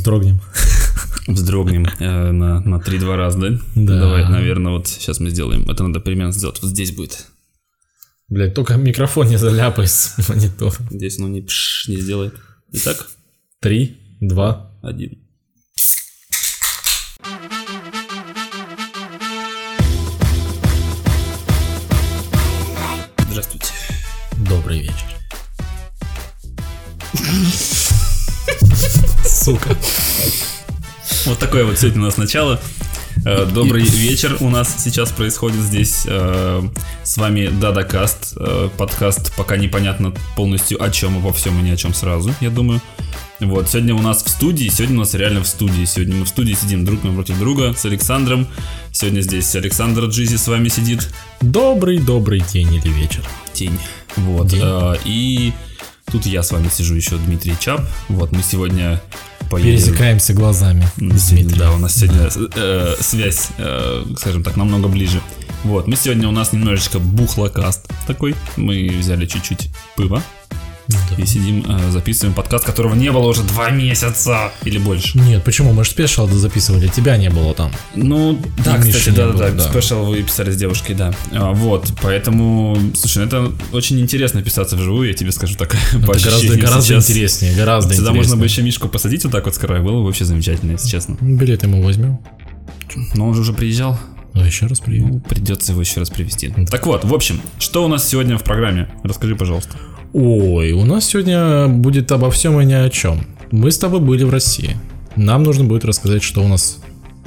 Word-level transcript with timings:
Вздрогнем. 0.00 0.40
Вздрогнем 1.26 1.84
э, 1.84 2.30
на, 2.32 2.60
на 2.60 2.76
3-2 2.76 3.16
раз, 3.16 3.36
да? 3.36 3.50
Да. 3.74 4.00
Давай, 4.00 4.26
наверное, 4.26 4.72
вот 4.72 4.88
сейчас 4.88 5.20
мы 5.20 5.28
сделаем. 5.28 5.68
Это 5.68 5.82
надо 5.82 6.00
примерно 6.00 6.32
сделать. 6.32 6.58
Вот 6.62 6.70
здесь 6.70 6.92
будет. 6.92 7.26
Блять, 8.26 8.54
только 8.54 8.78
микрофон 8.78 9.28
не 9.28 9.36
заляпай 9.36 9.86
с 9.86 10.16
монитора. 10.30 10.72
Здесь, 10.88 11.18
ну, 11.18 11.28
не 11.28 11.42
пш, 11.42 11.86
не 11.88 11.98
сделает. 11.98 12.34
Итак, 12.72 13.08
Три, 13.60 13.98
два. 14.20 14.72
один. 14.82 15.18
Здравствуйте. 23.28 23.74
Добрый 24.48 24.80
вечер. 24.80 25.10
Сука. 29.40 29.74
Вот 31.24 31.38
такое 31.38 31.64
вот 31.64 31.78
сегодня 31.78 32.02
у 32.02 32.04
нас 32.04 32.18
начало. 32.18 32.60
Э, 33.24 33.46
Добрый 33.46 33.84
вечер 33.84 34.36
у 34.40 34.50
нас 34.50 34.74
сейчас 34.84 35.12
происходит 35.12 35.60
здесь. 35.62 36.02
Э, 36.06 36.62
С 37.02 37.16
вами 37.16 37.46
Дада 37.48 37.84
Каст. 37.84 38.34
Э, 38.36 38.68
Подкаст 38.76 39.34
пока 39.36 39.56
непонятно 39.56 40.12
полностью 40.36 40.82
о 40.84 40.90
чем, 40.90 41.16
обо 41.16 41.32
всем 41.32 41.58
и 41.58 41.62
ни 41.62 41.70
о 41.70 41.76
чем 41.78 41.94
сразу, 41.94 42.34
я 42.42 42.50
думаю. 42.50 42.82
Вот, 43.40 43.70
сегодня 43.70 43.94
у 43.94 44.02
нас 44.02 44.22
в 44.22 44.28
студии, 44.28 44.68
сегодня 44.68 44.96
у 44.96 45.00
нас 45.00 45.14
реально 45.14 45.42
в 45.42 45.46
студии. 45.46 45.86
Сегодня 45.86 46.16
мы 46.16 46.26
в 46.26 46.28
студии 46.28 46.52
сидим 46.52 46.84
друг 46.84 47.02
напротив 47.02 47.38
друга 47.38 47.72
с 47.72 47.82
Александром. 47.86 48.46
Сегодня 48.92 49.22
здесь 49.22 49.54
Александр 49.54 50.04
Джизи 50.04 50.36
с 50.36 50.48
вами 50.48 50.68
сидит. 50.68 51.08
Добрый-добрый 51.40 52.44
день 52.52 52.74
или 52.74 52.88
вечер. 52.88 53.24
Тень. 53.54 53.78
Вот. 54.16 54.48
День. 54.48 54.62
И 55.06 55.54
тут 56.12 56.26
я 56.26 56.42
с 56.42 56.52
вами 56.52 56.68
сижу 56.68 56.94
еще, 56.94 57.16
Дмитрий 57.16 57.56
Чап. 57.58 57.80
Вот, 58.10 58.32
мы 58.32 58.42
сегодня 58.42 59.00
поедем... 59.50 59.72
Пересекаемся 59.78 60.32
глазами 60.32 60.86
с 60.96 61.20
С- 61.26 61.28
Дмитрием. 61.30 61.58
Да, 61.58 61.72
у 61.72 61.78
нас 61.78 61.94
сегодня 61.96 62.30
э, 62.56 62.94
связь, 63.00 63.48
э, 63.58 64.04
скажем 64.16 64.42
так, 64.42 64.56
намного 64.56 64.88
ближе. 64.88 65.20
Вот, 65.64 65.86
мы 65.86 65.96
сегодня 65.96 66.26
у 66.28 66.32
нас 66.32 66.52
немножечко 66.52 66.98
бухлокаст 66.98 67.86
такой. 68.06 68.34
Мы 68.56 68.88
взяли 68.98 69.26
чуть-чуть 69.26 69.68
пыва 69.96 70.22
Да. 70.90 71.22
и 71.22 71.26
сидим, 71.26 71.64
э, 71.68 71.90
записываем 71.90 72.34
подкаст, 72.34 72.64
которого 72.64 72.94
не 72.94 73.10
было 73.12 73.26
уже 73.26 73.42
два 73.42 73.70
месяца 73.70 74.52
или 74.64 74.78
больше. 74.78 75.18
Нет, 75.18 75.44
почему? 75.44 75.72
Мы 75.72 75.84
же 75.84 75.90
special 75.90 76.26
записывали, 76.28 76.88
тебя 76.88 77.16
не 77.16 77.30
было 77.30 77.54
там. 77.54 77.70
Ну, 77.94 78.40
да, 78.64 78.76
И 78.76 78.80
кстати, 78.90 79.10
не 79.10 79.16
да, 79.16 79.28
да, 79.28 79.38
да, 79.38 79.50
да. 79.50 79.68
special 79.68 80.04
вы 80.04 80.22
писали 80.22 80.50
с 80.50 80.56
девушкой, 80.56 80.94
да. 80.94 81.12
А, 81.32 81.52
вот, 81.52 81.92
поэтому, 82.02 82.76
слушай, 82.94 83.18
ну 83.18 83.24
это 83.24 83.52
очень 83.72 84.00
интересно 84.00 84.42
писаться 84.42 84.76
вживую, 84.76 85.08
я 85.08 85.14
тебе 85.14 85.32
скажу 85.32 85.56
так. 85.56 85.74
Это 85.92 86.06
гораздо, 86.06 86.56
гораздо 86.56 86.82
сейчас. 86.82 87.10
интереснее, 87.10 87.54
гораздо 87.54 87.94
Сюда 87.94 88.10
интереснее. 88.10 88.16
можно 88.20 88.36
бы 88.36 88.44
еще 88.44 88.62
Мишку 88.62 88.88
посадить 88.88 89.24
вот 89.24 89.32
так 89.32 89.44
вот 89.44 89.54
с 89.54 89.58
края, 89.58 89.82
было 89.82 89.98
бы 90.00 90.04
вообще 90.06 90.24
замечательно, 90.24 90.72
если 90.72 90.88
честно. 90.88 91.16
Билет 91.20 91.62
ему 91.62 91.82
возьмем. 91.82 92.18
Но 93.14 93.28
он 93.28 93.34
же 93.34 93.42
уже 93.42 93.52
приезжал. 93.52 93.98
Ну, 94.34 94.44
еще 94.44 94.66
раз 94.66 94.80
привет. 94.80 95.06
Ну, 95.06 95.20
придется 95.20 95.72
его 95.72 95.80
еще 95.80 96.00
раз 96.00 96.10
привести. 96.10 96.52
Так 96.70 96.86
вот, 96.86 97.04
в 97.04 97.12
общем, 97.12 97.40
что 97.58 97.84
у 97.84 97.88
нас 97.88 98.08
сегодня 98.08 98.38
в 98.38 98.44
программе? 98.44 98.88
Расскажи, 99.02 99.34
пожалуйста. 99.36 99.76
Ой, 100.12 100.72
у 100.72 100.84
нас 100.84 101.06
сегодня 101.06 101.68
будет 101.68 102.10
обо 102.10 102.30
всем 102.30 102.60
и 102.60 102.64
ни 102.64 102.72
о 102.72 102.88
чем. 102.90 103.26
Мы 103.52 103.70
с 103.70 103.78
тобой 103.78 104.00
были 104.00 104.24
в 104.24 104.30
России. 104.30 104.76
Нам 105.16 105.42
нужно 105.44 105.64
будет 105.64 105.84
рассказать, 105.84 106.22
что 106.22 106.42
у 106.42 106.48
нас, 106.48 106.78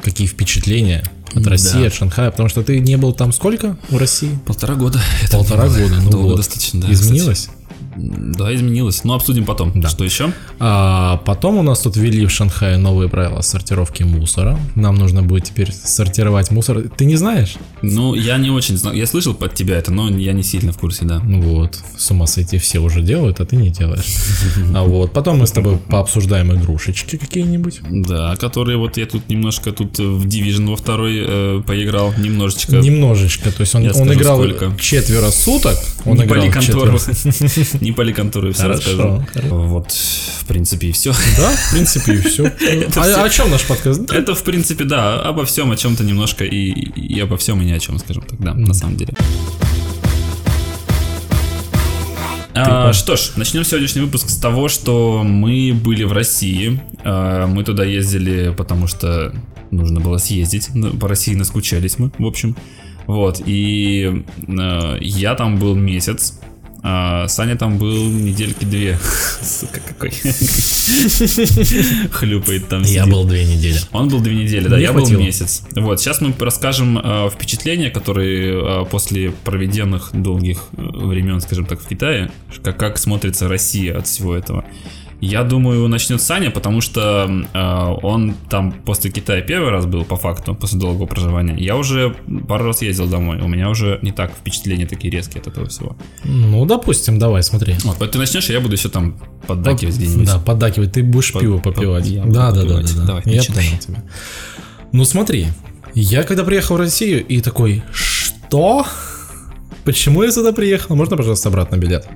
какие 0.01 0.27
впечатления 0.27 1.03
от 1.33 1.43
Да. 1.43 1.51
России, 1.51 1.85
от 1.85 1.93
Шанхая, 1.93 2.29
потому 2.31 2.49
что 2.49 2.61
ты 2.61 2.79
не 2.79 2.97
был 2.97 3.13
там 3.13 3.31
сколько 3.31 3.77
в 3.89 3.97
России? 3.97 4.37
Полтора 4.45 4.75
года. 4.75 4.99
Это 5.23 5.37
Полтора 5.37 5.65
было 5.65 5.77
года, 5.77 5.95
ну 6.03 6.09
долго 6.11 6.27
вот. 6.27 6.37
достаточно, 6.37 6.81
да. 6.81 6.91
Изменилось? 6.91 7.47
кстати. 7.49 7.57
Да, 7.95 8.53
изменилось. 8.53 9.03
Но 9.03 9.13
обсудим 9.15 9.45
потом. 9.45 9.71
Да. 9.79 9.89
Что 9.89 10.03
еще? 10.03 10.31
А 10.59 11.17
потом 11.25 11.57
у 11.57 11.61
нас 11.63 11.79
тут 11.79 11.95
ввели 11.97 12.25
в 12.25 12.31
Шанхае 12.31 12.77
новые 12.77 13.09
правила 13.09 13.41
сортировки 13.41 14.03
мусора. 14.03 14.57
Нам 14.75 14.95
нужно 14.95 15.21
будет 15.21 15.45
теперь 15.45 15.71
сортировать 15.71 16.51
мусор. 16.51 16.83
Ты 16.95 17.05
не 17.05 17.15
знаешь? 17.15 17.55
Ну, 17.81 18.13
я 18.15 18.37
не 18.37 18.49
очень 18.49 18.77
знаю. 18.77 18.97
Я 18.97 19.05
слышал 19.05 19.33
под 19.33 19.53
тебя 19.53 19.77
это, 19.77 19.91
но 19.91 20.09
я 20.09 20.33
не 20.33 20.43
сильно 20.43 20.71
в 20.71 20.77
курсе, 20.77 21.05
да. 21.05 21.19
Ну 21.23 21.41
Вот, 21.41 21.79
с 21.97 22.09
ума 22.11 22.25
сойти 22.27 22.57
все 22.57 22.79
уже 22.79 23.01
делают, 23.01 23.39
а 23.39 23.45
ты 23.45 23.55
не 23.55 23.69
делаешь. 23.69 24.05
А 24.75 24.83
вот, 24.83 25.13
потом 25.13 25.39
мы 25.39 25.47
с 25.47 25.51
тобой 25.51 25.77
пообсуждаем 25.77 26.53
игрушечки 26.53 27.17
какие-нибудь. 27.17 27.81
Да, 27.89 28.35
которые 28.37 28.77
вот 28.77 28.97
я 28.97 29.05
тут 29.05 29.29
немножко 29.29 29.71
тут 29.71 29.99
в 29.99 30.25
Division 30.27 30.69
во 30.69 30.75
второй 30.75 31.23
э, 31.25 31.61
поиграл 31.65 32.13
немножечко. 32.17 32.77
Немножечко, 32.77 33.51
то 33.51 33.61
есть 33.61 33.75
он, 33.75 33.83
Я 33.83 33.89
он 33.89 33.95
скажу, 34.05 34.13
играл 34.13 34.37
сколько. 34.37 34.73
четверо 34.79 35.29
суток. 35.31 35.77
Он 36.05 36.17
не 36.17 36.23
играл 36.23 36.49
контору. 36.51 36.97
четверо- 36.97 37.82
Не 37.83 37.91
пали 37.91 38.13
контору, 38.13 38.53
все 38.53 38.61
Хорошо, 38.61 39.25
хорошо. 39.33 39.55
Вот, 39.55 39.91
в 39.91 40.45
принципе, 40.45 40.87
и 40.87 40.91
все. 40.93 41.11
Да, 41.37 41.51
в 41.51 41.71
принципе, 41.71 42.13
и 42.13 42.17
все. 42.21 42.43
А 42.95 43.23
о 43.25 43.29
чем 43.29 43.51
наш 43.51 43.65
подкаст? 43.65 44.09
Это, 44.09 44.35
в 44.35 44.43
принципе, 44.43 44.85
да, 44.85 45.21
обо 45.21 45.43
всем, 45.43 45.69
о 45.69 45.75
чем-то 45.75 46.05
немножко 46.05 46.45
и, 46.45 47.19
обо 47.19 47.35
всем, 47.35 47.61
и 47.61 47.65
ни 47.65 47.73
о 47.73 47.79
чем, 47.79 47.99
скажем 47.99 48.23
так, 48.23 48.39
да, 48.39 48.53
на 48.53 48.73
самом 48.73 48.95
деле. 48.95 49.13
А, 52.55 52.93
что 52.93 53.17
ж, 53.17 53.31
начнем 53.35 53.65
сегодняшний 53.65 54.01
выпуск 54.01 54.29
с 54.29 54.37
того, 54.37 54.69
что 54.69 55.23
мы 55.25 55.73
были 55.73 56.05
в 56.05 56.13
России. 56.13 56.79
А, 57.03 57.47
Мы 57.47 57.65
туда 57.65 57.83
ездили, 57.83 58.53
потому 58.55 58.87
что 58.87 59.33
нужно 59.71 59.99
было 59.99 60.19
съездить. 60.19 60.69
Ну, 60.73 60.91
По 60.91 61.09
России 61.09 61.35
наскучались 61.35 61.99
мы, 61.99 62.11
в 62.17 62.25
общем. 62.25 62.55
Вот, 63.07 63.41
и 63.45 64.23
э, 64.47 64.97
я 65.01 65.35
там 65.35 65.57
был 65.57 65.75
месяц, 65.75 66.39
а 66.85 67.29
Саня 67.29 67.55
там 67.55 67.77
был 67.77 68.09
недельки 68.09 68.65
две. 68.65 68.99
Сука, 69.41 69.79
какой. 69.79 70.11
Хлюпает 72.11 72.67
там. 72.67 72.83
Я 72.83 73.07
был 73.07 73.23
две 73.23 73.45
недели. 73.45 73.77
Он 73.93 74.09
был 74.09 74.19
две 74.19 74.35
недели, 74.35 74.67
да, 74.67 74.77
я 74.77 74.91
был 74.91 75.09
месяц. 75.09 75.63
Вот, 75.75 76.01
сейчас 76.01 76.19
мы 76.19 76.33
расскажем 76.37 76.99
э, 77.01 77.29
впечатления, 77.29 77.89
которые 77.89 78.83
э, 78.83 78.85
после 78.85 79.31
проведенных 79.31 80.09
долгих 80.13 80.65
э, 80.75 80.81
времен, 80.81 81.39
скажем 81.39 81.65
так, 81.65 81.79
в 81.79 81.87
Китае, 81.87 82.31
как, 82.61 82.77
как 82.77 82.97
смотрится 82.97 83.47
Россия 83.47 83.97
от 83.97 84.07
всего 84.07 84.35
этого. 84.35 84.65
Я 85.25 85.43
думаю, 85.43 85.87
начнет 85.87 86.21
Саня, 86.21 86.51
потому 86.51 86.81
что 86.81 87.29
э, 87.53 88.05
он 88.05 88.33
там 88.49 88.73
после 88.73 89.09
Китая 89.09 89.41
первый 89.41 89.69
раз 89.71 89.85
был, 89.85 90.03
по 90.03 90.17
факту, 90.17 90.53
после 90.53 90.77
долгого 90.79 91.05
проживания. 91.05 91.55
Я 91.57 91.77
уже 91.77 92.13
пару 92.47 92.65
раз 92.65 92.81
ездил 92.81 93.07
домой, 93.07 93.39
у 93.41 93.47
меня 93.47 93.69
уже 93.69 93.99
не 94.01 94.11
так 94.11 94.33
впечатления 94.33 94.85
такие 94.85 95.09
резкие 95.11 95.39
от 95.39 95.47
этого 95.47 95.67
всего. 95.69 95.95
Ну, 96.25 96.65
допустим, 96.65 97.19
давай, 97.19 97.41
смотри. 97.41 97.75
Вот, 97.85 97.97
вот 97.99 98.11
ты 98.11 98.17
начнешь, 98.17 98.49
а 98.49 98.53
я 98.53 98.59
буду 98.59 98.73
еще 98.73 98.89
там 98.89 99.15
поддакивать 99.47 99.95
где-нибудь. 99.95 100.25
Да, 100.27 100.39
поддакивать. 100.39 100.91
Ты 100.91 101.03
будешь 101.03 101.31
Под- 101.31 101.41
пиво 101.41 101.57
под- 101.59 101.75
попивать. 101.75 102.05
я 102.07 102.23
Да, 102.25 102.51
да, 102.51 102.63
да, 102.63 102.81
да, 102.81 102.87
да. 102.95 103.05
Давай, 103.05 103.23
Я 103.25 103.37
начинай. 103.37 103.65
понял 103.65 103.79
тебя. 103.79 104.03
Ну 104.91 105.05
смотри, 105.05 105.47
я 105.93 106.23
когда 106.23 106.43
приехал 106.43 106.75
в 106.75 106.79
Россию 106.79 107.25
и 107.25 107.39
такой, 107.39 107.81
что? 107.93 108.85
Почему 109.85 110.23
я 110.23 110.31
сюда 110.31 110.51
приехал? 110.51 110.95
Можно, 110.97 111.15
пожалуйста, 111.15 111.47
обратно 111.47 111.77
билет? 111.77 112.07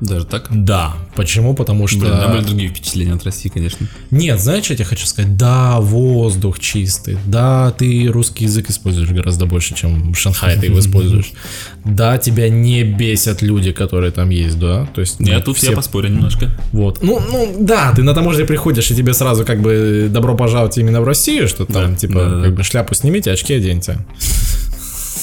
Даже 0.00 0.26
так? 0.26 0.46
Да. 0.50 0.94
Почему? 1.16 1.54
Потому 1.54 1.86
что... 1.86 2.00
Блин, 2.00 2.12
у 2.12 2.16
меня 2.16 2.28
были 2.28 2.44
другие 2.44 2.68
впечатления 2.70 3.14
от 3.14 3.24
России, 3.24 3.48
конечно. 3.48 3.86
Нет, 4.10 4.40
знаешь, 4.40 4.64
что 4.64 4.74
я 4.74 4.78
тебе 4.78 4.86
хочу 4.86 5.06
сказать? 5.06 5.36
Да, 5.36 5.80
воздух 5.80 6.60
чистый. 6.60 7.18
Да, 7.26 7.72
ты 7.72 8.06
русский 8.06 8.44
язык 8.44 8.70
используешь 8.70 9.10
гораздо 9.10 9.46
больше, 9.46 9.74
чем 9.74 10.12
в 10.12 10.16
Шанхае 10.16 10.56
ты 10.56 10.66
его 10.66 10.78
используешь. 10.78 11.32
Да, 11.84 12.18
тебя 12.18 12.50
не 12.50 12.82
бесят 12.82 13.40
люди, 13.40 13.72
которые 13.72 14.10
там 14.12 14.28
есть, 14.28 14.58
да? 14.58 14.86
То 14.94 15.00
есть, 15.00 15.20
ну, 15.20 15.40
тут 15.40 15.56
все 15.56 15.70
я 15.70 15.76
поспорю 15.76 16.08
немножко. 16.08 16.50
Вот. 16.72 17.02
Ну, 17.02 17.20
ну, 17.20 17.56
да, 17.60 17.92
ты 17.94 18.02
на 18.02 18.14
таможне 18.14 18.44
приходишь, 18.44 18.90
и 18.90 18.94
тебе 18.94 19.14
сразу 19.14 19.46
как 19.46 19.62
бы 19.62 20.08
добро 20.10 20.36
пожаловать 20.36 20.76
именно 20.76 21.00
в 21.00 21.04
Россию, 21.04 21.48
что 21.48 21.64
там, 21.64 21.92
Да, 21.92 21.96
типа, 21.96 22.14
да, 22.14 22.36
да. 22.36 22.42
как 22.42 22.54
бы 22.54 22.62
шляпу 22.62 22.94
снимите, 22.94 23.30
очки 23.30 23.54
оденьте. 23.54 23.98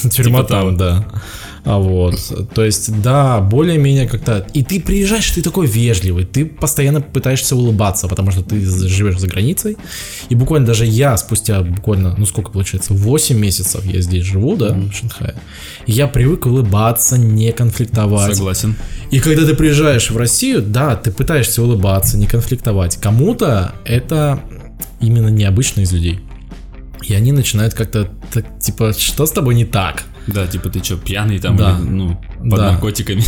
Тюрьма 0.10 0.40
Типа 0.40 0.48
там, 0.48 0.76
да. 0.76 1.06
А 1.68 1.78
вот, 1.78 2.20
то 2.54 2.64
есть, 2.64 3.02
да, 3.02 3.40
более-менее 3.40 4.06
как-то... 4.06 4.46
И 4.54 4.62
ты 4.62 4.80
приезжаешь, 4.80 5.28
ты 5.32 5.42
такой 5.42 5.66
вежливый, 5.66 6.24
ты 6.24 6.46
постоянно 6.46 7.00
пытаешься 7.00 7.56
улыбаться, 7.56 8.06
потому 8.06 8.30
что 8.30 8.42
ты 8.44 8.60
живешь 8.60 9.18
за 9.18 9.26
границей. 9.26 9.76
И 10.28 10.36
буквально 10.36 10.68
даже 10.68 10.86
я 10.86 11.16
спустя 11.16 11.62
буквально, 11.62 12.14
ну 12.16 12.24
сколько 12.24 12.52
получается, 12.52 12.94
8 12.94 13.36
месяцев 13.36 13.84
я 13.84 14.00
здесь 14.00 14.22
живу, 14.22 14.54
да, 14.54 14.74
в 14.74 14.92
Шанхае. 14.92 15.34
Я 15.86 16.06
привык 16.06 16.46
улыбаться, 16.46 17.18
не 17.18 17.50
конфликтовать. 17.50 18.36
Согласен. 18.36 18.76
И 19.10 19.18
когда 19.18 19.44
ты 19.44 19.56
приезжаешь 19.56 20.12
в 20.12 20.16
Россию, 20.16 20.62
да, 20.62 20.94
ты 20.94 21.10
пытаешься 21.10 21.64
улыбаться, 21.64 22.16
не 22.16 22.26
конфликтовать. 22.26 22.96
Кому-то 22.96 23.74
это 23.84 24.38
именно 25.00 25.30
необычно 25.30 25.80
из 25.80 25.92
людей. 25.92 26.20
И 27.02 27.12
они 27.12 27.32
начинают 27.32 27.74
как-то, 27.74 28.08
так, 28.32 28.60
типа, 28.60 28.92
что 28.96 29.26
с 29.26 29.32
тобой 29.32 29.56
не 29.56 29.64
так? 29.64 30.04
Да, 30.26 30.46
типа 30.46 30.68
ты 30.68 30.82
что, 30.82 30.96
пьяный 30.96 31.38
там, 31.38 31.56
Да. 31.56 31.78
или, 31.78 31.88
ну, 31.88 32.20
под 32.38 32.58
Да. 32.58 32.72
наркотиками. 32.72 33.22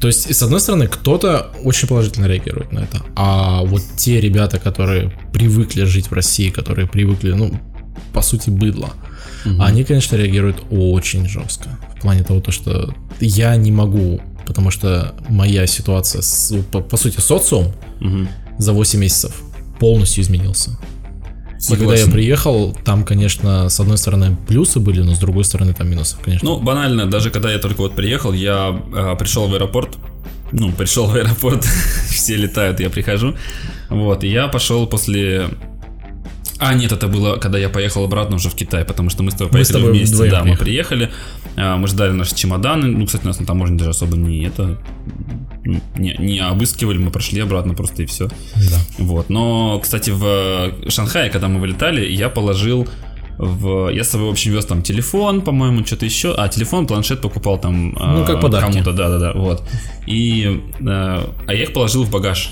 То 0.00 0.08
есть, 0.08 0.34
с 0.34 0.42
одной 0.42 0.60
стороны, 0.60 0.86
кто-то 0.86 1.50
очень 1.64 1.88
положительно 1.88 2.26
реагирует 2.26 2.72
на 2.72 2.80
это, 2.80 3.02
а 3.16 3.62
вот 3.64 3.82
те 3.96 4.20
ребята, 4.20 4.58
которые 4.58 5.12
привыкли 5.32 5.84
жить 5.84 6.10
в 6.10 6.12
России, 6.12 6.50
которые 6.50 6.86
привыкли, 6.86 7.32
ну, 7.32 7.58
по 8.12 8.22
сути, 8.22 8.50
быдло, 8.50 8.90
они, 9.58 9.84
конечно, 9.84 10.16
реагируют 10.16 10.62
очень 10.70 11.28
жестко. 11.28 11.78
В 11.96 12.00
плане 12.02 12.22
того, 12.24 12.40
то, 12.40 12.52
что 12.52 12.94
я 13.20 13.56
не 13.56 13.72
могу, 13.72 14.20
потому 14.46 14.70
что 14.70 15.14
моя 15.28 15.66
ситуация, 15.66 16.22
с, 16.22 16.54
по, 16.70 16.80
по 16.80 16.96
сути, 16.96 17.20
социум 17.20 17.72
Мгм. 18.00 18.28
за 18.58 18.72
8 18.72 19.00
месяцев 19.00 19.42
полностью 19.80 20.22
изменился. 20.22 20.78
И 21.58 21.76
когда 21.76 21.94
я 21.94 22.06
приехал, 22.06 22.76
там, 22.84 23.04
конечно, 23.04 23.68
с 23.68 23.80
одной 23.80 23.98
стороны 23.98 24.36
плюсы 24.46 24.78
были, 24.78 25.00
но 25.00 25.14
с 25.14 25.18
другой 25.18 25.44
стороны 25.44 25.74
там 25.74 25.88
минусы, 25.88 26.16
конечно. 26.22 26.48
Ну, 26.48 26.60
банально, 26.60 27.06
даже 27.06 27.30
когда 27.30 27.50
я 27.50 27.58
только 27.58 27.80
вот 27.80 27.94
приехал, 27.94 28.32
я 28.32 28.80
э, 28.94 29.16
пришел 29.18 29.48
в 29.48 29.54
аэропорт, 29.54 29.96
ну, 30.52 30.70
пришел 30.72 31.06
в 31.06 31.14
аэропорт, 31.14 31.64
все 32.10 32.36
летают, 32.36 32.80
я 32.80 32.90
прихожу, 32.90 33.34
вот, 33.88 34.22
и 34.24 34.28
я 34.28 34.48
пошел 34.48 34.86
после 34.86 35.48
а, 36.58 36.74
нет, 36.74 36.92
это 36.92 37.08
было, 37.08 37.36
когда 37.36 37.58
я 37.58 37.68
поехал 37.68 38.04
обратно 38.04 38.36
уже 38.36 38.50
в 38.50 38.54
Китай, 38.54 38.84
потому 38.84 39.10
что 39.10 39.22
мы 39.22 39.30
с 39.30 39.34
тобой 39.34 39.52
поехали 39.52 39.72
с 39.72 39.80
тобой 39.80 39.92
вместе. 39.92 40.30
Да, 40.30 40.44
мы 40.44 40.56
приехали. 40.56 41.10
а, 41.56 41.76
мы 41.76 41.86
ждали 41.88 42.12
наши 42.12 42.34
чемоданы. 42.34 42.88
Ну, 42.88 43.06
кстати, 43.06 43.24
нас 43.24 43.40
на 43.40 43.46
таможне 43.46 43.76
даже 43.76 43.90
особо 43.90 44.16
не 44.16 44.44
это 44.44 44.78
не, 45.96 46.16
не 46.18 46.38
обыскивали, 46.40 46.98
мы 46.98 47.10
прошли 47.10 47.40
обратно 47.40 47.74
просто 47.74 48.02
и 48.02 48.06
все. 48.06 48.28
Да. 48.28 48.78
Вот. 48.98 49.30
Но, 49.30 49.78
кстати, 49.80 50.10
в 50.10 50.72
Шанхае, 50.88 51.30
когда 51.30 51.48
мы 51.48 51.60
вылетали, 51.60 52.06
я 52.06 52.28
положил 52.28 52.88
в... 53.38 53.88
Я 53.90 54.02
с 54.02 54.10
собой, 54.10 54.28
в 54.28 54.30
общем, 54.30 54.52
вез 54.52 54.66
там 54.66 54.82
телефон, 54.82 55.42
по-моему, 55.42 55.86
что-то 55.86 56.04
еще. 56.04 56.34
А, 56.36 56.48
телефон, 56.48 56.86
планшет 56.86 57.20
покупал 57.20 57.58
там 57.58 57.90
Ну, 57.90 58.22
а, 58.22 58.26
как 58.26 58.40
подарки. 58.40 58.72
кому-то, 58.72 58.92
да-да-да, 58.92 59.32
вот. 59.32 59.62
И... 60.06 60.60
а, 60.86 61.30
а 61.46 61.54
я 61.54 61.62
их 61.62 61.72
положил 61.72 62.04
в 62.04 62.10
багаж. 62.10 62.50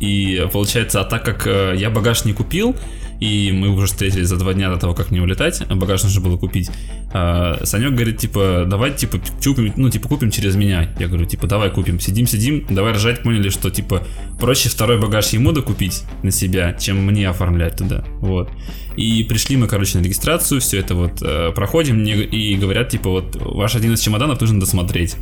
И 0.00 0.46
получается, 0.52 1.00
а 1.00 1.04
так 1.04 1.24
как 1.24 1.46
э, 1.46 1.74
я 1.76 1.90
багаж 1.90 2.24
не 2.24 2.32
купил, 2.32 2.74
и 3.22 3.52
мы 3.52 3.68
уже 3.68 3.86
встретились 3.86 4.26
за 4.26 4.36
два 4.36 4.52
дня 4.52 4.68
до 4.68 4.78
того, 4.78 4.94
как 4.94 5.12
мне 5.12 5.22
улетать, 5.22 5.62
багаж 5.68 6.02
нужно 6.02 6.20
было 6.20 6.36
купить. 6.36 6.72
А, 7.12 7.60
Санек 7.62 7.92
говорит, 7.92 8.18
типа, 8.18 8.64
давай, 8.66 8.92
типа, 8.92 9.20
купим, 9.44 9.72
ну, 9.76 9.90
типа, 9.90 10.08
купим 10.08 10.32
через 10.32 10.56
меня. 10.56 10.92
Я 10.98 11.06
говорю, 11.06 11.24
типа, 11.26 11.46
давай 11.46 11.70
купим. 11.70 12.00
Сидим-сидим, 12.00 12.66
давай 12.68 12.94
ржать, 12.94 13.22
поняли, 13.22 13.48
что, 13.50 13.70
типа, 13.70 14.04
проще 14.40 14.70
второй 14.70 15.00
багаж 15.00 15.28
ему 15.28 15.52
докупить 15.52 16.02
на 16.24 16.32
себя, 16.32 16.72
чем 16.72 16.96
мне 17.06 17.28
оформлять 17.28 17.76
туда. 17.76 18.04
Вот. 18.18 18.50
И 18.96 19.22
пришли 19.22 19.56
мы, 19.56 19.68
короче, 19.68 19.98
на 19.98 20.02
регистрацию, 20.02 20.60
все 20.60 20.80
это 20.80 20.96
вот 20.96 21.22
э, 21.22 21.52
проходим, 21.54 22.02
и 22.02 22.56
говорят, 22.56 22.88
типа, 22.88 23.08
вот, 23.08 23.36
ваш 23.36 23.76
один 23.76 23.92
из 23.92 24.00
чемоданов 24.00 24.40
нужно 24.40 24.58
досмотреть. 24.58 25.14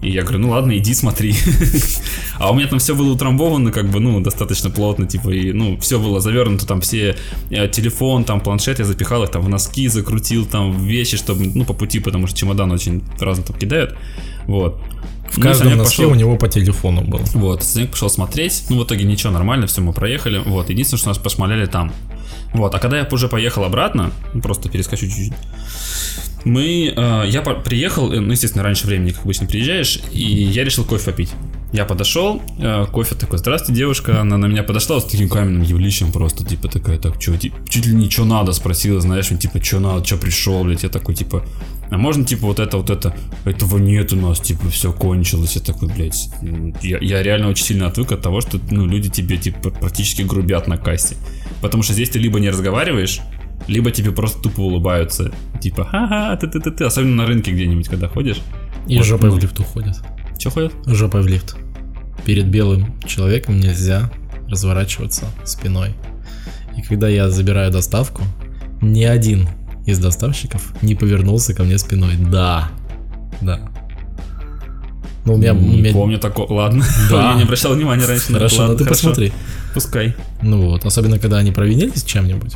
И 0.00 0.10
я 0.10 0.22
говорю, 0.22 0.38
ну 0.38 0.50
ладно, 0.50 0.78
иди 0.78 0.94
смотри. 0.94 1.34
а 2.38 2.52
у 2.52 2.54
меня 2.54 2.68
там 2.68 2.78
все 2.78 2.94
было 2.94 3.12
утрамбовано, 3.12 3.72
как 3.72 3.90
бы, 3.90 3.98
ну, 3.98 4.20
достаточно 4.20 4.70
плотно, 4.70 5.06
типа, 5.06 5.30
и, 5.30 5.52
ну, 5.52 5.76
все 5.78 5.98
было 5.98 6.20
завернуто, 6.20 6.66
там 6.66 6.80
все, 6.80 7.16
э, 7.50 7.68
телефон, 7.68 8.22
там, 8.24 8.40
планшет, 8.40 8.78
я 8.78 8.84
запихал 8.84 9.24
их 9.24 9.30
там 9.30 9.42
в 9.42 9.48
носки, 9.48 9.88
закрутил 9.88 10.46
там 10.46 10.72
в 10.72 10.82
вещи, 10.82 11.16
чтобы, 11.16 11.46
ну, 11.52 11.64
по 11.64 11.72
пути, 11.74 11.98
потому 11.98 12.28
что 12.28 12.36
чемодан 12.38 12.70
очень 12.70 13.02
разно 13.18 13.42
там 13.42 13.56
кидают, 13.56 13.96
вот. 14.46 14.80
В 15.30 15.36
Ну, 15.38 15.42
каждом 15.42 15.64
Санек 15.66 15.78
носке 15.78 15.96
пошел- 16.02 16.12
у 16.12 16.14
него 16.14 16.36
по 16.36 16.48
телефону 16.48 17.02
был. 17.02 17.20
вот, 17.34 17.64
Санек 17.64 17.90
пошел 17.90 18.08
смотреть, 18.08 18.64
ну, 18.70 18.78
в 18.80 18.84
итоге 18.84 19.04
ничего, 19.04 19.32
нормально, 19.32 19.66
все, 19.66 19.80
мы 19.80 19.92
проехали, 19.92 20.38
вот, 20.38 20.70
единственное, 20.70 20.98
что 21.00 21.08
нас 21.08 21.18
пошмаляли 21.18 21.66
там. 21.66 21.92
Вот, 22.52 22.74
а 22.74 22.78
когда 22.78 22.98
я 22.98 23.08
уже 23.10 23.28
поехал 23.28 23.64
обратно, 23.64 24.10
просто 24.42 24.68
перескочу 24.68 25.06
чуть-чуть, 25.06 25.34
мы, 26.44 26.94
э, 26.96 27.24
я 27.28 27.42
приехал, 27.42 28.12
э, 28.12 28.20
ну, 28.20 28.32
естественно, 28.32 28.64
раньше 28.64 28.86
времени, 28.86 29.10
как 29.10 29.24
обычно, 29.24 29.46
приезжаешь, 29.46 30.00
и 30.12 30.22
я 30.22 30.64
решил 30.64 30.84
кофе 30.84 31.10
попить. 31.10 31.30
Я 31.72 31.84
подошел, 31.84 32.40
э, 32.58 32.86
кофе 32.90 33.14
такой, 33.14 33.38
здравствуйте, 33.38 33.80
девушка, 33.80 34.20
она 34.20 34.38
на 34.38 34.46
меня 34.46 34.62
подошла 34.62 35.00
с 35.00 35.04
таким 35.04 35.28
каменным 35.28 35.62
явлищем 35.62 36.12
просто, 36.12 36.44
типа, 36.44 36.68
такая, 36.68 36.98
так, 36.98 37.20
что, 37.20 37.36
чуть 37.38 37.86
ли 37.86 37.94
не 37.94 38.08
что 38.08 38.24
надо, 38.24 38.52
спросила, 38.52 39.00
знаешь, 39.00 39.28
типа, 39.28 39.62
что 39.62 39.80
надо, 39.80 40.04
что 40.04 40.16
пришел, 40.16 40.64
блядь, 40.64 40.84
я 40.84 40.88
такой, 40.88 41.14
типа, 41.14 41.44
а 41.90 41.98
можно, 41.98 42.24
типа, 42.24 42.46
вот 42.46 42.60
это, 42.60 42.78
вот 42.78 42.88
это, 42.88 43.14
этого 43.44 43.76
нет 43.76 44.12
у 44.12 44.16
нас, 44.16 44.40
типа, 44.40 44.70
все 44.70 44.92
кончилось, 44.92 45.56
я 45.56 45.60
такой, 45.60 45.88
блядь, 45.88 46.30
я, 46.82 46.98
я 46.98 47.22
реально 47.22 47.48
очень 47.48 47.64
сильно 47.64 47.88
отвык 47.88 48.12
от 48.12 48.22
того, 48.22 48.40
что, 48.40 48.58
ну, 48.70 48.86
люди 48.86 49.10
тебе, 49.10 49.36
типа, 49.36 49.70
практически 49.70 50.22
грубят 50.22 50.68
на 50.68 50.78
кассе, 50.78 51.16
потому 51.60 51.82
что 51.82 51.92
здесь 51.92 52.10
ты 52.10 52.18
либо 52.18 52.40
не 52.40 52.50
разговариваешь, 52.50 53.20
либо 53.66 53.90
тебе 53.90 54.12
просто 54.12 54.40
тупо 54.42 54.60
улыбаются, 54.60 55.32
типа, 55.60 55.84
ха-ха, 55.84 56.36
ты-ты-ты-ты, 56.36 56.84
особенно 56.84 57.16
на 57.16 57.26
рынке 57.26 57.52
где-нибудь, 57.52 57.88
когда 57.88 58.08
ходишь. 58.08 58.38
И 58.86 58.96
Вот, 58.96 59.06
жопой 59.06 59.30
ну. 59.30 59.36
в 59.36 59.38
лифт 59.40 59.58
уходят. 59.60 59.96
Че 60.38 60.50
ходят? 60.50 60.72
Жопой 60.86 61.22
в 61.22 61.26
лифт. 61.26 61.56
Перед 62.24 62.46
белым 62.46 62.98
человеком 63.06 63.58
нельзя 63.60 64.10
разворачиваться 64.48 65.26
спиной. 65.44 65.94
И 66.76 66.82
когда 66.82 67.08
я 67.08 67.28
забираю 67.28 67.70
доставку, 67.72 68.22
ни 68.80 69.04
один 69.04 69.48
из 69.86 69.98
доставщиков 69.98 70.72
не 70.82 70.94
повернулся 70.94 71.54
ко 71.54 71.64
мне 71.64 71.78
спиной. 71.78 72.14
Да. 72.18 72.70
Да. 73.40 73.60
Ну, 75.24 75.34
у 75.34 75.36
меня... 75.36 75.52
у 75.52 75.56
не 75.58 75.82
меня- 75.82 75.92
помню 75.92 76.18
такого, 76.18 76.52
ладно. 76.52 76.84
Да. 77.10 77.30
Я 77.32 77.34
не 77.36 77.42
обращал 77.42 77.74
внимания 77.74 78.06
раньше. 78.06 78.32
Хорошо, 78.32 78.62
ну 78.62 78.62
ладно, 78.68 78.78
ты 78.78 78.84
посмотри. 78.86 79.32
Пускай. 79.78 80.16
Ну 80.42 80.70
вот, 80.70 80.84
особенно 80.84 81.20
когда 81.20 81.38
они 81.38 81.52
провинились 81.52 82.02
чем-нибудь. 82.02 82.54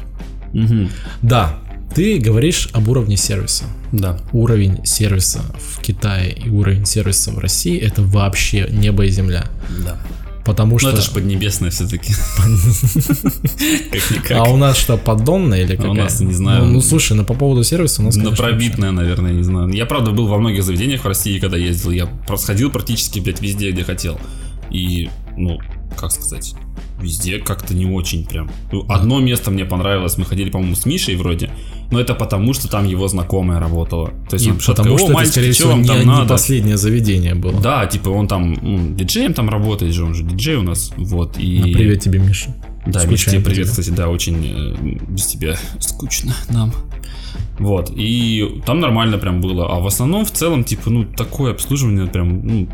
Мгм. 0.52 0.90
Да, 1.22 1.54
ты 1.94 2.18
говоришь 2.18 2.68
об 2.72 2.88
уровне 2.88 3.16
сервиса. 3.16 3.62
Да. 3.92 4.18
Уровень 4.32 4.84
сервиса 4.84 5.40
в 5.76 5.80
Китае 5.80 6.32
и 6.32 6.48
уровень 6.48 6.84
сервиса 6.84 7.30
в 7.30 7.38
России 7.38 7.78
это 7.78 8.02
вообще 8.02 8.66
небо 8.70 9.04
и 9.04 9.08
земля. 9.10 9.46
Да. 9.84 9.98
Потому 10.44 10.72
Ну 10.72 10.78
что... 10.80 10.90
это 10.90 11.02
же 11.02 11.12
поднебесное 11.12 11.70
все-таки. 11.70 12.12
А 14.34 14.50
у 14.50 14.56
нас 14.56 14.76
что, 14.76 14.96
поддонная 14.96 15.62
или 15.62 15.74
А 15.76 15.78
у 15.78 15.90
какая? 15.90 16.04
нас, 16.04 16.20
не 16.20 16.32
знаю. 16.32 16.64
Ну, 16.64 16.72
ну, 16.72 16.80
слушай, 16.80 17.16
ну 17.16 17.24
по 17.24 17.34
поводу 17.34 17.62
сервиса 17.62 18.02
у 18.02 18.06
нас, 18.06 18.16
На 18.16 18.32
пробитное, 18.32 18.90
наверное, 18.90 19.32
не 19.32 19.44
знаю. 19.44 19.68
Я, 19.70 19.86
правда, 19.86 20.10
был 20.10 20.26
во 20.26 20.38
многих 20.38 20.64
заведениях 20.64 21.04
в 21.04 21.06
России, 21.06 21.38
когда 21.38 21.56
ездил. 21.56 21.92
Я 21.92 22.06
просто 22.26 22.48
ходил 22.48 22.70
практически, 22.70 23.20
блядь, 23.20 23.40
везде, 23.40 23.70
где 23.70 23.84
хотел. 23.84 24.18
И, 24.70 25.10
ну, 25.36 25.58
как 25.96 26.10
сказать, 26.10 26.54
везде 27.00 27.38
как-то 27.38 27.74
не 27.74 27.86
очень 27.86 28.26
прям. 28.26 28.50
Ну, 28.70 28.84
Одно 28.88 29.20
место 29.20 29.50
мне 29.50 29.64
понравилось. 29.64 30.18
Мы 30.18 30.24
ходили, 30.24 30.50
по-моему, 30.50 30.74
с 30.74 30.86
Мишей 30.86 31.16
вроде. 31.16 31.50
Но 31.90 32.00
это 32.00 32.14
потому, 32.14 32.54
что 32.54 32.68
там 32.68 32.86
его 32.86 33.06
знакомая 33.08 33.60
работала. 33.60 34.12
То 34.30 34.34
есть 34.34 34.46
И 34.46 34.50
он 34.50 34.56
пришел 34.56 34.74
потому 34.74 34.96
что 34.96 35.06
«О, 35.06 35.08
это, 35.08 35.14
мальчики, 35.14 35.32
скорее 35.32 35.52
всего, 35.52 35.72
не, 35.72 35.84
там 35.84 35.98
не 35.98 36.04
надо?» 36.04 36.28
последнее 36.28 36.76
заведение 36.76 37.34
было. 37.34 37.60
Да, 37.60 37.86
типа 37.86 38.08
он 38.08 38.28
там 38.28 38.54
ну, 38.54 38.94
диджеем 38.94 39.34
там 39.34 39.50
работает 39.50 39.92
же, 39.92 40.04
он 40.04 40.14
же 40.14 40.24
диджей 40.24 40.56
у 40.56 40.62
нас, 40.62 40.92
вот, 40.96 41.38
и... 41.38 41.58
Ну, 41.58 41.72
привет 41.72 42.00
тебе, 42.00 42.18
Миша. 42.18 42.54
Да, 42.86 43.04
Миш, 43.04 43.20
Скучаем 43.20 43.42
тебе 43.42 43.50
привет, 43.50 43.66
тебе. 43.66 43.82
кстати, 43.82 43.90
да, 43.90 44.08
очень 44.08 44.44
э, 44.44 44.98
без 45.08 45.26
тебя 45.26 45.56
скучно 45.78 46.34
нам. 46.48 46.72
Вот, 47.58 47.92
и 47.94 48.60
там 48.64 48.80
нормально 48.80 49.18
прям 49.18 49.40
было, 49.40 49.68
а 49.70 49.80
в 49.80 49.86
основном, 49.86 50.24
в 50.24 50.30
целом, 50.30 50.64
типа, 50.64 50.90
ну, 50.90 51.04
такое 51.04 51.52
обслуживание 51.52 52.06
прям, 52.06 52.46
ну, 52.46 52.68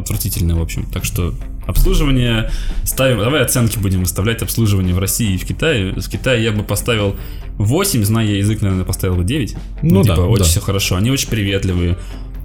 отвратительное, 0.00 0.56
в 0.56 0.62
общем. 0.62 0.86
Так 0.92 1.04
что 1.04 1.34
обслуживание 1.66 2.50
ставим, 2.84 3.18
давай 3.18 3.42
оценки 3.42 3.78
будем 3.78 4.00
выставлять 4.00 4.42
обслуживание 4.42 4.94
в 4.94 4.98
России 4.98 5.34
и 5.34 5.38
в 5.38 5.44
Китае. 5.44 5.92
В 5.92 6.08
Китае 6.08 6.42
я 6.42 6.52
бы 6.52 6.62
поставил 6.62 7.16
8, 7.58 8.04
зная 8.04 8.26
я 8.26 8.38
язык, 8.38 8.62
наверное, 8.62 8.84
поставил 8.84 9.16
бы 9.16 9.24
9. 9.24 9.56
Ну 9.82 10.02
типа, 10.02 10.16
да, 10.16 10.22
очень 10.22 10.44
да. 10.44 10.50
все 10.50 10.60
хорошо. 10.60 10.96
Они 10.96 11.10
очень 11.10 11.28
приветливые. 11.28 11.96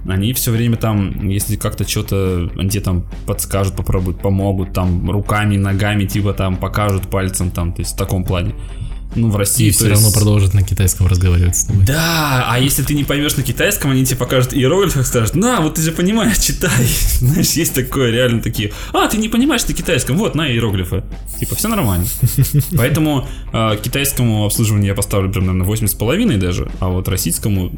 Они 0.08 0.32
все 0.32 0.52
время 0.52 0.76
там, 0.76 1.28
если 1.28 1.56
как-то 1.56 1.88
что-то, 1.88 2.50
они 2.56 2.70
тебе 2.70 2.82
там 2.82 3.04
подскажут, 3.26 3.74
попробуют, 3.74 4.20
помогут, 4.20 4.72
там 4.72 5.10
руками, 5.10 5.56
ногами, 5.56 6.04
типа 6.04 6.32
там 6.32 6.56
покажут 6.56 7.08
пальцем, 7.08 7.50
там, 7.50 7.72
то 7.72 7.82
есть 7.82 7.94
в 7.94 7.96
таком 7.96 8.24
плане. 8.24 8.54
Ну, 9.16 9.30
в 9.30 9.36
России 9.36 9.68
И 9.68 9.70
все 9.70 9.88
равно 9.88 10.06
есть- 10.06 10.14
продолжит 10.14 10.54
на 10.54 10.62
китайском 10.62 11.06
разговаривать 11.06 11.56
с 11.56 11.64
тобой. 11.64 11.84
Да, 11.84 12.46
а 12.48 12.58
если 12.58 12.82
ты 12.82 12.94
не 12.94 13.04
поймешь 13.04 13.36
на 13.36 13.42
китайском, 13.42 13.90
они 13.90 14.04
тебе 14.04 14.18
покажут 14.18 14.52
иероглифы 14.52 15.00
и 15.00 15.02
скажут, 15.02 15.34
на, 15.34 15.60
вот 15.60 15.74
ты 15.76 15.82
же 15.82 15.92
понимаешь, 15.92 16.38
читай. 16.38 16.86
Знаешь, 17.18 17.52
есть 17.52 17.74
такое, 17.74 18.10
реально 18.10 18.42
такие, 18.42 18.72
а, 18.92 19.08
ты 19.08 19.16
не 19.16 19.28
понимаешь 19.28 19.66
на 19.66 19.74
китайском, 19.74 20.16
вот, 20.18 20.34
на 20.34 20.46
иероглифы. 20.48 21.02
Типа, 21.40 21.56
все 21.56 21.68
нормально. 21.68 22.06
Поэтому 22.76 23.26
э, 23.52 23.76
китайскому 23.82 24.44
обслуживанию 24.44 24.88
я 24.88 24.94
поставлю 24.94 25.32
прям, 25.32 25.46
наверное, 25.46 25.66
8,5 25.66 26.36
даже, 26.38 26.70
а 26.80 26.88
вот 26.88 27.08
российскому 27.08 27.72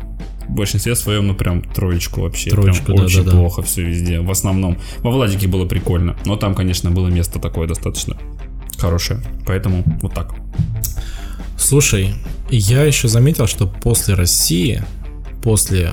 в 0.49 0.53
большинстве 0.53 0.97
своем, 0.97 1.29
ну, 1.29 1.35
прям 1.35 1.63
троечку 1.63 2.23
вообще. 2.23 2.51
Троечку, 2.51 2.87
прям 2.87 2.97
да, 2.99 3.05
очень 3.05 3.25
да, 3.25 3.31
да. 3.31 3.37
плохо 3.37 3.63
все 3.63 3.83
везде, 3.83 4.21
в 4.21 4.31
основном. 4.31 4.79
Во 4.99 5.11
Владике 5.11 5.47
было 5.47 5.67
прикольно, 5.67 6.17
но 6.25 6.37
там, 6.37 6.55
конечно, 6.55 6.91
было 6.91 7.09
место 7.09 7.39
такое 7.39 7.69
достаточно 7.69 8.17
хорошее. 8.79 9.21
Поэтому 9.47 9.85
вот 10.03 10.15
так. 10.15 10.35
Слушай, 11.69 12.15
я 12.49 12.83
еще 12.85 13.09
заметил, 13.09 13.47
что 13.47 13.67
после 13.67 14.15
России, 14.15 14.83
после... 15.43 15.93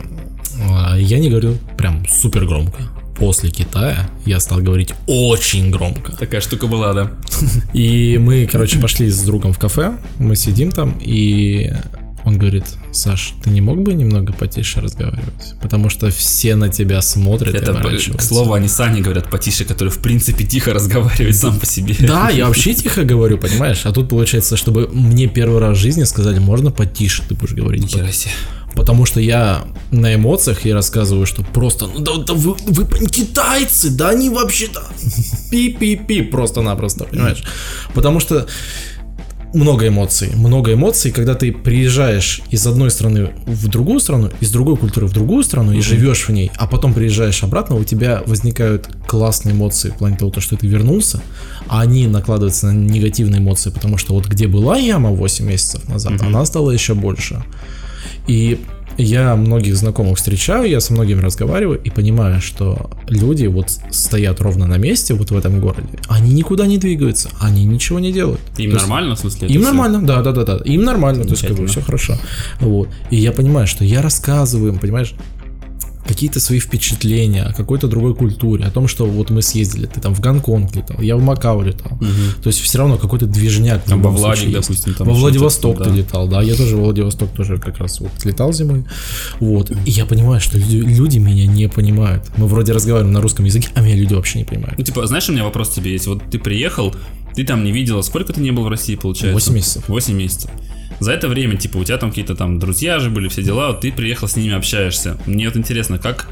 а, 0.71 0.95
Я 0.95 1.19
не 1.19 1.29
говорю 1.29 1.57
прям 1.75 2.05
супер 2.07 2.45
громко. 2.45 2.83
После 3.17 3.49
Китая 3.49 4.09
я 4.25 4.39
стал 4.39 4.59
говорить 4.59 4.93
очень 5.05 5.71
громко. 5.71 6.13
Такая 6.13 6.39
штука 6.39 6.67
была, 6.67 6.93
да. 6.93 7.11
И 7.73 8.17
мы, 8.17 8.47
короче, 8.49 8.79
пошли 8.79 9.09
с 9.09 9.21
другом 9.23 9.51
в 9.51 9.59
кафе, 9.59 9.97
мы 10.17 10.37
сидим 10.37 10.71
там, 10.71 10.97
и 11.01 11.73
он 12.25 12.37
говорит, 12.37 12.65
Саш, 12.91 13.33
ты 13.43 13.49
не 13.51 13.61
мог 13.61 13.81
бы 13.81 13.93
немного 13.93 14.33
потише 14.33 14.81
разговаривать? 14.81 15.55
Потому 15.61 15.89
что 15.89 16.09
все 16.09 16.55
на 16.55 16.69
тебя 16.69 17.01
смотрят 17.01 17.53
и 17.53 17.57
Это, 17.57 17.73
к 17.73 17.79
оборачиваются». 17.79 18.27
слову, 18.27 18.53
они 18.53 18.67
сами 18.67 18.99
говорят 18.99 19.29
потише, 19.29 19.63
который, 19.63 19.89
в 19.89 19.99
принципе, 19.99 20.43
тихо 20.43 20.73
разговаривает 20.73 21.35
сам 21.35 21.59
по 21.59 21.65
себе. 21.65 21.95
Да, 21.99 22.29
я 22.29 22.47
вообще 22.47 22.73
тихо 22.73 23.03
говорю, 23.03 23.37
понимаешь? 23.37 23.85
А 23.85 23.91
тут 23.91 24.09
получается, 24.09 24.57
чтобы 24.57 24.89
мне 24.91 25.27
первый 25.27 25.59
раз 25.59 25.77
в 25.77 25.81
жизни 25.81 26.03
сказали, 26.03 26.39
можно 26.39 26.71
потише 26.71 27.23
ты 27.27 27.35
будешь 27.35 27.53
говорить. 27.53 27.83
Нихера 27.83 28.11
себе. 28.11 28.33
Потому 28.75 29.05
что 29.05 29.21
я 29.21 29.65
на 29.91 30.15
эмоциях 30.15 30.65
и 30.65 30.73
рассказываю, 30.73 31.25
что 31.25 31.43
просто, 31.43 31.87
ну 31.87 31.99
да, 31.99 32.17
да 32.17 32.33
вы, 32.33 32.55
вы 32.67 33.07
китайцы, 33.07 33.89
да 33.89 34.09
они 34.09 34.29
вообще 34.29 34.67
да 34.73 34.83
пи-пи-пи 35.49 36.23
просто-напросто, 36.23 37.05
понимаешь? 37.05 37.43
Потому 37.93 38.19
что 38.19 38.47
много 39.55 39.87
эмоций, 39.87 40.29
много 40.35 40.73
эмоций, 40.73 41.11
когда 41.11 41.33
ты 41.33 41.51
приезжаешь 41.51 42.41
из 42.51 42.67
одной 42.67 42.91
страны 42.91 43.31
в 43.45 43.67
другую 43.67 43.99
страну, 43.99 44.29
из 44.41 44.51
другой 44.51 44.77
культуры 44.77 45.07
в 45.07 45.13
другую 45.13 45.43
страну 45.43 45.71
и 45.71 45.81
живешь 45.81 46.27
в 46.27 46.31
ней, 46.31 46.51
а 46.57 46.67
потом 46.67 46.93
приезжаешь 46.93 47.43
обратно, 47.43 47.75
у 47.75 47.83
тебя 47.83 48.21
возникают 48.25 48.87
классные 49.07 49.55
эмоции 49.55 49.89
в 49.89 49.95
плане 49.95 50.17
того, 50.17 50.31
что 50.39 50.57
ты 50.57 50.67
вернулся, 50.67 51.21
а 51.67 51.81
они 51.81 52.07
накладываются 52.07 52.67
на 52.67 52.71
негативные 52.71 53.39
эмоции, 53.39 53.69
потому 53.69 53.97
что 53.97 54.13
вот 54.13 54.27
где 54.27 54.47
была 54.47 54.77
яма 54.77 55.09
8 55.11 55.45
месяцев 55.45 55.87
назад, 55.87 56.13
mm-hmm. 56.13 56.27
она 56.27 56.45
стала 56.45 56.71
еще 56.71 56.93
больше. 56.93 57.43
И 58.27 58.59
я 58.97 59.35
многих 59.35 59.75
знакомых 59.75 60.17
встречаю, 60.17 60.69
я 60.69 60.79
со 60.79 60.93
многими 60.93 61.21
разговариваю 61.21 61.79
и 61.81 61.89
понимаю, 61.89 62.41
что 62.41 62.89
люди 63.07 63.45
вот 63.45 63.69
стоят 63.91 64.41
ровно 64.41 64.67
на 64.67 64.77
месте 64.77 65.13
вот 65.13 65.31
в 65.31 65.37
этом 65.37 65.59
городе, 65.59 65.87
они 66.07 66.33
никуда 66.33 66.65
не 66.65 66.77
двигаются, 66.77 67.29
они 67.39 67.65
ничего 67.65 67.99
не 67.99 68.11
делают. 68.11 68.41
Им 68.57 68.71
то 68.71 68.77
нормально, 68.77 69.09
есть, 69.11 69.23
в 69.23 69.29
смысле? 69.29 69.47
Им 69.47 69.61
нормально, 69.61 70.05
да, 70.05 70.21
да, 70.21 70.31
да, 70.31 70.43
да, 70.43 70.57
им 70.57 70.83
нормально, 70.83 71.23
то 71.23 71.31
есть 71.31 71.45
как 71.45 71.55
бы 71.55 71.67
все 71.67 71.81
хорошо. 71.81 72.17
Вот. 72.59 72.89
И 73.09 73.17
я 73.17 73.31
понимаю, 73.31 73.67
что 73.67 73.83
я 73.83 74.01
рассказываю 74.01 74.73
им, 74.73 74.79
понимаешь, 74.79 75.13
какие-то 76.05 76.39
свои 76.39 76.59
впечатления 76.59 77.43
о 77.43 77.53
какой-то 77.53 77.87
другой 77.87 78.15
культуре, 78.15 78.65
о 78.65 78.71
том, 78.71 78.87
что 78.87 79.05
вот 79.05 79.29
мы 79.29 79.41
съездили, 79.41 79.87
ты 79.87 79.99
там 79.99 80.13
в 80.13 80.19
Гонконг 80.19 80.75
летал, 80.75 81.01
я 81.01 81.17
в 81.17 81.21
Макао 81.21 81.61
летал. 81.61 81.93
Угу. 81.93 82.41
То 82.43 82.47
есть 82.47 82.61
все 82.61 82.77
равно 82.77 82.97
какой-то 82.97 83.25
движняк. 83.25 83.83
Там 83.83 84.01
во 84.01 84.11
Владик, 84.11 84.51
допустим. 84.51 84.93
Там 84.93 85.07
во 85.07 85.13
Владивосток 85.13 85.79
ты 85.79 85.89
да. 85.89 85.95
летал, 85.95 86.27
да, 86.27 86.41
я 86.41 86.55
тоже 86.55 86.75
в 86.75 86.79
Владивосток 86.79 87.29
тоже 87.31 87.57
как 87.57 87.77
раз 87.79 87.99
вот 87.99 88.11
летал 88.23 88.53
зимой. 88.53 88.85
Вот. 89.39 89.71
И 89.85 89.91
я 89.91 90.05
понимаю, 90.05 90.39
что 90.41 90.57
люди, 90.57 90.77
люди 90.77 91.17
меня 91.17 91.47
не 91.47 91.67
понимают. 91.67 92.25
Мы 92.37 92.47
вроде 92.47 92.73
разговариваем 92.73 93.13
на 93.13 93.21
русском 93.21 93.45
языке, 93.45 93.69
а 93.73 93.81
меня 93.81 93.95
люди 93.95 94.13
вообще 94.13 94.39
не 94.39 94.45
понимают. 94.45 94.77
Ну, 94.77 94.83
типа, 94.83 95.05
знаешь, 95.07 95.27
у 95.29 95.31
меня 95.31 95.43
вопрос 95.43 95.69
тебе 95.69 95.91
есть. 95.91 96.07
Вот 96.07 96.21
ты 96.29 96.39
приехал, 96.39 96.93
ты 97.35 97.43
там 97.43 97.63
не 97.63 97.71
видела, 97.71 98.01
сколько 98.01 98.33
ты 98.33 98.41
не 98.41 98.51
был 98.51 98.63
в 98.63 98.67
России, 98.69 98.95
получается? 98.95 99.33
8 99.33 99.53
месяцев. 99.53 99.89
8 99.89 100.13
месяцев. 100.13 100.51
За 100.99 101.11
это 101.11 101.27
время, 101.27 101.57
типа, 101.57 101.77
у 101.77 101.83
тебя 101.83 101.97
там 101.97 102.09
какие-то 102.09 102.35
там 102.35 102.59
друзья 102.59 102.99
же 102.99 103.09
были, 103.09 103.27
все 103.27 103.43
дела, 103.43 103.67
вот 103.67 103.81
ты 103.81 103.91
приехал 103.91 104.27
с 104.27 104.35
ними, 104.35 104.53
общаешься. 104.53 105.17
Мне 105.25 105.47
вот 105.47 105.57
интересно, 105.57 105.97
как 105.97 106.27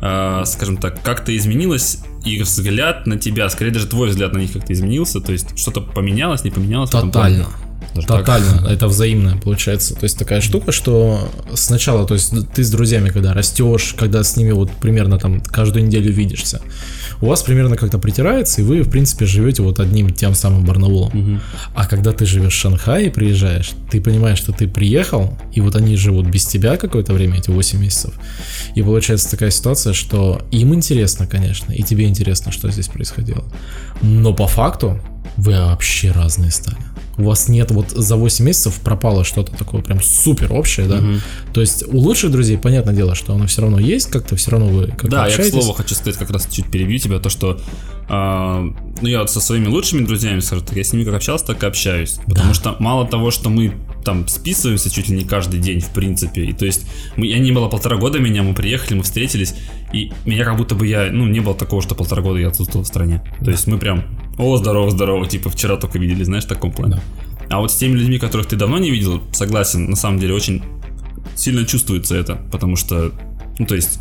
э, 0.00 0.42
скажем 0.46 0.76
так, 0.76 1.02
как-то 1.02 1.36
изменилось 1.36 2.00
их 2.24 2.42
взгляд 2.42 3.06
на 3.06 3.18
тебя, 3.18 3.48
скорее 3.48 3.70
даже 3.70 3.86
твой 3.86 4.10
взгляд 4.10 4.32
на 4.32 4.38
них 4.38 4.52
как-то 4.52 4.72
изменился, 4.72 5.20
то 5.20 5.32
есть 5.32 5.58
что-то 5.58 5.80
поменялось, 5.80 6.44
не 6.44 6.50
поменялось? 6.50 6.90
Тотально. 6.90 7.46
Даже 7.94 8.06
Тотально, 8.06 8.58
так? 8.58 8.70
это 8.70 8.88
взаимное 8.88 9.36
получается. 9.36 9.94
То 9.94 10.04
есть 10.04 10.18
такая 10.18 10.40
штука, 10.40 10.72
что 10.72 11.30
сначала, 11.54 12.06
то 12.06 12.14
есть 12.14 12.32
ты 12.54 12.64
с 12.64 12.70
друзьями, 12.70 13.10
когда 13.10 13.32
растешь, 13.32 13.94
когда 13.98 14.24
с 14.24 14.36
ними 14.36 14.52
вот 14.52 14.70
примерно 14.70 15.18
там 15.18 15.40
каждую 15.40 15.86
неделю 15.86 16.12
видишься, 16.12 16.60
у 17.20 17.26
вас 17.26 17.42
примерно 17.42 17.76
как-то 17.76 17.98
притирается, 17.98 18.60
и 18.60 18.64
вы, 18.64 18.82
в 18.82 18.90
принципе, 18.90 19.26
живете 19.26 19.62
вот 19.62 19.80
одним 19.80 20.10
тем 20.10 20.34
самым 20.34 20.64
Барнаулом. 20.64 21.08
Угу. 21.08 21.40
А 21.74 21.86
когда 21.86 22.12
ты 22.12 22.26
живешь 22.26 22.54
в 22.54 22.58
Шанхае 22.58 23.06
и 23.06 23.10
приезжаешь, 23.10 23.72
ты 23.90 24.00
понимаешь, 24.00 24.38
что 24.38 24.52
ты 24.52 24.66
приехал, 24.66 25.38
и 25.52 25.60
вот 25.60 25.76
они 25.76 25.96
живут 25.96 26.26
без 26.26 26.44
тебя 26.46 26.76
какое-то 26.76 27.12
время, 27.12 27.38
эти 27.38 27.50
8 27.50 27.80
месяцев. 27.80 28.14
И 28.74 28.82
получается 28.82 29.30
такая 29.30 29.50
ситуация, 29.50 29.92
что 29.92 30.42
им 30.50 30.74
интересно, 30.74 31.26
конечно, 31.26 31.72
и 31.72 31.82
тебе 31.82 32.06
интересно, 32.06 32.52
что 32.52 32.70
здесь 32.70 32.88
происходило. 32.88 33.44
Но 34.02 34.34
по 34.34 34.46
факту 34.46 34.98
вы 35.36 35.52
вообще 35.52 36.10
разные 36.10 36.50
стали 36.50 36.78
у 37.16 37.24
вас 37.24 37.48
нет 37.48 37.70
вот 37.70 37.90
за 37.90 38.16
8 38.16 38.44
месяцев 38.44 38.80
пропало 38.80 39.24
что-то 39.24 39.56
такое 39.56 39.82
прям 39.82 40.02
супер 40.02 40.52
общее, 40.52 40.86
да. 40.86 40.98
Угу. 40.98 41.12
То 41.52 41.60
есть 41.60 41.84
у 41.86 41.98
лучших 41.98 42.30
друзей, 42.30 42.58
понятное 42.58 42.94
дело, 42.94 43.14
что 43.14 43.34
оно 43.34 43.46
все 43.46 43.62
равно 43.62 43.78
есть, 43.78 44.10
как-то 44.10 44.36
все 44.36 44.50
равно 44.52 44.68
вы 44.68 44.86
как 44.88 45.10
Да, 45.10 45.24
общаетесь. 45.24 45.52
я 45.52 45.60
к 45.60 45.62
слову 45.62 45.76
хочу 45.76 45.94
сказать, 45.94 46.16
как 46.16 46.30
раз 46.30 46.48
чуть 46.50 46.70
перебью 46.70 46.98
тебя, 46.98 47.18
то 47.18 47.28
что 47.28 47.60
а, 48.08 48.62
ну 49.00 49.08
я 49.08 49.20
вот 49.20 49.30
со 49.30 49.40
своими 49.40 49.66
лучшими 49.66 50.04
друзьями, 50.04 50.40
скажем 50.40 50.66
так, 50.66 50.76
я 50.76 50.84
с 50.84 50.92
ними 50.92 51.04
как 51.04 51.14
общался, 51.14 51.46
так 51.46 51.62
и 51.62 51.66
общаюсь. 51.66 52.18
Потому 52.26 52.48
да. 52.48 52.54
что 52.54 52.76
мало 52.78 53.06
того, 53.06 53.30
что 53.30 53.48
мы 53.48 53.74
там 54.04 54.28
списываемся 54.28 54.90
чуть 54.90 55.08
ли 55.08 55.16
не 55.16 55.24
каждый 55.24 55.60
день, 55.60 55.80
в 55.80 55.90
принципе. 55.90 56.44
И 56.44 56.52
то 56.52 56.66
есть, 56.66 56.86
мы, 57.16 57.26
я 57.26 57.38
не 57.38 57.52
было 57.52 57.68
полтора 57.68 57.96
года 57.96 58.18
меня, 58.18 58.42
мы 58.42 58.54
приехали, 58.54 58.98
мы 58.98 59.02
встретились, 59.02 59.54
и 59.92 60.12
меня 60.26 60.44
как 60.44 60.56
будто 60.56 60.74
бы 60.74 60.86
я, 60.86 61.08
ну, 61.10 61.26
не 61.26 61.40
было 61.40 61.54
такого, 61.54 61.80
что 61.80 61.94
полтора 61.94 62.22
года 62.22 62.38
я 62.38 62.48
отсутствовал 62.48 62.84
в 62.84 62.88
стране. 62.88 63.22
То 63.42 63.50
есть 63.50 63.66
мы 63.66 63.78
прям, 63.78 64.04
о, 64.38 64.56
здорово, 64.56 64.90
здорово, 64.90 65.26
типа 65.26 65.50
вчера 65.50 65.76
только 65.76 65.98
видели, 65.98 66.24
знаешь, 66.24 66.44
в 66.44 66.48
таком 66.48 66.72
плане. 66.72 66.94
Да. 66.94 67.02
А 67.50 67.60
вот 67.60 67.70
с 67.70 67.76
теми 67.76 67.96
людьми, 67.96 68.18
которых 68.18 68.46
ты 68.46 68.56
давно 68.56 68.78
не 68.78 68.90
видел, 68.90 69.22
согласен, 69.32 69.90
на 69.90 69.96
самом 69.96 70.18
деле 70.18 70.34
очень 70.34 70.62
сильно 71.36 71.64
чувствуется 71.64 72.16
это, 72.16 72.36
потому 72.50 72.76
что, 72.76 73.12
ну, 73.58 73.66
то 73.66 73.74
есть, 73.74 73.98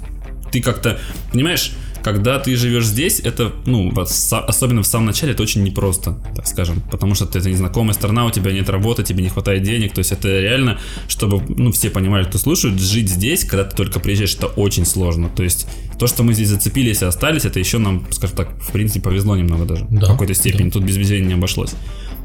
ты 0.52 0.62
как-то, 0.62 1.00
понимаешь, 1.32 1.74
когда 2.04 2.38
ты 2.38 2.56
живешь 2.56 2.86
здесь, 2.86 3.20
это, 3.22 3.54
ну, 3.66 3.92
особенно 3.96 4.84
в 4.84 4.88
самом 4.88 5.08
начале, 5.08 5.32
это 5.32 5.42
очень 5.42 5.64
непросто, 5.64 6.22
так 6.36 6.48
скажем, 6.48 6.82
потому 6.92 7.16
что 7.16 7.26
это 7.26 7.50
незнакомая 7.50 7.94
страна, 7.94 8.26
у 8.26 8.32
тебя 8.32 8.52
нет 8.52 8.70
работы, 8.70 9.04
тебе 9.04 9.24
не 9.24 9.30
хватает 9.30 9.64
денег, 9.64 9.94
то 9.94 10.00
есть 10.00 10.12
это 10.12 10.28
реально, 10.28 10.80
чтобы, 11.08 11.42
ну, 11.48 11.72
все 11.72 11.90
понимали, 11.90 12.26
кто 12.26 12.38
слушает, 12.38 12.80
жить 12.80 13.10
здесь, 13.10 13.46
когда 13.46 13.64
ты 13.64 13.76
только 13.76 14.00
приезжаешь, 14.00 14.36
это 14.36 14.48
очень 14.48 14.86
сложно, 14.86 15.30
то 15.30 15.44
есть 15.44 15.68
то, 15.98 16.08
что 16.08 16.24
мы 16.24 16.34
здесь 16.34 16.50
зацепились 16.50 17.02
и 17.02 17.06
остались, 17.06 17.46
это 17.46 17.60
еще 17.60 17.78
нам, 17.78 18.06
скажем 18.12 18.36
так, 18.36 18.50
в 18.62 18.72
принципе, 18.72 19.02
повезло 19.02 19.36
немного 19.36 19.66
даже, 19.66 19.88
да, 19.90 20.08
в 20.08 20.12
какой-то 20.12 20.34
степени, 20.34 20.66
да. 20.66 20.72
тут 20.72 20.84
без 20.84 20.98
везения 20.98 21.28
не 21.28 21.34
обошлось. 21.34 21.72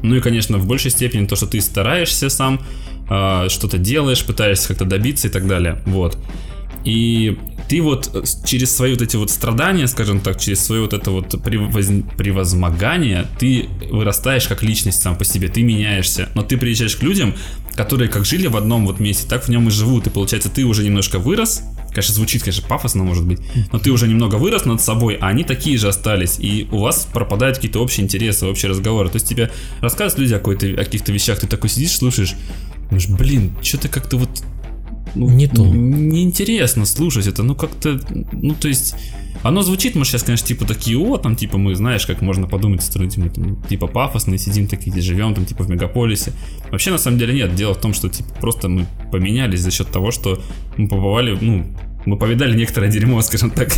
Ну 0.01 0.15
и, 0.15 0.21
конечно, 0.21 0.57
в 0.57 0.65
большей 0.65 0.91
степени 0.91 1.25
то, 1.25 1.35
что 1.35 1.45
ты 1.45 1.61
стараешься 1.61 2.29
сам, 2.29 2.61
э, 3.09 3.47
что-то 3.49 3.77
делаешь, 3.77 4.23
пытаешься 4.23 4.69
как-то 4.69 4.85
добиться 4.85 5.27
и 5.27 5.31
так 5.31 5.47
далее, 5.47 5.81
вот. 5.85 6.17
И 6.85 7.37
ты 7.67 7.81
вот 7.81 8.09
э, 8.13 8.23
через 8.45 8.75
свои 8.75 8.93
вот 8.93 9.01
эти 9.01 9.15
вот 9.15 9.29
страдания, 9.29 9.87
скажем 9.87 10.21
так, 10.21 10.39
через 10.39 10.65
свое 10.65 10.81
вот 10.81 10.93
это 10.93 11.11
вот 11.11 11.41
превоз... 11.43 11.87
превозмогание, 12.17 13.27
ты 13.37 13.67
вырастаешь 13.91 14.47
как 14.47 14.63
личность 14.63 15.01
сам 15.01 15.15
по 15.15 15.25
себе, 15.25 15.49
ты 15.49 15.61
меняешься. 15.61 16.29
Но 16.35 16.41
ты 16.41 16.57
приезжаешь 16.57 16.95
к 16.95 17.03
людям, 17.03 17.35
которые 17.75 18.09
как 18.09 18.25
жили 18.25 18.47
в 18.47 18.57
одном 18.57 18.87
вот 18.87 18.99
месте, 18.99 19.27
так 19.27 19.43
в 19.43 19.49
нем 19.49 19.67
и 19.67 19.71
живут. 19.71 20.07
И 20.07 20.09
получается, 20.09 20.49
ты 20.49 20.65
уже 20.65 20.83
немножко 20.83 21.19
вырос, 21.19 21.61
конечно, 21.89 22.13
звучит, 22.13 22.43
конечно, 22.43 22.67
пафосно, 22.67 23.03
может 23.03 23.25
быть, 23.25 23.39
но 23.71 23.79
ты 23.79 23.91
уже 23.91 24.07
немного 24.07 24.35
вырос 24.35 24.65
над 24.65 24.81
собой, 24.81 25.17
а 25.19 25.27
они 25.27 25.43
такие 25.43 25.77
же 25.77 25.87
остались, 25.87 26.39
и 26.39 26.67
у 26.71 26.79
вас 26.79 27.07
пропадают 27.11 27.57
какие-то 27.57 27.79
общие 27.79 28.05
интересы, 28.05 28.45
общие 28.45 28.69
разговоры. 28.69 29.09
То 29.09 29.15
есть 29.15 29.27
тебе 29.27 29.51
рассказывают 29.81 30.19
люди 30.19 30.33
о, 30.33 30.81
о 30.81 30.83
каких-то 30.83 31.11
вещах, 31.11 31.39
ты 31.39 31.47
такой 31.47 31.69
сидишь, 31.69 31.97
слушаешь, 31.97 32.35
думаешь, 32.89 33.07
блин, 33.09 33.51
что-то 33.61 33.87
как-то 33.87 34.17
вот 34.17 34.29
ну, 35.15 35.29
не 35.29 35.47
то. 35.47 35.65
Неинтересно 35.65 36.85
слушать 36.85 37.27
это, 37.27 37.43
ну 37.43 37.55
как-то, 37.55 37.99
ну 38.31 38.53
то 38.53 38.67
есть, 38.67 38.95
оно 39.41 39.61
звучит, 39.61 39.95
может, 39.95 40.11
сейчас, 40.11 40.23
конечно, 40.23 40.47
типа 40.47 40.65
такие, 40.65 40.97
о, 40.97 41.17
там, 41.17 41.35
типа, 41.35 41.57
мы, 41.57 41.75
знаешь, 41.75 42.05
как 42.05 42.21
можно 42.21 42.47
подумать, 42.47 42.83
стороны, 42.83 43.11
мы 43.17 43.29
там, 43.29 43.63
типа, 43.63 43.87
пафосные, 43.87 44.37
сидим 44.37 44.67
такие, 44.67 45.01
живем 45.01 45.33
там, 45.33 45.45
типа, 45.45 45.63
в 45.63 45.69
мегаполисе. 45.69 46.33
Вообще, 46.71 46.91
на 46.91 46.97
самом 46.97 47.19
деле, 47.19 47.33
нет. 47.33 47.55
Дело 47.55 47.73
в 47.73 47.79
том, 47.79 47.93
что, 47.93 48.09
типа, 48.09 48.29
просто 48.41 48.67
мы 48.67 48.85
поменялись 49.11 49.61
за 49.61 49.71
счет 49.71 49.89
того, 49.89 50.11
что 50.11 50.41
мы 50.75 50.89
побывали, 50.89 51.37
ну, 51.39 51.65
мы 52.05 52.17
повидали 52.17 52.55
некоторое 52.55 52.91
дерьмо, 52.91 53.21
скажем 53.21 53.51
так. 53.51 53.69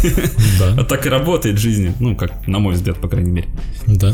Да. 0.60 0.82
а 0.82 0.84
так 0.84 1.06
и 1.06 1.10
работает 1.10 1.58
в 1.58 1.62
жизни, 1.62 1.94
ну, 2.00 2.16
как, 2.16 2.48
на 2.48 2.60
мой 2.60 2.74
взгляд, 2.74 3.00
по 3.00 3.08
крайней 3.08 3.32
мере. 3.32 3.48
Да. 3.86 4.14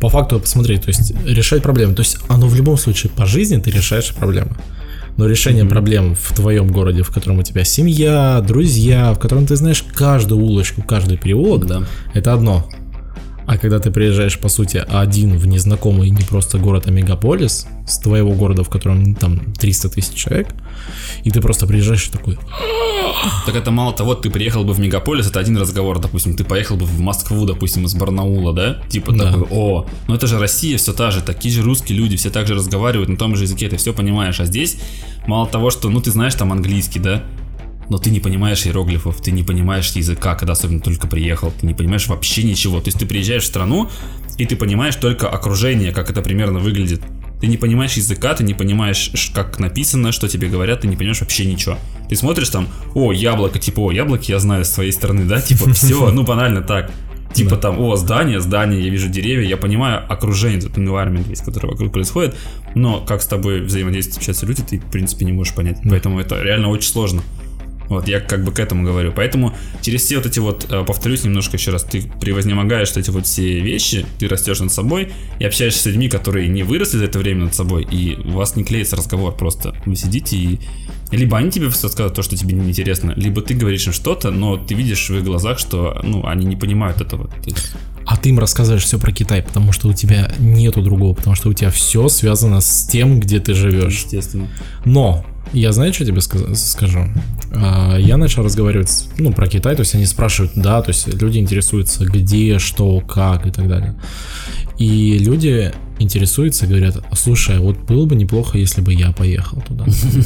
По 0.00 0.08
факту, 0.08 0.38
посмотри, 0.38 0.78
то 0.78 0.88
есть, 0.88 1.12
решать 1.24 1.62
проблемы. 1.62 1.94
То 1.94 2.02
есть, 2.02 2.18
оно 2.28 2.46
в 2.46 2.54
любом 2.54 2.76
случае 2.76 3.10
по 3.10 3.26
жизни 3.26 3.58
ты 3.58 3.70
решаешь 3.70 4.14
проблемы 4.14 4.56
но 5.16 5.26
решение 5.26 5.64
mm-hmm. 5.64 5.68
проблем 5.68 6.14
в 6.14 6.34
твоем 6.34 6.68
городе, 6.68 7.02
в 7.02 7.10
котором 7.10 7.38
у 7.38 7.42
тебя 7.42 7.64
семья, 7.64 8.42
друзья, 8.46 9.12
в 9.12 9.18
котором 9.18 9.46
ты 9.46 9.56
знаешь 9.56 9.84
каждую 9.94 10.40
улочку, 10.40 10.82
каждый 10.82 11.18
переулок, 11.18 11.66
да. 11.66 11.82
это 12.14 12.32
одно. 12.32 12.66
А 13.46 13.58
когда 13.58 13.78
ты 13.78 13.90
приезжаешь, 13.90 14.38
по 14.38 14.48
сути, 14.48 14.84
один 14.88 15.36
в 15.36 15.46
незнакомый 15.46 16.10
не 16.10 16.22
просто 16.22 16.58
город, 16.58 16.84
а 16.86 16.90
мегаполис, 16.90 17.66
с 17.86 17.98
твоего 17.98 18.32
города, 18.32 18.62
в 18.62 18.68
котором 18.68 19.14
там 19.14 19.40
300 19.54 19.88
тысяч 19.90 20.14
человек, 20.14 20.48
и 21.24 21.30
ты 21.30 21.40
просто 21.40 21.66
приезжаешь 21.66 22.08
и 22.08 22.10
такой... 22.10 22.38
Так 23.46 23.54
это 23.54 23.70
мало 23.70 23.92
того, 23.92 24.14
ты 24.14 24.30
приехал 24.30 24.64
бы 24.64 24.72
в 24.72 24.80
мегаполис, 24.80 25.28
это 25.28 25.38
один 25.38 25.56
разговор, 25.56 25.98
допустим, 25.98 26.36
ты 26.36 26.44
поехал 26.44 26.76
бы 26.76 26.86
в 26.86 27.00
Москву, 27.00 27.44
допустим, 27.44 27.84
из 27.84 27.94
Барнаула, 27.94 28.52
да? 28.52 28.78
Типа 28.88 29.12
да. 29.12 29.30
такой, 29.30 29.46
о, 29.50 29.86
ну 30.08 30.14
это 30.14 30.26
же 30.26 30.38
Россия 30.38 30.78
все 30.78 30.92
та 30.92 31.10
же, 31.10 31.20
такие 31.20 31.54
же 31.54 31.62
русские 31.62 31.98
люди, 31.98 32.16
все 32.16 32.30
так 32.30 32.46
же 32.46 32.54
разговаривают 32.54 33.08
на 33.08 33.16
том 33.16 33.36
же 33.36 33.44
языке, 33.44 33.68
ты 33.68 33.76
все 33.76 33.92
понимаешь, 33.92 34.40
а 34.40 34.44
здесь 34.44 34.78
мало 35.26 35.46
того, 35.46 35.70
что, 35.70 35.88
ну 35.88 36.00
ты 36.00 36.10
знаешь 36.10 36.34
там 36.34 36.52
английский, 36.52 37.00
да? 37.00 37.24
Но 37.92 37.98
ты 37.98 38.08
не 38.08 38.20
понимаешь 38.20 38.66
иероглифов, 38.66 39.20
ты 39.20 39.32
не 39.32 39.42
понимаешь 39.42 39.92
языка, 39.92 40.34
когда 40.34 40.54
особенно 40.54 40.80
только 40.80 41.06
приехал, 41.06 41.52
ты 41.60 41.66
не 41.66 41.74
понимаешь 41.74 42.06
вообще 42.06 42.42
ничего. 42.42 42.80
То 42.80 42.88
есть 42.88 42.98
ты 42.98 43.04
приезжаешь 43.04 43.42
в 43.42 43.46
страну, 43.46 43.90
и 44.38 44.46
ты 44.46 44.56
понимаешь 44.56 44.96
только 44.96 45.28
окружение, 45.28 45.92
как 45.92 46.08
это 46.08 46.22
примерно 46.22 46.58
выглядит. 46.58 47.02
Ты 47.42 47.48
не 47.48 47.58
понимаешь 47.58 47.92
языка, 47.92 48.32
ты 48.32 48.44
не 48.44 48.54
понимаешь, 48.54 49.12
как 49.34 49.58
написано, 49.58 50.10
что 50.10 50.26
тебе 50.26 50.48
говорят, 50.48 50.80
ты 50.80 50.88
не 50.88 50.96
понимаешь 50.96 51.20
вообще 51.20 51.44
ничего. 51.44 51.76
Ты 52.08 52.16
смотришь 52.16 52.48
там, 52.48 52.66
о, 52.94 53.12
яблоко, 53.12 53.58
типа, 53.58 53.80
о, 53.80 53.92
яблоки 53.92 54.30
я 54.30 54.38
знаю 54.38 54.64
с 54.64 54.70
твоей 54.70 54.92
стороны, 54.92 55.24
да, 55.26 55.42
типа, 55.42 55.70
все, 55.74 56.10
ну 56.12 56.22
банально 56.22 56.62
так. 56.62 56.90
Типа 57.34 57.50
Да. 57.50 57.56
там, 57.56 57.78
о, 57.78 57.96
здание, 57.96 58.40
здание, 58.40 58.82
я 58.82 58.90
вижу 58.90 59.10
деревья, 59.10 59.46
я 59.46 59.58
понимаю 59.58 60.02
окружение, 60.10 60.60
этот 60.60 60.78
environment 60.78 61.28
весь, 61.28 61.42
который 61.42 61.70
вокруг 61.70 61.92
происходит, 61.92 62.36
но 62.74 63.00
как 63.00 63.20
с 63.20 63.26
тобой 63.26 63.60
взаимодействуют 63.60 64.16
общаются 64.16 64.46
люди, 64.46 64.62
ты, 64.62 64.78
в 64.78 64.90
принципе, 64.90 65.26
не 65.26 65.32
можешь 65.32 65.54
понять. 65.54 65.78
Поэтому 65.84 66.20
это 66.20 66.40
реально 66.40 66.68
очень 66.68 66.88
сложно. 66.88 67.22
Вот, 67.88 68.08
я 68.08 68.20
как 68.20 68.44
бы 68.44 68.52
к 68.52 68.60
этому 68.60 68.84
говорю. 68.84 69.12
Поэтому 69.14 69.54
через 69.80 70.02
все 70.02 70.16
вот 70.16 70.26
эти 70.26 70.38
вот, 70.38 70.66
э, 70.70 70.84
повторюсь 70.84 71.24
немножко 71.24 71.56
еще 71.56 71.70
раз, 71.70 71.84
ты 71.84 72.02
превознемогаешь 72.20 72.92
эти 72.96 73.10
вот 73.10 73.26
все 73.26 73.60
вещи, 73.60 74.06
ты 74.18 74.28
растешь 74.28 74.60
над 74.60 74.72
собой 74.72 75.12
и 75.38 75.44
общаешься 75.44 75.82
с 75.82 75.86
людьми, 75.86 76.08
которые 76.08 76.48
не 76.48 76.62
выросли 76.62 76.98
за 76.98 77.04
это 77.04 77.18
время 77.18 77.44
над 77.44 77.54
собой, 77.54 77.86
и 77.90 78.16
у 78.24 78.32
вас 78.32 78.56
не 78.56 78.64
клеится 78.64 78.96
разговор 78.96 79.34
просто. 79.34 79.74
Вы 79.86 79.96
сидите 79.96 80.36
и... 80.36 80.60
Либо 81.10 81.36
они 81.36 81.50
тебе 81.50 81.66
рассказывают 81.66 82.14
то, 82.14 82.22
что 82.22 82.36
тебе 82.36 82.54
неинтересно, 82.54 83.12
либо 83.16 83.42
ты 83.42 83.52
говоришь 83.52 83.86
им 83.86 83.92
что-то, 83.92 84.30
но 84.30 84.56
ты 84.56 84.74
видишь 84.74 85.10
в 85.10 85.16
их 85.16 85.24
глазах, 85.24 85.58
что, 85.58 86.00
ну, 86.02 86.26
они 86.26 86.46
не 86.46 86.56
понимают 86.56 87.02
этого. 87.02 87.28
А 88.06 88.16
ты 88.16 88.30
им 88.30 88.38
рассказываешь 88.38 88.84
все 88.84 88.98
про 88.98 89.12
Китай, 89.12 89.42
потому 89.42 89.72
что 89.72 89.88
у 89.88 89.92
тебя 89.92 90.32
нету 90.38 90.82
другого, 90.82 91.14
потому 91.14 91.36
что 91.36 91.50
у 91.50 91.52
тебя 91.52 91.70
все 91.70 92.08
связано 92.08 92.60
с 92.60 92.86
тем, 92.86 93.20
где 93.20 93.40
ты 93.40 93.54
живешь. 93.54 94.04
Естественно. 94.04 94.48
Но 94.84 95.24
я 95.52 95.72
знаю, 95.72 95.92
что 95.92 96.04
тебе 96.04 96.20
скажу. 96.20 97.08
А, 97.54 97.96
Я 97.96 98.16
начал 98.16 98.42
разговаривать, 98.42 99.08
ну, 99.18 99.32
про 99.32 99.46
Китай, 99.46 99.74
то 99.74 99.80
есть 99.80 99.94
они 99.94 100.06
спрашивают, 100.06 100.52
да, 100.54 100.82
то 100.82 100.90
есть 100.90 101.08
люди 101.20 101.38
интересуются, 101.38 102.04
где, 102.04 102.58
что, 102.58 103.00
как 103.00 103.46
и 103.46 103.50
так 103.50 103.68
далее. 103.68 103.94
И 104.78 105.18
люди 105.18 105.72
интересуются, 105.98 106.66
говорят, 106.66 107.04
слушай, 107.14 107.58
вот 107.58 107.78
было 107.80 108.06
бы 108.06 108.16
неплохо, 108.16 108.58
если 108.58 108.80
бы 108.80 108.92
я 108.92 109.12
поехал 109.12 109.60
туда. 109.60 109.84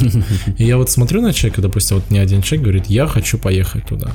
И 0.57 0.65
я 0.65 0.77
вот 0.77 0.89
смотрю 0.89 1.21
на 1.21 1.33
человека, 1.33 1.61
допустим, 1.61 1.97
вот 1.97 2.09
мне 2.09 2.21
один 2.21 2.41
человек 2.41 2.63
говорит, 2.63 2.85
я 2.87 3.05
хочу 3.05 3.37
поехать 3.37 3.85
туда. 3.85 4.11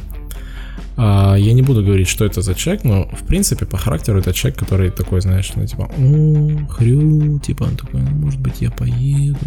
А, 0.97 1.35
я 1.37 1.53
не 1.53 1.63
буду 1.63 1.83
говорить, 1.83 2.09
что 2.09 2.25
это 2.25 2.43
за 2.43 2.55
человек, 2.55 2.85
но 2.85 3.09
в 3.09 3.27
принципе 3.27 3.67
по 3.67 3.77
характеру 3.77 4.19
это 4.19 4.33
человек, 4.33 4.59
который 4.59 4.91
такой, 4.91 5.21
знаешь, 5.21 5.53
ну 5.55 5.67
типа, 5.67 5.91
о, 5.97 6.67
хрю, 6.73 7.39
типа, 7.39 7.65
он 7.65 7.77
такой, 7.77 8.01
«Ну, 8.01 8.11
может 8.11 8.41
быть, 8.41 8.55
я 8.61 8.71
поеду, 8.71 9.39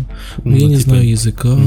но 0.44 0.52
Ну, 0.52 0.56
я 0.58 0.68
не 0.68 0.78
типа, 0.78 0.90
знаю 0.90 1.10
языка, 1.10 1.58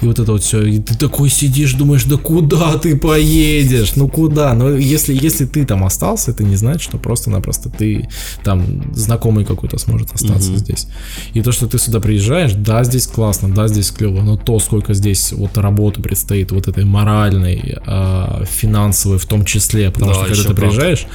и 0.00 0.06
вот 0.06 0.18
это 0.18 0.32
вот 0.32 0.42
все, 0.42 0.62
и 0.62 0.78
ты 0.78 0.96
такой 0.96 1.30
сидишь, 1.30 1.74
думаешь, 1.74 2.04
да 2.04 2.16
куда 2.16 2.78
ты 2.78 2.96
поедешь, 2.96 3.96
ну 3.96 4.08
куда, 4.08 4.54
но 4.54 4.70
если, 4.70 5.14
если 5.14 5.46
ты 5.46 5.64
там 5.64 5.84
остался, 5.84 6.30
это 6.30 6.44
не 6.44 6.56
значит, 6.56 6.82
что 6.82 6.98
просто-напросто 6.98 7.70
ты 7.70 8.08
там 8.44 8.94
знакомый 8.94 9.44
какой-то 9.44 9.78
сможет 9.78 10.12
остаться 10.12 10.56
здесь. 10.56 10.86
И 11.34 11.42
то, 11.42 11.52
что 11.52 11.66
ты 11.66 11.78
сюда 11.78 12.00
приезжаешь, 12.00 12.52
да, 12.52 12.84
здесь 12.84 13.06
классно, 13.06 13.52
да, 13.52 13.68
здесь 13.68 13.90
клево, 13.90 14.22
но 14.22 14.36
то, 14.36 14.58
сколько 14.58 14.94
здесь 14.94 15.32
вот 15.32 15.58
работы 15.58 16.02
предстоит, 16.02 16.52
вот 16.52 16.68
этой 16.68 16.84
моральной, 16.84 17.78
а, 17.86 18.44
финансовой 18.44 18.91
в 18.94 19.26
том 19.26 19.44
числе, 19.44 19.90
потому 19.90 20.12
Да, 20.12 20.14
что 20.14 20.24
когда 20.26 20.42
ты 20.42 20.48
как. 20.48 20.56
приезжаешь, 20.56 21.06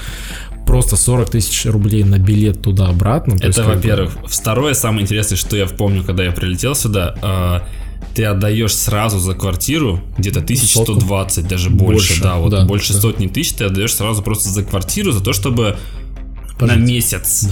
просто 0.66 0.96
40 0.98 1.30
тысяч 1.30 1.66
рублей 1.66 2.04
на 2.04 2.18
билет 2.18 2.62
туда-обратно. 2.62 3.36
Это, 3.36 3.54
как 3.54 3.66
бы- 3.68 3.74
во-первых. 3.76 4.18
Второе, 4.28 4.74
самое 4.74 5.04
интересное, 5.04 5.38
что 5.38 5.56
я 5.56 5.66
помню, 5.66 6.04
когда 6.04 6.24
я 6.24 6.32
прилетел 6.32 6.76
сюда, 6.76 7.16
а, 7.22 7.68
ты 8.14 8.26
отдаешь 8.26 8.76
сразу 8.76 9.20
за 9.20 9.34
квартиру 9.34 10.02
где-то 10.18 10.42
1120, 10.42 11.48
даже 11.48 11.70
больше, 11.70 12.10
Больше, 12.10 12.22
да, 12.24 12.38
вот 12.38 12.50
да, 12.50 12.66
больше 12.66 12.94
да. 12.94 13.00
сотни 13.02 13.28
тысяч 13.28 13.54
ты 13.54 13.66
отдаешь 13.66 13.94
сразу 13.94 14.22
просто 14.22 14.50
за 14.50 14.64
квартиру, 14.64 15.12
за 15.12 15.22
то, 15.24 15.34
чтобы 15.34 15.78
Пожить. 16.60 16.76
на 16.76 16.80
месяц. 16.80 17.48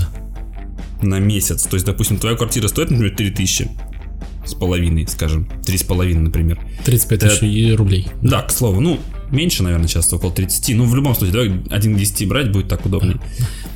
На 1.02 1.20
месяц. 1.20 1.64
То 1.64 1.76
есть, 1.76 1.86
допустим, 1.86 2.18
твоя 2.18 2.36
квартира 2.36 2.68
стоит, 2.68 2.90
например, 2.90 3.16
3000 3.16 3.70
с 4.46 4.54
половиной, 4.54 5.08
скажем, 5.08 5.48
три 5.66 5.78
с 5.78 5.84
половиной, 5.84 6.22
например. 6.22 6.60
35 6.84 7.20
Ты- 7.20 7.30
тысяч 7.30 7.44
и 7.44 7.74
рублей. 7.74 8.08
Да, 8.22 8.42
к 8.42 8.52
слову, 8.52 8.80
ну, 8.82 9.00
меньше, 9.32 9.64
наверное, 9.64 9.88
сейчас 9.88 10.12
около 10.14 10.32
30. 10.32 10.76
Ну, 10.76 10.86
в 10.86 10.96
любом 10.96 11.16
случае, 11.16 11.34
давай 11.34 11.50
1 11.70 11.96
к 11.96 11.98
10 11.98 12.28
брать, 12.28 12.52
будет 12.52 12.68
так 12.68 12.86
удобнее. 12.86 13.18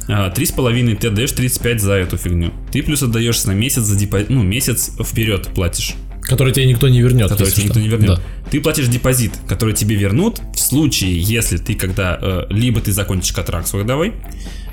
А, 0.08 0.30
Три 0.32 0.46
с 0.46 0.52
половиной 0.52 0.96
ты 0.96 1.08
отдаешь 1.10 1.32
35 1.32 1.82
за 1.82 1.94
эту 1.94 2.18
фигню. 2.18 2.52
Ты 2.72 2.82
плюс 2.84 3.04
отдаешь 3.04 3.44
на 3.46 3.52
месяц 3.52 3.82
за 3.84 3.96
депозит, 3.98 4.30
ну, 4.30 4.42
месяц 4.44 4.92
вперед 5.04 5.48
платишь, 5.54 5.94
Который 6.22 6.54
тебе 6.54 6.66
никто 6.68 6.88
не 6.90 7.02
вернет. 7.02 7.30
который 7.30 7.48
тебе 7.52 7.62
что. 7.62 7.68
никто 7.68 7.80
не 7.80 7.88
вернет. 7.88 8.18
Да. 8.18 8.22
Ты 8.52 8.60
платишь 8.62 8.88
депозит, 8.88 9.34
который 9.48 9.74
тебе 9.74 9.96
вернут 9.96 10.42
в 10.56 10.60
случае, 10.60 11.20
если 11.20 11.58
ты 11.58 11.76
когда, 11.76 12.18
э, 12.22 12.46
либо 12.50 12.82
ты 12.82 12.92
закончишь 12.92 13.32
контракт 13.34 13.68
свой 13.68 13.84
годовой, 13.84 14.14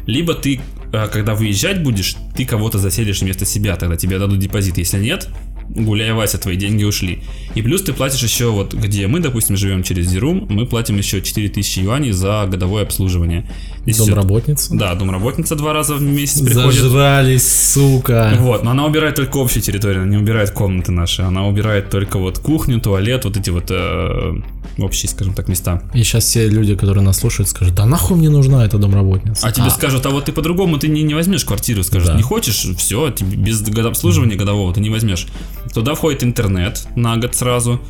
либо 0.06 0.34
ты, 0.34 0.60
э, 0.92 1.08
когда 1.12 1.34
выезжать 1.34 1.82
будешь, 1.82 2.16
ты 2.36 2.44
кого-то 2.44 2.78
заселишь 2.78 3.20
вместо 3.22 3.44
себя, 3.44 3.76
тогда 3.76 3.96
тебе 3.96 4.18
дадут 4.18 4.38
депозит. 4.38 4.78
Если 4.78 4.98
нет, 4.98 5.28
гуляй, 5.68 6.12
Вася, 6.12 6.38
твои 6.38 6.56
деньги 6.56 6.84
ушли. 6.84 7.20
И 7.54 7.62
плюс 7.62 7.82
ты 7.82 7.92
платишь 7.92 8.22
еще, 8.22 8.50
вот 8.50 8.74
где 8.74 9.06
мы, 9.06 9.20
допустим, 9.20 9.56
живем 9.56 9.82
через 9.82 10.08
Зерум, 10.08 10.46
мы 10.48 10.66
платим 10.66 10.96
еще 10.96 11.20
4000 11.20 11.80
юаней 11.80 12.12
за 12.12 12.46
годовое 12.50 12.82
обслуживание. 12.82 13.46
Здесь 13.82 13.98
Домработница. 13.98 14.74
Да, 14.74 14.94
домработница 14.94 15.54
два 15.54 15.72
раза 15.72 15.94
в 15.94 16.02
месяц 16.02 16.40
приходит. 16.40 16.80
Зажрались, 16.80 17.72
сука. 17.72 18.32
Вот, 18.38 18.62
но 18.64 18.72
она 18.72 18.84
убирает 18.86 19.14
только 19.14 19.40
общую 19.40 19.62
территорию, 19.62 20.02
она 20.02 20.10
не 20.10 20.16
убирает 20.16 20.50
комнаты 20.50 20.92
наши, 20.92 21.22
она 21.22 21.46
убирает 21.46 21.90
только 21.90 22.18
вот 22.18 22.38
кухню, 22.38 22.80
туалет, 22.80 23.24
вот 23.24 23.36
эти 23.36 23.50
вот 23.50 23.70
э, 23.70 24.34
общие, 24.78 25.08
скажем 25.08 25.34
так, 25.34 25.48
места. 25.48 25.82
И 25.94 26.02
сейчас 26.02 26.24
все 26.24 26.48
люди, 26.48 26.74
которые 26.76 27.02
нас 27.04 27.18
слушают, 27.18 27.48
скажут, 27.48 27.74
да 27.74 27.86
нахуй 27.86 28.16
мне 28.16 28.28
нужна 28.30 28.64
эта 28.64 28.78
домработница. 28.78 29.46
А 29.46 29.52
тебе 29.52 29.70
скажут, 29.70 30.04
а 30.06 30.10
вот 30.10 30.26
ты 30.26 30.32
по-другому 30.32 30.78
ты 30.78 30.88
не, 30.88 31.02
не 31.02 31.14
возьмешь 31.14 31.44
квартиру, 31.44 31.82
скажут, 31.82 32.08
Да. 32.08 32.16
не 32.16 32.22
хочешь, 32.22 32.66
все, 32.76 33.12
без 33.20 33.62
год- 33.62 33.86
обслуживания 33.86 34.36
годового 34.36 34.72
ты 34.74 34.80
не 34.80 34.90
возьмешь. 34.90 35.26
Туда 35.72 35.94
входит 35.94 36.22
интернет 36.24 36.86
на 36.96 37.16
год 37.16 37.34
сразу, 37.34 37.80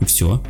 и 0.00 0.04
все, 0.04 0.42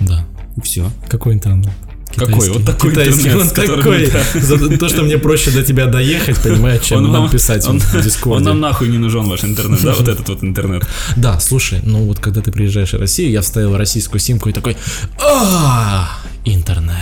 Да. 0.00 0.26
и 0.56 0.60
все. 0.60 0.90
Какой 1.08 1.34
интернет? 1.34 1.70
Какой? 2.16 2.50
Вот 2.50 2.64
такой 2.66 2.90
Китайский, 2.90 3.28
интернет, 3.28 3.40
он 3.42 3.48
такой. 3.78 4.10
мы- 4.34 4.40
За 4.40 4.78
то, 4.78 4.88
что 4.88 5.02
мне 5.02 5.16
проще 5.18 5.50
до 5.52 5.62
тебя 5.62 5.86
доехать, 5.86 6.40
понимаешь, 6.42 6.82
чем 6.82 6.98
Он 7.04 7.12
нам 7.12 7.30
писать 7.30 7.66
он- 7.66 7.78
в 7.80 7.94
Он 7.94 8.02
Дискорде. 8.02 8.44
нам 8.44 8.60
нахуй 8.66 8.88
не 8.88 8.98
нужен 8.98 9.24
ваш 9.28 9.44
интернет, 9.44 9.80
да, 9.82 9.92
вот 9.94 10.08
этот 10.08 10.28
вот 10.28 10.42
интернет. 10.44 10.86
Да, 11.16 11.38
слушай, 11.40 11.80
ну 11.84 12.04
вот 12.04 12.18
когда 12.18 12.40
ты 12.42 12.50
приезжаешь 12.52 12.92
в 12.92 12.98
Россию, 12.98 13.30
я 13.30 13.40
вставил 13.42 13.76
российскую 13.76 14.20
симку 14.20 14.48
и 14.48 14.52
такой, 14.52 14.76
а 15.22 16.08
интернет. 16.44 16.96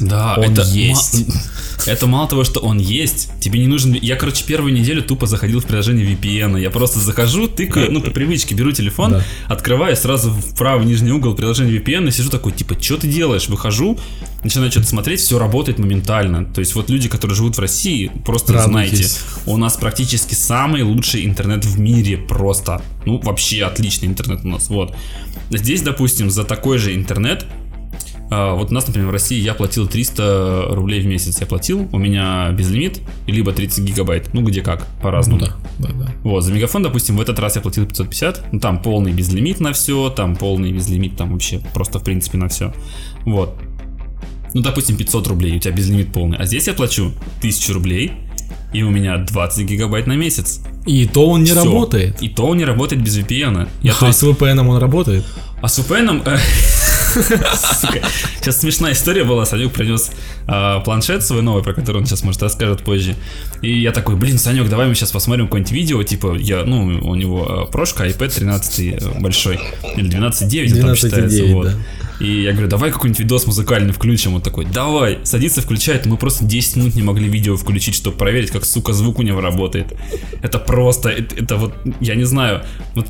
Да, 0.00 0.34
Он 0.36 0.52
это 0.52 0.62
есть. 0.62 1.24
это 1.86 2.06
мало 2.06 2.28
того, 2.28 2.44
что 2.44 2.60
он 2.60 2.78
есть, 2.78 3.30
тебе 3.40 3.58
не 3.60 3.66
нужен... 3.66 3.92
Я, 3.94 4.16
короче, 4.16 4.44
первую 4.44 4.72
неделю 4.72 5.02
тупо 5.02 5.26
заходил 5.26 5.60
в 5.60 5.66
приложение 5.66 6.06
VPN. 6.06 6.60
Я 6.60 6.70
просто 6.70 6.98
захожу, 7.00 7.48
тыкаю, 7.48 7.92
ну, 7.92 8.00
по 8.00 8.10
привычке 8.10 8.54
беру 8.54 8.72
телефон, 8.72 9.12
Да. 9.12 9.24
открываю 9.48 9.96
сразу 9.96 10.30
в 10.30 10.54
правый 10.56 10.86
нижний 10.86 11.12
угол 11.12 11.34
приложение 11.34 11.78
VPN 11.78 12.08
и 12.08 12.10
сижу 12.10 12.30
такой, 12.30 12.52
типа, 12.52 12.76
что 12.80 12.96
ты 12.96 13.08
делаешь? 13.08 13.48
Выхожу, 13.48 13.98
начинаю 14.42 14.70
что-то 14.70 14.86
смотреть, 14.86 15.20
все 15.20 15.38
работает 15.38 15.78
моментально. 15.78 16.44
То 16.44 16.60
есть 16.60 16.74
вот 16.74 16.90
люди, 16.90 17.08
которые 17.08 17.36
живут 17.36 17.56
в 17.56 17.60
России, 17.60 18.10
просто 18.24 18.52
Радуйтесь. 18.54 18.98
знаете, 18.98 19.08
у 19.46 19.56
нас 19.56 19.76
практически 19.76 20.34
самый 20.34 20.82
лучший 20.82 21.24
интернет 21.24 21.64
в 21.64 21.78
мире 21.78 22.16
просто. 22.18 22.82
Ну, 23.04 23.18
вообще 23.18 23.64
отличный 23.64 24.08
интернет 24.08 24.40
у 24.44 24.48
нас, 24.48 24.68
вот. 24.68 24.94
Здесь, 25.50 25.82
допустим, 25.82 26.30
за 26.30 26.44
такой 26.44 26.78
же 26.78 26.94
интернет 26.94 27.46
вот 28.30 28.70
у 28.70 28.74
нас, 28.74 28.86
например, 28.86 29.08
в 29.08 29.12
России 29.12 29.38
я 29.38 29.54
платил 29.54 29.86
300 29.86 30.68
рублей 30.70 31.00
в 31.00 31.06
месяц. 31.06 31.40
Я 31.40 31.46
платил, 31.46 31.88
у 31.92 31.98
меня 31.98 32.50
безлимит, 32.52 33.00
либо 33.26 33.52
30 33.52 33.84
гигабайт. 33.84 34.32
Ну, 34.32 34.42
где 34.42 34.62
как, 34.62 34.80
Ну 34.80 35.02
по-разному. 35.02 35.40
да, 35.40 35.56
да, 35.78 35.88
да. 35.92 36.12
Вот, 36.22 36.42
за 36.42 36.52
мегафон, 36.52 36.82
допустим, 36.82 37.16
в 37.16 37.20
этот 37.20 37.38
раз 37.38 37.56
я 37.56 37.62
платил 37.62 37.86
550. 37.86 38.52
Ну, 38.52 38.60
там 38.60 38.82
полный 38.82 39.12
безлимит 39.12 39.60
на 39.60 39.72
все, 39.72 40.08
там 40.10 40.36
полный 40.36 40.72
безлимит, 40.72 41.16
там 41.16 41.32
вообще 41.32 41.60
просто, 41.74 41.98
в 41.98 42.04
принципе, 42.04 42.38
на 42.38 42.48
все. 42.48 42.72
Вот. 43.24 43.56
Ну, 44.54 44.62
допустим, 44.62 44.96
500 44.96 45.26
рублей, 45.26 45.56
у 45.56 45.58
тебя 45.58 45.74
безлимит 45.74 46.12
полный. 46.12 46.38
А 46.38 46.46
здесь 46.46 46.66
я 46.66 46.74
плачу 46.74 47.12
1000 47.38 47.72
рублей, 47.74 48.12
и 48.72 48.82
у 48.82 48.90
меня 48.90 49.18
20 49.18 49.66
гигабайт 49.66 50.06
на 50.06 50.14
месяц. 50.16 50.60
И 50.86 51.06
то 51.06 51.28
он 51.28 51.40
не 51.42 51.50
Всё. 51.50 51.64
работает. 51.64 52.22
И 52.22 52.28
то 52.28 52.46
он 52.46 52.58
не 52.58 52.64
работает 52.64 53.02
без 53.02 53.18
VPN. 53.18 53.68
Я, 53.82 53.92
то 53.92 54.06
а 54.06 54.08
есть, 54.08 54.18
с 54.18 54.22
VPN 54.24 54.60
он 54.66 54.78
работает? 54.78 55.24
а 55.60 55.68
с 55.68 55.78
VPN... 55.78 56.38
сука, 57.14 58.00
Сейчас 58.40 58.60
смешная 58.60 58.92
история 58.92 59.24
была. 59.24 59.46
Санек 59.46 59.72
принес 59.72 60.10
а, 60.46 60.80
планшет 60.80 61.22
свой 61.24 61.42
новый, 61.42 61.62
про 61.62 61.72
который 61.72 61.98
он 61.98 62.06
сейчас, 62.06 62.22
может, 62.24 62.42
расскажет 62.42 62.82
позже. 62.82 63.16
И 63.62 63.80
я 63.80 63.92
такой, 63.92 64.16
блин, 64.16 64.38
Санек, 64.38 64.68
давай 64.68 64.88
мы 64.88 64.94
сейчас 64.94 65.12
посмотрим 65.12 65.46
какое-нибудь 65.46 65.72
видео. 65.72 66.02
Типа, 66.02 66.36
я, 66.36 66.64
ну, 66.64 66.84
у 67.02 67.14
него 67.14 67.46
а, 67.48 67.64
прошка, 67.66 68.06
iPad 68.06 68.34
13 68.34 68.80
э, 68.80 69.20
большой. 69.20 69.60
Или 69.96 70.10
12.9 70.10 70.74
он 70.74 70.80
там 70.80 70.90
12.9, 70.90 70.96
считается. 70.96 71.44
вот. 71.46 71.66
да. 71.66 71.74
И 72.20 72.42
я 72.42 72.52
говорю, 72.52 72.68
давай 72.68 72.92
какой-нибудь 72.92 73.20
видос 73.20 73.46
музыкальный 73.46 73.92
включим. 73.92 74.34
Он 74.34 74.40
такой, 74.40 74.64
давай. 74.64 75.18
Садится, 75.24 75.62
включает. 75.62 76.06
Мы 76.06 76.16
просто 76.16 76.44
10 76.44 76.76
минут 76.76 76.94
не 76.94 77.02
могли 77.02 77.28
видео 77.28 77.56
включить, 77.56 77.94
чтобы 77.94 78.16
проверить, 78.16 78.50
как, 78.50 78.64
сука, 78.64 78.92
звук 78.92 79.18
у 79.18 79.22
него 79.22 79.40
работает. 79.40 79.92
Это 80.42 80.58
просто, 80.58 81.08
это, 81.08 81.34
это 81.34 81.56
вот, 81.56 81.74
я 82.00 82.14
не 82.14 82.24
знаю, 82.24 82.62
вот 82.94 83.08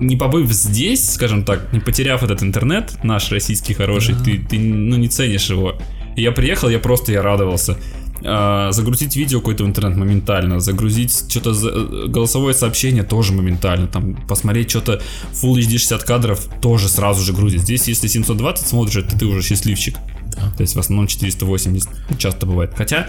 не 0.00 0.16
побыв 0.16 0.50
здесь, 0.52 1.12
скажем 1.12 1.44
так, 1.44 1.72
не 1.72 1.80
потеряв 1.80 2.22
этот 2.22 2.42
интернет, 2.42 3.02
наш 3.02 3.30
российский 3.30 3.74
хороший, 3.74 4.14
ты, 4.14 4.38
ты 4.38 4.58
ну, 4.58 4.96
не 4.96 5.08
ценишь 5.08 5.50
его. 5.50 5.76
Я 6.16 6.32
приехал, 6.32 6.68
я 6.68 6.78
просто 6.78 7.12
я 7.12 7.22
радовался. 7.22 7.76
А, 8.24 8.72
загрузить 8.72 9.14
видео 9.14 9.38
какой-то 9.38 9.64
в 9.64 9.66
интернет 9.68 9.96
моментально, 9.96 10.58
загрузить 10.58 11.30
что-то 11.30 11.54
за- 11.54 11.70
э, 11.70 12.06
голосовое 12.08 12.52
сообщение 12.52 13.04
тоже 13.04 13.32
моментально, 13.32 13.86
там 13.86 14.16
посмотреть 14.26 14.70
что-то 14.70 15.00
Full 15.34 15.58
HD 15.58 15.78
60 15.78 16.02
кадров 16.02 16.48
тоже 16.60 16.88
сразу 16.88 17.22
же 17.22 17.32
грузит. 17.32 17.60
Здесь, 17.60 17.86
если 17.86 18.08
720 18.08 18.66
смотришь, 18.66 19.04
то 19.04 19.18
ты 19.18 19.26
уже 19.26 19.42
счастливчик. 19.42 19.96
Да. 20.36 20.50
То 20.56 20.62
есть 20.62 20.74
в 20.74 20.78
основном 20.80 21.06
480 21.06 21.88
часто 22.18 22.46
бывает. 22.46 22.72
Хотя 22.76 23.06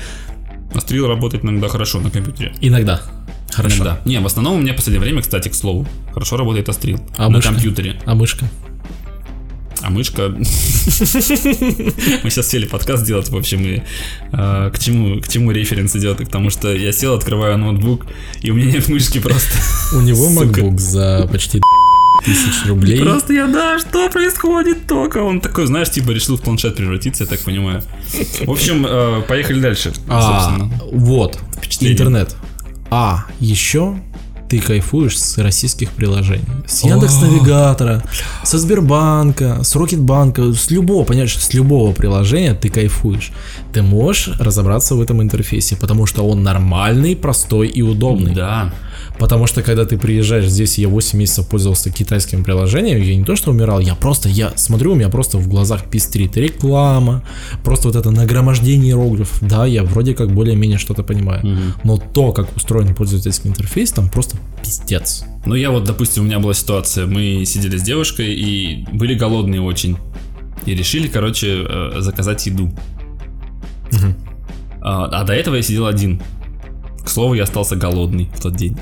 Астрил 0.73 1.07
работает 1.07 1.43
иногда 1.43 1.67
хорошо 1.67 1.99
на 1.99 2.11
компьютере. 2.11 2.53
Иногда. 2.61 3.01
Хорошо. 3.51 3.77
Иногда. 3.77 3.99
Не, 4.05 4.19
в 4.19 4.25
основном 4.25 4.55
у 4.55 4.61
меня 4.61 4.73
в 4.73 4.75
последнее 4.77 5.01
время, 5.01 5.21
кстати, 5.21 5.49
к 5.49 5.55
слову, 5.55 5.87
хорошо 6.13 6.37
работает 6.37 6.69
Астрил 6.69 6.99
А 7.17 7.23
на 7.29 7.37
мышка? 7.37 7.51
компьютере. 7.51 7.99
А 8.05 8.15
мышка? 8.15 8.45
А 9.81 9.89
мышка... 9.89 10.29
Мы 12.23 12.29
сейчас 12.29 12.49
сели 12.49 12.65
подкаст 12.65 13.05
делать, 13.05 13.29
в 13.29 13.35
общем, 13.37 13.61
и 13.65 13.81
а, 14.33 14.69
к 14.71 14.79
чему, 14.79 15.21
к 15.21 15.27
чему 15.29 15.51
референс 15.51 15.95
идет? 15.95 16.17
К 16.17 16.27
тому, 16.29 16.49
что 16.49 16.73
я 16.73 16.91
сел, 16.91 17.13
открываю 17.13 17.57
ноутбук, 17.57 18.05
и 18.41 18.51
у 18.51 18.55
меня 18.55 18.71
нет 18.73 18.89
мышки 18.89 19.19
просто. 19.19 19.51
У 19.95 20.01
него. 20.01 20.29
MacBook 20.29 20.77
за 20.77 21.27
почти 21.31 21.61
тысяч 22.25 22.65
рублей. 22.67 22.99
Просто 23.01 23.31
я, 23.33 23.47
да, 23.47 23.79
что 23.79 24.09
происходит 24.09 24.85
только? 24.87 25.19
Он 25.19 25.39
такой, 25.39 25.65
знаешь, 25.67 25.89
типа 25.89 26.11
решил 26.11 26.35
в 26.37 26.41
планшет 26.41 26.75
превратиться, 26.75 27.23
я 27.23 27.29
так 27.29 27.39
понимаю. 27.39 27.81
В 28.45 28.51
общем, 28.51 28.85
э, 28.87 29.21
поехали 29.27 29.61
дальше, 29.61 29.93
А, 30.09 30.49
собственно. 30.51 30.81
вот, 30.91 31.39
интернет. 31.79 32.35
А, 32.89 33.25
еще 33.39 33.95
ты 34.49 34.59
кайфуешь 34.59 35.19
с 35.19 35.37
российских 35.37 35.91
приложений. 35.91 36.45
С 36.65 36.83
Яндекс 36.83 37.21
Навигатора, 37.21 38.03
со 38.43 38.57
Сбербанка, 38.57 39.63
с 39.63 39.75
Рокетбанка, 39.75 40.53
с 40.53 40.71
любого, 40.71 41.05
понимаешь, 41.05 41.37
с 41.37 41.53
любого 41.53 41.93
приложения 41.93 42.55
ты 42.55 42.69
кайфуешь. 42.69 43.31
Ты 43.73 43.81
можешь 43.81 44.29
разобраться 44.39 44.95
в 44.95 45.01
этом 45.01 45.21
интерфейсе, 45.21 45.75
потому 45.75 46.05
что 46.05 46.27
он 46.27 46.43
нормальный, 46.43 47.15
простой 47.15 47.67
и 47.67 47.81
удобный. 47.81 48.33
Да. 48.33 48.73
Потому 49.19 49.47
что 49.47 49.61
когда 49.61 49.85
ты 49.85 49.97
приезжаешь 49.97 50.47
здесь, 50.47 50.77
я 50.77 50.87
8 50.87 51.19
месяцев 51.19 51.47
пользовался 51.47 51.91
китайским 51.91 52.43
приложением, 52.43 53.01
я 53.01 53.15
не 53.15 53.25
то 53.25 53.35
что 53.35 53.51
умирал, 53.51 53.79
я 53.81 53.95
просто, 53.95 54.29
я 54.29 54.53
смотрю, 54.55 54.93
у 54.93 54.95
меня 54.95 55.09
просто 55.09 55.37
в 55.37 55.47
глазах 55.47 55.85
пестрит 55.89 56.37
реклама, 56.37 57.23
просто 57.63 57.89
вот 57.89 57.97
это 57.97 58.11
нагромождение 58.11 58.91
иероглифов, 58.91 59.39
да, 59.41 59.65
я 59.65 59.83
вроде 59.83 60.15
как 60.15 60.31
более-менее 60.31 60.77
что-то 60.77 61.03
понимаю, 61.03 61.73
но 61.83 61.97
то, 61.97 62.31
как 62.31 62.55
устроен 62.55 62.95
пользовательский 62.95 63.49
интерфейс, 63.49 63.91
там 63.91 64.09
просто 64.09 64.37
пиздец. 64.63 65.25
Ну, 65.45 65.55
я 65.55 65.71
вот, 65.71 65.83
допустим, 65.83 66.23
у 66.23 66.25
меня 66.25 66.39
была 66.39 66.53
ситуация, 66.53 67.05
мы 67.05 67.43
сидели 67.45 67.77
с 67.77 67.81
девушкой 67.81 68.33
и 68.33 68.85
были 68.93 69.15
голодные 69.15 69.61
очень. 69.61 69.97
И 70.65 70.75
решили, 70.75 71.07
короче, 71.07 71.65
э, 71.67 71.91
заказать 71.99 72.45
еду. 72.45 72.71
А, 74.81 75.05
а 75.05 75.23
до 75.23 75.33
этого 75.33 75.55
я 75.55 75.61
сидел 75.61 75.87
один. 75.87 76.21
К 77.03 77.09
слову, 77.09 77.33
я 77.33 77.43
остался 77.43 77.75
голодный 77.75 78.29
в 78.35 78.41
тот 78.41 78.55
день. 78.55 78.77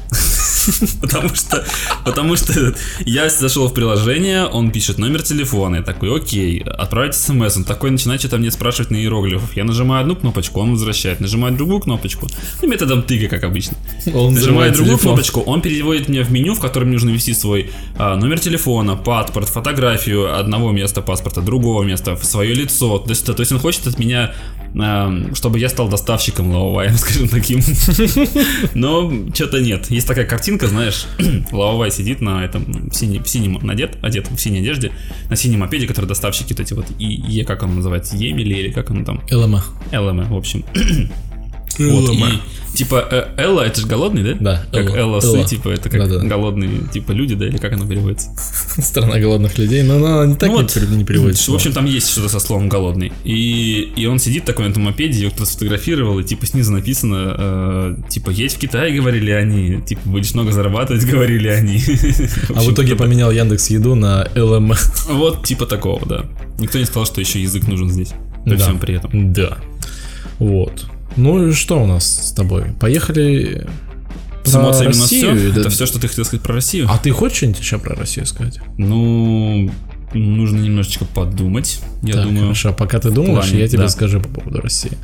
Потому 1.01 1.29
что, 1.33 1.65
потому 2.03 2.35
что 2.35 2.75
я 3.05 3.29
зашел 3.29 3.67
в 3.67 3.73
приложение, 3.73 4.45
он 4.45 4.71
пишет 4.71 4.97
номер 4.97 5.21
телефона, 5.23 5.77
я 5.77 5.81
такой, 5.81 6.15
окей, 6.15 6.59
отправить 6.61 7.15
смс, 7.15 7.55
он 7.57 7.63
такой 7.63 7.91
начинает 7.91 8.19
что-то 8.21 8.37
мне 8.37 8.51
спрашивать 8.51 8.91
на 8.91 8.97
иероглифов. 8.97 9.55
Я 9.55 9.63
нажимаю 9.63 10.01
одну 10.01 10.15
кнопочку, 10.15 10.59
он 10.59 10.71
возвращает, 10.71 11.19
нажимаю 11.19 11.55
другую 11.55 11.79
кнопочку, 11.79 12.27
ну, 12.61 12.67
методом 12.67 13.03
тыка, 13.03 13.27
как 13.29 13.43
обычно. 13.43 13.77
Он 14.13 14.33
Нажимаю 14.33 14.73
другую 14.73 14.97
телефон. 14.97 15.13
кнопочку, 15.13 15.41
он 15.41 15.61
переводит 15.61 16.09
меня 16.09 16.23
в 16.23 16.31
меню, 16.31 16.53
в 16.53 16.59
котором 16.59 16.91
нужно 16.91 17.11
ввести 17.11 17.33
свой 17.33 17.71
а, 17.97 18.15
номер 18.15 18.39
телефона, 18.39 18.95
паспорт, 18.97 19.47
фотографию 19.49 20.37
одного 20.37 20.71
места 20.71 21.01
паспорта, 21.01 21.41
другого 21.41 21.83
места, 21.83 22.17
свое 22.21 22.53
лицо. 22.53 22.99
То 22.99 23.11
есть, 23.11 23.25
то 23.25 23.39
есть 23.39 23.51
он 23.51 23.59
хочет 23.59 23.87
от 23.87 23.99
меня, 23.99 24.33
чтобы 25.33 25.59
я 25.59 25.69
стал 25.69 25.87
доставщиком 25.89 26.51
лавовая, 26.51 26.93
скажем 26.97 27.27
таким. 27.27 27.61
Но 28.73 29.11
что-то 29.33 29.59
нет. 29.59 29.89
Есть 29.89 30.07
такая 30.07 30.25
картинка, 30.25 30.67
знаешь, 30.67 31.05
лавовай 31.51 31.91
сидит 31.91 32.21
на 32.21 32.43
этом 32.43 32.89
в 32.89 32.93
синем, 32.93 33.23
в 33.23 33.29
синем 33.29 33.59
надет, 33.61 33.97
одет 34.01 34.29
в 34.29 34.37
синей 34.37 34.59
одежде, 34.59 34.91
на 35.29 35.35
синем 35.35 35.59
мопеде, 35.59 35.87
который 35.87 36.05
доставщики 36.05 36.53
вот 36.53 36.59
эти 36.59 36.73
вот, 36.73 36.85
и, 36.99 37.05
Е, 37.05 37.45
как 37.45 37.63
он 37.63 37.75
называется, 37.75 38.15
Емели 38.15 38.53
или 38.53 38.71
как 38.71 38.91
он 38.91 39.05
там, 39.05 39.21
ЛМА. 39.31 39.63
ЛМ, 39.91 40.27
в 40.29 40.35
общем. 40.35 40.63
Вот, 41.79 42.11
и, 42.13 42.23
типа, 42.75 43.07
э, 43.09 43.25
Элла, 43.37 43.61
это 43.61 43.81
же 43.81 43.87
голодный, 43.87 44.23
да? 44.23 44.37
Да, 44.39 44.63
Как 44.71 44.95
Элла. 44.95 45.19
Элла, 45.21 45.43
типа, 45.45 45.69
это 45.69 45.89
как 45.89 46.07
Да-да. 46.07 46.25
голодные, 46.25 46.69
типа, 46.93 47.11
люди, 47.11 47.35
да, 47.35 47.47
или 47.47 47.57
как 47.57 47.73
оно 47.73 47.87
переводится? 47.87 48.29
Страна 48.79 49.19
голодных 49.19 49.57
людей, 49.57 49.83
но 49.83 49.95
она 49.95 50.25
не 50.25 50.35
так 50.35 50.49
Ну 50.49 50.57
не 50.57 50.63
вот. 50.63 50.75
не 50.91 51.03
переводится. 51.03 51.51
В 51.51 51.55
общем, 51.55 51.73
там 51.73 51.85
есть 51.85 52.09
что-то 52.09 52.29
со 52.29 52.39
словом 52.39 52.69
голодный. 52.69 53.11
И, 53.23 53.91
и 53.95 54.05
он 54.05 54.19
сидит 54.19 54.45
такой 54.45 54.65
на 54.65 54.71
этом 54.71 54.83
мопеде, 54.83 55.19
его 55.21 55.31
кто-то 55.31 55.49
сфотографировал, 55.49 56.19
и 56.19 56.23
типа 56.23 56.45
снизу 56.45 56.71
написано, 56.71 57.35
э, 57.37 57.95
типа, 58.09 58.29
есть 58.29 58.57
в 58.57 58.59
Китае, 58.59 58.93
говорили 58.95 59.31
они, 59.31 59.81
типа, 59.81 60.01
будешь 60.05 60.33
много 60.33 60.51
зарабатывать, 60.51 61.05
говорили 61.05 61.47
они. 61.47 61.77
а 62.55 62.61
в 62.61 62.71
итоге 62.71 62.95
поменял 62.95 63.31
Яндекс 63.31 63.69
Еду 63.69 63.95
на 63.95 64.27
ЛМ. 64.35 64.73
Вот, 65.09 65.45
типа 65.45 65.65
такого, 65.65 66.05
да. 66.05 66.25
Никто 66.59 66.77
не 66.79 66.85
сказал, 66.85 67.05
что 67.05 67.21
еще 67.21 67.41
язык 67.41 67.67
нужен 67.67 67.89
здесь. 67.89 68.09
При 68.45 68.55
Да. 68.55 68.63
всем 68.63 68.79
при 68.79 68.95
этом. 68.95 69.33
Да. 69.33 69.57
Вот. 70.39 70.85
Ну 71.15 71.47
и 71.47 71.53
что 71.53 71.81
у 71.81 71.87
нас 71.87 72.29
с 72.29 72.31
тобой? 72.31 72.65
Поехали 72.79 73.67
С 74.43 74.51
про 74.51 74.61
эмоциями 74.61 74.93
у 74.93 74.97
нас 74.97 75.07
все. 75.07 75.31
Россию, 75.31 75.53
да. 75.53 75.61
Это 75.61 75.69
все, 75.69 75.85
что 75.85 75.99
ты 75.99 76.07
хотел 76.07 76.25
сказать 76.25 76.43
про 76.43 76.55
Россию. 76.55 76.87
А 76.89 76.97
ты 76.97 77.11
хочешь 77.11 77.37
что-нибудь 77.37 77.59
еще 77.59 77.79
про 77.79 77.95
Россию 77.95 78.25
сказать? 78.25 78.59
Ну, 78.77 79.71
нужно 80.13 80.59
немножечко 80.59 81.05
подумать, 81.05 81.79
я 82.03 82.13
Так, 82.13 82.23
думаю. 82.25 82.43
Хорошо, 82.43 82.73
пока 82.73 82.99
ты 82.99 83.09
думаешь, 83.09 83.45
плане, 83.45 83.59
я 83.59 83.67
тебе 83.67 83.83
да. 83.83 83.89
скажу 83.89 84.19
по 84.21 84.29
поводу 84.29 84.61
России. 84.61 84.97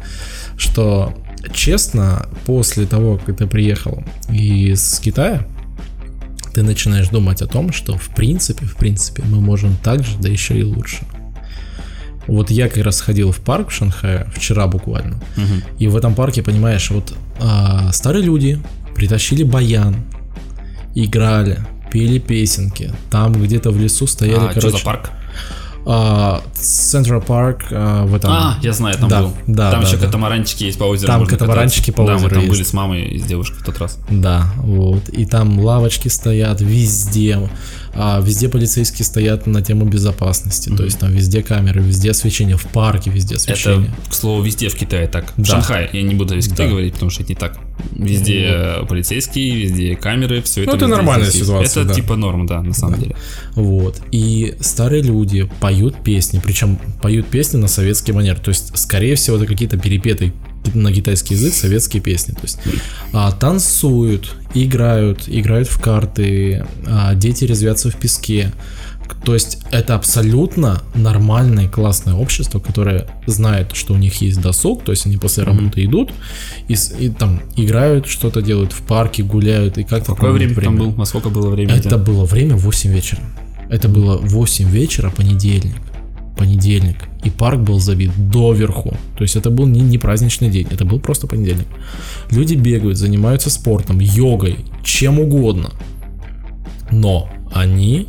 Что, 0.57 1.13
честно, 1.53 2.27
после 2.45 2.85
того, 2.85 3.19
как 3.23 3.37
ты 3.37 3.47
приехал 3.47 4.03
из 4.29 4.99
Китая, 4.99 5.47
ты 6.53 6.61
начинаешь 6.61 7.09
думать 7.09 7.41
о 7.41 7.47
том, 7.47 7.73
что 7.73 7.97
в 7.97 8.09
принципе, 8.09 8.65
в 8.65 8.75
принципе, 8.75 9.23
мы 9.25 9.41
можем 9.41 9.75
так 9.83 10.03
же, 10.03 10.17
да 10.19 10.29
еще 10.29 10.57
и 10.57 10.63
лучше. 10.63 10.99
Вот 12.27 12.51
я 12.51 12.69
как 12.69 12.83
раз 12.83 13.01
ходил 13.01 13.31
в 13.31 13.38
парк 13.39 13.69
в 13.69 13.73
Шанхае 13.73 14.27
вчера 14.36 14.67
буквально, 14.67 15.15
Мгм. 15.36 15.63
и 15.79 15.88
в 15.88 15.95
этом 15.97 16.15
парке, 16.15 16.41
понимаешь, 16.43 16.89
вот 16.91 17.13
а, 17.41 17.91
старые 17.91 18.23
люди 18.23 18.62
притащили 18.95 19.43
баян, 19.43 19.95
играли, 20.95 21.59
пели 21.91 22.19
песенки, 22.19 22.91
там 23.09 23.33
где-то 23.33 23.71
в 23.71 23.79
лесу 23.79 24.07
стояли, 24.07 24.45
А, 24.47 24.51
что 24.51 24.62
короче, 24.62 24.77
за 24.77 24.83
парк? 24.83 25.09
а, 25.86 26.41
Central 26.55 27.25
Park 27.25 27.63
а, 27.71 28.05
в 28.05 28.15
этом. 28.15 28.31
А, 28.31 28.57
я 28.62 28.71
знаю, 28.73 28.97
там 28.97 29.09
Да, 29.09 29.21
был. 29.23 29.33
да, 29.47 29.71
там 29.71 29.81
да, 29.81 29.88
еще 29.88 29.97
да. 29.97 30.05
катамаранчики 30.05 30.63
есть 30.63 30.79
по 30.79 30.86
озеру. 30.86 31.07
Там 31.12 31.25
катамаранчики 31.25 31.91
кататься. 31.91 32.01
по 32.01 32.05
Да, 32.07 32.12
мы 32.13 32.17
озеру 32.19 32.29
там 32.36 32.39
есть. 32.43 32.51
были 32.51 32.63
с 32.63 32.73
мамой 32.73 33.01
и 33.03 33.19
с 33.19 33.23
девушкой 33.23 33.59
в 33.59 33.63
тот 33.65 33.77
раз. 33.79 33.99
Да, 34.09 34.45
вот. 34.57 35.09
И 35.09 35.25
там 35.25 35.59
лавочки 35.59 36.07
стоят 36.07 36.62
везде. 36.62 37.49
А, 37.95 38.19
везде 38.21 38.49
полицейские 38.49 39.06
стоят 39.06 39.45
на 39.45 39.62
тему 39.62 39.86
безопасности. 39.86 40.69
То 40.75 40.84
есть 40.84 40.99
там 40.99 41.12
везде 41.12 41.43
камеры, 41.43 41.82
везде 41.82 42.12
освещение, 42.12 42.58
в 42.58 42.65
парке 42.65 43.12
везде 43.12 43.36
освещение. 43.36 43.89
Это, 43.89 44.10
к 44.12 44.13
слову, 44.15 44.41
везде 44.41 44.69
в 44.69 44.75
Китае 44.75 45.08
так. 45.08 45.32
В 45.38 45.41
Да. 45.41 45.45
Шанхае, 45.45 45.89
я 45.93 46.01
не 46.01 46.15
буду 46.15 46.34
весь 46.36 46.47
Китай 46.47 46.65
Да. 46.65 46.71
говорить, 46.71 46.93
потому 46.93 47.12
что 47.12 47.21
это 47.23 47.32
не 47.32 47.36
так. 47.36 47.60
Везде 47.91 48.45
э, 48.49 48.86
полицейские, 48.88 49.56
везде 49.58 49.95
камеры, 49.95 50.41
все 50.41 50.62
это. 50.63 50.71
Ну, 50.71 50.77
это 50.77 50.86
везде 50.86 50.95
нормальная 50.95 51.29
здесь 51.29 51.43
ситуация, 51.43 51.82
Это 51.84 51.89
да. 51.89 51.93
типа 51.93 52.15
норма, 52.15 52.47
да, 52.47 52.62
на 52.63 52.73
самом 52.73 52.99
деле. 52.99 53.15
Вот. 53.56 54.01
И 54.12 54.56
старые 54.60 55.03
люди 55.03 55.49
поют 55.60 56.03
песни, 56.03 56.41
причем 56.43 56.77
поют 57.01 57.27
песни 57.27 57.58
на 57.58 57.67
советский 57.67 58.12
манер. 58.12 58.39
То 58.39 58.49
есть, 58.49 58.75
скорее 58.77 59.15
всего, 59.15 59.38
это 59.38 59.45
какие-то 59.45 59.77
перепетые 59.77 60.34
на 60.73 60.93
китайский 60.93 61.36
язык 61.36 61.54
советские 61.54 62.02
песни. 62.02 62.34
То 62.34 62.41
есть 62.43 62.60
а, 63.12 63.32
танцуют, 63.32 64.36
играют, 64.54 65.23
играют 65.28 65.67
в 65.67 65.80
карты, 65.80 66.65
а, 66.86 67.15
дети 67.15 67.45
резвятся 67.45 67.89
в 67.89 67.95
песке. 67.95 68.52
То 69.26 69.34
есть 69.34 69.60
это 69.71 69.95
абсолютно 69.95 70.82
нормальное 70.95 71.69
классное 71.69 72.13
общество, 72.13 72.60
которое 72.60 73.08
знает, 73.26 73.71
что 73.73 73.93
у 73.93 73.97
них 73.97 74.21
есть 74.21 74.41
досуг, 74.41 74.84
то 74.84 74.91
есть 74.91 75.06
они 75.06 75.17
после 75.17 75.43
работы 75.43 75.84
идут 75.84 76.12
и, 76.67 76.76
и 76.99 77.10
там 77.10 77.41
играют, 77.56 78.08
что-то 78.08 78.41
делают 78.41 78.73
в 78.73 78.82
парке, 78.82 79.23
гуляют 79.23 79.78
и 79.78 79.84
как-то 79.84 80.13
Какое 80.13 80.32
время 80.32 80.56
проводят 80.56 80.80
там 80.80 80.93
был? 80.95 81.02
А 81.02 81.06
сколько 81.06 81.30
было 81.30 81.49
времени? 81.49 81.78
это 81.78 81.97
было 81.97 82.26
время 82.26 82.56
8 82.56 82.91
вечера. 82.91 83.21
Это 83.69 83.88
было 83.88 84.17
8 84.17 84.69
вечера, 84.69 85.10
понедельник. 85.10 85.76
Понедельник. 86.37 86.97
И 87.23 87.29
парк 87.29 87.59
был 87.59 87.79
забит 87.79 88.11
доверху. 88.29 88.97
То 89.17 89.23
есть 89.23 89.35
это 89.35 89.49
был 89.49 89.67
не, 89.67 89.81
не 89.81 89.97
праздничный 89.97 90.49
день, 90.49 90.67
это 90.71 90.83
был 90.85 90.99
просто 90.99 91.27
понедельник. 91.27 91.67
Люди 92.31 92.55
бегают, 92.55 92.97
занимаются 92.97 93.49
спортом, 93.49 93.99
йогой, 93.99 94.57
чем 94.83 95.19
угодно. 95.19 95.71
Но 96.91 97.29
они 97.53 98.07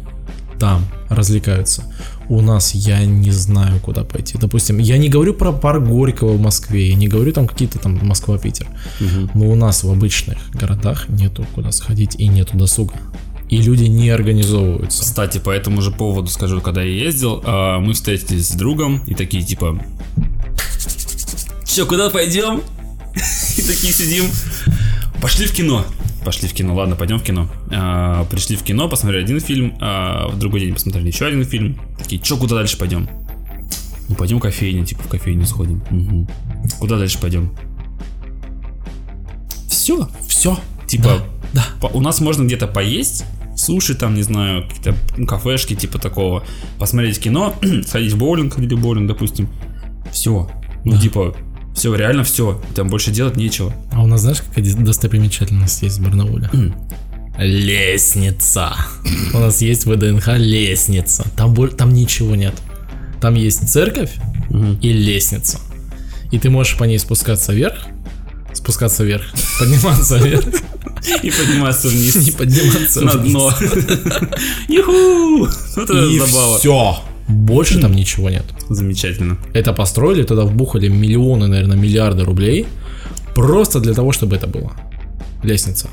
там 0.58 0.84
развлекаются. 1.08 1.84
У 2.28 2.40
нас 2.40 2.74
я 2.74 3.04
не 3.04 3.30
знаю, 3.30 3.80
куда 3.80 4.04
пойти. 4.04 4.38
Допустим, 4.38 4.78
я 4.78 4.96
не 4.98 5.08
говорю 5.08 5.34
про 5.34 5.52
парк 5.52 5.84
Горького 5.84 6.32
в 6.32 6.40
Москве, 6.40 6.88
я 6.88 6.94
не 6.94 7.08
говорю 7.08 7.32
там 7.32 7.46
какие-то 7.46 7.78
там 7.78 7.98
Москва-Питер. 8.02 8.66
Мгм. 9.00 9.30
Но 9.34 9.50
у 9.50 9.54
нас 9.54 9.84
в 9.84 9.90
обычных 9.90 10.38
городах 10.52 11.08
нету 11.08 11.46
куда 11.54 11.72
сходить 11.72 12.16
и 12.18 12.28
нету 12.28 12.56
досуга. 12.56 12.94
И 13.48 13.59
люди 13.59 13.85
не 13.85 14.11
организовываются. 14.11 15.02
Кстати, 15.02 15.38
по 15.38 15.50
этому 15.50 15.83
же 15.83 15.90
поводу 15.90 16.28
скажу, 16.28 16.61
когда 16.61 16.83
я 16.83 17.04
ездил, 17.04 17.42
а, 17.44 17.78
мы 17.78 17.92
встретились 17.92 18.48
с 18.48 18.54
другом 18.54 19.02
и 19.07 19.14
такие 19.14 19.42
типа, 19.42 19.78
Че, 21.64 21.87
куда 21.87 22.09
пойдем? 22.09 22.62
И 23.57 23.62
такие 23.62 23.92
сидим. 23.92 24.26
Пошли 25.20 25.46
в 25.46 25.52
кино. 25.52 25.85
Пошли 26.24 26.48
в 26.48 26.54
кино, 26.54 26.74
ладно, 26.74 26.96
пойдем 26.96 27.18
в 27.18 27.22
кино. 27.22 27.48
А, 27.70 28.24
пришли 28.26 28.57
в 28.57 28.62
кино, 28.62 28.88
посмотрели 28.88 29.24
один 29.24 29.40
фильм, 29.40 29.76
а 29.80 30.28
в 30.28 30.38
другой 30.38 30.61
день 30.61 30.74
посмотрели 30.74 31.09
еще 31.09 31.26
один 31.26 31.44
фильм. 31.44 31.78
Такие, 31.98 32.20
че, 32.20 32.37
куда 32.37 32.54
дальше 32.54 32.78
пойдем? 32.78 33.09
Ну, 34.09 34.14
пойдем 34.14 34.38
в 34.38 34.40
кофейню, 34.40 34.85
типа 34.87 35.02
в 35.02 35.09
кофейню 35.09 35.46
сходим. 35.46 35.83
Мгм. 35.90 36.28
Куда 36.78 36.96
дальше 36.96 37.18
пойдем? 37.18 37.52
Все, 39.68 40.09
все. 40.28 40.59
Типа, 40.87 41.04
да. 41.04 41.24
По- 41.81 41.87
у 41.87 42.01
нас 42.01 42.21
можно 42.21 42.45
где-то 42.45 42.67
поесть, 42.67 43.25
суши 43.57 43.95
там, 43.95 44.14
не 44.14 44.23
знаю, 44.23 44.64
какие-то 44.69 44.95
ну, 45.17 45.27
кафешки 45.27 45.75
типа 45.75 45.99
такого, 45.99 46.45
посмотреть 46.79 47.21
кино, 47.21 47.55
сходить 47.87 48.12
в 48.12 48.19
боулинг 48.19 48.59
или 48.59 48.75
боулинг, 48.75 49.09
допустим. 49.09 49.49
Все. 50.12 50.51
Ну, 50.85 50.93
Да. 50.93 51.01
типа, 51.01 51.35
все, 51.75 51.95
реально 51.95 52.25
все. 52.25 52.61
Там 52.75 52.88
больше 52.88 53.11
делать 53.11 53.37
нечего. 53.37 53.73
А 53.93 54.03
у 54.03 54.07
нас 54.07 54.21
знаешь, 54.21 54.43
какая 54.43 54.64
достопримечательность 54.75 55.83
есть 55.83 55.99
в 55.99 56.05
Барнауле? 56.05 56.51
Лестница. 57.38 58.75
У 59.33 59.38
нас 59.38 59.61
есть 59.61 59.87
в 59.87 59.93
ВДНХ 59.93 60.29
лестница. 60.37 61.25
Там, 61.37 61.55
там 61.71 61.93
ничего 61.93 62.35
нет. 62.37 62.55
Там 63.21 63.35
есть 63.35 63.69
церковь 63.69 64.12
и 64.81 64.93
лестница. 64.93 65.59
И 66.31 66.38
ты 66.38 66.51
можешь 66.51 66.77
по 66.77 66.85
ней 66.85 66.99
спускаться 66.99 67.53
вверх, 67.53 67.87
спускаться 68.53 69.05
вверх, 69.05 69.25
подниматься 69.59 70.17
вверх 70.19 70.45
И 71.23 71.31
подниматься 71.31 71.88
вниз. 71.88 72.17
и 72.29 72.33
подниматься 72.33 73.01
на 73.03 73.12
вниз. 73.12 73.33
дно. 73.33 73.53
Юху! 74.69 75.49
Вот 75.77 75.90
это 75.90 76.05
И 76.07 76.19
забава. 76.19 76.59
все. 76.59 76.99
Больше 77.29 77.81
там 77.81 77.93
ничего 77.95 78.31
нет. 78.31 78.45
Замечательно. 78.69 79.38
Это 79.55 79.73
построили, 79.73 80.23
туда 80.25 80.45
вбухали 80.45 80.88
миллионы, 80.88 81.47
наверное, 81.47 81.77
миллиарды 81.77 82.25
рублей. 82.25 82.67
Просто 83.35 83.81
для 83.81 83.95
того, 83.95 84.12
чтобы 84.12 84.37
это 84.37 84.47
было. 84.47 84.73
Лестница. 85.43 85.88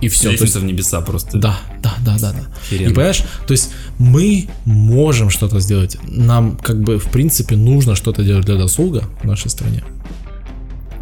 И 0.00 0.08
все. 0.08 0.30
Лестница 0.30 0.60
в 0.60 0.64
небеса 0.64 1.00
просто. 1.02 1.38
Да, 1.38 1.58
да, 1.82 1.94
да, 2.04 2.18
да, 2.18 2.32
да. 2.32 2.74
И 2.76 2.84
понимаешь, 2.86 3.22
то 3.46 3.52
есть 3.52 3.70
мы 3.98 4.48
можем 4.64 5.28
что-то 5.30 5.60
сделать. 5.60 5.96
Нам 6.08 6.56
как 6.56 6.80
бы 6.82 6.98
в 6.98 7.10
принципе 7.10 7.56
нужно 7.56 7.94
что-то 7.94 8.22
делать 8.22 8.46
для 8.46 8.56
досуга 8.56 9.04
в 9.22 9.26
нашей 9.26 9.50
стране. 9.50 9.84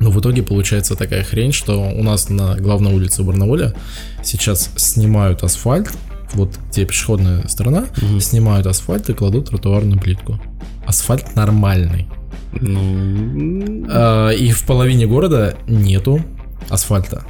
Но 0.00 0.10
в 0.10 0.18
итоге 0.20 0.42
получается 0.42 0.96
такая 0.96 1.22
хрень, 1.22 1.52
что 1.52 1.78
у 1.80 2.02
нас 2.02 2.28
на 2.30 2.56
главной 2.56 2.92
улице 2.92 3.22
Барнауля 3.22 3.74
сейчас 4.22 4.70
снимают 4.76 5.42
асфальт, 5.44 5.90
вот 6.32 6.58
где 6.70 6.84
пешеходная 6.86 7.46
сторона, 7.48 7.86
снимают 8.18 8.66
асфальт 8.66 9.10
и 9.10 9.14
кладут 9.14 9.50
тротуарную 9.50 10.00
плитку. 10.00 10.40
Асфальт 10.86 11.36
нормальный. 11.36 12.08
Ну, 12.52 13.86
А, 13.88 14.30
И 14.30 14.50
в 14.50 14.64
половине 14.64 15.06
города 15.06 15.56
нету 15.68 16.20
асфальта. 16.68 17.24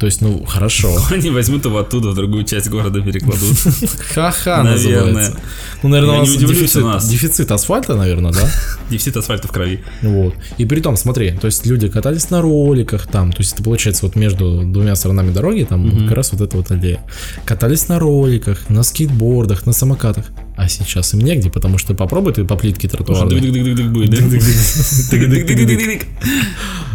То 0.00 0.06
есть, 0.06 0.22
ну, 0.22 0.42
хорошо. 0.46 0.96
они 1.10 1.28
возьмут 1.28 1.66
его 1.66 1.78
оттуда 1.78 2.08
в 2.08 2.14
другую 2.14 2.44
часть 2.44 2.70
города 2.70 3.02
перекладут. 3.02 3.42
Ха-ха 4.14 4.62
Наверное. 4.62 5.04
называется. 5.04 5.40
Ну, 5.82 5.88
наверное, 5.90 6.16
у 6.16 6.18
нас 6.20 6.36
дефицит, 6.36 6.82
у 6.82 6.86
нас. 6.86 7.06
дефицит 7.06 7.50
асфальта, 7.52 7.94
наверное, 7.96 8.32
да? 8.32 8.50
Дефицит 8.90 9.18
асфальта 9.18 9.48
в 9.48 9.52
крови. 9.52 9.84
Вот. 10.00 10.34
И 10.56 10.64
при 10.64 10.80
том, 10.80 10.96
смотри, 10.96 11.32
то 11.32 11.44
есть 11.44 11.66
люди 11.66 11.88
катались 11.88 12.30
на 12.30 12.40
роликах 12.40 13.06
там, 13.08 13.30
то 13.30 13.40
есть 13.42 13.52
это 13.52 13.62
получается 13.62 14.06
вот 14.06 14.16
между 14.16 14.62
двумя 14.64 14.96
сторонами 14.96 15.32
дороги, 15.32 15.64
там 15.64 16.06
как 16.06 16.16
раз 16.16 16.32
вот 16.32 16.40
эта 16.40 16.56
вот 16.56 16.70
аллея. 16.70 17.04
Катались 17.44 17.88
на 17.88 17.98
роликах, 17.98 18.70
на 18.70 18.82
скейтбордах, 18.82 19.66
на 19.66 19.74
самокатах. 19.74 20.24
А 20.56 20.66
сейчас 20.66 21.12
им 21.12 21.20
негде, 21.20 21.50
потому 21.50 21.76
что 21.76 21.92
попробуй 21.94 22.32
ты 22.32 22.44
по 22.44 22.56
плитке 22.56 22.88
тротуарной. 22.88 23.38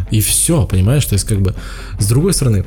И 0.10 0.22
все, 0.22 0.66
понимаешь, 0.66 1.06
то 1.06 1.14
есть 1.14 1.26
как 1.26 1.42
бы 1.42 1.54
с 2.00 2.08
другой 2.08 2.34
стороны, 2.34 2.66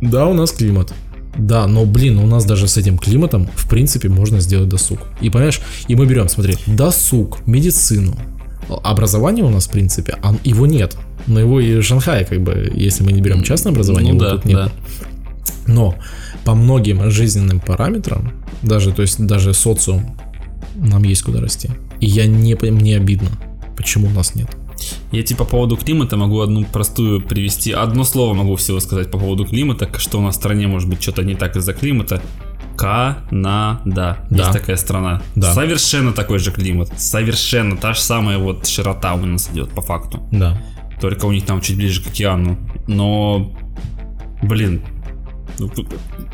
да, 0.00 0.26
у 0.26 0.34
нас 0.34 0.52
климат. 0.52 0.92
Да, 1.38 1.66
но, 1.66 1.84
блин, 1.84 2.18
у 2.18 2.26
нас 2.26 2.44
даже 2.44 2.66
с 2.66 2.76
этим 2.78 2.96
климатом, 2.96 3.48
в 3.54 3.68
принципе, 3.68 4.08
можно 4.08 4.40
сделать 4.40 4.68
досуг. 4.68 5.00
И 5.20 5.28
понимаешь, 5.28 5.60
и 5.86 5.94
мы 5.94 6.06
берем, 6.06 6.28
смотри, 6.28 6.56
досуг, 6.66 7.46
медицину. 7.46 8.16
Образование 8.82 9.44
у 9.44 9.50
нас, 9.50 9.66
в 9.66 9.70
принципе, 9.70 10.16
а 10.22 10.34
его 10.44 10.66
нет. 10.66 10.96
Но 11.26 11.38
его 11.38 11.60
и 11.60 11.78
в 11.78 11.82
Шанхае, 11.82 12.24
как 12.24 12.40
бы, 12.42 12.72
если 12.74 13.04
мы 13.04 13.12
не 13.12 13.20
берем 13.20 13.42
частное 13.42 13.72
образование, 13.72 14.12
Ну 14.14 14.18
его 14.20 14.28
да, 14.28 14.36
тут 14.36 14.44
нет. 14.46 14.56
да. 14.56 14.72
Но 15.66 15.94
по 16.44 16.54
многим 16.54 17.10
жизненным 17.10 17.60
параметрам, 17.60 18.32
даже, 18.62 18.92
то 18.92 19.02
есть 19.02 19.24
даже 19.24 19.52
социум, 19.52 20.16
нам 20.74 21.02
есть 21.04 21.22
куда 21.22 21.40
расти. 21.40 21.70
И 22.00 22.06
я 22.06 22.26
не, 22.26 22.54
мне 22.70 22.96
обидно, 22.96 23.28
почему 23.76 24.08
у 24.08 24.10
нас 24.10 24.34
нет. 24.34 24.48
Я 25.12 25.22
тебе 25.22 25.38
по 25.38 25.44
поводу 25.44 25.76
климата 25.76 26.16
могу 26.16 26.40
одну 26.40 26.64
простую 26.64 27.20
привести. 27.20 27.72
Одно 27.72 28.04
слово 28.04 28.34
могу 28.34 28.56
всего 28.56 28.80
сказать 28.80 29.10
по 29.10 29.18
поводу 29.18 29.46
климата, 29.46 29.88
что 29.98 30.18
у 30.18 30.22
нас 30.22 30.34
в 30.34 30.38
стране 30.38 30.66
может 30.66 30.88
быть 30.88 31.02
что-то 31.02 31.22
не 31.22 31.34
так 31.34 31.56
из-за 31.56 31.72
климата. 31.72 32.22
Канада. 32.76 33.80
Да. 33.84 34.18
Есть 34.30 34.52
такая 34.52 34.76
страна. 34.76 35.22
Да. 35.34 35.52
Совершенно 35.54 36.12
такой 36.12 36.38
же 36.38 36.52
климат. 36.52 36.90
Совершенно 37.00 37.76
та 37.76 37.94
же 37.94 38.00
самая 38.00 38.38
вот 38.38 38.66
широта 38.66 39.14
у 39.14 39.24
нас 39.24 39.50
идет 39.52 39.70
по 39.70 39.80
факту. 39.80 40.20
Да. 40.30 40.60
Только 41.00 41.26
у 41.26 41.32
них 41.32 41.44
там 41.44 41.60
чуть 41.60 41.76
ближе 41.76 42.02
к 42.02 42.08
океану. 42.08 42.58
Но, 42.86 43.54
блин, 44.42 44.82
ну, 45.58 45.70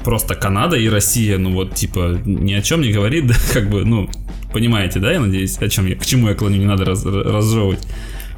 просто 0.04 0.34
Канада 0.34 0.76
и 0.76 0.88
Россия, 0.88 1.38
ну 1.38 1.52
вот, 1.52 1.74
типа, 1.74 2.20
ни 2.24 2.52
о 2.52 2.62
чем 2.62 2.80
не 2.82 2.92
говорит, 2.92 3.26
да, 3.28 3.34
как 3.52 3.70
бы, 3.70 3.84
ну, 3.84 4.08
понимаете, 4.52 5.00
да, 5.00 5.12
я 5.12 5.20
надеюсь, 5.20 5.58
о 5.58 5.68
чем 5.68 5.86
я, 5.86 5.96
к 5.96 6.04
чему 6.04 6.28
я 6.28 6.34
клоню, 6.34 6.58
не 6.58 6.66
надо 6.66 6.84
раз- 6.84 7.04
разжевывать. 7.04 7.86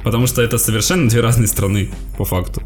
Потому 0.05 0.27
что 0.27 0.43
это 0.43 0.59
совершенно 0.59 1.09
две 1.09 1.19
разные 1.19 1.47
страны, 1.47 1.89
по 2.17 2.25
факту. 2.25 2.61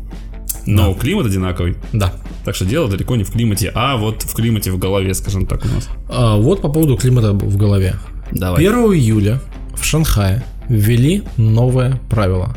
Но 0.65 0.93
климат 0.93 1.25
одинаковый. 1.25 1.77
Да. 1.93 2.13
Так 2.43 2.53
что 2.53 2.65
дело 2.65 2.89
далеко 2.89 3.15
не 3.15 3.23
в 3.23 3.31
климате, 3.31 3.71
а 3.73 3.95
вот 3.95 4.23
в 4.23 4.35
климате 4.35 4.71
в 4.71 4.77
голове, 4.77 5.13
скажем 5.13 5.45
так, 5.45 5.63
у 5.65 5.67
нас. 5.69 5.89
А, 6.09 6.35
вот 6.35 6.61
по 6.61 6.69
поводу 6.69 6.97
климата 6.97 7.31
в 7.31 7.57
голове. 7.57 7.95
Давай. 8.31 8.65
1 8.65 8.75
июля 8.93 9.39
в 9.73 9.85
Шанхае 9.85 10.43
ввели 10.67 11.23
новое 11.37 11.99
правило. 12.09 12.55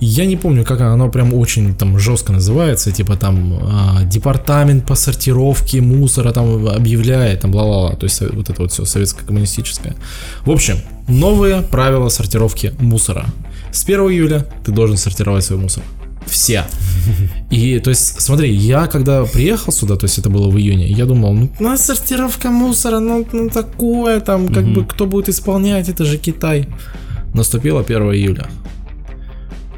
Я 0.00 0.26
не 0.26 0.36
помню, 0.36 0.64
как 0.64 0.80
оно 0.80 1.08
прям 1.10 1.32
очень 1.34 1.76
там 1.76 1.98
жестко 1.98 2.32
называется, 2.32 2.90
типа 2.90 3.16
там 3.16 3.58
а, 3.62 4.02
департамент 4.04 4.84
по 4.84 4.96
сортировке 4.96 5.80
мусора 5.80 6.32
там 6.32 6.66
объявляет, 6.66 7.40
там 7.40 7.52
бла-бла-бла, 7.52 7.94
то 7.94 8.04
есть 8.04 8.20
э, 8.22 8.28
вот 8.32 8.50
это 8.50 8.62
вот 8.62 8.72
все 8.72 8.84
советско-коммунистическое. 8.84 9.94
В 10.44 10.50
общем, 10.50 10.78
новые 11.06 11.62
правила 11.62 12.08
сортировки 12.08 12.72
мусора. 12.80 13.26
С 13.72 13.84
1 13.84 14.00
июля 14.00 14.46
ты 14.64 14.70
должен 14.70 14.96
сортировать 14.96 15.44
свой 15.44 15.58
мусор. 15.58 15.82
Все. 16.26 16.64
И, 17.50 17.78
то 17.80 17.90
есть, 17.90 18.20
смотри, 18.20 18.52
я 18.52 18.86
когда 18.86 19.24
приехал 19.24 19.72
сюда, 19.72 19.96
то 19.96 20.04
есть 20.04 20.18
это 20.18 20.30
было 20.30 20.48
в 20.48 20.56
июне, 20.56 20.86
я 20.88 21.04
думал, 21.04 21.34
ну, 21.34 21.50
ну, 21.58 21.76
сортировка 21.76 22.50
мусора, 22.50 23.00
ну, 23.00 23.26
ну, 23.32 23.48
такое, 23.48 24.20
там, 24.20 24.48
как 24.48 24.66
бы, 24.72 24.84
кто 24.84 25.06
будет 25.06 25.28
исполнять, 25.28 25.88
это 25.88 26.04
же 26.04 26.18
Китай. 26.18 26.68
Наступило 27.34 27.80
1 27.80 28.02
июля. 28.14 28.46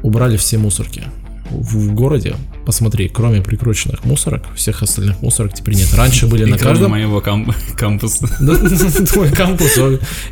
Убрали 0.03 0.37
все 0.37 0.57
мусорки. 0.57 1.03
В, 1.49 1.89
в 1.89 1.95
городе, 1.95 2.35
посмотри, 2.65 3.07
кроме 3.07 3.41
прикрученных 3.41 4.03
мусорок, 4.05 4.43
всех 4.55 4.81
остальных 4.83 5.21
мусорок 5.21 5.53
теперь 5.53 5.75
нет. 5.75 5.93
Раньше 5.93 6.27
были 6.27 6.43
И 6.43 6.51
на 6.51 6.57
каждом... 6.57 6.91
моего 6.91 7.21
кам- 7.21 7.53
кампуса. 7.77 8.27
Твой 9.11 9.31
кампус, 9.31 9.79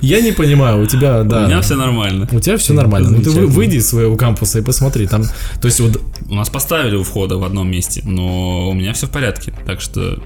я 0.02 0.22
не 0.22 0.32
понимаю, 0.32 0.84
у 0.84 0.86
тебя, 0.86 1.24
да... 1.24 1.44
У 1.44 1.48
меня 1.48 1.62
все 1.62 1.76
нормально. 1.76 2.28
У 2.32 2.40
тебя 2.40 2.58
все 2.58 2.74
нормально. 2.74 3.12
Ну 3.12 3.22
ты 3.22 3.30
выйди 3.30 3.78
из 3.78 3.88
своего 3.88 4.16
кампуса 4.16 4.60
и 4.60 4.62
посмотри. 4.62 5.08
Там, 5.08 5.24
то 5.62 5.66
есть 5.68 5.80
вот 5.80 6.02
У 6.30 6.36
нас 6.36 6.50
поставили 6.50 6.96
у 6.96 7.04
входа 7.04 7.38
в 7.38 7.44
одном 7.44 7.70
месте, 7.70 8.02
но 8.04 8.70
у 8.70 8.74
меня 8.74 8.94
все 8.94 9.08
в 9.08 9.12
порядке, 9.12 9.54
так 9.66 9.82
что 9.82 10.22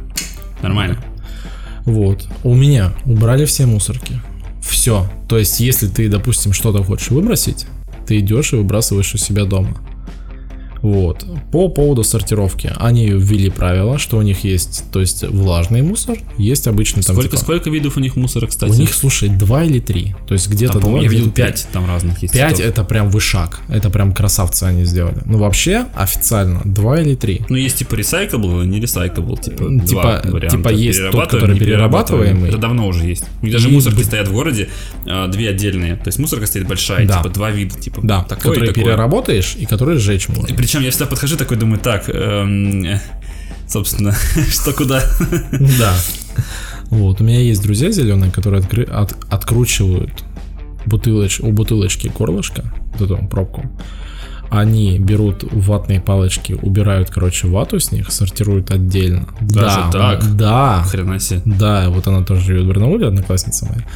нормально. 0.61 1.03
Вот. 1.85 2.27
У 2.43 2.53
меня 2.53 2.93
убрали 3.05 3.45
все 3.45 3.65
мусорки. 3.65 4.21
Все. 4.61 5.09
То 5.29 5.37
есть, 5.37 5.59
если 5.59 5.87
ты, 5.87 6.09
допустим, 6.09 6.51
что-то 6.53 6.83
хочешь 6.83 7.09
выбросить, 7.11 7.65
ты 8.05 8.19
идешь 8.19 8.53
и 8.53 8.57
выбрасываешь 8.57 9.13
у 9.13 9.17
себя 9.17 9.45
дома. 9.45 9.77
Вот. 10.81 11.25
По 11.51 11.69
поводу 11.69 12.03
сортировки. 12.03 12.71
Они 12.77 13.07
ввели 13.07 13.49
правило, 13.49 13.97
что 13.97 14.17
у 14.17 14.21
них 14.21 14.43
есть, 14.43 14.83
то 14.91 14.99
есть, 14.99 15.23
влажный 15.23 15.81
мусор, 15.81 16.17
есть 16.37 16.67
обычный 16.67 17.03
там 17.03 17.15
Сколько, 17.15 17.31
типа- 17.31 17.41
сколько 17.41 17.69
видов 17.69 17.97
у 17.97 17.99
них 17.99 18.15
мусора, 18.15 18.47
кстати? 18.47 18.71
У 18.71 18.75
них, 18.75 18.93
слушай, 18.93 19.29
два 19.29 19.63
или 19.63 19.79
три. 19.79 20.15
То 20.27 20.33
есть 20.33 20.49
где-то 20.49 20.79
два, 20.79 20.99
я 20.99 21.07
видел. 21.09 21.31
5 21.31 21.67
там 21.71 21.85
разных 21.87 22.21
есть. 22.21 22.33
Пять 22.33 22.59
это 22.59 22.83
прям 22.83 23.09
вышаг. 23.09 23.59
Это 23.69 23.89
прям 23.89 24.13
красавцы 24.13 24.63
они 24.63 24.85
сделали. 24.85 25.17
Ну 25.25 25.37
вообще, 25.37 25.85
официально, 25.95 26.61
два 26.65 26.99
или 27.01 27.15
три. 27.15 27.41
Ну, 27.49 27.55
есть 27.55 27.77
типа 27.77 27.95
recyclable 27.95 28.63
и 28.63 28.67
не 28.67 28.79
recyclable, 28.79 29.41
типа, 29.41 29.85
Типа- 29.85 30.21
два 30.23 30.49
типа 30.49 30.69
есть 30.69 31.01
тот, 31.11 31.29
который 31.29 31.57
перерабатываемый. 31.57 32.49
Это 32.49 32.57
давно 32.57 32.87
уже 32.87 33.05
есть. 33.05 33.23
У 33.41 33.45
них 33.45 33.53
даже 33.53 33.69
И 33.69 33.71
мусорки 33.71 34.01
стоят 34.03 34.27
в 34.27 34.33
городе, 34.33 34.69
а, 35.05 35.27
две 35.27 35.49
отдельные. 35.49 35.95
То 35.95 36.07
есть 36.07 36.19
мусорка 36.19 36.45
стоит 36.47 36.67
большая, 36.67 37.07
Да. 37.07 37.17
типа 37.17 37.29
два 37.29 37.51
вида, 37.51 37.75
типа 37.79 38.01
Да, 38.03 38.23
такой 38.23 38.37
которые 38.53 38.69
такой. 38.69 38.83
переработаешь 38.83 39.55
и 39.59 39.65
которые 39.65 39.99
сжечь 39.99 40.27
можно. 40.29 40.47
Причем 40.67 40.81
я 40.81 40.91
всегда 40.91 41.05
подхожу 41.05 41.37
такой, 41.37 41.55
думаю, 41.55 41.79
так, 41.79 42.09
эм, 42.09 42.83
э, 42.83 42.99
собственно, 43.69 44.13
что 44.51 44.73
куда? 44.73 45.01
Да. 45.79 45.93
Вот, 46.89 47.21
у 47.21 47.23
меня 47.23 47.39
есть 47.39 47.63
друзья 47.63 47.89
зеленые, 47.89 48.33
которые 48.33 48.61
откры- 48.61 48.89
от- 48.89 49.15
откручивают 49.31 50.25
бутылоч- 50.85 51.41
у 51.41 51.53
бутылочки 51.53 52.09
горлышко, 52.09 52.65
вот 52.99 53.09
эту 53.09 53.25
пробку, 53.29 53.63
Они 54.49 54.99
берут 54.99 55.43
ватные 55.53 56.01
палочки, 56.01 56.51
убирают, 56.61 57.09
короче, 57.11 57.47
вату 57.47 57.79
с 57.79 57.93
них, 57.93 58.11
сортируют 58.11 58.69
отдельно. 58.69 59.29
Даже 59.39 59.79
да, 59.89 60.15
так? 60.17 60.35
Да. 60.35 60.83
Хрена 60.83 61.19
себе. 61.21 61.41
Да, 61.45 61.89
вот 61.89 62.07
она 62.07 62.23
тоже 62.23 62.41
живет 62.41 62.65
в 62.65 62.67
Барнауле, 62.67 63.07
одноклассница 63.07 63.65
моя. 63.67 63.87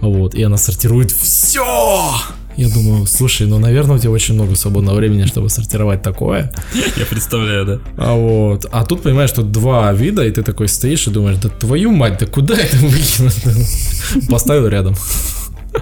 Вот, 0.00 0.36
и 0.36 0.42
она 0.44 0.58
сортирует 0.58 1.10
все. 1.10 2.14
Я 2.60 2.68
думаю, 2.68 3.06
слушай, 3.06 3.46
ну, 3.46 3.58
наверное, 3.58 3.96
у 3.96 3.98
тебя 3.98 4.10
очень 4.10 4.34
много 4.34 4.54
свободного 4.54 4.96
времени, 4.96 5.24
чтобы 5.24 5.48
сортировать 5.48 6.02
такое. 6.02 6.52
Я 6.98 7.06
представляю, 7.06 7.64
да. 7.64 7.78
А 7.96 8.12
вот, 8.12 8.66
а 8.70 8.84
тут 8.84 9.00
понимаешь, 9.00 9.30
что 9.30 9.42
два 9.42 9.90
вида, 9.94 10.26
и 10.26 10.30
ты 10.30 10.42
такой 10.42 10.68
стоишь 10.68 11.06
и 11.06 11.10
думаешь, 11.10 11.38
да 11.38 11.48
твою 11.48 11.90
мать, 11.90 12.18
да 12.20 12.26
куда 12.26 12.54
это 12.54 12.76
выкинуть? 12.76 14.28
Поставил 14.28 14.66
рядом. 14.68 14.94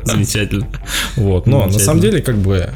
Замечательно. 0.05 0.69
Вот, 1.17 1.49
но 1.49 1.67
на 1.67 1.81
самом 1.81 2.01
деле, 2.01 2.23
как 2.23 2.37
бы, 2.37 2.71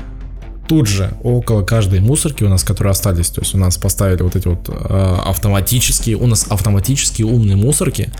тут 0.72 0.88
же 0.88 1.12
около 1.22 1.62
каждой 1.62 2.00
мусорки 2.00 2.44
у 2.44 2.48
нас, 2.48 2.64
которые 2.64 2.92
остались, 2.92 3.28
то 3.28 3.42
есть 3.42 3.54
у 3.54 3.58
нас 3.58 3.76
поставили 3.76 4.22
вот 4.22 4.36
эти 4.36 4.48
вот 4.48 4.70
э, 4.70 5.16
автоматические, 5.26 6.16
у 6.16 6.26
нас 6.26 6.46
автоматические 6.48 7.26
умные 7.26 7.56
мусорки, 7.56 8.10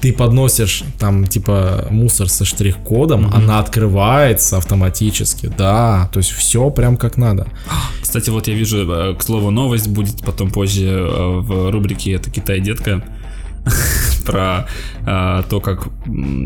ты 0.00 0.12
подносишь 0.12 0.82
там 0.98 1.28
типа 1.28 1.86
мусор 1.88 2.28
со 2.28 2.44
штрих-кодом, 2.44 3.32
она 3.32 3.60
открывается 3.60 4.56
автоматически, 4.56 5.52
да, 5.56 6.10
то 6.12 6.18
есть 6.18 6.30
все 6.30 6.68
прям 6.70 6.96
как 6.96 7.16
надо. 7.16 7.46
Кстати, 8.02 8.28
вот 8.30 8.48
я 8.48 8.54
вижу, 8.54 8.78
э, 8.90 9.14
к 9.14 9.22
слову, 9.22 9.52
новость 9.52 9.86
будет 9.86 10.20
потом 10.22 10.50
позже 10.50 10.86
э, 10.86 11.38
в 11.38 11.70
рубрике 11.70 12.14
«Это 12.14 12.28
Китай, 12.28 12.58
детка» 12.58 13.04
про 14.24 14.68
э, 15.06 15.42
то, 15.48 15.60
как 15.60 15.88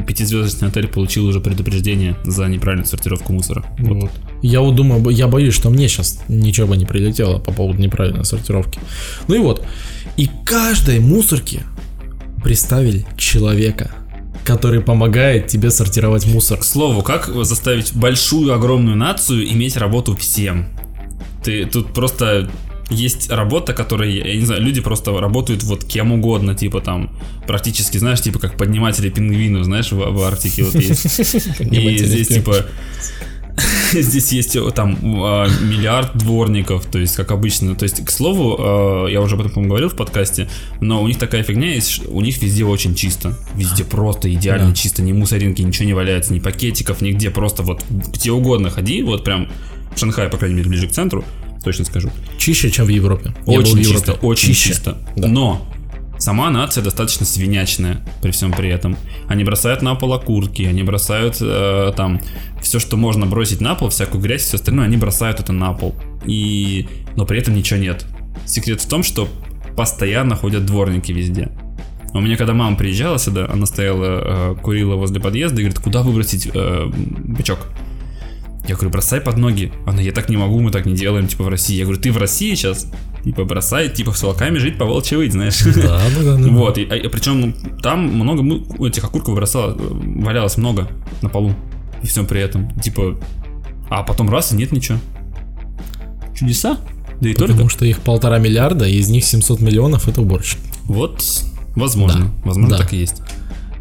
пятизвездочный 0.07 0.69
отель 0.69 0.89
получил 0.89 1.27
уже 1.27 1.41
предупреждение 1.41 2.17
за 2.25 2.47
неправильную 2.47 2.87
сортировку 2.87 3.33
мусора. 3.33 3.65
Вот. 3.79 4.11
Я 4.43 4.61
вот 4.61 4.75
думаю, 4.75 5.09
я 5.11 5.29
боюсь, 5.29 5.55
что 5.55 5.71
мне 5.71 5.89
сейчас 5.89 6.23
ничего 6.29 6.69
бы 6.69 6.77
не 6.77 6.85
прилетело 6.85 7.39
по 7.39 7.53
поводу 7.53 7.81
неправильной 7.81 8.25
сортировки. 8.25 8.79
Ну 9.29 9.35
и 9.35 9.39
вот, 9.39 9.65
и 10.17 10.29
каждой 10.45 11.01
мусорке 11.01 11.63
приставили 12.43 13.07
человека, 13.17 13.91
который 14.45 14.81
помогает 14.81 15.47
тебе 15.47 15.71
сортировать 15.71 16.27
мусор. 16.27 16.59
К 16.59 16.65
слову, 16.65 17.03
как 17.03 17.31
заставить 17.45 17.95
большую, 17.95 18.53
огромную 18.53 18.97
нацию 18.97 19.51
иметь 19.53 19.77
работу 19.77 20.15
всем? 20.15 20.67
Ты 21.43 21.67
тут 21.67 21.93
просто 21.93 22.51
есть 22.95 23.31
работа, 23.31 23.73
которая, 23.73 24.09
я 24.09 24.37
не 24.37 24.45
знаю, 24.45 24.63
люди 24.63 24.81
просто 24.81 25.19
работают 25.19 25.63
вот 25.63 25.85
кем 25.85 26.13
угодно, 26.13 26.55
типа 26.55 26.81
там, 26.81 27.11
практически, 27.47 27.99
знаешь, 27.99 28.21
типа 28.21 28.39
как 28.39 28.57
подниматели 28.57 29.11
пингвинов, 29.11 29.65
знаешь, 29.65 29.93
в, 29.93 29.97
в 29.97 30.23
Арктике 30.23 30.65
вот 30.65 30.75
есть. 30.75 31.21
И 31.61 31.99
здесь 31.99 32.29
типа 32.29 32.67
Здесь 33.93 34.33
есть 34.33 34.57
э, 34.57 34.71
там 34.73 34.99
а, 35.23 35.47
миллиард 35.47 36.17
дворников, 36.17 36.87
то 36.87 36.99
есть 36.99 37.15
как 37.17 37.31
обычно. 37.31 37.75
То 37.75 37.85
есть, 37.85 38.05
к 38.05 38.11
слову, 38.11 39.07
э, 39.07 39.13
я 39.13 39.21
уже 39.21 39.37
об 39.37 39.43
этом, 39.43 39.69
говорил 39.69 39.89
в 39.89 39.97
подкасте, 39.97 40.49
но 40.81 41.03
у 41.03 41.07
них 41.07 41.19
такая 41.19 41.43
фигня 41.43 41.73
есть, 41.75 42.03
у 42.09 42.21
них 42.21 42.41
везде 42.43 42.65
очень 42.65 42.95
чисто. 42.95 43.39
Везде 43.55 43.85
просто 43.85 44.33
идеально 44.33 44.71
Да. 44.71 44.75
чисто, 44.75 45.03
ни 45.03 45.13
мусоринки, 45.13 45.63
ничего 45.63 45.87
не 45.87 45.95
валяется, 45.95 46.33
ни 46.33 46.41
пакетиков, 46.41 47.01
нигде, 47.01 47.31
просто 47.31 47.63
вот 47.63 47.85
где 47.89 48.33
угодно 48.33 48.71
ходи, 48.71 49.03
вот 49.03 49.25
прям 49.25 49.49
в 49.95 49.99
Шанхае, 49.99 50.29
по 50.29 50.37
крайней 50.37 50.57
мере, 50.57 50.69
ближе 50.69 50.89
к 50.89 50.93
центру, 50.93 51.25
точно 51.65 51.85
скажу. 51.85 52.11
Чище, 52.39 52.71
чем 52.71 52.87
в 52.87 52.89
Европе. 52.89 53.35
Очень 53.47 53.77
в 53.77 53.81
Европе. 53.81 53.93
чисто, 53.93 54.13
очень 54.13 54.49
Чище. 54.49 54.69
чисто. 54.69 54.99
Да. 55.17 55.29
Но 55.29 55.67
сама 56.19 56.51
нация 56.51 56.83
достаточно 56.83 57.27
свинячная 57.27 58.05
при 58.23 58.31
всем 58.31 58.53
при 58.53 58.69
этом. 58.69 58.97
Они 59.29 59.45
бросают 59.45 59.83
на 59.83 59.95
пол 59.95 60.15
окурки, 60.15 60.63
они 60.63 60.83
бросают 60.83 61.39
э, 61.41 61.93
там 61.97 62.21
все, 62.63 62.79
что 62.79 62.97
можно 62.97 63.27
бросить 63.27 63.61
на 63.61 63.75
пол, 63.75 63.89
всякую 63.89 64.23
грязь, 64.23 64.43
все 64.43 64.57
остальное, 64.57 64.87
они 64.87 64.97
бросают 64.97 65.41
это 65.41 65.53
на 65.53 65.73
пол. 65.73 65.95
И... 66.25 66.87
Но 67.17 67.27
при 67.27 67.39
этом 67.39 67.55
ничего 67.55 67.79
нет. 67.79 68.07
Секрет 68.47 68.81
в 68.81 68.89
том, 68.89 69.03
что 69.03 69.29
постоянно 69.77 70.37
ходят 70.37 70.65
дворники 70.65 71.13
везде. 71.13 71.51
У 72.13 72.21
меня 72.21 72.37
когда 72.37 72.55
мама 72.55 72.77
приезжала 72.77 73.19
сюда, 73.19 73.49
она 73.53 73.67
стояла, 73.67 74.53
э, 74.53 74.55
курила 74.63 74.95
возле 74.95 75.21
подъезда 75.21 75.61
и 75.61 75.65
говорит, 75.65 75.81
куда 75.81 76.03
выбросить 76.03 76.49
э, 76.53 76.87
бычок? 76.87 77.67
Я 78.67 78.75
говорю, 78.75 78.91
бросай 78.91 79.21
под 79.21 79.37
ноги. 79.37 79.73
Она, 79.87 80.01
я 80.01 80.13
так 80.13 80.29
не 80.31 80.37
могу, 80.37 80.59
мы 80.61 80.71
так 80.71 80.87
не 80.87 80.95
делаем, 80.95 81.27
типа 81.29 81.45
в 81.45 81.49
России. 81.49 81.77
Я 81.77 81.85
говорю, 81.85 82.01
ты 82.01 82.11
в 82.13 82.17
России 82.17 82.55
сейчас? 82.55 82.87
Типа 83.23 83.45
бросай, 83.45 83.89
типа 83.91 84.13
с 84.13 84.23
волками 84.23 84.59
жить, 84.59 84.79
по 84.79 84.85
волчьи 84.85 85.17
выть, 85.17 85.33
знаешь. 85.33 85.61
Да, 85.63 86.01
да, 86.23 86.37
да. 86.37 86.49
Вот, 86.51 86.79
и, 86.79 86.85
а- 86.85 87.09
причем 87.11 87.55
там 87.83 88.01
много 88.07 88.43
му- 88.43 88.87
этих 88.87 89.05
окурков 89.05 89.35
бросало, 89.35 89.75
валялось 89.79 90.57
много 90.57 90.89
на 91.23 91.29
полу. 91.29 91.55
И 92.03 92.07
всем 92.07 92.27
при 92.27 92.41
этом. 92.41 92.71
Типа, 92.81 93.19
а 93.91 94.03
потом 94.03 94.31
раз 94.31 94.53
и 94.53 94.57
нет 94.57 94.73
ничего. 94.73 94.99
Чудеса? 96.35 96.79
Да 97.21 97.29
и 97.29 97.33
Потому 97.33 97.57
только. 97.59 97.71
что 97.71 97.85
их 97.87 98.01
полтора 98.01 98.39
миллиарда, 98.39 98.87
и 98.87 98.97
из 98.97 99.09
них 99.09 99.25
700 99.25 99.61
миллионов 99.61 100.09
это 100.09 100.21
уборщик. 100.21 100.59
Вот, 100.85 101.23
возможно. 101.77 102.25
Да, 102.25 102.31
Возможно, 102.49 102.77
да. 102.77 102.83
так 102.83 102.93
и 102.93 102.97
есть. 102.99 103.23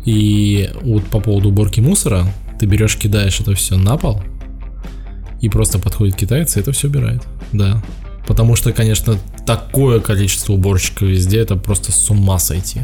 И 0.05 0.69
вот 0.83 1.03
по 1.05 1.19
поводу 1.19 1.49
уборки 1.49 1.79
мусора, 1.79 2.25
ты 2.59 2.65
берешь, 2.65 2.95
кидаешь 2.97 3.39
это 3.39 3.55
все 3.55 3.75
на 3.77 3.97
пол, 3.97 4.21
и 5.43 5.49
просто 5.49 5.77
подходит 5.77 6.15
китаец 6.15 6.55
и 6.55 6.61
это 6.61 6.71
все 6.71 6.87
убирает. 6.87 7.21
Да. 7.51 7.83
Потому 8.25 8.55
что, 8.55 8.71
конечно, 8.71 9.17
такое 9.45 9.99
количество 9.99 10.53
уборщиков 10.53 11.01
везде, 11.01 11.39
это 11.39 11.57
просто 11.57 11.91
с 11.91 12.09
ума 12.09 12.39
сойти. 12.39 12.83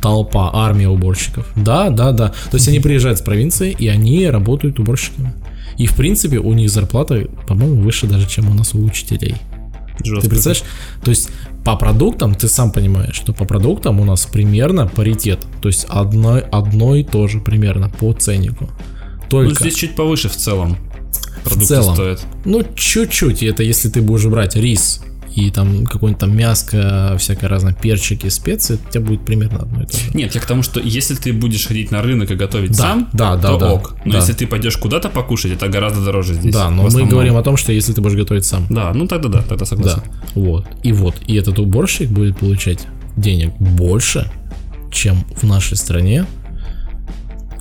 Толпа, 0.00 0.50
армия 0.54 0.88
уборщиков. 0.88 1.50
Да, 1.56 1.90
да, 1.90 2.12
да. 2.12 2.28
То 2.28 2.56
есть 2.56 2.68
они 2.68 2.78
приезжают 2.78 3.18
с 3.18 3.22
провинции, 3.22 3.74
и 3.76 3.88
они 3.88 4.30
работают 4.30 4.78
уборщиками. 4.78 5.32
И, 5.78 5.86
в 5.86 5.96
принципе, 5.96 6.38
у 6.38 6.52
них 6.52 6.70
зарплата, 6.70 7.26
по-моему, 7.48 7.82
выше 7.82 8.06
даже, 8.06 8.28
чем 8.28 8.48
у 8.48 8.54
нас 8.54 8.72
у 8.72 8.84
учителей. 8.84 9.34
Жестко. 10.04 10.22
Ты 10.22 10.28
представляешь? 10.28 10.62
То 11.02 11.10
есть 11.10 11.28
по 11.64 11.74
продуктам, 11.74 12.36
ты 12.36 12.46
сам 12.46 12.70
понимаешь, 12.70 13.16
что 13.16 13.32
по 13.32 13.44
продуктам 13.44 13.98
у 13.98 14.04
нас 14.04 14.26
примерно 14.26 14.86
паритет. 14.86 15.40
То 15.60 15.66
есть 15.66 15.86
одно, 15.88 16.40
одно 16.52 16.94
и 16.94 17.02
то 17.02 17.26
же 17.26 17.40
примерно 17.40 17.88
по 17.88 18.12
ценнику. 18.12 18.66
Ну, 18.68 19.28
Только, 19.28 19.54
здесь 19.56 19.74
чуть 19.74 19.96
повыше 19.96 20.28
в 20.28 20.36
целом. 20.36 20.76
Продукты 21.44 21.66
целом. 21.66 21.94
стоят. 21.94 22.26
ну, 22.44 22.62
чуть-чуть, 22.74 23.42
это 23.42 23.62
если 23.62 23.88
ты 23.88 24.02
будешь 24.02 24.26
брать 24.26 24.56
рис 24.56 25.00
и 25.34 25.50
там 25.50 25.86
какое-нибудь 25.86 26.20
там 26.20 26.36
мяско, 26.36 27.16
всякое 27.18 27.48
разное, 27.48 27.72
перчики, 27.72 28.28
специи, 28.28 28.74
у 28.74 28.90
тебя 28.90 29.00
будет 29.00 29.24
примерно 29.24 29.60
одно 29.60 29.82
и 29.82 29.86
то 29.86 29.96
же. 29.96 30.10
Нет, 30.12 30.34
я 30.34 30.40
к 30.40 30.46
тому, 30.46 30.62
что 30.62 30.80
если 30.80 31.14
ты 31.14 31.32
будешь 31.32 31.66
ходить 31.66 31.90
на 31.90 32.02
рынок 32.02 32.30
и 32.30 32.34
готовить 32.34 32.72
Да, 32.72 32.76
сам, 32.76 33.08
да, 33.12 33.36
да, 33.36 33.48
то 33.50 33.58
да, 33.58 33.72
ок. 33.72 33.96
Но 34.04 34.12
да. 34.12 34.18
если 34.18 34.32
ты 34.32 34.46
пойдешь 34.46 34.76
куда-то 34.76 35.08
покушать, 35.08 35.52
это 35.52 35.68
гораздо 35.68 36.04
дороже 36.04 36.34
здесь. 36.34 36.52
Да, 36.52 36.68
в 36.68 36.72
но 36.72 36.88
мы 36.88 37.06
говорим 37.06 37.36
о 37.36 37.42
том, 37.42 37.56
что 37.56 37.72
если 37.72 37.92
ты 37.92 38.00
будешь 38.00 38.16
готовить 38.16 38.44
сам. 38.44 38.66
Да, 38.68 38.92
ну 38.92 39.06
тогда 39.06 39.28
да, 39.28 39.42
тогда 39.42 39.64
согласен. 39.64 40.02
Да, 40.04 40.40
вот. 40.40 40.66
И 40.82 40.92
вот, 40.92 41.14
и 41.26 41.36
этот 41.36 41.58
уборщик 41.58 42.08
будет 42.10 42.38
получать 42.38 42.86
денег 43.16 43.52
больше, 43.58 44.30
чем 44.90 45.24
в 45.36 45.44
нашей 45.44 45.76
стране 45.76 46.26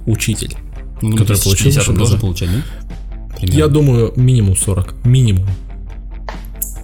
учитель. 0.05 0.55
Ну, 1.01 1.15
Который 1.15 1.41
получил 1.41 1.65
50 1.65 1.87
он 1.87 1.95
высшее 1.95 1.97
должен 1.97 2.19
получать, 2.19 2.49
да? 2.51 2.61
Примерно. 3.39 3.57
Я 3.59 3.67
думаю, 3.67 4.13
минимум 4.15 4.55
40. 4.55 4.93
Минимум. 5.05 5.47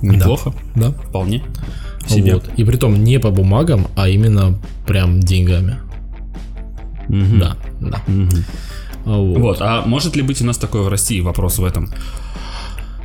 Неплохо, 0.01 0.53
Да. 0.75 0.91
вполне. 0.91 1.43
Себе. 2.07 2.35
Вот. 2.35 2.49
И 2.57 2.63
при 2.63 2.77
том 2.77 3.03
не 3.03 3.19
по 3.19 3.31
бумагам, 3.31 3.87
а 3.95 4.07
именно 4.09 4.57
прям 4.85 5.19
деньгами. 5.19 5.77
Мгм. 7.07 7.39
Да, 7.39 7.57
да. 7.81 8.01
А 9.05 9.17
Вот. 9.17 9.37
Вот, 9.39 9.57
а 9.61 9.83
может 9.85 10.15
ли 10.15 10.21
быть 10.21 10.41
у 10.41 10.45
нас 10.45 10.57
такое 10.57 10.81
в 10.83 10.87
России? 10.87 11.19
Вопрос 11.21 11.57
в 11.59 11.65
этом. 11.65 11.89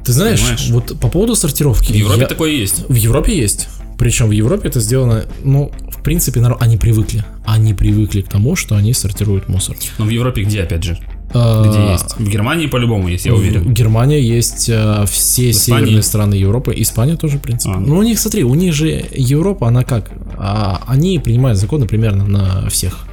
Ты 0.05 0.13
знаешь, 0.13 0.41
Понимаешь? 0.41 0.69
вот 0.71 0.99
по 1.01 1.09
поводу 1.09 1.35
сортировки. 1.37 1.93
В 1.93 1.97
Европе 1.97 2.21
я- 2.23 2.27
такое 2.27 2.51
есть. 2.53 2.85
В 2.89 2.95
Европе 2.95 3.37
есть. 3.39 3.69
Причем 3.99 4.29
в 4.29 4.33
Европе 4.33 4.69
это 4.69 4.81
сделано, 4.81 5.25
ну, 5.45 5.71
в 5.91 6.03
принципе, 6.03 6.41
народ, 6.41 6.63
они 6.63 6.79
привыкли. 6.79 7.23
Они 7.45 7.75
привыкли 7.75 8.23
к 8.23 8.29
тому, 8.29 8.57
что 8.57 8.77
они 8.77 8.95
сортируют 8.95 9.49
мусор. 9.49 9.77
Но 9.99 10.07
в 10.07 10.09
Европе 10.09 10.43
где, 10.43 10.63
опять 10.63 10.85
же? 10.85 10.99
А, 11.33 11.65
Где 11.69 11.93
есть? 11.93 12.17
В 12.17 12.29
Германии 12.29 12.67
по-любому 12.67 13.09
есть, 13.09 13.27
я 13.27 13.33
В 13.33 13.37
уверен. 13.37 13.73
Германия 13.73 14.21
есть, 14.21 14.69
э, 14.69 15.05
все 15.09 15.51
Испании? 15.51 15.85
северные 15.85 16.03
страны 16.03 16.35
Европы, 16.35 16.75
Испания 16.77 17.17
тоже, 17.17 17.39
в 17.39 17.41
принципе. 17.41 17.75
А. 17.75 17.79
Ну, 17.79 17.97
у 17.99 18.03
них, 18.03 18.19
смотри, 18.19 18.43
у 18.45 18.55
них 18.55 18.75
же 18.75 19.05
Европа, 19.13 19.69
она 19.69 19.83
как? 19.85 20.11
А, 20.37 20.83
они 20.87 21.19
принимают 21.19 21.59
законы 21.59 21.87
примерно 21.87 22.27
на 22.27 22.69
всех. 22.69 23.07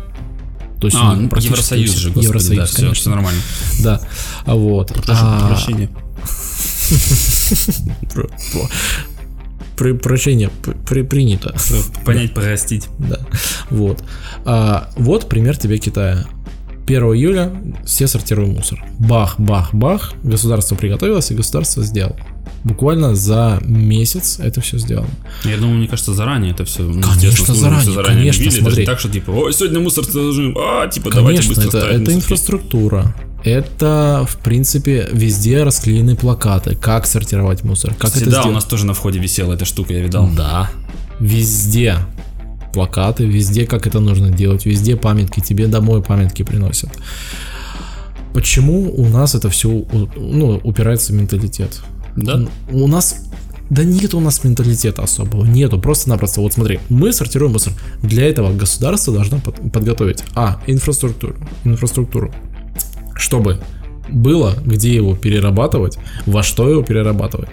То 0.82 0.88
есть 0.88 0.98
А, 1.00 1.14
ну, 1.16 1.24
Евросоюз 1.24 1.90
все. 1.92 2.00
же, 2.00 2.08
господи, 2.10 2.26
Евросоюз, 2.26 2.58
да, 2.60 2.66
все, 2.66 2.76
конечно. 2.78 2.94
все 3.02 3.10
нормально. 3.10 3.42
Да, 3.84 4.02
а 4.46 4.56
вот. 4.56 4.94
Прошу 4.94 5.22
А, 5.24 5.48
прощения. 5.48 5.90
про- 9.76 9.94
Прощение 9.94 10.50
при- 10.88 11.04
принято. 11.04 11.56
Понять, 12.04 12.34
простить. 12.34 12.88
Да. 12.98 13.20
Вот. 13.70 14.04
А, 14.46 14.90
вот 14.96 15.30
пример 15.30 15.56
тебе 15.58 15.78
Китая. 15.78 16.26
1 16.88 17.04
июля 17.16 17.52
все 17.86 18.08
сортируем 18.08 18.54
мусор. 18.56 18.84
Бах, 18.98 19.36
бах, 19.40 19.74
бах. 19.74 20.14
Государство 20.24 20.76
приготовилось, 20.76 21.30
и 21.32 21.36
государство 21.36 21.84
сделало. 21.84 22.16
Буквально 22.64 23.14
за 23.14 23.60
месяц 23.66 24.40
это 24.40 24.62
все 24.62 24.78
сделано. 24.78 25.10
Я 25.44 25.58
думаю, 25.58 25.78
мне 25.80 25.88
кажется, 25.88 26.14
заранее 26.14 26.54
это 26.54 26.66
все. 26.66 26.90
Конечно, 26.90 27.54
заранее, 27.54 28.04
конечно, 28.04 28.42
видели, 28.44 28.60
смотри. 28.60 28.64
даже 28.64 28.80
не 28.80 28.86
так, 28.86 29.00
что 29.00 29.10
типа, 29.10 29.30
ой, 29.32 29.54
сегодня 29.54 29.80
мусор 29.80 30.06
сложим, 30.06 30.58
а, 30.58 30.88
типа, 30.88 31.12
давайте 31.12 31.42
Конечно, 31.44 31.62
быстро 31.62 31.78
это, 31.80 31.88
это 31.88 32.00
мусорки. 32.00 32.16
инфраструктура. 32.18 33.16
Это, 33.44 34.26
в 34.28 34.38
принципе, 34.38 35.08
везде 35.12 35.64
расклеены 35.64 36.16
плакаты, 36.16 36.76
как 36.76 37.06
сортировать 37.06 37.64
мусор, 37.64 37.94
как 37.94 38.08
Кстати, 38.12 38.24
это 38.24 38.32
да, 38.32 38.38
у 38.40 38.42
сделать. 38.44 38.56
нас 38.56 38.66
тоже 38.66 38.86
на 38.86 38.94
входе 38.94 39.20
висела 39.20 39.54
эта 39.54 39.66
штука, 39.66 39.94
я 39.94 40.02
видал. 40.02 40.30
Да. 40.36 40.70
Везде 41.20 41.98
плакаты, 42.78 43.26
везде 43.26 43.66
как 43.66 43.88
это 43.88 44.00
нужно 44.00 44.30
делать, 44.30 44.68
везде 44.68 44.96
памятки, 44.96 45.40
тебе 45.40 45.66
домой 45.66 46.04
памятки 46.04 46.44
приносят. 46.44 46.92
Почему 48.34 48.94
у 48.96 49.10
нас 49.10 49.34
это 49.34 49.50
все 49.50 49.70
ну, 50.16 50.62
упирается 50.64 51.12
в 51.12 51.16
менталитет? 51.16 51.82
Да? 52.16 52.46
У 52.72 52.88
нас 52.88 53.16
да 53.72 53.84
нет 53.84 54.14
у 54.14 54.20
нас 54.20 54.44
менталитета 54.44 55.02
особого, 55.02 55.44
нету, 55.44 55.80
просто-напросто, 55.80 56.42
вот 56.42 56.54
смотри, 56.54 56.80
мы 56.90 57.12
сортируем 57.12 57.54
мусор, 57.54 57.74
для 58.04 58.30
этого 58.30 58.54
государство 58.54 59.12
должно 59.12 59.40
под- 59.40 59.72
подготовить, 59.74 60.24
а, 60.36 60.62
инфраструктуру, 60.68 61.36
инфраструктуру, 61.66 62.32
чтобы 63.16 63.60
было, 64.08 64.54
где 64.64 64.94
его 64.94 65.16
перерабатывать, 65.16 65.98
во 66.28 66.44
что 66.44 66.70
его 66.70 66.84
перерабатывать, 66.84 67.50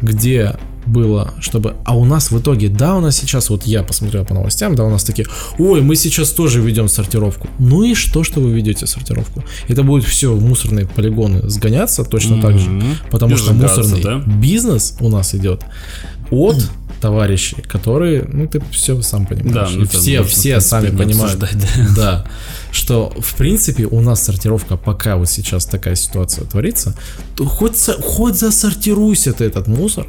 где 0.00 0.56
было, 0.86 1.34
чтобы... 1.40 1.76
А 1.84 1.96
у 1.96 2.04
нас 2.04 2.30
в 2.30 2.38
итоге, 2.38 2.68
да, 2.68 2.96
у 2.96 3.00
нас 3.00 3.16
сейчас, 3.16 3.50
вот 3.50 3.64
я 3.64 3.82
посмотрел 3.82 4.24
по 4.24 4.34
новостям, 4.34 4.74
да, 4.74 4.84
у 4.84 4.90
нас 4.90 5.04
такие, 5.04 5.26
ой, 5.58 5.80
мы 5.80 5.96
сейчас 5.96 6.30
тоже 6.30 6.60
ведем 6.60 6.88
сортировку. 6.88 7.48
Ну 7.58 7.84
и 7.84 7.94
что, 7.94 8.24
что 8.24 8.40
вы 8.40 8.52
ведете 8.52 8.86
сортировку? 8.86 9.44
Это 9.68 9.82
будет 9.82 10.04
все 10.04 10.32
в 10.34 10.42
мусорные 10.42 10.86
полигоны 10.86 11.48
сгоняться 11.48 12.04
точно 12.04 12.40
так 12.40 12.58
же, 12.58 12.70
потому 13.10 13.34
И 13.34 13.36
что 13.36 13.52
мусорный 13.52 14.02
да? 14.02 14.18
бизнес 14.18 14.96
у 15.00 15.08
нас 15.08 15.34
идет 15.34 15.64
от 16.30 16.56
товарищей, 17.00 17.60
которые, 17.62 18.24
ну 18.32 18.46
ты 18.46 18.62
все 18.70 19.00
сам 19.02 19.26
понимаешь, 19.26 19.70
Да, 19.72 19.76
ну, 19.76 19.86
все, 19.86 20.22
все 20.22 20.60
сами 20.60 20.96
понимают, 20.96 21.42
обсуждать, 21.42 21.96
да, 21.96 22.24
что 22.70 23.12
в 23.18 23.34
принципе 23.34 23.86
у 23.86 24.00
нас 24.00 24.22
сортировка, 24.22 24.76
пока 24.76 25.16
вот 25.16 25.28
сейчас 25.28 25.66
такая 25.66 25.96
ситуация 25.96 26.44
творится, 26.44 26.94
то 27.34 27.44
хоть, 27.44 27.76
хоть 28.02 28.36
засортируйся 28.36 29.32
ты 29.32 29.44
этот 29.44 29.66
мусор, 29.66 30.06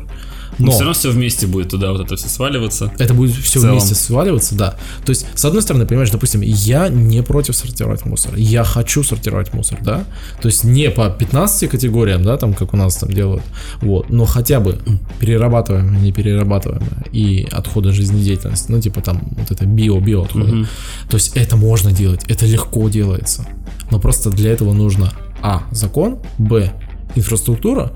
Но 0.57 0.65
но 0.65 0.71
все 0.71 0.79
равно 0.79 0.93
все 0.93 1.09
вместе 1.11 1.47
будет 1.47 1.69
туда 1.69 1.91
вот 1.91 2.01
это 2.01 2.15
все 2.15 2.27
сваливаться. 2.27 2.91
это 2.97 3.13
будет 3.13 3.35
все 3.35 3.59
вместе 3.59 3.95
сваливаться, 3.95 4.55
да. 4.55 4.75
То 5.05 5.09
есть, 5.09 5.25
с 5.35 5.45
одной 5.45 5.61
стороны, 5.61 5.85
понимаешь, 5.85 6.11
допустим, 6.11 6.41
я 6.41 6.89
не 6.89 7.21
против 7.23 7.55
сортировать 7.55 8.05
мусор, 8.05 8.35
я 8.35 8.63
хочу 8.63 9.03
сортировать 9.03 9.53
мусор, 9.53 9.79
да. 9.81 10.03
То 10.41 10.47
есть 10.47 10.63
не 10.63 10.89
по 10.89 11.09
15 11.09 11.69
категориям, 11.69 12.23
да, 12.23 12.37
там, 12.37 12.53
как 12.53 12.73
у 12.73 12.77
нас 12.77 12.95
там 12.97 13.09
делают, 13.09 13.43
вот, 13.81 14.09
но 14.09 14.25
хотя 14.25 14.59
бы 14.59 14.79
перерабатываемое, 15.19 15.99
не 15.99 16.11
перерабатываемое 16.11 17.05
и 17.11 17.47
отходы 17.51 17.91
жизнедеятельности, 17.91 18.71
ну, 18.71 18.81
типа 18.81 19.01
там 19.01 19.21
вот 19.37 19.51
это 19.51 19.65
био-био 19.65 20.23
отходы. 20.23 20.67
То 21.09 21.15
есть 21.15 21.35
это 21.35 21.55
можно 21.55 21.91
делать, 21.91 22.21
это 22.27 22.45
легко 22.45 22.89
делается. 22.89 23.45
Но 23.91 23.99
просто 23.99 24.29
для 24.29 24.51
этого 24.51 24.73
нужно 24.73 25.13
А. 25.41 25.63
Закон, 25.71 26.19
Б. 26.37 26.71
Инфраструктура 27.15 27.91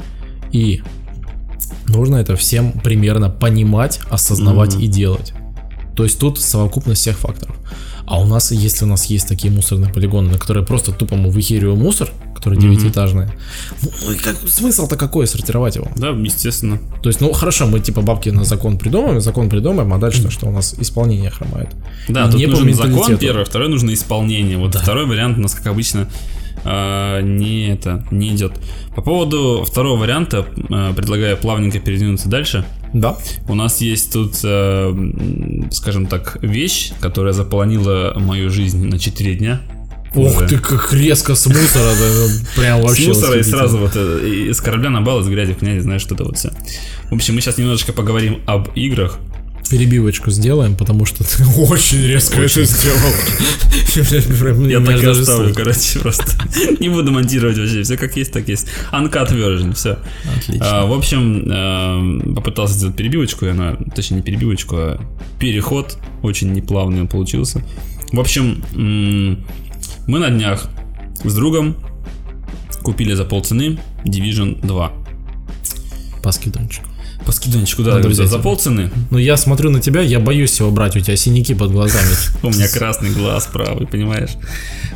и 0.51 0.83
нужно 1.87 2.17
это 2.17 2.35
всем 2.35 2.71
примерно 2.71 3.29
понимать, 3.29 3.99
осознавать 4.09 4.75
и 4.75 4.87
делать. 4.87 5.33
То 5.95 6.03
есть 6.03 6.19
тут 6.19 6.39
совокупность 6.39 7.01
всех 7.01 7.17
факторов. 7.17 7.55
А 8.05 8.21
у 8.21 8.25
нас, 8.25 8.51
если 8.51 8.85
у 8.85 8.87
нас 8.87 9.05
есть 9.07 9.27
такие 9.27 9.51
мусорные 9.51 9.91
полигоны, 9.91 10.31
на 10.31 10.37
которые 10.37 10.65
просто 10.65 10.93
тупо 10.93 11.15
мы 11.15 11.29
выхериваем 11.29 11.79
мусор, 11.79 12.09
которые 12.33 12.61
девятиэтажные, 12.61 13.33
ну, 13.81 13.89
ну 14.05 14.11
и 14.13 14.15
как, 14.15 14.37
смысл-то 14.47 14.95
какой 14.95 15.27
сортировать 15.27 15.75
его? 15.75 15.89
Да, 15.97 16.09
естественно. 16.11 16.79
То 17.01 17.09
есть, 17.09 17.19
ну 17.19 17.33
хорошо, 17.33 17.67
мы 17.67 17.81
типа 17.81 18.01
бабки 18.01 18.29
на 18.29 18.45
закон 18.45 18.77
придумаем, 18.77 19.19
закон 19.19 19.49
придумаем, 19.49 19.91
а 19.91 19.97
дальше 19.97 20.29
что 20.31 20.47
у 20.47 20.51
нас 20.51 20.75
исполнение 20.79 21.31
хромает. 21.31 21.75
Да, 22.07 22.27
И 22.27 22.31
тут 22.31 22.39
не 22.39 22.45
нужен 22.45 22.73
закон 22.75 23.17
первый, 23.17 23.43
второй 23.43 23.67
нужно 23.67 23.93
исполнение. 23.93 24.57
Вот 24.57 24.75
второй 24.75 25.05
вариант 25.05 25.37
у 25.37 25.41
нас, 25.41 25.53
как 25.53 25.67
обычно, 25.67 26.07
а, 26.63 27.21
не 27.21 27.69
это 27.69 28.05
не 28.11 28.29
идет. 28.29 28.53
По 28.95 29.01
поводу 29.01 29.63
второго 29.65 29.99
варианта 29.99 30.45
а, 30.69 30.93
предлагаю 30.93 31.37
плавненько 31.37 31.79
передвинуться 31.79 32.29
дальше. 32.29 32.65
Да. 32.93 33.17
У 33.47 33.55
нас 33.55 33.81
есть 33.81 34.13
тут, 34.13 34.39
э, 34.43 34.89
м, 34.89 35.69
скажем 35.71 36.05
так, 36.05 36.37
вещь, 36.41 36.93
которая 37.01 37.33
заполонила 37.33 38.13
мою 38.15 38.49
жизнь 38.49 38.87
на 38.87 38.97
4 38.97 39.35
дня. 39.35 39.61
Ох 40.15 40.37
Уже. 40.37 40.47
ты, 40.47 40.57
как 40.57 40.93
резко 40.93 41.35
с 41.35 41.45
мусора, 41.47 41.91
да, 41.99 42.61
прям 42.61 42.81
вообще. 42.81 43.03
С 43.03 43.07
мусора 43.07 43.39
и 43.39 43.43
сразу 43.43 43.77
вот 43.77 43.91
э, 43.95 44.27
и 44.27 44.53
с 44.53 44.61
корабля 44.61 44.89
на 44.89 45.01
бал, 45.01 45.19
из 45.19 45.27
грязи 45.27 45.53
в 45.53 45.57
князи, 45.57 45.79
знаешь, 45.79 46.01
что-то 46.01 46.23
вот 46.23 46.37
все. 46.37 46.49
В 47.09 47.15
общем, 47.15 47.35
мы 47.35 47.41
сейчас 47.41 47.57
немножечко 47.57 47.93
поговорим 47.93 48.41
об 48.45 48.69
играх. 48.75 49.19
Перебивочку 49.69 50.31
сделаем, 50.31 50.75
потому 50.75 51.05
что 51.05 51.23
ты 51.23 51.43
очень 51.57 52.01
резко 52.01 52.41
это 52.41 52.63
сделал. 52.63 52.97
Я 54.69 54.79
так 54.81 54.99
и 54.99 55.05
даже 55.05 55.21
оставлю, 55.21 55.53
короче, 55.53 55.99
просто. 55.99 56.25
Не 56.79 56.89
буду 56.89 57.11
монтировать 57.11 57.57
вообще, 57.57 57.83
все 57.83 57.97
как 57.97 58.15
есть, 58.15 58.31
так 58.31 58.47
есть. 58.47 58.67
Uncut 58.91 59.31
version, 59.31 59.73
все. 59.73 59.99
Отлично. 60.37 60.85
в 60.85 60.93
общем, 60.93 61.51
эм, 61.51 62.35
попытался 62.35 62.75
сделать 62.75 62.95
перебивочку, 62.95 63.45
и 63.45 63.49
она, 63.49 63.75
точнее 63.95 64.17
не 64.17 64.23
перебивочку, 64.23 64.75
а 64.77 65.01
переход 65.39 65.97
очень 66.21 66.53
неплавный 66.53 67.01
он 67.01 67.07
получился. 67.07 67.63
В 68.11 68.19
общем, 68.19 68.63
мы 70.07 70.19
на 70.19 70.29
днях 70.29 70.69
с 71.23 71.33
другом 71.33 71.75
купили 72.83 73.13
за 73.13 73.25
полцены 73.25 73.79
Division 74.05 74.65
2. 74.65 74.91
По 76.23 76.31
скидончику. 76.31 76.86
По 77.27 77.33
скидончику, 77.33 77.83
да, 77.83 77.89
Надо 77.89 78.03
говорю, 78.03 78.15
за, 78.15 78.23
взять 78.23 78.31
за 78.31 78.37
его. 78.37 78.43
полцены. 78.49 78.89
Ну 79.11 79.17
я 79.17 79.35
смотрю 79.35 79.69
на 79.69 79.81
тебя, 79.81 79.99
я 80.01 80.21
боюсь 80.21 80.57
его 80.61 80.71
брать, 80.71 80.95
у 80.95 81.01
тебя 81.01 81.17
синяки 81.17 81.53
под 81.53 81.71
глазами. 81.71 82.07
У 82.41 82.49
меня 82.49 82.69
красный 82.69 83.09
глаз 83.09 83.49
правый, 83.51 83.85
понимаешь? 83.85 84.29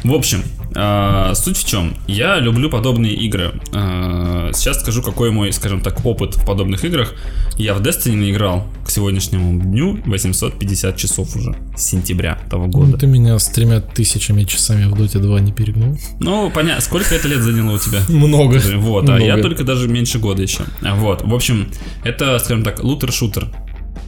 В 0.06 0.14
общем, 0.14 0.42
а, 0.74 1.34
суть 1.36 1.58
в 1.58 1.66
чем? 1.68 1.98
Я 2.08 2.40
люблю 2.40 2.70
подобные 2.70 3.14
игры. 3.16 3.52
А, 3.74 4.52
Сейчас 4.54 4.80
скажу, 4.80 5.02
какой 5.02 5.30
мой, 5.32 5.52
скажем 5.52 5.82
так, 5.82 6.06
опыт 6.06 6.36
в 6.38 6.46
подобных 6.46 6.86
играх. 6.86 7.14
Я 7.58 7.74
в 7.74 7.82
Destiny 7.82 8.16
наиграл 8.16 8.66
к 8.81 8.81
сегодняшнему 8.92 9.60
дню 9.62 10.00
850 10.06 10.98
часов 10.98 11.36
уже 11.36 11.56
с 11.76 11.84
сентября 11.84 12.38
того 12.50 12.66
Ну, 12.66 12.72
года. 12.72 12.98
ты 12.98 13.08
меня 13.08 13.38
с 13.40 13.48
тремя 13.50 13.80
тысячами 13.82 14.44
часами 14.44 14.86
в 14.86 14.96
Доте 14.96 15.20
2 15.20 15.40
не 15.40 15.52
перегнул. 15.52 15.98
Ну, 16.20 16.52
понятно, 16.52 16.82
сколько 16.82 17.16
это 17.16 17.28
лет 17.28 17.42
заняло 17.42 17.76
у 17.76 17.80
тебя? 17.80 18.02
Много. 18.10 18.60
Вот, 18.78 19.10
а 19.10 19.18
я 19.20 19.38
только 19.38 19.64
даже 19.64 19.88
меньше 19.88 20.20
года 20.20 20.42
еще. 20.42 20.64
Вот, 20.82 21.22
в 21.24 21.34
общем, 21.34 21.68
это, 22.04 22.38
скажем 22.40 22.64
так, 22.64 22.84
лутер-шутер. 22.84 23.48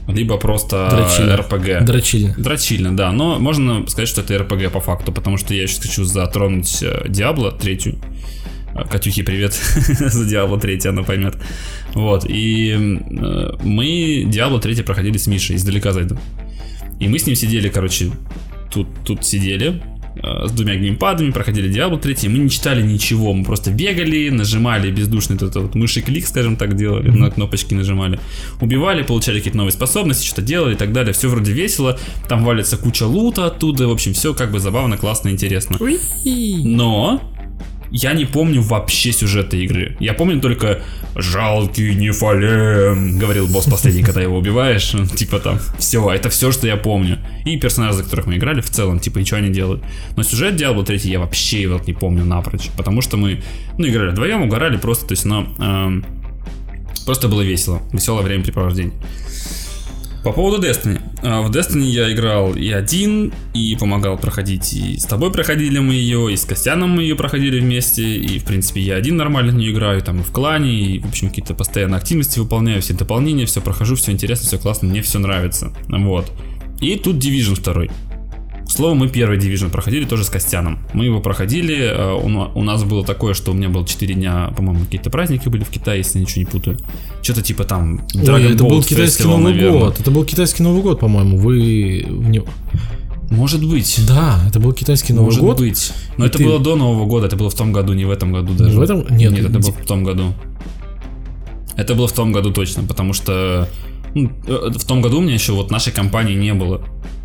Либо 0.07 0.35
просто 0.37 0.89
Дрочильня. 0.91 1.35
RPG. 1.37 1.83
Дрочильня. 1.85 2.35
Дрочильно, 2.37 2.95
да, 2.95 3.13
но 3.13 3.39
можно 3.39 3.87
сказать, 3.87 4.09
что 4.09 4.19
это 4.19 4.37
РПГ 4.37 4.69
по 4.69 4.81
факту, 4.81 5.13
потому 5.13 5.37
что 5.37 5.53
я 5.53 5.65
сейчас 5.65 5.79
хочу 5.85 6.03
затронуть 6.03 6.79
э, 6.83 7.05
Диабло 7.07 7.53
третью. 7.53 7.95
Катюхи, 8.91 9.21
привет 9.21 9.53
за 9.75 10.25
Диабло 10.25 10.59
3, 10.59 10.87
она 10.87 11.03
поймет. 11.03 11.35
Вот, 11.93 12.25
и 12.27 12.71
э, 12.71 13.55
мы 13.63 14.23
Диабло 14.27 14.59
3 14.59 14.81
проходили 14.83 15.17
с 15.17 15.27
Мишей, 15.27 15.55
издалека 15.55 15.91
зайду. 15.91 16.17
И 16.99 17.07
мы 17.07 17.19
с 17.19 17.27
ним 17.27 17.35
сидели, 17.35 17.69
короче, 17.69 18.11
тут, 18.71 18.87
тут 19.05 19.23
сидели, 19.25 19.81
э, 20.15 20.47
с 20.47 20.51
двумя 20.51 20.75
геймпадами, 20.75 21.29
проходили 21.29 21.71
Diablo 21.71 21.99
3, 21.99 22.15
и 22.23 22.29
мы 22.29 22.39
не 22.39 22.49
читали 22.49 22.81
ничего, 22.81 23.33
мы 23.33 23.43
просто 23.43 23.69
бегали, 23.69 24.29
нажимали 24.29 24.89
бездушный 24.89 25.35
этот 25.35 25.55
вот 25.55 25.75
мыши 25.75 26.01
клик, 26.01 26.25
скажем 26.25 26.55
так, 26.55 26.75
делали, 26.75 27.09
на 27.09 27.29
кнопочки 27.29 27.75
нажимали, 27.75 28.19
убивали, 28.59 29.03
получали 29.03 29.37
какие-то 29.37 29.57
новые 29.57 29.73
способности, 29.73 30.25
что-то 30.25 30.41
делали 30.41 30.73
и 30.73 30.77
так 30.77 30.93
далее, 30.93 31.13
все 31.13 31.27
вроде 31.27 31.51
весело, 31.51 31.99
там 32.27 32.43
валится 32.43 32.77
куча 32.77 33.03
лута 33.03 33.45
оттуда, 33.45 33.87
в 33.87 33.91
общем, 33.91 34.13
все 34.13 34.33
как 34.33 34.51
бы 34.51 34.59
забавно, 34.59 34.97
классно, 34.97 35.29
интересно. 35.29 35.77
Но 36.63 37.21
я 37.93 38.13
не 38.13 38.25
помню 38.25 38.61
вообще 38.61 39.11
сюжета 39.13 39.55
игры. 39.55 39.95
Я 39.99 40.13
помню 40.15 40.41
только 40.41 40.81
«Жалкий 41.15 41.93
Нефалем», 41.93 43.19
говорил 43.19 43.47
босс 43.47 43.65
последний, 43.65 44.01
когда 44.01 44.19
его 44.19 44.35
убиваешь. 44.37 44.93
Ну, 44.93 45.05
Типа 45.05 45.39
там, 45.39 45.59
все, 45.77 46.11
это 46.11 46.29
все, 46.29 46.51
что 46.51 46.65
я 46.65 46.75
помню. 46.75 47.19
И 47.45 47.55
персонажи, 47.57 47.97
за 47.97 48.03
которых 48.03 48.25
мы 48.25 48.37
играли 48.37 48.61
в 48.61 48.69
целом, 48.71 48.99
типа, 48.99 49.19
и 49.19 49.25
что 49.25 49.35
они 49.37 49.49
делают. 49.49 49.83
Но 50.15 50.23
сюжет 50.23 50.59
Diablo 50.59 50.83
3 50.83 50.97
я 51.03 51.19
вообще 51.19 51.61
его 51.61 51.79
не 51.85 51.93
помню 51.93 52.25
напрочь. 52.25 52.69
Потому 52.75 53.01
что 53.01 53.15
мы, 53.15 53.43
ну, 53.77 53.87
играли 53.87 54.09
вдвоем, 54.09 54.41
угорали 54.41 54.77
просто, 54.77 55.05
то 55.05 55.11
есть, 55.11 55.25
но... 55.25 55.47
эм, 55.59 56.03
Просто 57.05 57.27
было 57.27 57.41
весело, 57.41 57.81
веселое 57.91 58.23
времяпрепровождение. 58.23 58.93
По 60.23 60.31
поводу 60.31 60.65
Destiny. 60.65 61.01
А, 61.21 61.41
В 61.41 61.51
Destiny 61.51 61.83
я 61.83 62.11
играл 62.11 62.53
и 62.53 62.69
один, 62.71 63.33
и 63.53 63.75
помогал 63.75 64.17
проходить, 64.17 64.73
и 64.73 64.97
с 64.97 65.03
тобой 65.03 65.31
проходили 65.31 65.79
мы 65.79 65.95
ее, 65.95 66.31
и 66.31 66.37
с 66.37 66.45
Костяном 66.45 66.91
мы 66.91 67.03
ее 67.03 67.15
проходили 67.15 67.59
вместе, 67.59 68.03
и, 68.03 68.39
в 68.39 68.45
принципе, 68.45 68.79
я 68.79 68.95
один 68.95 69.17
нормально 69.17 69.51
в 69.51 69.55
нее 69.55 69.73
играю, 69.73 70.01
там 70.01 70.21
и 70.21 70.23
в 70.23 70.31
клане, 70.31 70.71
и, 70.71 70.99
в 70.99 71.07
общем, 71.09 71.27
какие-то 71.27 71.53
постоянные 71.53 71.97
активности 71.97 72.39
выполняю, 72.39 72.81
все 72.81 72.93
дополнения, 72.93 73.45
все 73.45 73.59
прохожу, 73.59 73.95
все 73.95 74.11
интересно, 74.11 74.47
все 74.47 74.57
классно, 74.57 74.87
мне 74.87 75.01
все 75.01 75.19
нравится. 75.19 75.73
Вот. 75.89 76.31
И 76.79 76.95
тут 76.95 77.17
Division 77.17 77.61
2. 77.61 77.93
К 78.73 78.75
слову, 78.75 78.95
мы 78.95 79.07
первый 79.07 79.37
Division 79.37 79.69
проходили 79.69 80.03
тоже 80.03 80.23
с 80.23 80.31
Костяном. 80.31 80.79
Мы 80.93 81.05
его 81.05 81.19
проходили, 81.19 81.75
э, 81.77 82.13
у 82.15 82.27
на- 82.27 82.47
у 82.55 82.63
нас 82.63 82.83
было 82.83 83.05
такое, 83.05 83.35
что 83.35 83.51
у 83.51 83.53
меня 83.53 83.69
было 83.69 83.85
4 83.85 84.15
дня, 84.15 84.51
по-моему, 84.57 84.83
какие-то 84.85 85.11
праздники 85.11 85.47
были 85.47 85.63
в 85.63 85.69
Китае, 85.69 85.99
если 85.99 86.17
я 86.17 86.23
ничего 86.23 86.39
не 86.39 86.45
путаю. 86.47 86.79
Что-то 87.21 87.43
типа 87.43 87.65
там 87.65 88.01
Ой, 88.15 88.21
Dragon 88.23 88.55
это 88.55 88.63
Boat 88.63 88.69
был 88.69 88.81
китайский 88.83 89.25
Новый 89.25 89.53
наверное. 89.53 89.79
год. 89.79 89.99
Это 89.99 90.09
был 90.09 90.25
китайский 90.25 90.63
Новый 90.63 90.81
год, 90.81 90.99
по-моему. 90.99 91.37
Вы. 91.37 92.03
Может 93.29 93.63
быть. 93.63 93.99
Да, 94.07 94.39
это 94.49 94.59
был 94.59 94.73
китайский 94.73 95.13
Новый 95.13 95.25
Может 95.25 95.41
год. 95.41 95.59
быть. 95.59 95.93
Но 96.17 96.25
И 96.25 96.27
это 96.29 96.39
ты- 96.39 96.43
было 96.43 96.57
до 96.57 96.75
Нового 96.75 97.05
года, 97.05 97.27
это 97.27 97.35
было 97.35 97.51
в 97.51 97.55
том 97.55 97.73
году, 97.73 97.93
не 97.93 98.05
в 98.05 98.09
этом 98.09 98.33
году 98.33 98.53
даже. 98.53 98.75
в 98.75 98.81
этом? 98.81 99.01
Нет, 99.15 99.33
Нет, 99.33 99.39
это 99.41 99.49
было 99.59 99.61
типа- 99.61 99.83
в 99.83 99.85
том 99.85 100.03
году. 100.03 100.33
Это 101.77 101.93
было 101.93 102.07
в 102.07 102.13
том 102.13 102.31
году 102.31 102.51
точно, 102.51 102.81
потому 102.81 103.13
что 103.13 103.67
ну, 104.15 104.31
э, 104.47 104.71
в 104.75 104.83
том 104.85 105.01
году 105.01 105.19
у 105.19 105.21
меня 105.21 105.35
еще 105.35 105.51
вот 105.53 105.69
нашей 105.69 105.93
компании 105.93 106.35
не 106.35 106.55
было. 106.55 106.81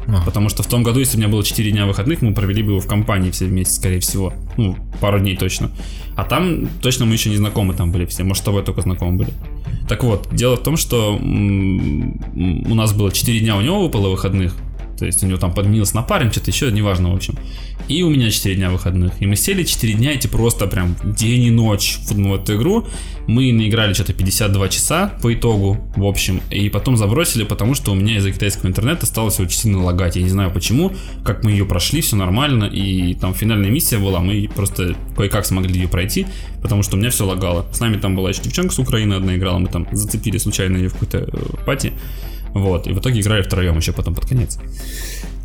А. 0.08 0.22
Потому 0.24 0.48
что 0.48 0.62
в 0.62 0.66
том 0.66 0.82
году, 0.82 1.00
если 1.00 1.16
у 1.16 1.20
меня 1.20 1.28
было 1.28 1.44
4 1.44 1.70
дня 1.70 1.86
выходных, 1.86 2.22
мы 2.22 2.32
провели 2.32 2.62
бы 2.62 2.70
его 2.70 2.80
в 2.80 2.86
компании 2.86 3.30
все 3.30 3.44
вместе, 3.44 3.74
скорее 3.74 4.00
всего. 4.00 4.32
Ну, 4.56 4.76
пару 5.00 5.20
дней 5.20 5.36
точно. 5.36 5.70
А 6.16 6.24
там 6.24 6.66
точно 6.80 7.04
мы 7.04 7.12
еще 7.12 7.28
не 7.28 7.36
знакомы 7.36 7.74
там 7.74 7.92
были 7.92 8.06
все. 8.06 8.24
Может, 8.24 8.42
с 8.42 8.44
тобой 8.46 8.62
только 8.62 8.80
знакомы 8.80 9.18
были. 9.18 9.32
Так 9.86 10.02
вот, 10.04 10.28
дело 10.32 10.56
в 10.56 10.62
том, 10.62 10.76
что 10.76 11.14
у 11.16 12.74
нас 12.74 12.92
было 12.94 13.12
4 13.12 13.40
дня 13.40 13.56
у 13.56 13.60
него 13.60 13.82
выпало 13.82 14.08
выходных. 14.08 14.56
То 14.98 15.06
есть 15.06 15.22
у 15.22 15.26
него 15.26 15.38
там 15.38 15.52
подменился 15.52 15.96
напарник, 15.96 16.32
что-то 16.32 16.50
еще, 16.50 16.70
неважно, 16.72 17.12
в 17.12 17.16
общем. 17.16 17.34
И 17.88 18.02
у 18.02 18.10
меня 18.10 18.30
4 18.30 18.54
дня 18.54 18.70
выходных. 18.70 19.12
И 19.20 19.26
мы 19.26 19.36
сели 19.36 19.62
4 19.62 19.94
дня, 19.94 20.12
эти 20.12 20.26
просто 20.26 20.66
прям 20.66 20.96
день 21.04 21.44
и 21.44 21.50
ночь 21.50 21.98
в 22.02 22.18
ну, 22.18 22.34
эту 22.34 22.56
игру. 22.56 22.86
Мы 23.26 23.52
наиграли 23.52 23.92
что-то 23.94 24.12
52 24.12 24.68
часа 24.68 25.14
по 25.22 25.32
итогу, 25.32 25.78
в 25.96 26.04
общем. 26.04 26.40
И 26.50 26.68
потом 26.68 26.96
забросили, 26.96 27.44
потому 27.44 27.74
что 27.74 27.92
у 27.92 27.94
меня 27.94 28.18
из-за 28.18 28.32
китайского 28.32 28.68
интернета 28.68 29.06
стало 29.06 29.28
очень 29.28 29.50
сильно 29.50 29.82
лагать. 29.82 30.16
Я 30.16 30.22
не 30.22 30.28
знаю 30.28 30.50
почему, 30.50 30.92
как 31.24 31.44
мы 31.44 31.52
ее 31.52 31.64
прошли, 31.64 32.00
все 32.00 32.16
нормально. 32.16 32.64
И 32.64 33.14
там 33.14 33.34
финальная 33.34 33.70
миссия 33.70 33.98
была, 33.98 34.20
мы 34.20 34.48
просто 34.54 34.94
кое-как 35.16 35.46
смогли 35.46 35.80
ее 35.80 35.88
пройти, 35.88 36.26
потому 36.62 36.82
что 36.82 36.96
у 36.96 36.98
меня 36.98 37.10
все 37.10 37.24
лагало. 37.24 37.66
С 37.72 37.80
нами 37.80 37.96
там 37.96 38.16
была 38.16 38.30
еще 38.30 38.42
девчонка 38.42 38.74
с 38.74 38.78
Украины 38.78 39.14
одна 39.14 39.36
играла, 39.36 39.58
мы 39.58 39.68
там 39.68 39.86
зацепили 39.92 40.38
случайно 40.38 40.76
ее 40.76 40.88
в 40.88 40.94
какой-то 40.94 41.18
э, 41.18 41.64
пати. 41.64 41.92
Вот, 42.54 42.86
и 42.86 42.92
в 42.92 42.98
итоге 42.98 43.20
играли 43.20 43.42
втроем 43.42 43.76
еще 43.76 43.92
потом 43.92 44.14
под 44.14 44.26
конец. 44.26 44.58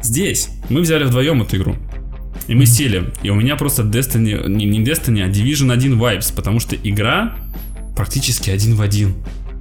Здесь 0.01 0.49
мы 0.70 0.82
взяли 0.82 1.04
вдвоем 1.04 1.41
эту 1.41 1.58
игру. 1.58 1.76
И 2.47 2.56
мы 2.56 2.66
сели, 2.66 3.14
и 3.22 3.30
у 3.30 3.36
меня 3.36 3.56
просто 3.56 3.84
Destiny, 3.84 4.49
не, 4.49 4.66
не 4.66 4.84
Destiny, 4.84 5.22
а 5.22 5.30
Division 5.30 5.72
1 5.72 5.99
Vibes, 5.99 6.34
потому 6.36 6.60
что 6.60 6.76
игра 6.76 7.36
практически 7.95 8.49
один 8.49 8.76
в 8.76 8.82
один. 8.82 9.16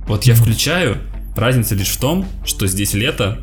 Вот 0.06 0.24
я 0.24 0.34
включаю, 0.34 0.98
разница 1.36 1.74
лишь 1.74 1.90
в 1.90 1.98
том, 1.98 2.26
что 2.44 2.66
здесь 2.66 2.94
лето, 2.94 3.38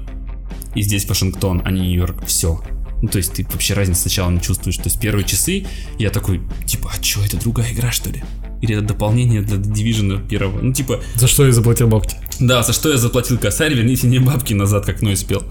и 0.75 0.81
здесь 0.81 1.07
Вашингтон, 1.07 1.61
а 1.63 1.71
не 1.71 1.81
Нью-Йорк. 1.81 2.25
Все. 2.25 2.61
Ну, 3.01 3.07
то 3.07 3.17
есть 3.17 3.33
ты 3.33 3.45
вообще 3.51 3.73
разницы 3.73 4.01
сначала 4.01 4.29
не 4.29 4.41
чувствуешь. 4.41 4.77
То 4.77 4.85
есть 4.85 4.99
первые 4.99 5.25
часы 5.25 5.65
я 5.97 6.09
такой, 6.09 6.41
типа, 6.65 6.91
а 6.93 7.03
что, 7.03 7.23
это 7.23 7.37
другая 7.37 7.71
игра, 7.73 7.91
что 7.91 8.09
ли? 8.09 8.23
Или 8.61 8.75
это 8.75 8.85
дополнение 8.85 9.41
для 9.41 9.57
Division 9.57 10.27
первого? 10.27 10.61
Ну, 10.61 10.73
типа, 10.73 11.01
За 11.15 11.27
что 11.27 11.45
я 11.45 11.53
заплатил 11.53 11.87
бабки? 11.87 12.17
Да, 12.39 12.63
за 12.63 12.73
что 12.73 12.89
я 12.89 12.97
заплатил 12.97 13.37
косарь, 13.37 13.73
верните 13.73 14.07
мне 14.07 14.19
бабки 14.19 14.53
назад, 14.53 14.85
как 14.85 15.01
Ной 15.01 15.15
спел. 15.17 15.43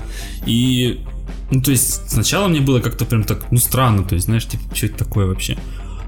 И, 0.47 1.01
ну, 1.51 1.61
то 1.61 1.71
есть, 1.71 2.11
сначала 2.11 2.49
мне 2.49 2.61
было 2.61 2.81
как-то 2.81 3.05
прям 3.05 3.25
так, 3.25 3.51
ну, 3.51 3.59
странно, 3.59 4.05
то 4.05 4.15
есть, 4.15 4.27
знаешь, 4.27 4.47
типа, 4.47 4.75
что 4.75 4.87
это 4.87 4.99
такое 4.99 5.27
вообще? 5.27 5.59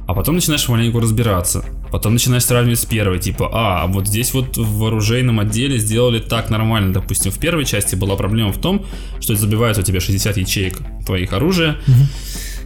А 0.07 0.15
потом 0.15 0.35
начинаешь 0.35 0.67
маленько 0.69 1.01
разбираться. 1.01 1.65
Потом 1.93 2.15
начинаешь 2.15 2.45
сравнивать 2.45 2.81
с 2.81 2.85
первой, 2.85 3.21
типа, 3.21 3.49
а, 3.53 3.87
вот 3.87 4.09
здесь 4.09 4.35
вот 4.35 4.57
в 4.57 4.85
оружейном 4.85 5.39
отделе 5.39 5.79
сделали 5.79 6.19
так 6.19 6.51
нормально. 6.51 6.93
Допустим, 6.93 7.31
в 7.31 7.39
первой 7.39 7.65
части 7.65 7.95
была 7.95 8.17
проблема 8.17 8.53
в 8.53 8.59
том, 8.59 8.85
что 9.21 9.37
забивается 9.37 9.83
у 9.83 9.85
тебя 9.85 10.01
60 10.01 10.37
ячеек 10.37 10.79
твоих 11.07 11.33
оружия. 11.33 11.77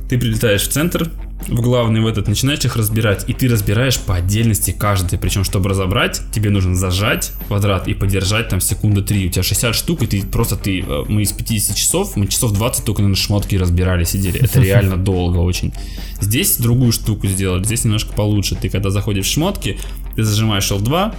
Ты 0.08 0.18
прилетаешь 0.18 0.62
в 0.62 0.68
центр, 0.68 1.10
в 1.48 1.60
главный 1.60 2.00
в 2.00 2.06
этот, 2.06 2.28
начинаешь 2.28 2.64
их 2.64 2.76
разбирать, 2.76 3.24
и 3.28 3.32
ты 3.32 3.48
разбираешь 3.48 3.98
по 3.98 4.14
отдельности 4.16 4.74
каждый. 4.76 5.18
Причем, 5.18 5.44
чтобы 5.44 5.68
разобрать, 5.70 6.20
тебе 6.32 6.50
нужно 6.50 6.74
зажать 6.74 7.32
квадрат 7.48 7.86
и 7.88 7.94
подержать 7.94 8.48
там 8.48 8.60
секунды 8.60 9.02
3. 9.02 9.26
У 9.26 9.30
тебя 9.30 9.42
60 9.42 9.74
штук, 9.74 10.02
и 10.02 10.06
ты 10.06 10.22
просто 10.26 10.56
ты. 10.56 10.80
э, 10.80 11.04
Мы 11.08 11.22
из 11.22 11.32
50 11.32 11.76
часов, 11.76 12.16
мы 12.16 12.26
часов 12.26 12.52
20 12.52 12.84
только 12.84 13.02
на 13.02 13.14
шмотки 13.14 13.56
разбирали, 13.56 14.04
сидели. 14.04 14.40
Это 14.40 14.60
реально 14.60 14.96
долго 15.04 15.38
очень. 15.38 15.72
Здесь 16.20 16.56
другую 16.56 16.92
штуку 16.92 17.26
сделали, 17.26 17.64
здесь 17.64 17.84
немножко 17.84 18.12
получше. 18.14 18.54
Ты 18.54 18.68
когда 18.68 18.90
заходишь 18.90 19.26
в 19.26 19.30
шмотки, 19.30 19.78
ты 20.16 20.22
зажимаешь 20.22 20.70
L2, 20.70 21.14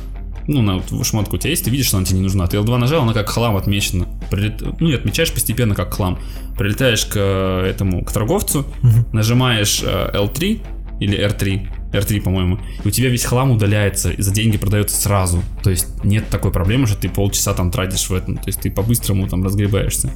ну, 0.48 0.62
на 0.62 0.78
вот 0.78 1.06
шмотку 1.06 1.36
у 1.36 1.40
тебя 1.40 1.50
есть, 1.52 1.64
ты 1.66 1.70
видишь, 1.72 1.88
что 1.88 1.98
она 1.98 2.06
тебе 2.06 2.18
не 2.20 2.24
нужна. 2.24 2.48
Ты 2.48 2.58
L2 2.58 2.78
нажал, 2.78 3.02
она 3.04 3.14
как 3.14 3.30
хлам 3.30 3.56
отмечена. 3.58 4.06
Прилет- 4.30 4.76
Ну, 4.80 4.90
и 4.90 4.94
отмечаешь 4.94 5.32
постепенно 5.32 5.76
как 5.76 5.94
хлам. 5.94 6.20
Прилетаешь 6.58 7.06
к 7.06 7.14
э, 7.16 7.68
этому, 7.70 8.04
к 8.06 8.12
торговцу, 8.12 8.66
нажимаешь 9.14 9.82
э, 9.84 10.12
L3 10.16 10.62
или 11.00 11.18
R3, 11.28 11.68
R3, 11.92 12.22
по-моему, 12.22 12.60
и 12.84 12.88
у 12.88 12.92
тебя 12.92 13.10
весь 13.10 13.26
хлам 13.26 13.52
удаляется, 13.52 14.12
и 14.12 14.22
за 14.22 14.32
деньги 14.32 14.58
продается 14.58 14.96
сразу. 15.02 15.42
То 15.64 15.70
есть 15.70 15.88
нет 16.04 16.30
такой 16.30 16.52
проблемы, 16.52 16.88
что 16.88 16.96
ты 16.98 17.10
полчаса 17.10 17.54
там 17.54 17.72
тратишь 17.72 18.10
в 18.10 18.14
этом. 18.14 18.38
То 18.38 18.48
есть 18.48 18.62
ты 18.62 18.72
по-быстрому 18.72 19.28
там 19.28 19.44
разгребаешься. 19.44 20.12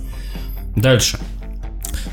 Дальше. 0.76 1.18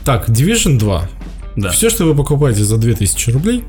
Так, 0.05 0.29
Division 0.29 0.79
2. 0.79 1.09
Да. 1.57 1.71
Все, 1.71 1.89
что 1.91 2.05
вы 2.05 2.15
покупаете 2.15 2.65
за 2.65 2.77
2000 2.77 3.31
рублей, 3.31 3.65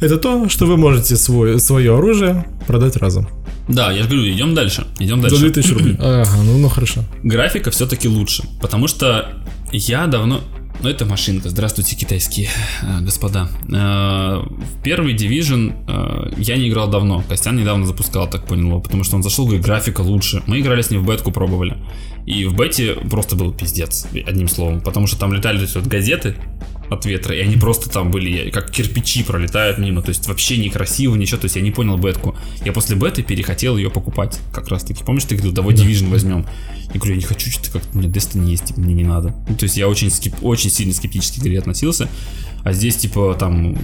это 0.00 0.16
то, 0.18 0.48
что 0.48 0.66
вы 0.66 0.76
можете 0.76 1.16
свой, 1.16 1.60
свое 1.60 1.94
оружие 1.96 2.44
продать 2.66 2.96
разом. 2.96 3.28
Да, 3.68 3.92
я 3.92 4.02
же 4.02 4.08
говорю, 4.08 4.30
идем 4.30 4.54
дальше. 4.54 4.86
Идем 4.98 5.20
За 5.22 5.28
дальше. 5.28 5.40
2000 5.40 5.72
рублей. 5.72 5.96
Ага, 6.00 6.42
ну, 6.42 6.58
ну 6.58 6.68
хорошо. 6.68 7.04
графика 7.22 7.70
все-таки 7.70 8.08
лучше, 8.08 8.44
потому 8.60 8.88
что 8.88 9.28
я 9.72 10.06
давно... 10.06 10.40
Ну, 10.80 10.88
это 10.88 11.04
машинка. 11.04 11.48
Здравствуйте, 11.48 11.96
китайские 11.96 12.48
э, 12.82 13.00
господа. 13.00 13.48
Э, 13.68 14.46
В 14.46 14.80
первый 14.82 15.12
Division 15.16 15.74
э, 15.88 16.32
я 16.38 16.56
не 16.56 16.68
играл 16.68 16.88
давно. 16.88 17.24
Костян 17.28 17.56
недавно 17.56 17.84
запускал, 17.84 18.30
так 18.30 18.46
понял 18.46 18.68
его, 18.68 18.80
потому 18.80 19.02
что 19.02 19.16
он 19.16 19.24
зашел, 19.24 19.44
говорит, 19.46 19.64
графика 19.64 20.02
лучше. 20.02 20.40
Мы 20.46 20.60
играли 20.60 20.82
с 20.82 20.90
ним 20.92 21.02
в 21.02 21.06
бетку, 21.08 21.32
пробовали. 21.32 21.76
И 22.26 22.44
в 22.44 22.54
бете 22.54 22.94
просто 22.94 23.34
был 23.34 23.52
пиздец, 23.52 24.06
одним 24.24 24.46
словом. 24.46 24.80
Потому 24.80 25.08
что 25.08 25.18
там 25.18 25.32
летали 25.32 25.66
вот 25.74 25.86
газеты 25.86 26.36
от 26.90 27.04
ветра, 27.04 27.34
и 27.34 27.40
они 27.40 27.56
просто 27.56 27.90
там 27.90 28.10
были, 28.10 28.50
как 28.50 28.70
кирпичи 28.70 29.22
пролетают 29.22 29.78
мимо. 29.78 30.02
То 30.02 30.10
есть 30.10 30.26
вообще 30.28 30.56
некрасиво, 30.56 31.14
ничего. 31.14 31.40
То 31.40 31.46
есть 31.46 31.56
я 31.56 31.62
не 31.62 31.70
понял 31.70 31.96
бетку. 31.96 32.36
Я 32.64 32.72
после 32.72 32.96
беты 32.96 33.22
перехотел 33.22 33.76
ее 33.76 33.90
покупать. 33.90 34.38
Как 34.52 34.68
раз 34.68 34.84
таки. 34.84 35.04
Помнишь, 35.04 35.24
ты 35.24 35.34
говорил, 35.34 35.52
давай 35.52 35.74
Division 35.74 36.10
возьмем. 36.10 36.46
Я 36.92 37.00
говорю, 37.00 37.14
я 37.14 37.20
не 37.20 37.26
хочу, 37.26 37.50
что-то 37.50 37.72
как 37.72 37.82
у 37.94 37.98
меня 37.98 38.08
Destiny 38.08 38.50
есть, 38.50 38.66
типа, 38.66 38.80
мне 38.80 38.94
не 38.94 39.04
надо. 39.04 39.34
Ну, 39.48 39.56
то 39.56 39.64
есть 39.64 39.76
я 39.76 39.88
очень, 39.88 40.08
скеп- 40.08 40.38
очень 40.40 40.70
сильно 40.70 40.94
скептически 40.94 41.40
к 41.40 41.42
игре 41.42 41.58
относился. 41.58 42.08
А 42.64 42.72
здесь, 42.72 42.96
типа, 42.96 43.36
там, 43.38 43.76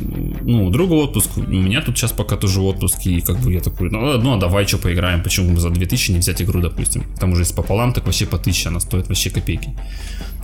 ну, 0.43 0.67
у 0.67 0.71
друга 0.71 0.95
отпуск, 0.95 1.37
у 1.37 1.43
меня 1.43 1.83
тут 1.83 1.97
сейчас 1.99 2.13
пока 2.13 2.37
тоже 2.37 2.61
отпуск, 2.61 3.07
и 3.07 3.21
как 3.21 3.39
бы 3.41 3.53
я 3.53 3.61
такой, 3.61 3.91
ну, 3.91 4.19
ну, 4.19 4.35
а 4.35 4.41
давай 4.41 4.67
что 4.67 4.79
поиграем, 4.79 5.23
почему 5.23 5.53
бы 5.53 5.61
за 5.61 5.71
2000 5.71 6.13
не 6.13 6.19
взять 6.19 6.41
игру, 6.43 6.61
допустим. 6.61 7.03
К 7.03 7.19
тому 7.19 7.37
же, 7.37 7.43
если 7.43 7.55
пополам, 7.55 7.93
так 7.93 8.07
вообще 8.07 8.27
по 8.27 8.37
1000 8.37 8.71
она 8.71 8.81
стоит 8.81 9.09
вообще 9.09 9.31
копейки. 9.31 9.75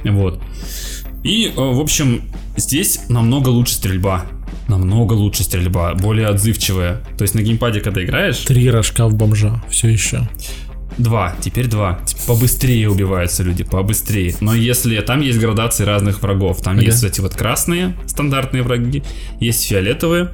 Вот. 0.04 0.40
И, 1.22 1.46
э, 1.48 1.52
в 1.56 1.80
общем, 1.80 2.22
здесь 2.56 3.00
намного 3.08 3.48
лучше 3.48 3.74
стрельба. 3.74 4.26
Намного 4.68 5.14
лучше 5.14 5.42
стрельба, 5.42 5.94
более 5.94 6.28
отзывчивая. 6.28 7.00
То 7.18 7.22
есть 7.22 7.34
на 7.34 7.40
геймпаде, 7.42 7.80
когда 7.80 8.04
играешь, 8.04 8.38
Три 8.38 8.70
рожка 8.70 9.06
в 9.08 9.14
бомжа. 9.14 9.62
Все 9.68 9.88
еще. 9.88 10.28
Два, 10.98 11.34
теперь 11.40 11.66
два. 11.66 12.00
Типа, 12.06 12.20
побыстрее 12.28 12.88
убиваются 12.90 13.42
люди, 13.42 13.64
побыстрее. 13.64 14.34
Но 14.40 14.54
если 14.54 14.98
там 15.00 15.20
есть 15.20 15.38
градации 15.38 15.84
разных 15.84 16.22
врагов, 16.22 16.62
там 16.62 16.74
Ага. 16.74 16.84
есть 16.84 17.02
эти 17.04 17.20
вот 17.20 17.34
красные 17.34 17.96
стандартные 18.06 18.62
враги, 18.62 19.02
есть 19.40 19.66
фиолетовые, 19.66 20.30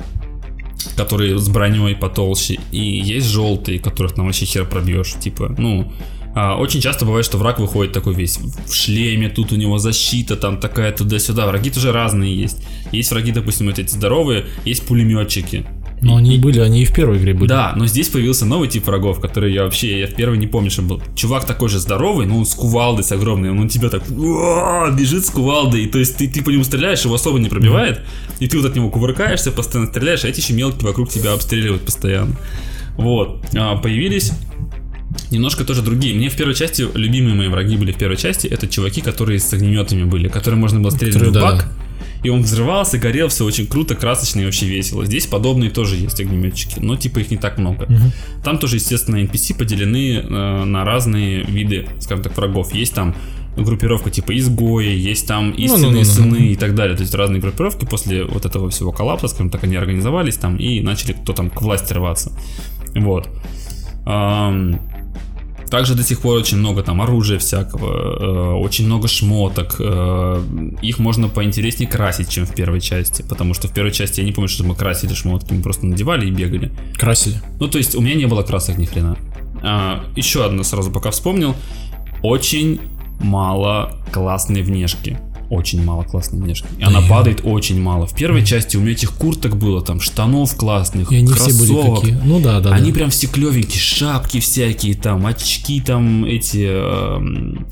которые 0.96 1.38
с 1.38 1.48
броней 1.48 1.94
потолще, 1.94 2.58
и 2.72 2.80
есть 2.80 3.26
желтые, 3.28 3.78
которых 3.78 4.14
там 4.14 4.26
вообще 4.26 4.44
хер 4.44 4.64
пробьешь. 4.66 5.14
Типа, 5.20 5.54
ну, 5.56 5.90
а, 6.38 6.54
очень 6.58 6.82
часто 6.82 7.06
бывает, 7.06 7.24
что 7.24 7.38
враг 7.38 7.58
выходит 7.58 7.94
такой 7.94 8.12
весь 8.12 8.38
в 8.38 8.74
шлеме, 8.74 9.30
тут 9.30 9.52
у 9.52 9.56
него 9.56 9.78
защита 9.78 10.36
там 10.36 10.58
такая 10.58 10.92
туда-сюда. 10.92 11.46
Враги 11.46 11.70
тоже 11.70 11.92
разные 11.92 12.36
есть. 12.36 12.62
Есть 12.92 13.10
враги, 13.10 13.32
допустим, 13.32 13.68
вот 13.68 13.78
эти 13.78 13.88
здоровые, 13.88 14.44
есть 14.66 14.86
пулеметчики. 14.86 15.64
Но 16.02 16.16
они 16.16 16.36
были, 16.36 16.60
они 16.60 16.82
и 16.82 16.84
в 16.84 16.92
первой 16.92 17.16
игре 17.16 17.32
были. 17.32 17.48
Да, 17.48 17.72
но 17.74 17.86
здесь 17.86 18.10
появился 18.10 18.44
новый 18.44 18.68
тип 18.68 18.86
врагов, 18.86 19.18
который 19.18 19.50
я 19.50 19.64
вообще, 19.64 20.00
я 20.00 20.06
в 20.06 20.14
первый 20.14 20.36
не 20.36 20.46
помню, 20.46 20.70
что 20.70 20.82
был. 20.82 21.02
Чувак 21.14 21.46
такой 21.46 21.70
же 21.70 21.78
здоровый, 21.78 22.26
но 22.26 22.36
он 22.36 22.44
с 22.44 22.54
кувалдой 22.54 23.02
с 23.02 23.12
огромной, 23.12 23.48
он 23.48 23.56
на 23.56 23.68
тебя 23.70 23.88
так 23.88 24.02
бежит 24.06 25.24
с 25.24 25.30
кувалдой, 25.30 25.84
и 25.84 25.86
то 25.86 25.98
есть 25.98 26.18
ты, 26.18 26.28
ты 26.28 26.42
по 26.42 26.50
нему 26.50 26.64
стреляешь, 26.64 27.02
его 27.02 27.14
особо 27.14 27.38
не 27.38 27.48
пробивает, 27.48 28.02
и 28.40 28.46
ты 28.46 28.58
вот 28.58 28.66
от 28.66 28.76
него 28.76 28.90
кувыркаешься, 28.90 29.52
постоянно 29.52 29.90
стреляешь, 29.90 30.22
а 30.24 30.28
эти 30.28 30.40
еще 30.40 30.52
мелкие 30.52 30.86
вокруг 30.86 31.08
тебя 31.08 31.32
обстреливают 31.32 31.86
постоянно. 31.86 32.36
Вот, 32.98 33.42
А, 33.54 33.76
появились 33.76 34.32
немножко 35.30 35.64
тоже 35.64 35.82
другие. 35.82 36.14
Мне 36.14 36.28
в 36.28 36.36
первой 36.36 36.54
части, 36.54 36.86
любимые 36.94 37.34
мои 37.34 37.48
враги 37.48 37.76
были 37.76 37.92
в 37.92 37.96
первой 37.96 38.16
части, 38.16 38.46
это 38.46 38.66
чуваки, 38.66 39.00
которые 39.00 39.40
с 39.40 39.52
огнеметами 39.52 40.04
были, 40.04 40.28
которые 40.28 40.60
можно 40.60 40.80
было 40.80 40.90
стрелять 40.90 41.16
в 41.16 41.32
да, 41.32 41.42
бак, 41.42 41.68
и 42.22 42.28
он 42.28 42.42
взрывался, 42.42 42.98
горел, 42.98 43.28
все 43.28 43.44
очень 43.44 43.66
круто, 43.66 43.94
красочно 43.94 44.40
и 44.40 44.44
вообще 44.44 44.66
весело. 44.66 45.04
Здесь 45.04 45.26
подобные 45.26 45.70
тоже 45.70 45.96
есть 45.96 46.20
огнеметчики, 46.20 46.80
но 46.80 46.96
типа 46.96 47.20
их 47.20 47.30
не 47.30 47.36
так 47.36 47.58
много. 47.58 47.88
Там 48.44 48.58
тоже, 48.58 48.76
естественно, 48.76 49.16
NPC 49.16 49.56
поделены 49.56 50.18
э, 50.18 50.64
на 50.64 50.84
разные 50.84 51.42
виды, 51.42 51.86
скажем 52.00 52.24
так, 52.24 52.36
врагов. 52.36 52.72
Есть 52.74 52.94
там 52.94 53.14
группировка 53.56 54.10
типа 54.10 54.36
изгои, 54.36 54.94
есть 54.96 55.26
там 55.26 55.50
истинные 55.52 56.04
Ну-ну-ну-ну. 56.04 56.04
сыны 56.04 56.52
и 56.52 56.56
так 56.56 56.74
далее. 56.74 56.96
То 56.96 57.02
есть 57.02 57.14
разные 57.14 57.40
группировки 57.40 57.84
после 57.84 58.24
вот 58.24 58.44
этого 58.44 58.70
всего 58.70 58.92
коллапса, 58.92 59.28
скажем 59.28 59.50
так, 59.50 59.64
они 59.64 59.76
организовались 59.76 60.36
там 60.36 60.56
и 60.56 60.80
начали 60.80 61.12
кто 61.12 61.32
там 61.32 61.50
к 61.50 61.62
власти 61.62 61.92
рваться. 61.92 62.32
Вот. 62.94 63.28
Ам, 64.04 64.78
Также 65.70 65.94
до 65.94 66.02
сих 66.02 66.20
пор 66.20 66.36
очень 66.36 66.58
много 66.58 66.82
там 66.82 67.00
оружия 67.00 67.38
всякого, 67.38 67.88
э, 67.88 68.52
очень 68.54 68.86
много 68.86 69.08
шмоток. 69.08 69.76
Э, 69.78 70.42
их 70.82 70.98
можно 70.98 71.28
поинтереснее 71.28 71.90
красить, 71.90 72.28
чем 72.28 72.46
в 72.46 72.54
первой 72.54 72.80
части. 72.80 73.22
Потому 73.22 73.54
что 73.54 73.68
в 73.68 73.72
первой 73.72 73.92
части 73.92 74.20
я 74.20 74.26
не 74.26 74.32
помню, 74.32 74.48
что 74.48 74.64
мы 74.64 74.74
красили 74.74 75.14
шмотки, 75.14 75.52
мы 75.52 75.62
просто 75.62 75.86
надевали 75.86 76.26
и 76.26 76.30
бегали. 76.30 76.72
Красили. 76.96 77.40
Ну, 77.58 77.68
то 77.68 77.78
есть 77.78 77.94
у 77.94 78.00
меня 78.00 78.14
не 78.14 78.26
было 78.26 78.42
красок 78.42 78.78
ни 78.78 78.84
хрена. 78.84 79.16
А, 79.62 80.04
еще 80.14 80.44
одно 80.44 80.62
сразу 80.62 80.90
пока 80.90 81.10
вспомнил. 81.10 81.54
Очень 82.22 82.80
мало 83.20 83.98
классной 84.12 84.62
внешки 84.62 85.18
очень 85.50 85.82
мало 85.84 86.02
классной 86.04 86.40
внешки. 86.40 86.66
И 86.78 86.82
она 86.82 87.00
падает 87.02 87.40
очень 87.44 87.80
мало. 87.80 88.06
В 88.06 88.14
первой 88.14 88.44
части 88.44 88.76
у 88.76 88.80
меня 88.80 88.92
этих 88.92 89.12
курток 89.12 89.56
было, 89.56 89.82
там, 89.82 90.00
штанов 90.00 90.56
классных, 90.56 91.12
И 91.12 91.16
они 91.16 91.28
кроссовок. 91.28 91.54
все 91.54 91.74
были 91.74 91.94
какие. 91.96 92.20
Ну 92.24 92.40
да, 92.40 92.60
да. 92.60 92.72
Они 92.72 92.90
да. 92.90 92.96
прям 92.96 93.10
все 93.10 93.26
клевенькие, 93.26 93.80
шапки 93.80 94.40
всякие, 94.40 94.94
там, 94.94 95.26
очки 95.26 95.80
там 95.80 96.24
эти 96.24 96.66
эм, 96.68 97.66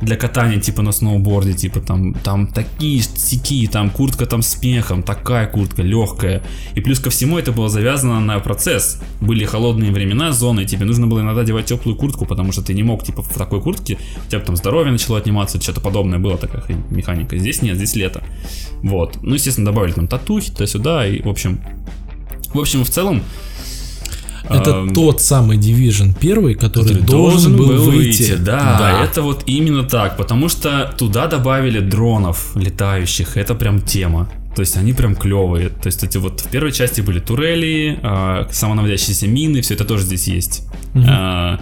для 0.00 0.16
катания, 0.16 0.60
типа 0.60 0.82
на 0.82 0.92
сноуборде, 0.92 1.54
типа 1.54 1.80
там, 1.80 2.14
там 2.14 2.46
такие 2.48 3.00
стики, 3.00 3.66
там 3.66 3.90
куртка 3.90 4.26
там 4.26 4.42
с 4.42 4.62
мехом, 4.62 5.02
такая 5.02 5.46
куртка 5.46 5.82
легкая. 5.82 6.42
И 6.74 6.80
плюс 6.80 7.00
ко 7.00 7.10
всему 7.10 7.38
это 7.38 7.52
было 7.52 7.68
завязано 7.68 8.20
на 8.20 8.38
процесс. 8.40 9.00
Были 9.20 9.44
холодные 9.44 9.90
времена, 9.92 10.32
зоны, 10.32 10.62
и 10.62 10.66
тебе 10.66 10.84
нужно 10.84 11.06
было 11.06 11.20
иногда 11.20 11.42
одевать 11.42 11.66
теплую 11.66 11.96
куртку, 11.96 12.26
потому 12.26 12.52
что 12.52 12.62
ты 12.62 12.74
не 12.74 12.82
мог, 12.82 13.04
типа, 13.04 13.22
в 13.22 13.34
такой 13.34 13.60
куртке, 13.60 13.98
у 14.26 14.30
тебя 14.30 14.40
там 14.40 14.56
здоровье 14.56 14.92
начало 14.92 15.18
отниматься, 15.18 15.60
что-то 15.60 15.80
подобное 15.80 16.18
было 16.18 16.36
такая 16.36 16.60
хрень, 16.60 16.82
механика. 16.90 17.38
Здесь 17.38 17.62
нет, 17.62 17.76
здесь 17.76 17.96
лето. 17.96 18.22
Вот. 18.82 19.18
Ну, 19.22 19.34
естественно, 19.34 19.66
добавили 19.66 19.92
там 19.92 20.08
татухи, 20.08 20.50
туда-сюда, 20.50 21.06
и, 21.06 21.22
в 21.22 21.28
общем, 21.28 21.60
в 22.52 22.60
общем, 22.60 22.84
в 22.84 22.90
целом, 22.90 23.22
Это 24.48 24.70
эм, 24.70 24.94
тот 24.94 25.20
самый 25.20 25.58
Division 25.58 26.14
первый, 26.18 26.54
который, 26.54 26.94
который 26.94 27.02
должен, 27.02 27.56
был 27.56 27.84
выйти. 27.84 28.36
Да, 28.36 29.04
это 29.04 29.22
вот 29.22 29.42
именно 29.46 29.84
так, 29.84 30.16
потому 30.16 30.48
что 30.48 30.94
туда 30.96 31.26
добавили 31.26 31.80
дронов 31.80 32.54
летающих, 32.56 33.36
это 33.36 33.54
прям 33.54 33.80
тема. 33.80 34.28
То 34.54 34.60
есть 34.60 34.76
они 34.78 34.94
прям 34.94 35.14
клевые. 35.14 35.68
То 35.68 35.86
есть 35.86 36.02
эти 36.02 36.16
вот 36.16 36.40
в 36.40 36.48
первой 36.48 36.72
части 36.72 37.02
были 37.02 37.20
турели, 37.20 37.98
а, 38.02 38.48
самонаводящиеся 38.50 39.26
мины, 39.28 39.60
все 39.60 39.74
это 39.74 39.84
тоже 39.84 40.04
здесь 40.04 40.26
есть. 40.28 40.66
А, 40.94 41.60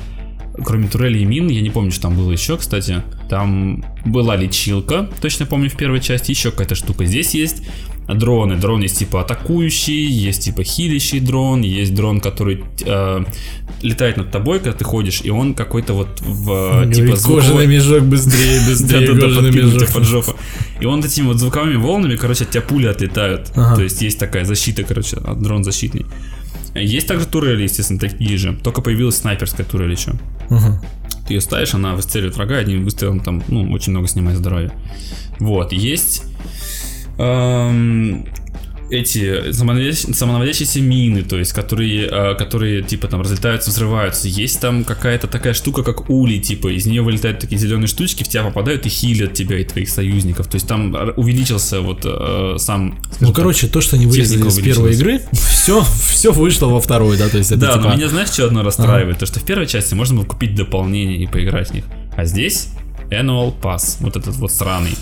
кроме 0.62 0.86
турелей 0.86 1.22
и 1.22 1.24
мин, 1.24 1.48
я 1.48 1.60
не 1.60 1.70
помню, 1.70 1.90
что 1.90 2.02
там 2.02 2.16
было 2.16 2.30
еще, 2.30 2.56
кстати. 2.56 3.02
Там 3.28 3.84
была 4.04 4.36
лечилка, 4.36 5.10
точно 5.20 5.46
помню 5.46 5.70
в 5.70 5.76
первой 5.76 6.00
части, 6.00 6.30
еще 6.30 6.52
какая-то 6.52 6.76
штука. 6.76 7.04
Здесь 7.04 7.34
есть 7.34 7.64
дроны. 8.08 8.56
Дрон 8.56 8.82
есть 8.82 8.98
типа 8.98 9.22
атакующий, 9.22 10.06
есть 10.06 10.44
типа 10.44 10.62
хилящий 10.64 11.20
дрон, 11.20 11.62
есть 11.62 11.94
дрон, 11.94 12.20
который 12.20 12.64
э, 12.84 13.24
летает 13.82 14.16
над 14.16 14.30
тобой, 14.30 14.58
когда 14.58 14.76
ты 14.76 14.84
ходишь, 14.84 15.20
и 15.24 15.30
он 15.30 15.54
какой-то 15.54 15.94
вот 15.94 16.20
в 16.20 16.82
э, 16.82 16.92
типа 16.92 17.06
Говорит, 17.06 17.18
звуковой- 17.18 17.40
кожаный 17.42 17.66
мешок 17.66 18.02
быстрее, 18.02 18.60
быстрее, 18.68 19.06
кожаный 19.18 19.50
мешок. 19.50 19.92
под 19.92 20.04
жопу. 20.04 20.36
И 20.80 20.86
он 20.86 21.00
этими 21.04 21.26
вот 21.26 21.38
звуковыми 21.38 21.76
волнами, 21.76 22.16
короче, 22.16 22.44
от 22.44 22.50
тебя 22.50 22.62
пули 22.62 22.86
отлетают. 22.86 23.50
Ага. 23.54 23.76
То 23.76 23.82
есть 23.82 24.02
есть 24.02 24.18
такая 24.18 24.44
защита, 24.44 24.82
короче, 24.84 25.16
от 25.16 25.40
дрон 25.42 25.64
защитный. 25.64 26.06
Есть 26.74 27.06
также 27.06 27.26
турели, 27.26 27.62
естественно, 27.62 28.00
такие 28.00 28.36
же. 28.36 28.52
Только 28.62 28.82
появилась 28.82 29.16
снайперская 29.16 29.64
турель 29.64 29.92
еще. 29.92 30.12
Ага. 30.50 30.82
Ты 31.28 31.34
ее 31.34 31.40
ставишь, 31.40 31.72
она 31.72 31.94
выстреливает 31.94 32.36
врага, 32.36 32.56
одним 32.58 32.84
выстрелом 32.84 33.20
там, 33.20 33.42
ну, 33.48 33.70
очень 33.70 33.92
много 33.92 34.08
снимает 34.08 34.36
здоровья. 34.38 34.72
Вот, 35.38 35.72
есть 35.72 36.24
эм, 37.18 38.26
эти 38.90 39.50
самонаводящ- 39.50 40.12
самонаводящиеся 40.12 40.80
мины, 40.80 41.22
то 41.22 41.38
есть, 41.38 41.52
которые, 41.52 42.06
э, 42.06 42.34
которые, 42.34 42.82
типа, 42.82 43.08
там, 43.08 43.22
разлетаются, 43.22 43.70
взрываются. 43.70 44.28
Есть 44.28 44.60
там 44.60 44.84
какая-то 44.84 45.26
такая 45.26 45.54
штука, 45.54 45.82
как 45.82 46.10
улей, 46.10 46.40
типа, 46.40 46.68
из 46.68 46.86
нее 46.86 47.02
вылетают 47.02 47.38
такие 47.38 47.58
зеленые 47.58 47.88
штучки, 47.88 48.22
в 48.22 48.28
тебя 48.28 48.44
попадают 48.44 48.86
и 48.86 48.88
хилят 48.88 49.34
тебя 49.34 49.58
и 49.58 49.64
твоих 49.64 49.88
союзников. 49.88 50.48
То 50.48 50.56
есть, 50.56 50.66
там 50.68 50.94
увеличился 51.16 51.80
вот 51.80 52.02
э, 52.04 52.56
сам... 52.58 52.98
Ну, 53.20 53.28
так, 53.28 53.36
короче, 53.36 53.68
то, 53.68 53.80
что 53.80 53.96
они 53.96 54.06
вырезали 54.06 54.46
из 54.46 54.58
первой 54.58 54.94
игры, 54.94 55.20
все, 55.32 55.82
все 55.82 56.32
вышло 56.32 56.66
во 56.66 56.80
второй, 56.80 57.16
да, 57.16 57.28
то 57.28 57.38
есть 57.38 57.50
это 57.52 57.60
Да, 57.60 57.72
типа... 57.74 57.88
но 57.88 57.96
меня 57.96 58.08
знаешь, 58.08 58.28
что 58.28 58.46
одно 58.46 58.62
расстраивает? 58.62 59.18
То, 59.18 59.26
что 59.26 59.40
в 59.40 59.44
первой 59.44 59.66
части 59.66 59.94
можно 59.94 60.16
было 60.16 60.24
купить 60.24 60.54
дополнение 60.54 61.16
и 61.18 61.26
поиграть 61.26 61.70
в 61.70 61.74
них. 61.74 61.84
А 62.16 62.24
здесь 62.24 62.68
Annual 63.20 63.54
Pass, 63.60 63.96
вот 64.00 64.16
этот 64.16 64.34
вот 64.36 64.52
сраный. 64.52 64.96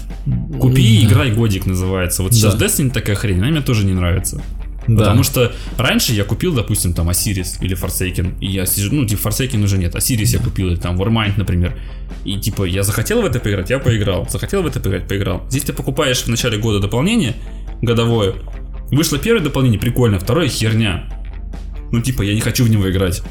Купи 0.59 0.83
и 0.83 1.05
играй 1.05 1.33
годик 1.33 1.67
называется. 1.67 2.23
Вот 2.23 2.35
сейчас 2.35 2.55
Да. 2.55 2.67
Destiny 2.67 2.91
такая 2.91 3.17
хрень, 3.17 3.39
она 3.39 3.49
мне 3.49 3.61
тоже 3.61 3.85
не 3.85 3.93
нравится. 3.93 4.43
Да. 4.87 4.99
Потому 4.99 5.23
что 5.23 5.53
раньше 5.79 6.13
я 6.13 6.25
купил, 6.25 6.53
допустим, 6.53 6.93
там 6.93 7.09
Осирис 7.09 7.59
или 7.61 7.77
Forsaken, 7.77 8.39
и 8.41 8.47
я 8.47 8.67
сижу, 8.67 8.93
ну, 8.95 9.05
типа 9.05 9.29
Forsaken 9.29 9.63
уже 9.63 9.79
нет, 9.79 9.95
Осирис 9.95 10.33
я 10.33 10.41
купил, 10.41 10.69
или 10.69 10.77
там 10.77 11.01
Warmind, 11.01 11.35
например. 11.37 11.79
И 12.25 12.37
типа 12.39 12.65
я 12.65 12.83
захотел 12.83 13.23
в 13.23 13.25
это 13.25 13.39
поиграть, 13.39 13.71
я 13.71 13.79
поиграл. 13.79 14.29
Захотел 14.29 14.63
в 14.63 14.67
это 14.67 14.81
поиграть, 14.81 15.07
поиграл. 15.07 15.45
Здесь 15.49 15.63
ты 15.65 15.73
покупаешь 15.73 16.23
в 16.23 16.29
начале 16.29 16.59
года 16.59 16.81
дополнение 16.81 17.35
годовое. 17.81 18.35
Вышло 18.91 19.19
первое 19.19 19.43
дополнение, 19.43 19.79
прикольно, 19.79 20.19
второе 20.19 20.49
херня. 20.49 21.09
Ну, 21.93 22.01
типа, 22.01 22.23
я 22.23 22.35
не 22.35 22.41
хочу 22.41 22.65
в 22.65 22.71
него 22.71 22.91
играть. 22.91 23.23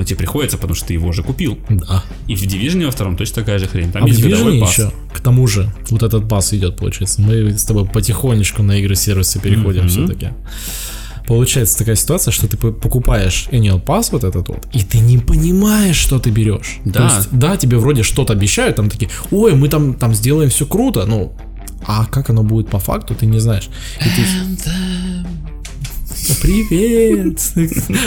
Но 0.00 0.04
тебе 0.04 0.16
приходится, 0.16 0.56
потому 0.56 0.74
что 0.74 0.86
ты 0.86 0.94
его 0.94 1.08
уже 1.08 1.22
купил. 1.22 1.58
Да. 1.68 2.02
И 2.26 2.34
в 2.34 2.40
Division 2.42 2.86
во 2.86 2.90
втором 2.90 3.18
точно 3.18 3.34
такая 3.34 3.58
же 3.58 3.66
хрень. 3.66 3.92
Там 3.92 4.04
А 4.04 4.06
в 4.06 4.08
есть 4.08 4.22
годовой 4.22 4.56
Division 4.56 4.60
пас. 4.60 4.72
еще, 4.72 4.92
к 5.12 5.20
тому 5.20 5.46
же, 5.46 5.70
вот 5.90 6.02
этот 6.02 6.26
пас 6.26 6.54
идет, 6.54 6.78
получается. 6.78 7.20
Мы 7.20 7.50
с 7.50 7.64
тобой 7.64 7.84
потихонечку 7.86 8.62
на 8.62 8.78
игры 8.78 8.94
сервисы 8.96 9.38
переходим 9.40 9.82
Мгм. 9.82 9.88
все-таки. 9.90 10.28
Получается 11.26 11.76
такая 11.76 11.96
ситуация, 11.96 12.32
что 12.32 12.48
ты 12.48 12.56
по- 12.56 12.72
покупаешь 12.72 13.46
Annual 13.52 13.84
Pass 13.84 14.08
вот 14.12 14.24
этот 14.24 14.48
вот, 14.48 14.66
и 14.72 14.82
ты 14.82 15.00
не 15.00 15.18
понимаешь, 15.18 15.96
что 15.96 16.18
ты 16.18 16.30
берешь. 16.30 16.78
Да. 16.86 17.08
То 17.10 17.14
есть, 17.16 17.28
да, 17.30 17.56
тебе 17.58 17.76
вроде 17.76 18.02
что-то 18.04 18.32
обещают, 18.32 18.76
там 18.76 18.88
такие, 18.88 19.10
ой, 19.30 19.54
мы 19.54 19.68
там, 19.68 19.92
там 19.94 20.14
сделаем 20.14 20.48
все 20.48 20.64
круто, 20.64 21.04
ну, 21.04 21.32
а 21.86 22.06
как 22.06 22.30
оно 22.30 22.42
будет 22.42 22.70
по 22.70 22.78
факту, 22.78 23.14
ты 23.14 23.26
не 23.26 23.38
знаешь. 23.38 23.68
И 24.00 24.04
ты... 24.04 24.24
Привет! 26.42 27.40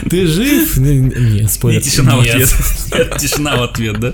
Ты 0.09 0.27
жив? 0.27 0.77
Нет, 0.77 1.51
спойлер. 1.51 1.79
И 1.79 1.83
тишина 1.83 2.17
в 2.17 2.23
Нет. 2.23 2.35
ответ. 2.35 2.49
Нет, 2.93 3.17
тишина 3.17 3.57
в 3.57 3.63
ответ, 3.63 3.99
да? 3.99 4.13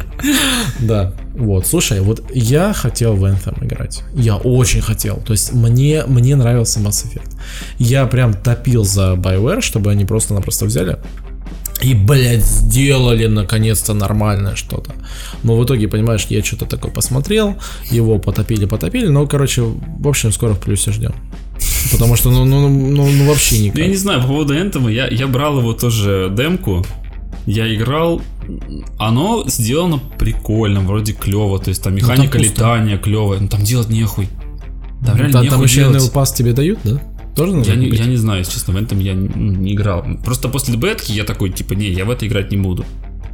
Да, 0.80 1.14
вот, 1.36 1.68
слушай, 1.68 2.00
вот 2.02 2.24
я 2.34 2.74
хотел 2.74 3.16
в 3.16 3.26
Anthem 3.26 3.66
играть. 3.66 4.04
Я 4.14 4.38
очень 4.38 4.82
хотел. 4.82 5.18
То 5.18 5.34
есть 5.34 5.54
мне, 5.54 6.06
мне 6.06 6.36
нравился 6.36 6.80
Mass 6.80 7.06
Effect. 7.06 7.32
Я 7.78 8.06
прям 8.08 8.34
топил 8.34 8.84
за 8.84 9.14
BioWare, 9.14 9.62
чтобы 9.62 9.92
они 9.92 10.06
просто-напросто 10.06 10.66
взяли 10.66 10.98
и, 11.82 11.94
блядь, 11.94 12.44
сделали 12.44 13.28
наконец-то 13.28 13.94
нормальное 13.94 14.56
что-то. 14.56 14.94
Но 15.44 15.58
в 15.58 15.64
итоге, 15.64 15.88
понимаешь, 15.88 16.26
я 16.30 16.44
что-то 16.44 16.66
такое 16.66 16.92
посмотрел, 16.92 17.58
его 17.90 18.20
потопили-потопили, 18.20 19.08
но, 19.08 19.26
короче, 19.28 19.62
в 19.62 20.08
общем, 20.08 20.32
скоро 20.32 20.54
в 20.54 20.60
плюсе 20.60 20.92
ждем. 20.92 21.14
Потому 21.92 22.16
что, 22.16 22.32
ну, 22.32 22.46
ну, 22.46 22.70
ну, 22.70 23.10
ну 23.10 23.28
вообще 23.28 23.60
никак. 23.60 23.78
Я 23.80 23.88
не 23.88 23.96
знаю, 23.96 24.22
по 24.22 24.28
поводу 24.28 24.54
этого, 24.54 24.90
я, 24.90 25.08
я 25.08 25.28
брал 25.28 25.60
его 25.60 25.74
тоже 25.74 26.32
демку, 26.36 26.86
я 27.46 27.74
играл, 27.74 28.22
оно 28.98 29.44
сделано 29.48 30.00
прикольно, 30.18 30.82
вроде 30.82 31.14
клево, 31.14 31.60
то 31.60 31.70
есть 31.70 31.84
там 31.84 31.96
механика 31.96 32.38
пусто. 32.38 32.54
летания 32.54 32.98
клевая, 32.98 33.40
но 33.40 33.48
там 33.48 33.64
делать 33.64 33.90
нехуй. 33.90 34.28
Там 35.06 35.18
реально 35.18 35.34
Та- 35.34 35.44
нехуй 35.44 35.58
там 35.58 35.64
еще 35.64 35.82
делать. 35.82 36.12
Pass 36.14 36.36
тебе 36.36 36.54
дают, 36.54 36.80
да? 36.84 37.02
Тоже 37.36 37.54
Я 37.66 37.76
не, 37.76 37.88
я 37.90 38.06
не 38.06 38.18
знаю, 38.18 38.40
если 38.40 38.54
честно, 38.54 38.74
в 38.74 38.78
этом 38.78 39.00
я 39.00 39.14
не, 39.14 39.28
не 39.28 39.74
играл. 39.74 40.06
Просто 40.26 40.50
после 40.50 40.76
бетки 40.76 41.12
я 41.12 41.24
такой, 41.24 41.52
типа, 41.52 41.74
не, 41.74 41.88
я 41.90 42.06
в 42.06 42.10
это 42.10 42.28
играть 42.28 42.52
не 42.52 42.58
буду. 42.58 42.86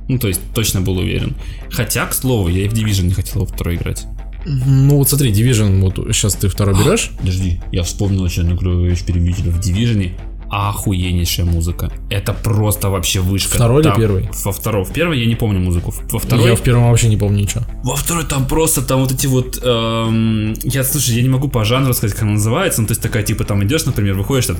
Ну, 0.07 0.19
то 0.19 0.27
есть, 0.27 0.41
точно 0.53 0.81
был 0.81 0.97
уверен. 0.97 1.35
Хотя, 1.71 2.05
к 2.05 2.13
слову, 2.13 2.47
я 2.47 2.65
и 2.65 2.67
в 2.67 2.73
Division 2.73 3.05
не 3.05 3.13
хотел 3.13 3.41
во 3.41 3.47
второй 3.47 3.75
играть. 3.75 4.05
Ну 4.45 4.97
вот 4.97 5.09
смотри, 5.09 5.31
Division, 5.31 5.81
вот 5.81 5.95
сейчас 6.15 6.35
ты 6.35 6.47
второй 6.47 6.75
берешь. 6.75 7.11
Подожди, 7.17 7.59
я 7.71 7.83
вспомнил 7.83 8.25
еще 8.25 8.41
одну 8.41 8.57
клевую 8.57 8.89
вещь 8.89 9.03
перевидели 9.03 9.49
в 9.49 9.59
Division 9.59 10.11
охуеннейшая 10.49 11.45
музыка. 11.45 11.91
Это 12.09 12.33
просто 12.33 12.89
вообще 12.89 13.19
вышка. 13.19 13.55
Второй 13.55 13.83
там, 13.83 13.93
или 13.93 13.99
первый? 13.99 14.29
Во 14.43 14.51
втором. 14.51 14.85
В 14.85 14.93
первой 14.93 15.19
я 15.19 15.25
не 15.25 15.35
помню 15.35 15.59
музыку. 15.59 15.93
Во 16.11 16.19
второй... 16.19 16.49
Я 16.49 16.55
в 16.55 16.61
первом 16.61 16.89
вообще 16.89 17.07
не 17.07 17.17
помню 17.17 17.41
ничего. 17.41 17.63
Во 17.83 17.95
второй 17.95 18.25
там 18.25 18.47
просто, 18.47 18.81
там 18.81 19.01
вот 19.01 19.11
эти 19.11 19.27
вот... 19.27 19.59
Эм, 19.63 20.53
я, 20.63 20.83
слушай, 20.83 21.15
я 21.15 21.21
не 21.21 21.29
могу 21.29 21.47
по 21.47 21.65
жанру 21.65 21.93
сказать, 21.93 22.13
как 22.13 22.23
она 22.23 22.33
называется. 22.33 22.81
Ну, 22.81 22.87
то 22.87 22.91
есть 22.91 23.01
такая, 23.01 23.23
типа, 23.23 23.43
там 23.43 23.63
идешь, 23.63 23.85
например, 23.85 24.15
выходишь, 24.15 24.45
там... 24.45 24.57
И 24.57 24.59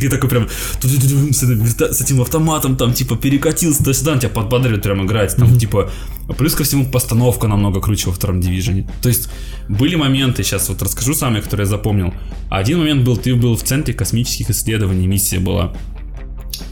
ты 0.00 0.08
такой 0.08 0.30
прям... 0.30 0.48
С 0.48 2.00
этим 2.00 2.20
автоматом 2.20 2.76
там, 2.76 2.92
типа, 2.92 3.16
перекатился 3.16 3.78
туда-сюда, 3.78 4.18
тебя 4.18 4.30
подбадривает 4.30 4.82
прям 4.82 5.04
играть. 5.06 5.36
Там, 5.36 5.56
типа... 5.58 5.90
Плюс 6.38 6.54
ко 6.54 6.64
всему, 6.64 6.84
постановка 6.90 7.46
намного 7.46 7.80
круче 7.80 8.08
во 8.08 8.12
втором 8.12 8.40
дивизионе. 8.40 8.88
То 9.00 9.08
есть 9.08 9.28
были 9.68 9.94
моменты, 9.94 10.42
сейчас 10.42 10.68
вот 10.68 10.82
расскажу 10.82 11.14
самые, 11.14 11.40
которые 11.40 11.66
я 11.66 11.70
запомнил. 11.70 12.12
Один 12.50 12.78
момент 12.78 13.04
был, 13.04 13.16
ты 13.16 13.34
был 13.36 13.56
в 13.56 13.62
центре 13.62 13.75
космических 13.82 14.50
исследований, 14.50 15.06
миссия 15.06 15.38
была. 15.38 15.74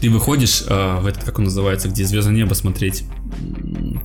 Ты 0.01 0.09
выходишь 0.09 0.63
э, 0.67 0.99
в 0.99 1.05
этот, 1.05 1.23
как 1.23 1.37
он 1.39 1.45
называется, 1.45 1.89
где 1.89 2.05
звездное 2.05 2.35
небо 2.35 2.53
смотреть. 2.53 3.03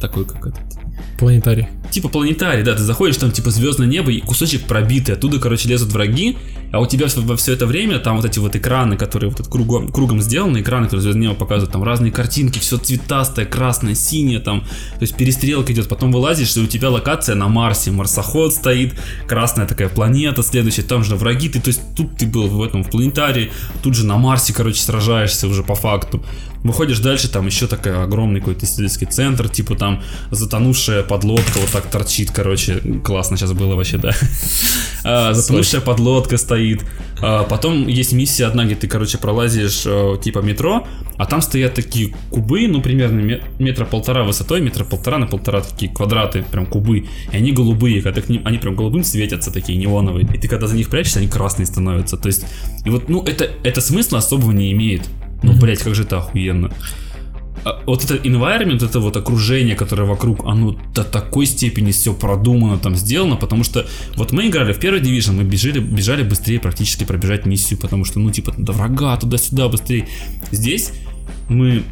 Такой, 0.01 0.25
как 0.25 0.47
этот. 0.47 0.80
Планетарий. 1.19 1.69
Типа 1.91 2.09
планетарий, 2.09 2.63
да, 2.63 2.75
ты 2.75 2.83
заходишь, 2.83 3.17
там 3.17 3.33
типа 3.33 3.51
звездное 3.51 3.87
небо 3.87 4.13
и 4.13 4.21
кусочек 4.21 4.63
пробитый, 4.63 5.15
оттуда, 5.15 5.39
короче, 5.39 5.69
лезут 5.69 5.93
враги, 5.93 6.37
А 6.73 6.79
у 6.79 6.87
тебя 6.87 7.07
во 7.17 7.37
все 7.37 7.53
это 7.53 7.67
время 7.67 7.99
там 7.99 8.17
вот 8.17 8.25
эти 8.25 8.39
вот 8.39 8.55
экраны, 8.55 8.97
которые 8.97 9.31
вот 9.31 9.49
кругом, 9.49 9.89
кругом 9.89 10.21
сделаны, 10.21 10.61
экраны, 10.61 10.85
которые 10.85 11.03
звезднево 11.03 11.35
показывают 11.35 11.73
там 11.73 11.83
разные 11.83 12.13
картинки, 12.13 12.61
все 12.61 12.77
цветастое, 12.79 13.45
красное, 13.45 13.97
синее, 13.97 14.39
там, 14.39 14.61
то 14.61 15.03
есть 15.03 15.17
перестрелка 15.17 15.73
идет, 15.73 15.89
потом 15.89 16.13
вылазишь, 16.13 16.57
и 16.57 16.61
у 16.61 16.67
тебя 16.67 16.91
локация 16.91 17.35
на 17.35 17.49
Марсе, 17.49 17.91
марсоход 17.91 18.55
стоит, 18.55 18.95
красная 19.27 19.67
такая 19.67 19.89
планета 19.89 20.45
следующая, 20.45 20.83
там 20.83 21.03
же 21.03 21.17
враги, 21.17 21.49
ты, 21.49 21.61
то 21.61 21.69
есть 21.69 21.81
тут 21.97 22.17
ты 22.17 22.27
был 22.27 22.47
в 22.47 22.63
этом 22.63 22.85
в 22.85 22.91
планетарии, 22.91 23.51
тут 23.83 23.95
же 23.95 24.07
на 24.07 24.17
Марсе, 24.17 24.53
короче, 24.53 24.81
сражаешься 24.81 25.49
уже 25.49 25.65
по 25.65 25.75
факту. 25.75 26.23
Выходишь 26.63 26.99
дальше, 26.99 27.31
там 27.31 27.47
еще 27.47 27.67
такой 27.67 28.03
огромный 28.03 28.41
какой-то 28.41 28.67
исследовательский 28.67 29.07
центр, 29.07 29.49
типа 29.49 29.77
там 29.77 30.03
затонувшая 30.31 31.03
подлодка 31.03 31.59
вот 31.59 31.71
так 31.71 31.87
торчит, 31.87 32.31
короче, 32.31 32.81
классно 33.03 33.37
сейчас 33.37 33.53
было 33.53 33.75
вообще, 33.77 33.99
да. 33.99 34.13
А, 35.03 35.33
затонувшая 35.33 35.81
подлодка 35.81 36.37
стоит. 36.37 36.85
А, 37.23 37.45
потом 37.45 37.87
есть 37.87 38.13
миссия 38.13 38.45
одна, 38.45 38.67
где 38.67 38.75
ты, 38.75 38.87
короче, 38.87 39.17
пролазишь 39.17 39.85
э, 39.87 40.17
типа 40.23 40.41
метро, 40.41 40.87
а 41.17 41.27
там 41.27 41.41
стоят 41.41 41.75
такие 41.75 42.15
кубы, 42.31 42.67
ну, 42.69 42.83
примерно 42.83 43.41
метра 43.59 43.87
полтора 43.87 44.25
высотой, 44.25 44.61
метра 44.61 44.85
полтора 44.85 45.19
на 45.19 45.27
полтора 45.27 45.63
такие 45.63 45.91
квадраты, 45.91 46.43
прям 46.51 46.67
кубы. 46.67 47.09
И 47.33 47.37
они 47.37 47.53
голубые, 47.53 48.03
когда 48.03 48.21
к 48.21 48.29
ним, 48.29 48.43
они 48.45 48.59
прям 48.59 48.77
голубым 48.77 49.05
светятся, 49.05 49.51
такие 49.51 49.79
неоновые. 49.79 50.27
И 50.35 50.39
ты 50.39 50.49
когда 50.49 50.67
за 50.67 50.77
них 50.77 50.89
прячешься, 50.89 51.19
они 51.19 51.29
красные 51.29 51.67
становятся. 51.67 52.17
То 52.17 52.27
есть, 52.27 52.45
и 52.85 52.91
вот, 52.91 53.09
ну, 53.09 53.23
это, 53.23 53.51
это 53.65 53.81
смысла 53.81 54.19
особого 54.19 54.53
не 54.53 54.73
имеет. 54.73 55.03
Ну, 55.43 55.55
блять, 55.55 55.81
как 55.81 55.95
же 55.95 56.03
это 56.03 56.19
охуенно. 56.19 56.71
А, 57.65 57.83
вот 57.87 58.05
это 58.05 58.15
environment, 58.17 58.85
это 58.85 59.01
вот 59.01 59.17
окружение, 59.17 59.77
которое 59.77 60.05
вокруг, 60.05 60.45
оно 60.47 60.77
до 60.95 61.05
такой 61.05 61.47
степени 61.47 61.93
все 61.93 62.15
продумано, 62.15 62.79
там 62.79 62.97
сделано, 62.97 63.37
потому 63.37 63.65
что 63.65 63.87
вот 64.17 64.33
мы 64.33 64.49
играли 64.49 64.73
в 64.73 64.81
первый 64.81 65.01
дивизион, 65.01 65.37
мы 65.37 65.45
бежали, 65.45 65.79
бежали 65.79 66.23
быстрее 66.23 66.59
практически 66.59 67.05
пробежать 67.05 67.47
миссию, 67.47 67.79
потому 67.79 68.05
что, 68.05 68.19
ну, 68.19 68.31
типа, 68.31 68.55
до 68.57 68.73
врага, 68.73 69.17
туда-сюда 69.17 69.69
быстрее. 69.69 70.09
Здесь 70.51 70.93
мы 71.49 71.83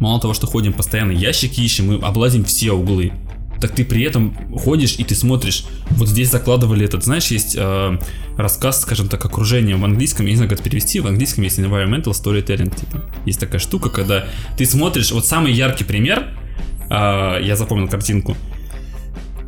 мало 0.00 0.20
того, 0.20 0.34
что 0.34 0.46
ходим 0.46 0.72
постоянно, 0.72 1.12
ящики 1.12 1.60
ищем, 1.60 1.86
мы 1.86 1.94
облазим 1.96 2.44
все 2.44 2.72
углы 2.72 3.12
так 3.60 3.72
ты 3.72 3.84
при 3.84 4.02
этом 4.02 4.34
ходишь 4.58 4.96
и 4.98 5.04
ты 5.04 5.14
смотришь. 5.14 5.64
Вот 5.90 6.08
здесь 6.08 6.30
закладывали 6.30 6.84
этот, 6.84 7.04
знаешь, 7.04 7.26
есть 7.28 7.54
э, 7.58 7.98
рассказ, 8.36 8.82
скажем 8.82 9.08
так, 9.08 9.24
окружения 9.24 9.76
в 9.76 9.84
английском, 9.84 10.26
я 10.26 10.32
не 10.32 10.36
знаю, 10.36 10.50
как 10.50 10.60
это 10.60 10.68
перевести, 10.68 11.00
в 11.00 11.06
английском 11.06 11.44
есть 11.44 11.58
environmental 11.58 12.12
storytelling, 12.12 12.74
типа. 12.74 13.04
Есть 13.26 13.40
такая 13.40 13.60
штука, 13.60 13.90
когда 13.90 14.26
ты 14.56 14.66
смотришь, 14.66 15.12
вот 15.12 15.26
самый 15.26 15.52
яркий 15.52 15.84
пример, 15.84 16.36
э, 16.88 17.40
я 17.42 17.56
запомнил 17.56 17.88
картинку, 17.88 18.36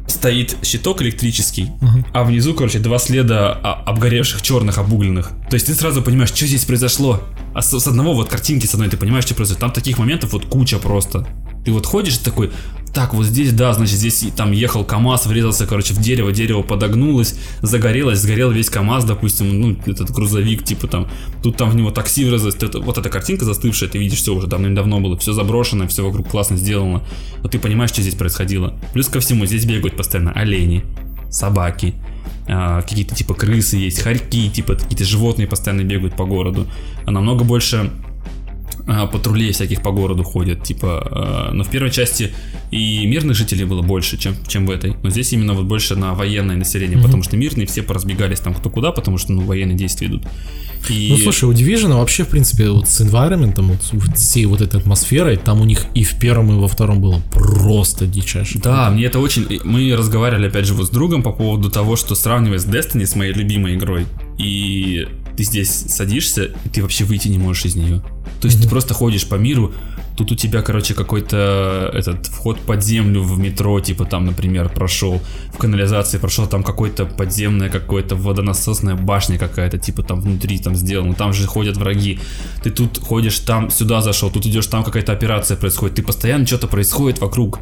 стоит 0.06 0.56
щиток 0.62 1.02
электрический, 1.02 1.70
uh-huh. 1.80 2.04
а 2.12 2.24
внизу, 2.24 2.54
короче, 2.54 2.78
два 2.78 2.98
следа 2.98 3.52
обгоревших 3.52 4.42
черных, 4.42 4.78
обугленных. 4.78 5.30
То 5.48 5.54
есть 5.54 5.66
ты 5.66 5.74
сразу 5.74 6.02
понимаешь, 6.02 6.30
что 6.30 6.46
здесь 6.46 6.64
произошло. 6.64 7.22
А 7.54 7.62
с, 7.62 7.78
с 7.78 7.86
одного 7.86 8.14
вот 8.14 8.28
картинки 8.28 8.66
с 8.66 8.74
одной 8.74 8.88
ты 8.88 8.96
понимаешь, 8.96 9.24
что 9.24 9.34
произошло. 9.34 9.60
Там 9.60 9.72
таких 9.72 9.98
моментов 9.98 10.32
вот 10.32 10.46
куча 10.46 10.78
просто. 10.78 11.26
Ты 11.64 11.72
вот 11.72 11.86
ходишь 11.86 12.18
такой, 12.18 12.52
так, 12.93 13.14
вот 13.14 13.24
здесь, 13.24 13.53
да, 13.53 13.72
значит, 13.72 13.97
здесь 13.97 14.24
там 14.36 14.53
ехал 14.53 14.84
КАМАЗ, 14.84 15.26
врезался, 15.26 15.66
короче, 15.66 15.95
в 15.95 16.01
дерево, 16.01 16.30
дерево 16.30 16.62
подогнулось, 16.62 17.36
загорелось, 17.62 18.18
сгорел 18.18 18.51
весь 18.51 18.68
КАМАЗ, 18.68 19.05
допустим, 19.05 19.61
ну, 19.61 19.76
этот 19.86 20.11
грузовик, 20.11 20.62
типа 20.62 20.86
там, 20.88 21.09
тут 21.43 21.57
там 21.57 21.70
в 21.70 21.74
него 21.74 21.90
такси 21.90 22.24
врезалось, 22.24 22.57
это, 22.57 22.80
вот 22.80 22.99
эта 22.99 23.09
картинка 23.09 23.47
застывшая, 23.47 23.88
ты 23.88 23.99
видишь, 23.99 24.18
все 24.18 24.34
уже 24.34 24.47
давным-давно 24.47 25.01
было, 25.01 25.16
все 25.16 25.32
заброшено, 25.32 25.88
все 25.88 26.05
вокруг 26.05 26.28
классно 26.28 26.57
сделано, 26.59 27.03
но 27.43 27.49
ты 27.49 27.59
понимаешь, 27.59 27.90
что 27.90 28.03
здесь 28.03 28.14
происходило. 28.14 28.78
Плюс 28.93 29.09
ко 29.09 29.20
всему, 29.20 29.47
здесь 29.47 29.64
бегают 29.64 29.97
постоянно 29.97 30.32
олени, 30.32 30.84
собаки, 31.30 31.95
а, 32.47 32.82
какие-то 32.82 33.14
типа 33.14 33.32
крысы 33.32 33.76
есть, 33.76 34.01
хорьки, 34.01 34.51
типа 34.51 34.74
какие-то 34.74 35.05
животные 35.05 35.49
постоянно 35.49 35.82
бегают 35.82 36.14
по 36.14 36.26
городу, 36.26 36.66
а 37.07 37.11
намного 37.11 37.45
больше 37.45 37.90
а, 38.87 39.07
патрулей 39.07 39.53
всяких 39.53 39.83
по 39.83 39.93
городу 39.93 40.24
ходят, 40.24 40.62
типа, 40.62 41.09
а, 41.11 41.51
но 41.53 41.64
в 41.64 41.70
первой 41.70 41.91
части 41.91 42.33
и 42.70 43.07
мирных 43.07 43.37
жителей 43.37 43.64
было 43.64 43.83
больше, 43.83 44.16
чем, 44.18 44.35
чем 44.49 44.66
в 44.66 44.70
этой, 44.70 44.95
но 45.03 45.11
здесь 45.11 45.33
именно 45.33 45.55
вот 45.55 45.66
больше 45.66 45.95
на 45.95 46.14
военное 46.14 46.57
население, 46.57 46.99
mm-hmm. 46.99 47.03
потому 47.03 47.22
что 47.22 47.37
мирные 47.37 47.66
все 47.66 47.83
поразбегались 47.83 48.41
там 48.41 48.55
кто 48.55 48.70
куда, 48.70 48.93
потому 48.93 49.18
что, 49.18 49.33
ну, 49.33 49.43
военные 49.43 49.76
действия 49.76 50.09
идут. 50.09 50.26
И... 50.89 51.09
Ну, 51.11 51.16
слушай, 51.16 51.45
у 51.45 51.53
Division 51.53 51.95
вообще, 51.95 52.24
в 52.24 52.28
принципе, 52.28 52.68
вот 52.68 52.89
с 52.89 53.01
environment, 53.01 53.55
вот 53.61 54.16
всей 54.16 54.47
вот 54.47 54.61
этой 54.61 54.80
атмосферой, 54.80 55.37
там 55.37 55.61
у 55.61 55.64
них 55.64 55.87
и 55.95 56.03
в 56.03 56.18
первом, 56.18 56.51
и 56.51 56.55
во 56.55 56.66
втором 56.66 57.01
было 57.01 57.20
просто 57.33 58.07
дичайше. 58.07 58.59
Да, 58.59 58.91
мне 58.91 59.05
это 59.05 59.20
очень... 59.20 59.47
Мы 59.64 59.95
разговаривали, 59.97 60.49
опять 60.49 60.66
же, 60.66 60.74
вот 60.74 60.87
с 60.87 60.91
другом 60.91 61.22
по 61.22 61.33
поводу 61.33 61.70
того, 61.70 61.97
что 61.97 62.14
сравнивать 62.14 62.62
с 62.62 62.66
Destiny, 62.66 63.07
с 63.07 63.14
моей 63.14 63.33
любимой 63.33 63.76
игрой, 63.76 64.07
и 64.39 65.07
ты 65.37 65.45
здесь 65.45 65.70
садишься, 65.70 66.51
и 66.64 66.68
ты 66.68 66.83
вообще 66.83 67.05
выйти 67.05 67.28
не 67.28 67.39
можешь 67.39 67.64
из 67.66 67.76
нее. 67.76 68.03
То 68.41 68.47
есть 68.47 68.59
mm-hmm. 68.59 68.62
ты 68.62 68.68
просто 68.68 68.95
ходишь 68.95 69.26
по 69.26 69.37
миру, 69.37 69.72
тут 70.16 70.33
у 70.33 70.35
тебя, 70.35 70.62
короче, 70.62 70.95
какой-то 70.95 71.91
этот 71.93 72.26
вход 72.26 72.61
под 72.61 72.83
землю 72.83 73.22
в 73.22 73.39
метро, 73.39 73.80
типа 73.80 74.05
там, 74.05 74.26
например, 74.26 74.68
прошел, 74.68 75.20
в 75.53 75.59
канализации 75.59 76.18
прошел, 76.18 76.47
там 76.47 76.62
какой-то 76.62 77.07
подземная, 77.07 77.70
какой-то 77.70 78.16
водонасосная 78.16 78.95
башня 78.95 79.39
какая-то, 79.39 79.78
типа 79.78 80.03
там 80.03 80.20
внутри 80.20 80.59
там 80.59 80.74
сделано, 80.74 81.14
там 81.14 81.33
же 81.33 81.47
ходят 81.47 81.76
враги. 81.76 82.20
Ты 82.62 82.70
тут 82.70 82.99
ходишь, 82.99 83.39
там 83.41 83.70
сюда 83.70 84.01
зашел, 84.01 84.30
тут 84.30 84.47
идешь, 84.47 84.66
там 84.66 84.85
какая-то 84.85 85.12
операция 85.12 85.57
происходит, 85.57 85.97
ты 85.97 86.03
постоянно 86.03 86.47
что-то 86.47 86.66
происходит 86.66 87.20
вокруг. 87.20 87.59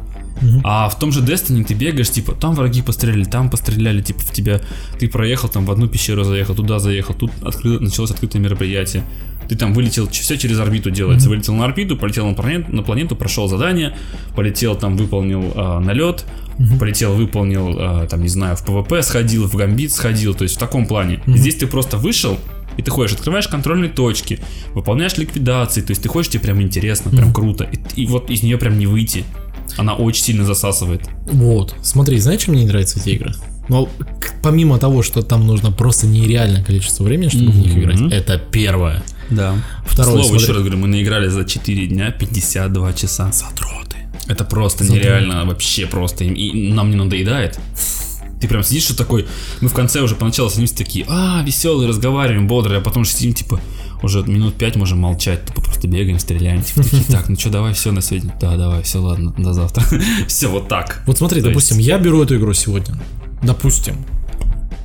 А 0.63 0.89
в 0.89 0.97
том 0.99 1.11
же 1.11 1.21
Destiny 1.21 1.63
ты 1.63 1.73
бегаешь, 1.73 2.09
типа, 2.09 2.33
там 2.33 2.55
враги 2.55 2.81
постреляли, 2.81 3.23
там 3.23 3.49
постреляли, 3.49 4.01
типа, 4.01 4.21
в 4.21 4.31
тебя, 4.31 4.61
ты 4.99 5.07
проехал 5.07 5.49
там 5.49 5.65
в 5.65 5.71
одну 5.71 5.87
пещеру 5.87 6.23
заехал, 6.23 6.55
туда 6.55 6.79
заехал, 6.79 7.13
тут 7.13 7.31
откры... 7.43 7.79
началось 7.79 8.11
открытое 8.11 8.39
мероприятие. 8.39 9.03
Ты 9.49 9.57
там 9.57 9.73
вылетел, 9.73 10.07
все 10.09 10.37
через 10.37 10.59
орбиту 10.59 10.91
делается. 10.91 11.27
Mm-hmm. 11.27 11.29
Вылетел 11.29 11.53
на 11.55 11.65
орбиту, 11.65 11.97
полетел 11.97 12.27
на 12.27 12.33
планету, 12.33 12.73
на 12.73 12.83
планету, 12.83 13.15
прошел 13.15 13.47
задание, 13.47 13.97
полетел 14.35 14.75
там, 14.75 14.95
выполнил 14.95 15.51
э, 15.53 15.79
налет, 15.79 16.25
mm-hmm. 16.57 16.79
полетел, 16.79 17.13
выполнил, 17.15 17.77
э, 17.77 18.07
там, 18.07 18.21
не 18.21 18.29
знаю, 18.29 18.55
в 18.55 18.63
PvP 18.63 19.01
сходил, 19.01 19.47
в 19.47 19.55
Гамбит 19.55 19.91
сходил, 19.91 20.35
то 20.35 20.43
есть 20.43 20.55
в 20.55 20.59
таком 20.59 20.85
плане. 20.85 21.21
Mm-hmm. 21.25 21.37
Здесь 21.37 21.55
ты 21.55 21.67
просто 21.67 21.97
вышел, 21.97 22.37
и 22.77 22.81
ты 22.81 22.91
ходишь, 22.91 23.13
открываешь 23.13 23.47
контрольные 23.49 23.89
точки, 23.89 24.39
выполняешь 24.73 25.17
ликвидации, 25.17 25.81
то 25.81 25.91
есть 25.91 26.01
ты 26.01 26.07
ходишь, 26.07 26.29
тебе 26.29 26.43
прям 26.43 26.61
интересно, 26.61 27.11
прям 27.11 27.29
mm-hmm. 27.29 27.33
круто. 27.33 27.69
И, 27.95 28.03
и 28.03 28.07
вот 28.07 28.29
из 28.29 28.43
нее 28.43 28.57
прям 28.57 28.79
не 28.79 28.87
выйти. 28.87 29.25
Она 29.77 29.95
очень 29.95 30.23
сильно 30.23 30.45
засасывает. 30.45 31.09
Вот. 31.25 31.75
Смотри, 31.81 32.19
знаешь, 32.19 32.41
что 32.41 32.51
мне 32.51 32.61
не 32.61 32.67
нравятся 32.67 32.99
эти 32.99 33.09
игры? 33.09 33.33
Но 33.69 33.87
помимо 34.43 34.77
того, 34.79 35.01
что 35.03 35.21
там 35.21 35.45
нужно 35.47 35.71
просто 35.71 36.07
нереальное 36.07 36.63
количество 36.63 37.03
времени, 37.03 37.29
чтобы 37.29 37.51
mm-hmm. 37.51 37.51
в 37.51 37.57
них 37.57 37.77
играть, 37.77 38.01
это 38.11 38.37
первое. 38.37 39.03
Да. 39.29 39.55
Второе. 39.85 40.15
Слово 40.15 40.27
смотри... 40.27 40.43
еще 40.43 40.53
раз 40.53 40.61
говорю, 40.61 40.77
мы 40.77 40.87
наиграли 40.87 41.27
за 41.27 41.45
4 41.45 41.87
дня 41.87 42.11
52 42.11 42.93
часа. 42.93 43.31
Задроты. 43.31 43.97
Это 44.27 44.43
просто 44.43 44.83
Задроты. 44.83 45.05
нереально, 45.05 45.45
вообще 45.45 45.87
просто. 45.87 46.23
И 46.25 46.73
нам 46.73 46.89
не 46.89 46.95
надоедает. 46.95 47.59
Ты 48.41 48.47
прям 48.47 48.63
сидишь, 48.63 48.83
что 48.83 48.97
такой, 48.97 49.27
мы 49.61 49.69
в 49.69 49.73
конце 49.73 50.01
уже 50.01 50.15
поначалу 50.15 50.49
садимся 50.49 50.75
такие, 50.75 51.05
а, 51.07 51.43
веселые, 51.45 51.87
разговариваем, 51.87 52.47
бодрые, 52.47 52.79
а 52.79 52.81
потом 52.81 53.05
сидим, 53.05 53.33
типа, 53.33 53.61
уже 54.01 54.23
минут 54.23 54.55
пять 54.55 54.75
можем 54.75 54.99
молчать, 54.99 55.45
тупо 55.45 55.61
просто 55.61 55.87
бегаем, 55.87 56.19
стреляем, 56.19 56.63
типа 56.63 56.83
такие, 56.83 57.03
так, 57.03 57.29
ну 57.29 57.37
что, 57.37 57.49
давай 57.49 57.73
все 57.73 57.91
на 57.91 58.01
свете, 58.01 58.33
да, 58.39 58.57
давай, 58.57 58.83
все, 58.83 58.99
ладно, 58.99 59.33
до 59.37 59.53
завтра. 59.53 59.83
все 60.27 60.47
вот 60.47 60.67
так. 60.67 61.03
Вот 61.05 61.17
смотри, 61.17 61.41
То 61.41 61.49
допустим, 61.49 61.77
есть... 61.77 61.87
я 61.87 61.97
беру 61.97 62.23
эту 62.23 62.37
игру 62.37 62.53
сегодня, 62.53 62.95
допустим, 63.43 63.95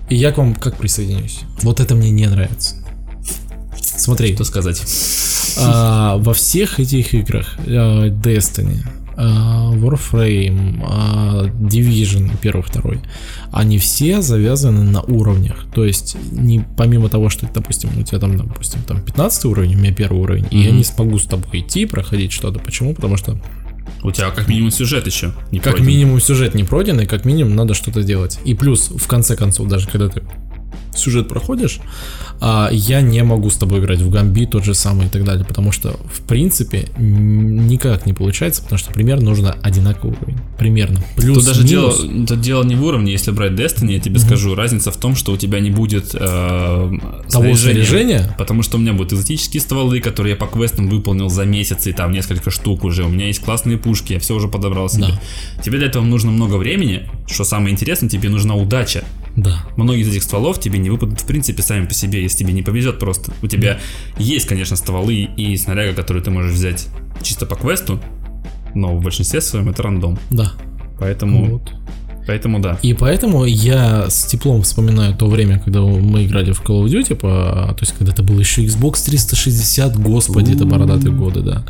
и 0.09 0.17
я 0.17 0.33
к 0.33 0.39
вам 0.39 0.55
как 0.55 0.77
присоединюсь. 0.77 1.41
Вот 1.63 1.81
это 1.81 1.95
мне 1.95 2.11
не 2.11 2.27
нравится. 2.27 2.77
Смотри. 3.81 4.35
Что 4.35 4.45
сказать? 4.45 4.83
А, 5.59 6.17
во 6.19 6.35
всех 6.35 6.79
этих 6.79 7.15
играх 7.15 7.57
а, 7.67 8.09
Destiny, 8.09 8.79
Warframe, 9.17 10.81
а, 10.83 11.47
Division 11.47 12.31
первый, 12.41 12.63
второй, 12.63 13.01
они 13.53 13.79
все 13.79 14.23
завязаны 14.23 14.83
на 14.83 15.01
уровнях. 15.03 15.67
То 15.75 15.85
есть, 15.85 16.17
не 16.33 16.65
помимо 16.77 17.09
того, 17.09 17.29
что, 17.29 17.49
допустим, 17.53 17.91
у 17.99 18.03
тебя 18.03 18.19
там, 18.19 18.37
допустим, 18.37 18.83
там 18.83 19.01
15 19.01 19.45
уровень, 19.47 19.77
у 19.77 19.79
меня 19.79 19.93
первый 19.93 20.21
уровень, 20.21 20.45
mm-hmm. 20.45 20.59
и 20.59 20.63
я 20.63 20.71
не 20.71 20.85
смогу 20.85 21.19
с 21.19 21.25
тобой 21.25 21.61
идти, 21.61 21.87
проходить 21.87 22.33
что-то. 22.33 22.59
Почему? 22.59 22.95
Потому 22.95 23.17
что 23.17 23.39
у 24.03 24.11
тебя 24.11 24.31
как 24.31 24.49
минимум 24.49 24.71
сюжет 24.71 25.07
еще 25.07 25.33
не 25.51 25.59
Как 25.59 25.75
пройден. 25.75 25.89
минимум 25.89 26.21
сюжет 26.21 26.55
не 26.55 26.65
пройден, 26.65 27.01
и 27.01 27.07
как 27.07 27.25
минимум 27.25 27.57
надо 27.57 27.75
что-то 27.75 28.03
делать. 28.03 28.39
И 28.45 28.55
плюс, 28.55 28.91
в 28.91 29.07
конце 29.07 29.37
концов, 29.37 29.69
даже 29.69 29.89
когда 29.89 30.09
ты 30.09 30.23
сюжет 30.99 31.29
проходишь, 31.29 31.81
а, 32.41 32.69
я 32.73 33.01
не 33.01 33.23
могу 33.23 33.51
с 33.51 33.57
тобой 33.57 33.81
играть 33.81 34.01
в 34.01 34.11
Гамби 34.11 34.47
тот 34.47 34.65
же 34.65 34.75
самый 34.75 35.07
и 35.07 35.09
так 35.09 35.25
далее, 35.25 35.45
потому 35.45 35.73
что, 35.73 35.99
в 36.13 36.23
принципе, 36.23 36.89
никак 36.99 38.07
не 38.07 38.13
получается, 38.13 38.63
потому 38.63 38.79
что 38.79 38.93
примерно 38.93 39.27
нужно 39.27 39.57
одинаковый 39.63 40.17
уровень. 40.21 40.39
Примерно. 40.59 41.01
Плюс, 41.17 41.39
Тут 41.39 41.47
даже 41.47 41.65
дело, 41.65 41.93
тут 41.93 42.41
дело 42.41 42.63
не 42.65 42.75
в 42.75 42.85
уровне, 42.85 43.13
если 43.13 43.31
брать 43.31 43.53
Destiny, 43.53 43.93
я 43.93 44.01
тебе 44.01 44.17
mm-hmm. 44.17 44.27
скажу, 44.27 44.55
разница 44.55 44.91
в 44.91 44.97
том, 44.97 45.15
что 45.15 45.33
у 45.33 45.37
тебя 45.37 45.61
не 45.61 45.71
будет 45.71 46.15
э, 46.15 46.91
того 47.31 47.55
снаряжения, 47.55 48.35
потому 48.39 48.63
что 48.63 48.77
у 48.77 48.81
меня 48.81 48.93
будут 48.93 49.13
экзотические 49.13 49.61
стволы, 49.61 50.01
которые 50.01 50.33
я 50.33 50.37
по 50.37 50.47
квестам 50.47 50.89
выполнил 50.89 51.29
за 51.29 51.45
месяц, 51.45 51.87
и 51.87 51.93
там 51.93 52.13
несколько 52.13 52.51
штук 52.51 52.85
уже, 52.85 53.05
у 53.05 53.09
меня 53.09 53.27
есть 53.27 53.41
классные 53.41 53.79
пушки, 53.79 54.15
я 54.15 54.19
все 54.19 54.35
уже 54.35 54.49
подобрал 54.49 54.89
себе. 54.89 55.07
Да. 55.07 55.63
Тебе 55.63 55.79
для 55.79 55.89
этого 55.89 56.05
нужно 56.05 56.31
много 56.31 56.57
времени, 56.57 57.09
что 57.27 57.45
самое 57.45 57.73
интересное, 57.73 58.09
тебе 58.09 58.29
нужна 58.29 58.55
удача. 58.55 59.05
Да. 59.37 59.63
Многие 59.77 60.01
из 60.01 60.09
этих 60.09 60.23
стволов 60.23 60.59
тебе 60.59 60.79
не 60.79 60.91
выпадут 60.91 61.21
в 61.21 61.27
принципе 61.27 61.63
сами 61.63 61.87
по 61.87 61.95
себе, 61.95 62.23
если 62.23 62.39
тебе 62.39 62.53
не 62.53 62.63
повезет 62.63 62.99
просто. 62.99 63.33
У 63.43 63.47
тебя 63.47 63.79
есть, 64.19 64.47
конечно, 64.47 64.77
стволы 64.77 65.29
и 65.37 65.57
снаряга, 65.57 65.95
которые 65.95 66.23
ты 66.23 66.31
можешь 66.31 66.53
взять 66.53 66.89
чисто 67.23 67.45
по 67.47 67.55
квесту, 67.55 68.01
но 68.75 68.97
в 68.97 69.03
большинстве 69.03 69.41
своем 69.41 69.69
это 69.69 69.83
рандом. 69.83 70.19
Да. 70.31 70.53
Поэтому, 70.99 71.51
Вот. 71.51 71.71
поэтому 72.27 72.61
да. 72.61 72.79
И 72.83 72.95
поэтому 72.95 73.45
я 73.45 74.09
с 74.09 74.25
теплом 74.25 74.63
вспоминаю 74.63 75.15
то 75.15 75.27
время, 75.27 75.59
когда 75.59 75.83
мы 75.83 76.25
играли 76.25 76.53
в 76.53 76.63
Call 76.63 76.85
of 76.85 76.87
Duty, 76.87 77.15
по, 77.15 77.75
то 77.75 77.79
есть 77.81 77.93
когда 77.93 78.13
это 78.13 78.23
был 78.23 78.39
еще 78.39 78.65
Xbox 78.65 79.05
360, 79.05 79.99
господи, 79.99 80.55
это 80.55 80.65
бородатые 80.65 81.13
годы, 81.13 81.43
да. 81.43 81.65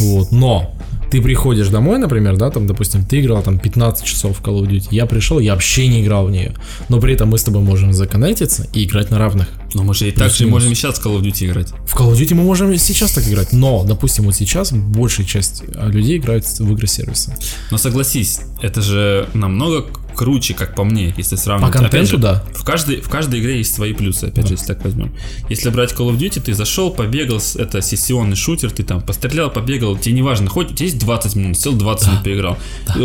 Вот, 0.00 0.32
но 0.32 0.74
ты 1.10 1.22
приходишь 1.22 1.68
домой, 1.68 1.98
например, 1.98 2.36
да, 2.36 2.50
там, 2.50 2.66
допустим, 2.66 3.04
ты 3.04 3.20
играл 3.20 3.42
там 3.42 3.58
15 3.58 4.04
часов 4.04 4.38
в 4.38 4.42
Call 4.42 4.60
of 4.60 4.68
Duty, 4.68 4.88
я 4.90 5.06
пришел, 5.06 5.38
я 5.38 5.52
вообще 5.52 5.88
не 5.88 6.02
играл 6.02 6.26
в 6.26 6.30
нее, 6.30 6.54
но 6.88 7.00
при 7.00 7.14
этом 7.14 7.28
мы 7.28 7.38
с 7.38 7.44
тобой 7.44 7.62
можем 7.62 7.92
законнектиться 7.92 8.66
и 8.72 8.84
играть 8.84 9.10
на 9.10 9.18
равных. 9.18 9.48
Но 9.74 9.82
мы 9.82 9.94
же 9.94 10.08
и 10.08 10.12
так 10.12 10.30
же 10.30 10.46
можем 10.46 10.72
и 10.72 10.74
сейчас 10.74 10.98
в 10.98 11.06
Call 11.06 11.18
of 11.18 11.22
Duty 11.22 11.46
играть. 11.46 11.72
В 11.86 11.96
Call 11.96 12.12
of 12.12 12.18
Duty 12.18 12.34
мы 12.34 12.44
можем 12.44 12.76
сейчас 12.76 13.12
так 13.12 13.26
играть, 13.28 13.52
но, 13.52 13.84
допустим, 13.84 14.24
вот 14.24 14.34
сейчас 14.34 14.72
большая 14.72 15.26
часть 15.26 15.62
а, 15.74 15.88
людей 15.88 16.18
играет 16.18 16.44
в 16.46 16.72
игры 16.72 16.86
сервиса. 16.86 17.36
Но 17.70 17.78
согласись, 17.78 18.40
это 18.62 18.80
же 18.80 19.28
намного 19.34 19.84
круче, 20.14 20.54
как 20.54 20.74
по 20.74 20.84
мне, 20.84 21.12
если 21.16 21.36
сравнивать. 21.36 21.72
По 21.72 21.78
контенту, 21.78 21.96
Опять 21.96 22.10
же, 22.10 22.18
да. 22.18 22.44
В 22.54 22.64
каждой, 22.64 23.00
в 23.00 23.08
каждой 23.08 23.40
игре 23.40 23.58
есть 23.58 23.74
свои 23.74 23.92
плюсы, 23.92 24.24
опять 24.24 24.46
же, 24.46 24.54
если 24.54 24.66
так 24.66 24.84
возьмем. 24.84 25.12
Если 25.48 25.68
брать 25.70 25.92
Call 25.92 26.10
of 26.10 26.18
Duty, 26.18 26.40
ты 26.40 26.54
зашел, 26.54 26.90
побегал, 26.90 27.40
это 27.56 27.82
сессионный 27.82 28.36
шутер, 28.36 28.70
ты 28.70 28.82
там 28.82 29.02
пострелял, 29.02 29.50
побегал, 29.50 29.96
тебе 29.96 30.14
не 30.14 30.22
важно, 30.22 30.48
хоть 30.48 30.70
у 30.70 30.74
тебя 30.74 30.86
есть 30.86 30.98
20 30.98 31.36
минут, 31.36 31.58
сел 31.58 31.72
20 31.74 32.08
минут 32.08 32.24
поиграл. 32.24 32.58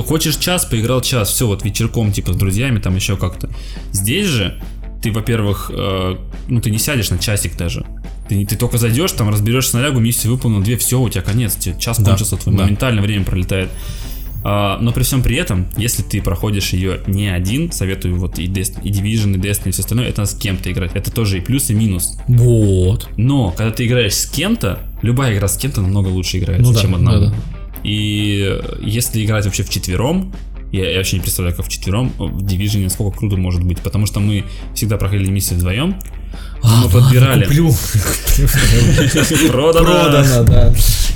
Хочешь 0.05 0.37
час, 0.37 0.65
поиграл 0.65 1.01
час, 1.01 1.29
все, 1.29 1.47
вот 1.47 1.65
вечерком, 1.65 2.11
типа, 2.11 2.33
с 2.33 2.35
друзьями, 2.35 2.79
там 2.79 2.95
еще 2.95 3.17
как-то. 3.17 3.49
Здесь 3.91 4.27
же 4.27 4.61
ты, 5.01 5.11
во-первых, 5.11 5.71
э, 5.73 6.15
ну 6.47 6.61
ты 6.61 6.71
не 6.71 6.77
сядешь 6.77 7.09
на 7.09 7.17
часик 7.17 7.55
даже. 7.55 7.85
Ты, 8.27 8.45
ты 8.45 8.55
только 8.55 8.77
зайдешь, 8.77 9.11
там 9.13 9.29
разберешь 9.29 9.67
снарягу, 9.69 9.99
миссию 9.99 10.33
выполнил, 10.33 10.61
две, 10.61 10.77
все, 10.77 10.99
у 10.99 11.09
тебя 11.09 11.21
конец, 11.21 11.55
тебе 11.55 11.79
час 11.79 11.99
Да, 11.99 12.11
кончился, 12.11 12.37
твое 12.37 12.57
да. 12.57 12.63
моментально 12.63 13.01
время 13.01 13.23
пролетает. 13.23 13.69
А, 14.43 14.77
но 14.79 14.91
при 14.91 15.03
всем 15.03 15.21
при 15.21 15.35
этом, 15.35 15.67
если 15.77 16.01
ты 16.01 16.21
проходишь 16.21 16.69
ее 16.73 17.01
не 17.07 17.27
один, 17.27 17.71
советую 17.71 18.17
вот 18.17 18.39
и, 18.39 18.47
Dest- 18.47 18.81
и 18.83 18.89
Division, 18.91 19.35
и 19.35 19.37
Destiny, 19.37 19.69
и 19.69 19.71
все 19.71 19.81
остальное, 19.81 20.07
это 20.07 20.25
с 20.25 20.33
кем-то 20.35 20.71
играть. 20.71 20.91
Это 20.95 21.11
тоже 21.11 21.37
и 21.37 21.41
плюс, 21.41 21.69
и 21.69 21.73
минус. 21.73 22.17
Вот. 22.27 23.09
Но 23.17 23.51
когда 23.51 23.71
ты 23.71 23.85
играешь 23.85 24.13
с 24.15 24.25
кем-то, 24.29 24.79
любая 25.01 25.35
игра 25.35 25.47
с 25.47 25.57
кем-то 25.57 25.81
намного 25.81 26.07
лучше 26.07 26.37
играется, 26.39 26.63
Ну 26.67 26.73
да, 26.73 26.81
чем 26.81 26.95
одному. 26.95 27.19
да, 27.19 27.29
да. 27.31 27.35
И 27.83 28.59
если 28.81 29.25
играть 29.25 29.45
вообще 29.45 29.63
в 29.63 29.69
четвером, 29.69 30.33
я, 30.71 30.89
я 30.89 30.97
вообще 30.97 31.15
не 31.17 31.21
представляю, 31.21 31.55
как 31.55 31.65
в 31.65 31.69
четвером 31.69 32.09
в 32.17 32.43
Division 32.43 32.83
насколько 32.83 33.17
круто 33.17 33.37
может 33.37 33.63
быть, 33.63 33.79
потому 33.79 34.05
что 34.05 34.19
мы 34.19 34.43
всегда 34.75 34.97
проходили 34.97 35.31
миссии 35.31 35.55
вдвоем, 35.55 35.95
А, 36.61 36.83
мы 36.83 36.89
подбирали. 36.89 37.45
Куплю. 37.45 37.73
Продано. 39.51 39.85
Продано, 39.85 40.43
да. 40.43 40.73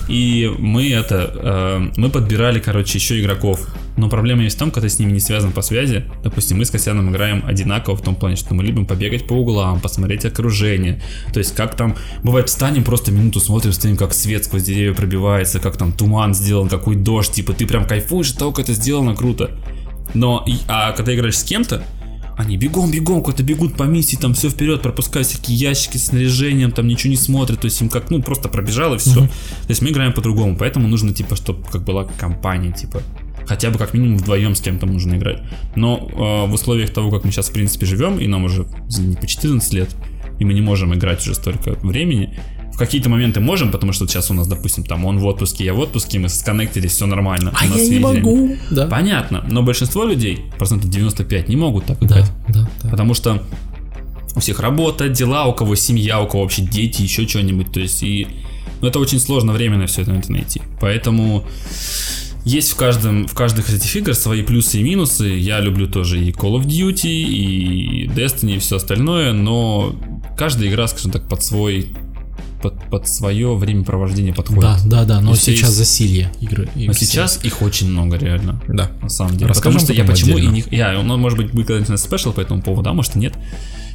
И 0.08 0.52
мы 0.58 0.92
это, 0.92 1.32
э, 1.34 1.92
мы 1.96 2.10
подбирали, 2.10 2.60
короче, 2.60 2.98
еще 2.98 3.20
игроков. 3.22 3.68
Но 3.96 4.10
проблема 4.10 4.44
есть 4.44 4.56
в 4.56 4.60
том, 4.60 4.72
когда 4.72 4.88
ты 4.88 4.94
с 4.94 5.00
ними 5.00 5.12
не 5.12 5.20
связан 5.20 5.52
по 5.52 5.62
связи. 5.62 6.06
Допустим, 6.24 6.58
мы 6.58 6.66
с 6.66 6.72
Косяном 6.72 7.10
играем 7.10 7.44
одинаково 7.46 7.96
в 7.96 8.02
том 8.02 8.16
плане, 8.16 8.36
что 8.36 8.54
мы 8.54 8.64
любим 8.64 8.86
побегать 8.86 9.28
по 9.28 9.34
углам, 9.34 9.80
посмотреть 9.80 10.26
окружение. 10.26 11.02
То 11.32 11.40
есть, 11.40 11.56
как 11.56 11.76
там, 11.76 11.96
бывает, 12.24 12.50
встанем 12.50 12.84
просто 12.84 13.12
минуту, 13.12 13.40
смотрим, 13.40 13.72
стоим, 13.72 13.96
как 13.96 14.14
свет 14.14 14.46
сквозь 14.46 14.64
деревья 14.64 14.94
пробивается, 14.94 15.60
как 15.60 15.78
там 15.78 15.92
туман 15.92 16.34
сделан, 16.34 16.68
какой 16.68 16.96
дождь, 16.96 17.32
типа, 17.32 17.54
ты 17.54 17.66
прям 17.66 17.86
кайфуешь 17.86 18.32
от 18.32 18.40
того, 18.40 18.52
как 18.52 18.66
это 18.66 18.74
сделано 18.74 19.16
круто. 19.16 19.52
Но, 20.14 20.46
а 20.68 20.92
когда 20.92 21.16
играешь 21.16 21.38
с 21.38 21.44
кем-то, 21.44 21.84
они 22.38 22.58
бегом, 22.58 22.92
бегом, 22.92 23.22
куда-то 23.22 23.44
бегут 23.44 23.76
по 23.76 23.84
миссии, 23.84 24.16
там 24.16 24.34
все 24.34 24.50
вперед, 24.50 24.82
пропускают 24.82 25.28
всякие 25.28 25.58
ящики 25.58 25.98
с 25.98 26.08
снаряжением, 26.08 26.72
там 26.72 26.88
ничего 26.88 27.12
не 27.12 27.18
смотрят, 27.18 27.62
то 27.62 27.66
есть 27.66 27.80
им 27.82 27.90
как, 27.90 28.10
ну, 28.10 28.22
просто 28.22 28.50
пробежал 28.50 28.96
и 28.96 28.98
все. 28.98 29.22
То 29.22 29.70
есть 29.70 29.82
мы 29.82 29.90
играем 29.90 30.14
по-другому, 30.14 30.58
поэтому 30.58 30.88
нужно, 30.88 31.14
типа, 31.14 31.36
чтобы 31.36 31.64
как 31.72 31.84
была 31.84 32.06
компания, 32.06 32.72
типа, 32.72 33.02
хотя 33.46 33.70
бы 33.70 33.78
как 33.78 33.94
минимум 33.94 34.18
вдвоем 34.18 34.56
с 34.56 34.62
кем-то 34.62 34.86
нужно 34.86 35.16
играть. 35.16 35.42
Но 35.76 36.10
э, 36.12 36.50
в 36.50 36.54
условиях 36.54 36.92
того, 36.92 37.12
как 37.12 37.24
мы 37.24 37.32
сейчас, 37.32 37.50
в 37.50 37.54
принципе, 37.54 37.86
живем, 37.86 38.20
и 38.20 38.28
нам 38.28 38.46
уже, 38.46 38.66
извини, 38.88 39.16
по 39.16 39.28
14 39.28 39.74
лет, 39.74 39.96
и 40.40 40.46
мы 40.46 40.54
не 40.54 40.62
можем 40.62 40.94
играть 40.94 41.22
уже 41.22 41.36
столько 41.36 41.78
времени, 41.84 42.40
в 42.74 42.78
какие-то 42.78 43.10
моменты 43.10 43.40
можем, 43.40 43.72
потому 43.72 43.94
что 43.94 44.08
сейчас 44.08 44.32
у 44.32 44.34
нас, 44.34 44.48
допустим, 44.48 44.84
там 44.84 45.06
он 45.06 45.20
в 45.20 45.26
отпуске, 45.26 45.64
я 45.66 45.74
в 45.74 45.80
отпуске, 45.80 46.18
мы 46.20 46.28
сконнектились, 46.30 46.92
все 46.92 47.06
нормально. 47.06 47.54
А 47.54 47.66
у 47.66 47.70
нас 47.70 47.78
я 47.78 47.90
не 47.90 48.00
могу. 48.00 48.56
Да. 48.72 48.88
Понятно, 48.88 49.46
но 49.48 49.62
большинство 49.62 50.06
людей, 50.06 50.46
процентов 50.58 50.90
95, 50.90 51.50
не 51.50 51.56
могут 51.56 51.86
так 51.86 52.00
Да, 52.00 52.06
играть. 52.06 52.32
да, 52.50 52.70
да. 52.82 52.90
Потому 52.90 53.14
что 53.14 53.44
у 54.36 54.40
всех 54.40 54.60
работа, 54.60 55.08
дела, 55.08 55.46
у 55.46 55.54
кого 55.54 55.76
семья, 55.76 56.20
у 56.20 56.28
кого 56.28 56.44
вообще 56.44 56.64
дети, 56.64 57.04
еще 57.04 57.28
что-нибудь. 57.28 57.72
То 57.72 57.80
есть 57.80 58.02
и 58.02 58.28
ну, 58.82 58.88
это 58.88 59.00
очень 59.00 59.20
сложно 59.20 59.54
временно 59.54 59.86
все 59.86 60.02
это 60.02 60.32
найти. 60.32 60.62
Поэтому 60.82 61.46
есть 62.44 62.72
в 62.72 62.76
каждом 62.76 63.28
в 63.28 63.34
каждых 63.34 63.70
из 63.70 63.76
этих 63.76 63.96
игр 63.96 64.14
свои 64.16 64.42
плюсы 64.42 64.80
и 64.80 64.84
минусы. 64.84 65.28
Я 65.28 65.60
люблю 65.60 65.88
тоже 65.88 66.20
и 66.22 66.32
Call 66.32 66.60
of 66.60 66.66
Duty, 66.66 67.08
и 67.08 68.08
Destiny, 68.08 68.56
и 68.56 68.60
все 68.60 68.78
остальное, 68.78 69.32
но 69.32 69.96
каждая 70.38 70.70
игра, 70.70 70.88
скажем 70.88 71.12
так, 71.12 71.30
под 71.30 71.44
свой 71.44 71.88
под, 72.64 72.82
под 72.90 73.08
свое 73.08 73.56
времяпровождение 73.56 74.34
подходит. 74.34 74.62
Да, 74.64 74.80
да, 74.86 75.04
да, 75.06 75.22
но 75.22 75.32
Если 75.32 75.52
сейчас 75.54 75.70
есть- 75.70 75.78
засилье 75.78 76.32
игры. 76.42 76.70
Но 76.74 76.82
игр 76.82 76.94
сейчас 76.96 77.40
их 77.44 77.62
очень 77.62 77.90
много, 77.92 78.18
реально. 78.18 78.62
Да. 78.68 78.90
На 79.02 79.10
самом 79.10 79.34
деле. 79.34 79.48
Расскажем 79.48 79.80
Потому 79.82 79.94
что 79.94 79.94
я 79.94 80.10
почему 80.10 80.38
отдельно. 80.38 80.56
и 80.56 80.64
не... 80.72 80.78
Я, 80.78 81.02
ну, 81.04 81.18
может 81.18 81.38
быть, 81.38 81.52
будет 81.52 81.68
когда-нибудь 81.68 82.00
спешл 82.00 82.32
по 82.32 82.40
этому 82.42 82.62
поводу, 82.62 82.90
а 82.90 82.94
может 82.94 83.16
и 83.16 83.20
нет. 83.20 83.34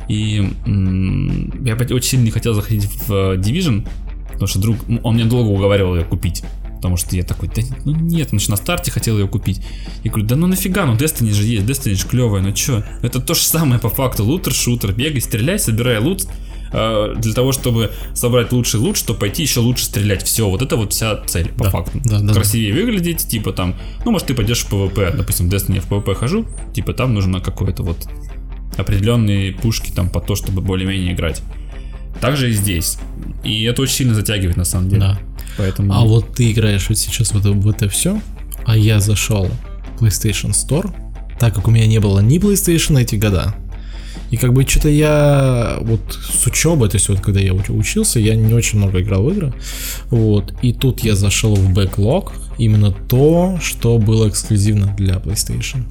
И 0.08 0.52
м, 0.66 1.64
я 1.64 1.74
очень 1.74 2.02
сильно 2.02 2.24
не 2.24 2.30
хотел 2.30 2.54
заходить 2.54 2.84
в 2.84 3.12
э, 3.12 3.36
Division, 3.38 3.86
потому 4.32 4.46
что 4.46 4.58
друг, 4.58 4.76
он 5.02 5.16
меня 5.16 5.26
долго 5.26 5.48
уговаривал 5.48 5.96
ее 5.96 6.04
купить. 6.04 6.44
Потому 6.76 6.96
что 6.96 7.16
я 7.16 7.24
такой, 7.24 7.48
да 7.54 7.60
ну 7.84 7.92
нет, 7.92 8.32
еще 8.32 8.50
на 8.52 8.56
старте 8.56 8.90
хотел 8.92 9.18
ее 9.18 9.26
купить. 9.26 9.60
Я 10.04 10.10
говорю, 10.12 10.28
да 10.28 10.36
ну 10.36 10.46
нафига, 10.46 10.86
ну 10.86 10.94
Destiny 10.94 11.32
же 11.32 11.42
есть, 11.44 11.64
Destiny 11.66 11.94
же 11.96 12.06
клевая, 12.06 12.40
ну 12.40 12.52
чё? 12.52 12.84
Это 13.02 13.20
то 13.20 13.34
же 13.34 13.40
самое 13.40 13.80
по 13.80 13.88
факту, 13.88 14.24
лутер-шутер, 14.24 14.92
бегай, 14.92 15.20
стреляй, 15.20 15.58
собирай 15.58 15.98
лут, 15.98 16.28
э, 16.72 17.14
для 17.16 17.32
того, 17.32 17.52
чтобы 17.52 17.90
собрать 18.14 18.52
лучший 18.52 18.80
лут, 18.80 18.96
чтобы 18.96 19.20
пойти 19.20 19.42
еще 19.42 19.60
лучше 19.60 19.84
стрелять. 19.84 20.22
Все, 20.24 20.48
вот 20.48 20.62
это 20.62 20.76
вот 20.76 20.92
вся 20.92 21.16
цель 21.26 21.48
по 21.50 21.64
Да, 21.64 21.70
факту. 21.70 22.00
да, 22.04 22.20
да, 22.20 22.32
Красивее 22.32 22.72
выглядеть, 22.74 23.26
типа 23.28 23.52
там, 23.52 23.74
ну 24.04 24.10
может 24.10 24.26
ты 24.28 24.34
пойдешь 24.34 24.64
в 24.64 24.72
PvP, 24.72 25.16
допустим, 25.16 25.48
в 25.48 25.52
Destiny 25.52 25.76
я 25.76 25.80
в 25.80 25.90
PvP 25.90 26.14
хожу, 26.14 26.46
типа 26.74 26.92
там 26.92 27.14
нужно 27.14 27.40
какое-то 27.40 27.82
вот 27.82 28.08
определенные 28.76 29.52
пушки 29.52 29.90
там 29.90 30.08
по 30.08 30.20
то, 30.20 30.36
чтобы 30.36 30.60
более-менее 30.62 31.12
играть. 31.12 31.42
Также 32.20 32.50
и 32.50 32.52
здесь. 32.52 32.98
И 33.44 33.62
это 33.64 33.82
очень 33.82 33.94
сильно 33.94 34.14
затягивает 34.14 34.56
на 34.56 34.64
самом 34.64 34.88
деле. 34.88 35.00
Да. 35.02 35.18
Поэтому... 35.56 35.92
А 35.92 36.00
вот 36.04 36.34
ты 36.34 36.50
играешь 36.52 36.88
вот 36.88 36.98
сейчас 36.98 37.32
в 37.32 37.38
это, 37.38 37.50
в 37.52 37.68
это 37.68 37.88
все, 37.88 38.20
а 38.64 38.76
я 38.76 39.00
зашел 39.00 39.48
в 39.96 40.02
PlayStation 40.02 40.50
Store, 40.50 40.92
так 41.38 41.54
как 41.54 41.68
у 41.68 41.70
меня 41.70 41.86
не 41.86 41.98
было 41.98 42.20
ни 42.20 42.38
PlayStation 42.38 43.00
эти 43.00 43.16
года. 43.16 43.54
И 44.30 44.36
как 44.36 44.52
бы 44.52 44.62
что-то 44.66 44.88
я 44.88 45.78
вот 45.80 46.00
с 46.12 46.46
учебы, 46.46 46.88
то 46.88 46.96
есть 46.96 47.08
вот 47.08 47.20
когда 47.20 47.40
я 47.40 47.52
уч- 47.52 47.72
учился, 47.72 48.20
я 48.20 48.34
не 48.34 48.52
очень 48.52 48.78
много 48.78 49.00
играл 49.00 49.22
в 49.22 49.30
игры. 49.30 49.54
Вот. 50.10 50.52
И 50.62 50.72
тут 50.72 51.00
я 51.00 51.14
зашел 51.14 51.54
в 51.54 51.72
бэклог, 51.72 52.32
именно 52.58 52.90
то, 52.90 53.58
что 53.62 53.98
было 53.98 54.28
эксклюзивно 54.28 54.94
для 54.98 55.14
PlayStation. 55.14 55.84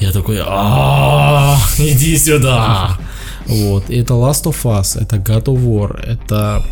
Я 0.00 0.12
такой, 0.12 0.38
а 0.46 1.58
иди 1.78 2.16
сюда. 2.16 2.98
Вот. 3.46 3.90
И 3.90 3.96
это 3.96 4.14
Last 4.14 4.44
of 4.44 4.62
Us, 4.64 5.00
это 5.00 5.16
God 5.16 5.44
of 5.44 5.64
War, 5.64 6.00
это 6.00 6.62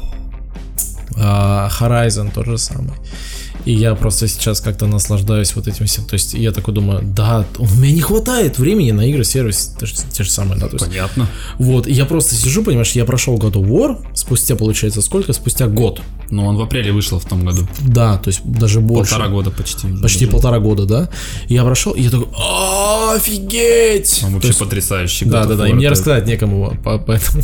а, 1.16 1.68
Horizon 1.80 2.30
тот 2.32 2.46
же 2.46 2.58
самый. 2.58 2.92
И 3.64 3.72
я 3.72 3.94
просто 3.94 4.28
сейчас 4.28 4.60
как-то 4.60 4.86
наслаждаюсь 4.86 5.54
вот 5.56 5.66
этим 5.66 5.86
всем. 5.86 6.04
То 6.04 6.14
есть 6.14 6.34
я 6.34 6.52
такой 6.52 6.74
думаю, 6.74 7.00
да, 7.02 7.44
у 7.58 7.66
меня 7.66 7.92
не 7.92 8.00
хватает 8.00 8.58
времени 8.58 8.92
на 8.92 9.08
игры 9.08 9.24
сервис, 9.24 9.74
те 9.78 9.86
же, 9.86 9.94
те 10.12 10.22
же 10.24 10.30
самые, 10.30 10.60
да, 10.60 10.68
то 10.68 10.74
есть, 10.74 10.86
Понятно. 10.86 11.28
вот, 11.58 11.86
и 11.86 11.92
я 11.92 12.04
просто 12.06 12.34
сижу, 12.34 12.62
понимаешь, 12.62 12.92
я 12.92 13.04
прошел 13.04 13.36
God 13.36 13.54
of 13.54 13.66
War, 13.66 14.06
спустя, 14.14 14.54
получается, 14.56 15.02
сколько? 15.02 15.32
Спустя 15.32 15.66
год. 15.66 16.00
Но 16.30 16.46
он 16.46 16.56
в 16.56 16.60
апреле 16.60 16.92
вышел 16.92 17.18
в 17.18 17.24
том 17.24 17.44
году. 17.44 17.68
Да, 17.80 18.18
то 18.18 18.28
есть 18.28 18.40
даже 18.44 18.80
больше. 18.80 19.12
Полтора 19.12 19.30
года 19.30 19.50
почти. 19.50 19.88
Почти 20.02 20.26
даже. 20.26 20.32
полтора 20.32 20.58
года, 20.58 20.84
да. 20.86 21.08
И 21.48 21.54
я 21.54 21.64
прошел, 21.64 21.92
и 21.92 22.02
я 22.02 22.10
такой, 22.10 22.28
«А, 22.38 23.14
офигеть! 23.14 24.22
Он 24.24 24.40
То 24.40 24.46
вообще 24.46 24.58
потрясающий. 24.58 25.24
Да, 25.24 25.44
да, 25.44 25.54
да, 25.54 25.68
и 25.68 25.72
мне 25.72 25.88
рассказать 25.88 26.26
некому, 26.26 26.76
по- 26.82 26.98
поэтому... 26.98 27.42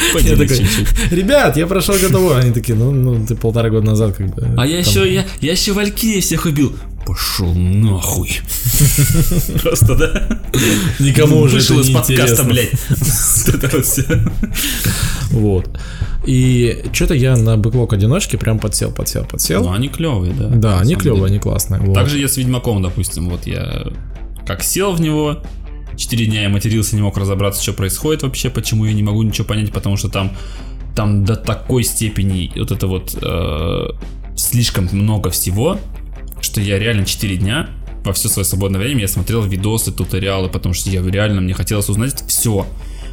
Я 0.22 0.36
такой, 0.36 0.66
ребят, 1.10 1.56
я 1.56 1.66
прошел 1.66 1.94
War. 1.94 2.40
Они 2.40 2.52
такие, 2.52 2.76
ну, 2.76 2.90
ну, 2.90 3.26
ты 3.26 3.34
полтора 3.34 3.70
года 3.70 3.86
назад 3.86 4.16
как 4.16 4.34
бы... 4.34 4.48
А 4.56 4.66
я 4.66 4.78
еще, 4.78 5.12
я, 5.12 5.24
я 5.40 5.52
еще 5.52 5.72
Валькирия 5.72 6.20
всех 6.20 6.46
убил. 6.46 6.74
Пошел 7.06 7.52
нахуй. 7.54 8.40
Просто, 9.62 9.94
да? 9.96 10.40
Никому 10.98 11.40
уже 11.40 11.56
Вышел 11.56 11.80
из 11.80 11.90
подкаста, 11.90 12.44
блядь. 12.44 12.70
Вот. 15.30 15.70
И 16.26 16.82
что-то 16.92 17.14
я 17.14 17.36
на 17.36 17.56
бэклог 17.56 17.92
одиночки 17.92 18.36
прям 18.36 18.58
подсел, 18.58 18.92
подсел, 18.92 19.24
подсел. 19.24 19.62
Ну, 19.64 19.72
они 19.72 19.88
клевые, 19.88 20.34
да. 20.34 20.48
да, 20.48 20.80
они 20.80 20.94
клевые, 20.94 21.26
они 21.26 21.38
классные. 21.38 21.80
Также 21.94 22.18
я 22.18 22.28
с 22.28 22.36
Ведьмаком, 22.36 22.82
допустим, 22.82 23.30
вот 23.30 23.46
я 23.46 23.86
как 24.46 24.62
сел 24.62 24.92
в 24.92 25.00
него, 25.00 25.42
4 26.00 26.26
дня 26.26 26.42
я 26.42 26.48
матерился, 26.48 26.96
не 26.96 27.02
мог 27.02 27.16
разобраться, 27.18 27.62
что 27.62 27.74
происходит 27.74 28.22
вообще, 28.22 28.48
почему 28.48 28.86
я 28.86 28.94
не 28.94 29.02
могу 29.02 29.22
ничего 29.22 29.46
понять, 29.46 29.70
потому 29.70 29.98
что 29.98 30.08
там, 30.08 30.32
там 30.96 31.24
до 31.24 31.36
такой 31.36 31.84
степени 31.84 32.50
вот 32.56 32.70
это 32.72 32.86
вот 32.86 33.16
э, 33.20 33.88
слишком 34.34 34.88
много 34.92 35.28
всего, 35.28 35.78
что 36.40 36.62
я 36.62 36.78
реально 36.78 37.04
4 37.04 37.36
дня 37.36 37.68
во 38.02 38.14
все 38.14 38.30
свое 38.30 38.46
свободное 38.46 38.80
время 38.80 39.02
я 39.02 39.08
смотрел 39.08 39.42
видосы, 39.42 39.92
туториалы, 39.92 40.48
потому 40.48 40.72
что 40.72 40.88
я 40.88 41.02
реально, 41.02 41.42
мне 41.42 41.52
хотелось 41.52 41.90
узнать 41.90 42.24
все. 42.26 42.66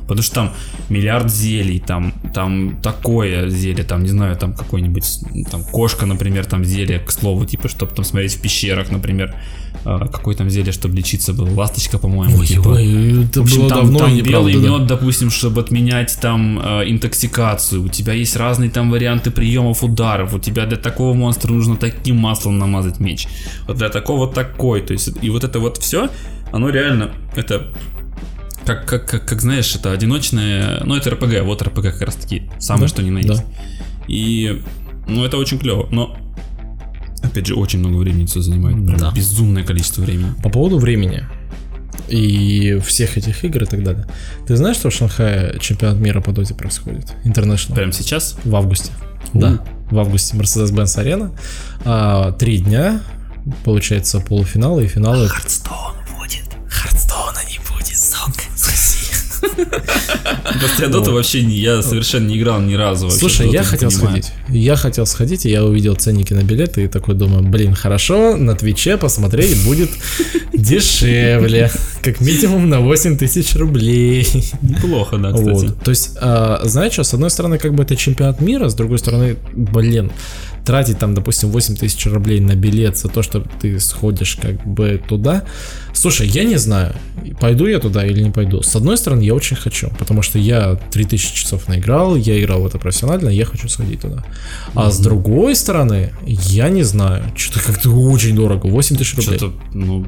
Потому 0.04 0.22
что 0.22 0.36
там 0.36 0.54
миллиард 0.88 1.30
зелий, 1.30 1.80
там, 1.80 2.14
там 2.34 2.80
такое 2.82 3.50
зелье, 3.50 3.84
там, 3.84 4.04
не 4.04 4.10
знаю, 4.10 4.38
там 4.38 4.54
какой-нибудь, 4.54 5.06
там 5.52 5.66
кошка, 5.66 6.06
например, 6.06 6.46
там 6.46 6.64
зелье, 6.64 7.00
к 7.00 7.12
слову, 7.12 7.46
типа, 7.46 7.68
чтобы 7.68 7.94
там 7.94 8.06
смотреть 8.06 8.36
в 8.36 8.42
пещерах, 8.42 8.90
например, 8.90 9.36
какой 9.84 10.36
там 10.36 10.50
зелье, 10.50 10.72
чтобы 10.72 10.96
лечиться 10.96 11.34
было, 11.34 11.50
ласточка, 11.50 11.98
по-моему, 11.98 12.40
Ой, 12.40 12.48
типа. 12.48 12.70
ой, 12.70 13.24
это 13.26 13.42
В 13.42 13.44
общем, 13.44 13.60
было 13.60 13.70
там, 13.70 13.80
давно 13.82 14.00
там 14.00 14.14
и 14.14 14.22
белый 14.22 14.54
неправда, 14.54 14.78
да. 14.78 14.80
мед, 14.80 14.88
допустим, 14.88 15.30
чтобы 15.30 15.62
отменять 15.62 16.18
там 16.20 16.60
э, 16.60 16.90
интоксикацию. 16.90 17.84
У 17.84 17.88
тебя 17.88 18.14
есть 18.14 18.36
разные 18.36 18.70
там 18.70 18.92
варианты 18.92 19.32
приемов 19.32 19.84
ударов. 19.84 20.34
У 20.34 20.40
тебя 20.40 20.66
для 20.66 20.78
такого 20.78 21.14
монстра 21.14 21.52
нужно 21.52 21.78
таким 21.78 22.18
маслом 22.18 22.58
намазать 22.58 23.00
меч. 23.00 23.28
Вот 23.68 23.78
для 23.78 23.90
такого 23.90 24.32
такой. 24.32 24.82
То 24.82 24.94
есть, 24.94 25.10
и 25.22 25.30
вот 25.30 25.44
это 25.44 25.60
вот 25.60 25.78
все, 25.78 26.10
оно 26.52 26.70
реально, 26.70 27.12
это 27.36 27.68
как, 28.66 28.86
как, 28.86 29.08
как, 29.08 29.26
как 29.26 29.42
знаешь, 29.42 29.74
это 29.76 29.92
одиночное, 29.94 30.82
ну 30.84 30.96
это 30.96 31.12
РПГ, 31.12 31.44
вот 31.44 31.62
РПГ 31.62 31.84
как 31.84 32.02
раз 32.02 32.16
таки, 32.16 32.44
самое 32.60 32.88
Да, 32.88 32.88
что 32.90 33.02
ни 33.04 33.10
на 33.10 33.22
да. 33.22 33.34
есть. 33.34 33.44
И, 34.10 34.62
ну 35.08 35.24
это 35.24 35.38
очень 35.38 35.58
клево, 35.58 35.88
но, 35.90 36.18
опять 37.22 37.46
же, 37.48 37.56
очень 37.56 37.80
много 37.80 37.96
времени 37.98 38.26
все 38.26 38.42
занимает, 38.42 38.86
прям 38.86 38.98
Да. 38.98 39.12
безумное 39.12 39.64
количество 39.64 40.02
времени. 40.02 40.34
По 40.44 40.50
поводу 40.50 40.78
времени 40.78 41.24
и 42.08 42.80
всех 42.86 43.18
этих 43.18 43.44
игр 43.44 43.64
и 43.64 43.66
так 43.66 43.84
далее. 43.84 44.08
Ты 44.48 44.56
знаешь, 44.56 44.78
что 44.78 44.90
в 44.90 44.94
Шанхае 44.94 45.58
чемпионат 45.60 45.98
мира 46.00 46.22
по 46.22 46.32
доте 46.32 46.54
происходит? 46.54 47.14
International. 47.26 47.74
Прямо 47.76 47.92
сейчас? 47.92 48.38
В 48.44 48.56
августе. 48.56 48.92
У. 49.34 49.40
Да, 49.40 49.60
в 49.92 50.00
августе 50.00 50.38
Mercedes-Benz 50.38 50.98
Arena. 51.04 51.38
А, 51.84 52.32
Три 52.34 52.60
дня, 52.60 53.02
получается, 53.66 54.20
полуфиналы 54.20 54.86
и 54.86 54.88
финалы. 54.88 55.28
Hearthstone 55.28 55.94
будет. 56.18 56.46
Hearthstone 56.70 57.34
а 57.34 57.40
не 57.50 57.60
будет, 57.70 57.98
сука. 57.98 58.42
Просто 60.60 60.84
я 60.84 60.88
доту 60.88 61.14
вообще 61.14 61.44
не, 61.44 61.56
я 61.56 61.82
совершенно 61.82 62.28
не 62.28 62.38
играл 62.38 62.62
ни 62.62 62.74
разу. 62.74 63.10
Слушай, 63.10 63.50
я 63.50 63.64
хотел 63.64 63.92
сходить. 63.92 64.32
Я 64.50 64.76
хотел 64.76 65.06
сходить, 65.06 65.46
и 65.46 65.50
я 65.50 65.64
увидел 65.64 65.96
ценники 65.96 66.34
на 66.34 66.44
билеты 66.44 66.86
и 66.86 66.88
такой 66.88 67.16
думаю, 67.16 67.44
блин, 67.44 67.74
хорошо, 67.74 68.36
на 68.38 68.56
Twitch 68.56 68.92
е 68.92 68.98
посмотреть 68.98 69.64
будет 69.66 69.90
дешевле. 70.54 71.72
Как 72.02 72.22
минимум 72.22 72.70
на 72.70 72.80
8 72.80 73.18
тысяч 73.18 73.56
рублей. 73.56 74.28
Неплохо, 74.62 75.18
да, 75.18 75.32
кстати. 75.32 75.50
Вот. 75.50 75.84
То 75.84 75.92
есть, 75.92 76.12
а, 76.20 76.62
знаешь 76.64 76.94
что, 76.94 77.04
с 77.04 77.14
одной 77.14 77.30
стороны, 77.30 77.58
как 77.58 77.74
бы 77.74 77.84
это 77.84 77.96
чемпионат 77.96 78.42
мира, 78.42 78.70
с 78.70 78.76
другой 78.76 79.00
стороны, 79.00 79.38
блин, 79.54 80.12
тратить 80.68 81.00
там, 81.00 81.14
допустим, 81.14 81.50
8 81.50 81.78
тысяч 81.78 82.06
рублей 82.08 82.42
на 82.42 82.54
билет 82.54 82.98
за 82.98 83.08
то, 83.08 83.24
что 83.24 83.40
ты 83.62 83.80
сходишь 83.80 84.36
как 84.36 84.68
бы 84.68 85.02
туда. 85.08 85.46
Слушай, 85.94 86.28
я 86.28 86.44
не 86.44 86.58
знаю, 86.58 86.94
пойду 87.40 87.68
я 87.68 87.80
туда 87.80 88.06
или 88.06 88.22
не 88.22 88.32
пойду. 88.32 88.62
С 88.62 88.76
одной 88.76 88.98
стороны, 88.98 89.22
я 89.22 89.34
очень 89.34 89.56
хочу, 89.56 89.90
потому 89.98 90.22
что 90.22 90.38
я 90.40 90.76
3000 90.76 91.34
часов 91.34 91.70
наиграл, 91.70 92.18
я 92.18 92.38
играл 92.38 92.64
в 92.64 92.68
это 92.68 92.80
профессионально, 92.80 93.30
я 93.30 93.46
хочу 93.46 93.70
сходить 93.70 94.02
туда. 94.02 94.26
А 94.76 94.92
с 94.92 95.00
другой 95.00 95.56
стороны, 95.56 96.12
я 96.26 96.68
не 96.68 96.84
знаю, 96.84 97.24
что-то 97.38 97.66
как-то 97.66 97.90
очень 97.90 98.36
дорого, 98.36 98.68
8 98.68 98.98
тысяч 98.98 99.16
рублей. 99.16 99.38
Что-то, 99.38 99.54
ну, 99.74 100.06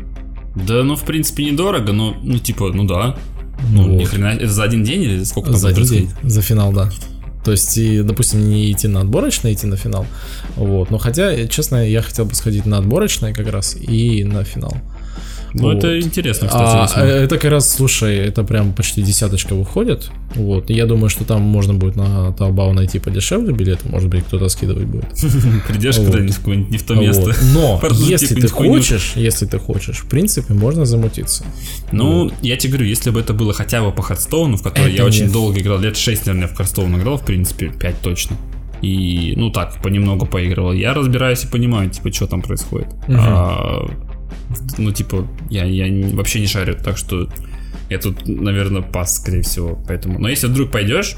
да, 0.55 0.83
ну, 0.83 0.97
в 0.97 1.03
принципе, 1.03 1.45
недорого, 1.45 1.93
но, 1.93 2.17
ну, 2.21 2.37
типа, 2.37 2.73
ну 2.73 2.83
да. 2.83 3.17
Ну, 3.71 3.83
Вот. 3.83 4.01
ни 4.01 4.03
хрена, 4.03 4.27
это 4.27 4.51
за 4.51 4.63
один 4.63 4.83
день 4.83 5.03
или 5.03 5.23
сколько 5.23 5.51
там 5.51 5.59
За 5.59 5.69
один 5.69 5.85
день, 5.85 6.09
за 6.23 6.41
финал, 6.41 6.73
да. 6.73 6.91
То 7.43 7.51
есть, 7.51 7.77
и, 7.77 8.01
допустим, 8.01 8.49
не 8.49 8.71
идти 8.71 8.87
на 8.87 9.01
отборочное, 9.01 9.53
идти 9.53 9.65
на 9.65 9.77
финал. 9.77 10.05
Вот. 10.55 10.91
Но 10.91 10.97
хотя, 10.97 11.47
честно, 11.47 11.87
я 11.87 12.01
хотел 12.01 12.25
бы 12.25 12.35
сходить 12.35 12.65
на 12.65 12.77
отборочное 12.77 13.33
как 13.33 13.49
раз 13.49 13.75
и 13.75 14.23
на 14.23 14.43
финал. 14.43 14.73
Ну, 15.53 15.63
Вот. 15.63 15.77
это 15.77 15.99
интересно, 15.99 16.47
кстати. 16.47 16.93
А, 16.95 17.05
э, 17.05 17.23
это 17.23 17.37
как 17.37 17.51
раз, 17.51 17.73
слушай, 17.73 18.15
это 18.17 18.43
прям 18.43 18.73
почти 18.73 19.01
десяточка 19.01 19.55
выходит. 19.55 20.11
Вот. 20.35 20.69
И 20.69 20.73
я 20.73 20.85
думаю, 20.85 21.09
что 21.09 21.25
там 21.25 21.41
можно 21.41 21.73
будет 21.73 21.95
на 21.95 22.29
Taobao 22.37 22.73
найти 22.73 22.99
подешевле 22.99 23.53
билеты. 23.53 23.89
Может 23.89 24.09
быть, 24.09 24.25
кто-то 24.25 24.49
скидывать 24.49 24.85
будет. 24.85 25.09
Придешь 25.67 25.97
куда-нибудь 25.97 26.37
в 26.37 26.47
не 26.47 26.77
в 26.77 26.83
то 26.83 26.95
место. 26.95 27.35
Но 27.53 27.81
если 27.91 28.35
типа, 28.35 28.41
ты 28.41 28.47
хочешь, 28.49 29.13
если 29.15 29.45
ты 29.45 29.59
хочешь, 29.59 29.97
в 29.97 30.07
принципе, 30.07 30.53
можно 30.53 30.85
замутиться. 30.85 31.45
Ну, 31.91 32.31
я 32.41 32.57
тебе 32.57 32.73
говорю, 32.73 32.87
если 32.87 33.09
бы 33.09 33.19
это 33.19 33.33
было 33.33 33.53
хотя 33.53 33.81
бы 33.81 33.91
по 33.91 34.01
Hearthstone 34.01 34.49
у, 34.49 34.57
в 34.57 34.63
который 34.63 34.93
я 34.93 35.05
очень 35.05 35.31
долго 35.31 35.59
играл, 35.59 35.79
лет 35.79 35.97
6, 35.97 36.25
наверное, 36.25 36.47
в 36.47 36.55
Hearthstone 36.55 36.95
играл, 36.99 37.17
в 37.17 37.25
принципе, 37.25 37.69
5 37.69 38.01
точно. 38.01 38.37
И, 38.81 39.33
ну 39.35 39.51
так, 39.51 39.81
понемногу 39.81 40.25
поигрывал. 40.25 40.73
Я 40.73 40.93
разбираюсь 40.93 41.43
и 41.43 41.47
понимаю, 41.47 41.89
типа, 41.89 42.11
что 42.13 42.27
там 42.27 42.41
происходит. 42.41 42.87
Мгм. 43.07 43.19
А, 43.19 43.89
ну, 44.77 44.91
типа, 44.91 45.27
я, 45.49 45.65
я 45.65 46.15
вообще 46.15 46.39
не 46.39 46.47
шарю, 46.47 46.75
так 46.83 46.97
что 46.97 47.29
я 47.89 47.97
тут, 47.99 48.27
наверное, 48.27 48.81
пас, 48.81 49.17
скорее 49.17 49.41
всего. 49.41 49.79
Поэтому. 49.87 50.19
Но 50.19 50.29
если 50.29 50.47
вдруг 50.47 50.71
пойдешь, 50.71 51.15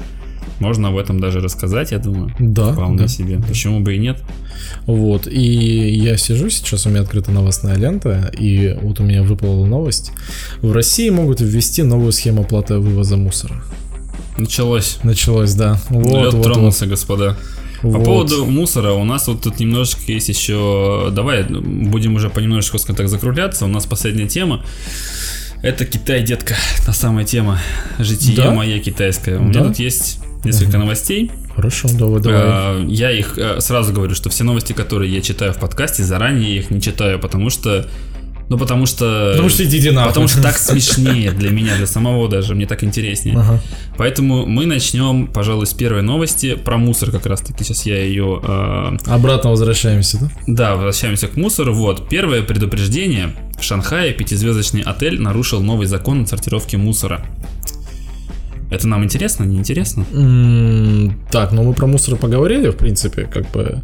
можно 0.58 0.88
об 0.88 0.96
этом 0.96 1.20
даже 1.20 1.40
рассказать, 1.40 1.92
я 1.92 1.98
думаю. 1.98 2.34
Да, 2.38 2.72
Вполне 2.72 2.98
да. 2.98 3.08
себе. 3.08 3.40
Почему 3.46 3.80
бы 3.80 3.94
и 3.94 3.98
нет? 3.98 4.22
Вот, 4.86 5.26
и 5.26 5.90
я 5.90 6.16
сижу 6.16 6.50
сейчас, 6.50 6.86
у 6.86 6.90
меня 6.90 7.00
открыта 7.00 7.30
новостная 7.30 7.76
лента, 7.76 8.32
и 8.38 8.76
вот 8.80 9.00
у 9.00 9.02
меня 9.02 9.22
выпала 9.22 9.66
новость. 9.66 10.12
В 10.60 10.72
России 10.72 11.10
могут 11.10 11.40
ввести 11.40 11.82
новую 11.82 12.12
схему 12.12 12.42
оплаты 12.42 12.78
вывоза 12.78 13.16
мусора. 13.16 13.62
Началось. 14.38 14.98
Началось, 15.02 15.54
да. 15.54 15.78
Вот, 15.88 16.24
Лед 16.24 16.34
вот, 16.34 16.42
тронулся, 16.42 16.86
господа. 16.86 17.36
По 17.82 17.88
вот. 17.88 18.04
поводу 18.04 18.46
мусора, 18.46 18.92
у 18.92 19.04
нас 19.04 19.26
вот 19.26 19.42
тут 19.42 19.58
немножечко 19.58 20.12
есть 20.12 20.28
еще... 20.28 21.08
Давай 21.12 21.42
будем 21.42 22.14
уже 22.14 22.30
понемножечку, 22.30 22.78
скажем 22.78 22.96
так, 22.96 23.08
закругляться. 23.08 23.64
У 23.64 23.68
нас 23.68 23.86
последняя 23.86 24.28
тема. 24.28 24.64
Это 25.62 25.84
Китай, 25.84 26.22
детка. 26.22 26.54
Та 26.86 26.92
самая 26.92 27.24
тема. 27.24 27.60
Житие 27.98 28.36
Да? 28.36 28.50
моя 28.52 28.78
китайское. 28.78 29.38
У 29.38 29.44
меня 29.44 29.60
Да? 29.60 29.68
тут 29.68 29.78
есть 29.78 30.20
несколько 30.44 30.78
новостей. 30.78 31.30
Хорошо, 31.54 31.88
давай, 31.92 32.20
давай. 32.22 32.40
А, 32.42 32.84
Я 32.88 33.10
их 33.10 33.36
э, 33.36 33.60
сразу 33.60 33.92
говорю, 33.92 34.14
что 34.14 34.30
все 34.30 34.44
новости, 34.44 34.72
которые 34.72 35.12
я 35.12 35.20
читаю 35.20 35.52
в 35.52 35.58
подкасте, 35.58 36.02
заранее 36.04 36.54
я 36.54 36.60
их 36.60 36.70
не 36.70 36.80
читаю, 36.80 37.18
потому 37.18 37.50
что... 37.50 37.88
Ну, 38.48 38.58
потому 38.58 38.86
что... 38.86 39.30
Потому 39.32 39.48
что 39.48 39.64
идите 39.64 39.92
нахуй. 39.92 40.08
Потому 40.10 40.28
что 40.28 40.42
так 40.42 40.56
смешнее 40.58 41.30
для 41.30 41.50
меня, 41.50 41.76
для 41.76 41.86
самого 41.86 42.28
даже, 42.28 42.54
мне 42.54 42.66
так 42.66 42.84
интереснее. 42.84 43.36
Ага. 43.38 43.60
Поэтому 43.96 44.46
мы 44.46 44.66
начнем, 44.66 45.26
пожалуй, 45.26 45.66
с 45.66 45.72
первой 45.74 46.02
новости 46.02 46.54
про 46.54 46.76
мусор 46.76 47.10
как 47.10 47.26
раз 47.26 47.40
таки. 47.40 47.64
Сейчас 47.64 47.86
я 47.86 48.02
ее... 48.02 48.40
э, 48.42 48.96
Обратно 49.06 49.50
возвращаемся, 49.50 50.18
да? 50.20 50.30
да, 50.46 50.74
возвращаемся 50.74 51.28
к 51.28 51.36
мусору. 51.36 51.74
Вот, 51.74 52.08
первое 52.08 52.42
предупреждение. 52.42 53.34
В 53.58 53.64
Шанхае 53.64 54.12
пятизвездочный 54.12 54.82
отель 54.82 55.20
нарушил 55.20 55.60
новый 55.62 55.86
закон 55.86 56.22
о 56.22 56.26
сортировке 56.26 56.76
мусора. 56.76 57.24
Это 58.72 58.88
нам 58.88 59.04
интересно, 59.04 59.44
не 59.44 59.58
интересно? 59.58 60.04
Так, 61.30 61.52
ну 61.52 61.62
мы 61.62 61.74
про 61.74 61.86
мусор 61.86 62.16
поговорили, 62.16 62.70
в 62.70 62.76
принципе, 62.76 63.24
как 63.24 63.50
бы 63.50 63.82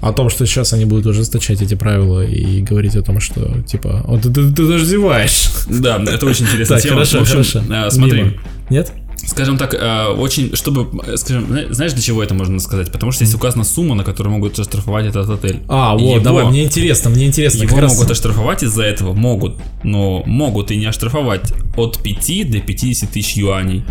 о 0.00 0.12
том, 0.12 0.30
что 0.30 0.46
сейчас 0.46 0.72
они 0.72 0.84
будут 0.84 1.06
ужесточать 1.06 1.60
эти 1.62 1.74
правила 1.74 2.24
и 2.24 2.60
говорить 2.62 2.96
о 2.96 3.02
том, 3.02 3.20
что 3.20 3.60
типа, 3.62 4.04
вот 4.06 4.22
ты, 4.22 4.30
ты, 4.30 4.52
ты 4.52 4.66
даже 4.66 4.84
зеваешь. 4.84 5.50
Да, 5.68 6.02
это 6.02 6.26
очень 6.26 6.44
интересная 6.46 6.78
Так, 6.78 6.82
тема. 6.84 6.94
хорошо, 6.96 7.18
В 7.18 7.22
общем, 7.22 7.32
хорошо. 7.34 7.62
э, 7.86 7.90
смотри, 7.90 8.22
Мимо. 8.22 8.32
Нет? 8.70 8.92
скажем 9.26 9.58
так, 9.58 9.74
э, 9.74 10.06
очень, 10.16 10.56
чтобы, 10.56 10.88
э, 11.06 11.16
скажем, 11.18 11.46
зна- 11.46 11.64
знаешь, 11.70 11.92
для 11.92 12.02
чего 12.02 12.22
это 12.22 12.32
можно 12.34 12.58
сказать? 12.58 12.90
Потому 12.90 13.12
что 13.12 13.24
здесь 13.24 13.34
указана 13.36 13.64
сумма, 13.64 13.94
на 13.94 14.02
которую 14.02 14.32
могут 14.34 14.58
оштрафовать 14.58 15.06
этот 15.06 15.28
отель. 15.28 15.60
А, 15.68 15.92
вот, 15.92 16.00
Его- 16.14 16.20
давай, 16.24 16.46
мне 16.46 16.64
интересно, 16.64 17.10
мне 17.10 17.26
интересно. 17.26 17.58
Его 17.62 17.74
как 17.74 17.82
раз- 17.82 17.94
могут 17.94 18.10
оштрафовать 18.10 18.62
из-за 18.62 18.82
этого, 18.82 19.12
могут, 19.12 19.56
но 19.84 20.22
могут 20.24 20.70
и 20.70 20.76
не 20.78 20.86
оштрафовать 20.86 21.52
от 21.76 22.02
5 22.02 22.44
до 22.44 22.60
50 22.60 23.10
тысяч 23.10 23.36
юаней. 23.36 23.84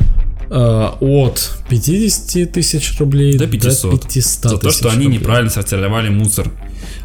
А, 0.51 0.97
от 0.99 1.57
50 1.69 2.51
тысяч 2.51 2.97
рублей 2.99 3.37
До 3.37 3.47
500. 3.47 3.91
до 3.91 3.97
500 3.97 4.51
За 4.51 4.57
то, 4.57 4.71
что 4.71 4.89
они 4.89 5.05
рублей. 5.05 5.19
неправильно 5.19 5.49
сортировали 5.51 6.09
мусор. 6.09 6.51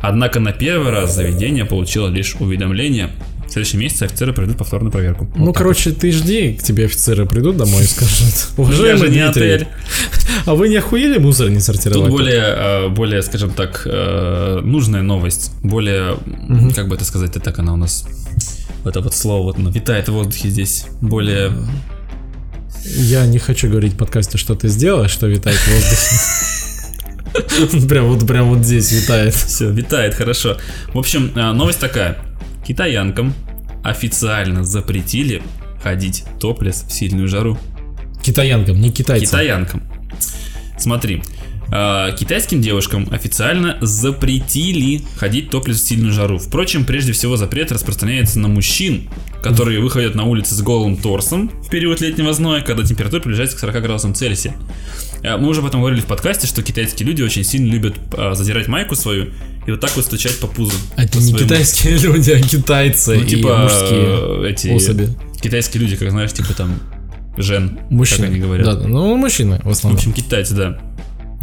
Однако 0.00 0.40
на 0.40 0.52
первый 0.52 0.90
раз 0.92 1.14
заведение 1.14 1.64
получило 1.64 2.08
лишь 2.08 2.34
уведомление. 2.38 3.10
В 3.46 3.50
следующем 3.50 3.80
месяце 3.80 4.04
офицеры 4.04 4.32
пройдут 4.32 4.56
повторную 4.56 4.90
проверку. 4.90 5.30
Ну, 5.36 5.46
Вот 5.46 5.56
короче, 5.56 5.90
ты 5.92 6.10
жди, 6.10 6.54
к 6.54 6.62
тебе 6.62 6.86
офицеры 6.86 7.26
придут 7.26 7.56
домой 7.58 7.84
и 7.84 7.86
скажут, 7.86 8.48
вот. 8.56 8.68
Я 8.72 8.74
уважаемый 8.76 9.10
не 9.10 9.20
отель. 9.20 9.68
а 10.46 10.54
вы 10.54 10.68
не 10.70 10.76
охуели 10.76 11.18
мусор 11.18 11.50
не 11.50 11.60
сортировать? 11.60 12.08
Тут 12.08 12.18
более, 12.18 12.42
э, 12.42 12.88
более, 12.88 13.22
скажем 13.22 13.50
так, 13.50 13.82
э, 13.84 14.60
нужная 14.64 15.02
новость. 15.02 15.52
Более, 15.62 16.16
как 16.74 16.88
бы 16.88 16.96
это 16.96 17.04
сказать, 17.04 17.32
так 17.32 17.58
она 17.58 17.74
у 17.74 17.76
нас... 17.76 18.06
Это 18.84 19.00
вот 19.00 19.14
слово 19.14 19.42
вот, 19.44 19.58
оно 19.58 19.70
витает 19.70 20.08
в 20.08 20.12
воздухе 20.12 20.48
здесь. 20.48 20.86
Более... 21.00 21.52
Я 22.84 23.26
не 23.26 23.38
хочу 23.38 23.68
говорить 23.68 23.94
в 23.94 23.96
подкасте, 23.96 24.38
что 24.38 24.54
ты 24.54 24.68
сделаешь, 24.68 25.10
что 25.10 25.26
витает 25.26 25.58
в 25.58 25.68
воздухе. 25.68 26.16
Прям 27.88 28.06
вот, 28.06 28.26
прям 28.26 28.50
вот 28.50 28.64
здесь 28.64 28.92
витает. 28.92 29.34
Все, 29.34 29.70
витает, 29.70 30.14
хорошо. 30.14 30.56
В 30.92 30.98
общем, 30.98 31.32
э, 31.34 31.52
новость 31.52 31.80
такая. 31.80 32.18
Китаянкам 32.66 33.34
официально 33.82 34.64
запретили 34.64 35.42
ходить 35.82 36.24
топлес 36.38 36.84
в 36.86 36.92
сильную 36.92 37.28
жару? 37.28 37.58
Китаянкам, 38.22 38.80
не 38.80 38.90
китайцам. 38.90 39.26
Китаянкам. 39.26 39.82
Смотри, 40.78 41.16
а, 41.16 41.22
китайским 41.68 42.60
девушкам 42.60 43.08
официально 43.10 43.78
запретили 43.80 45.02
ходить 45.16 45.50
топлес 45.50 45.80
в 45.82 45.86
сильную 45.88 46.12
жару. 46.12 46.38
Впрочем, 46.38 46.84
прежде 46.84 47.12
всего 47.12 47.36
запрет 47.36 47.72
распространяется 47.72 48.38
на 48.38 48.48
мужчин, 48.48 49.08
которые 49.42 49.80
выходят 49.80 50.14
на 50.14 50.24
улицы 50.24 50.54
с 50.54 50.62
голым 50.62 50.96
торсом 50.96 51.50
в 51.64 51.68
период 51.70 52.00
летнего 52.00 52.32
зноя, 52.32 52.62
когда 52.62 52.82
температура 52.84 53.20
приближается 53.20 53.56
к 53.56 53.60
40 53.60 53.74
градусам 53.82 54.14
Цельсия. 54.14 54.54
А, 55.22 55.36
Мы 55.38 55.48
уже 55.48 55.60
об 55.60 55.66
этом 55.66 55.80
говорили 55.80 56.00
в 56.00 56.06
подкасте, 56.06 56.46
что 56.46 56.62
китайские 56.62 57.08
люди 57.08 57.22
очень 57.22 57.44
сильно 57.44 57.70
любят 57.70 57.94
а, 58.16 58.34
задирать 58.34 58.68
майку 58.68 58.94
свою 58.94 59.30
и 59.66 59.70
вот 59.70 59.80
так 59.80 59.94
вот 59.96 60.04
стучать 60.04 60.38
по 60.40 60.46
пузу. 60.46 60.76
Это 60.96 61.12
по 61.12 61.16
не 61.22 61.30
своему. 61.30 61.38
китайские 61.48 61.96
люди, 62.02 62.30
а 62.30 62.40
китайцы 62.40 63.16
Ну, 63.16 63.22
и 63.22 63.26
типа 63.26 63.56
мужские 63.56 64.44
э, 64.44 64.50
эти 64.50 64.68
особи. 64.68 65.08
китайские 65.40 65.82
люди, 65.82 65.96
как 65.96 66.10
знаешь, 66.10 66.32
типа 66.32 66.52
там 66.54 66.78
Жен, 67.36 67.80
Мужчины. 67.90 68.18
как 68.20 68.30
они 68.30 68.38
говорят. 68.40 68.66
Да, 68.66 68.86
ну 68.86 69.16
мужчины 69.16 69.58
в 69.64 69.66
В 69.66 69.70
основном. 69.70 69.98
общем, 69.98 70.12
китайцы, 70.12 70.54
да. 70.54 70.78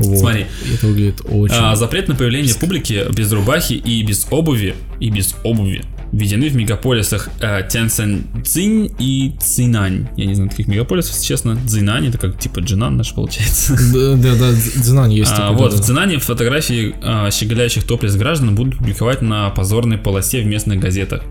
Вот. 0.01 0.19
смотри. 0.19 0.45
Это 0.73 0.87
выглядит 0.87 1.21
очень... 1.25 1.55
А, 1.57 1.75
запрет 1.75 2.07
на 2.07 2.15
появление 2.15 2.53
в 2.53 2.57
публике 2.57 3.05
без 3.15 3.31
рубахи 3.31 3.73
и 3.73 4.03
без 4.03 4.27
обуви 4.31 4.75
и 4.99 5.09
без 5.09 5.35
обуви 5.43 5.83
введены 6.11 6.49
в 6.49 6.55
мегаполисах 6.55 7.29
э, 7.39 7.61
Тяньцин 7.69 8.25
Цинь 8.43 8.91
и 8.99 9.33
Цинань. 9.39 10.09
Я 10.17 10.25
не 10.25 10.35
знаю 10.35 10.49
таких 10.49 10.67
мегаполисов, 10.67 11.13
если 11.13 11.25
честно. 11.25 11.57
Цинань 11.67 12.07
это 12.07 12.17
как 12.17 12.37
типа 12.37 12.59
Джинан 12.59 12.97
наш 12.97 13.13
получается. 13.13 13.73
Да, 13.93 14.15
да, 14.15 14.35
да, 14.35 14.51
Дзинань 14.51 15.13
есть. 15.13 15.31
А, 15.41 15.51
такой, 15.51 15.57
вот, 15.57 15.71
да, 15.71 15.77
в. 15.77 15.81
Цинане 15.81 16.19
фотографии 16.19 16.93
а, 17.01 17.31
щеголяющих 17.31 17.85
топлес 17.85 18.15
граждан 18.15 18.53
будут 18.53 18.77
публиковать 18.77 19.21
на 19.21 19.49
позорной 19.49 19.97
полосе 19.97 20.41
в 20.41 20.45
местных 20.45 20.79
газетах. 20.79 21.23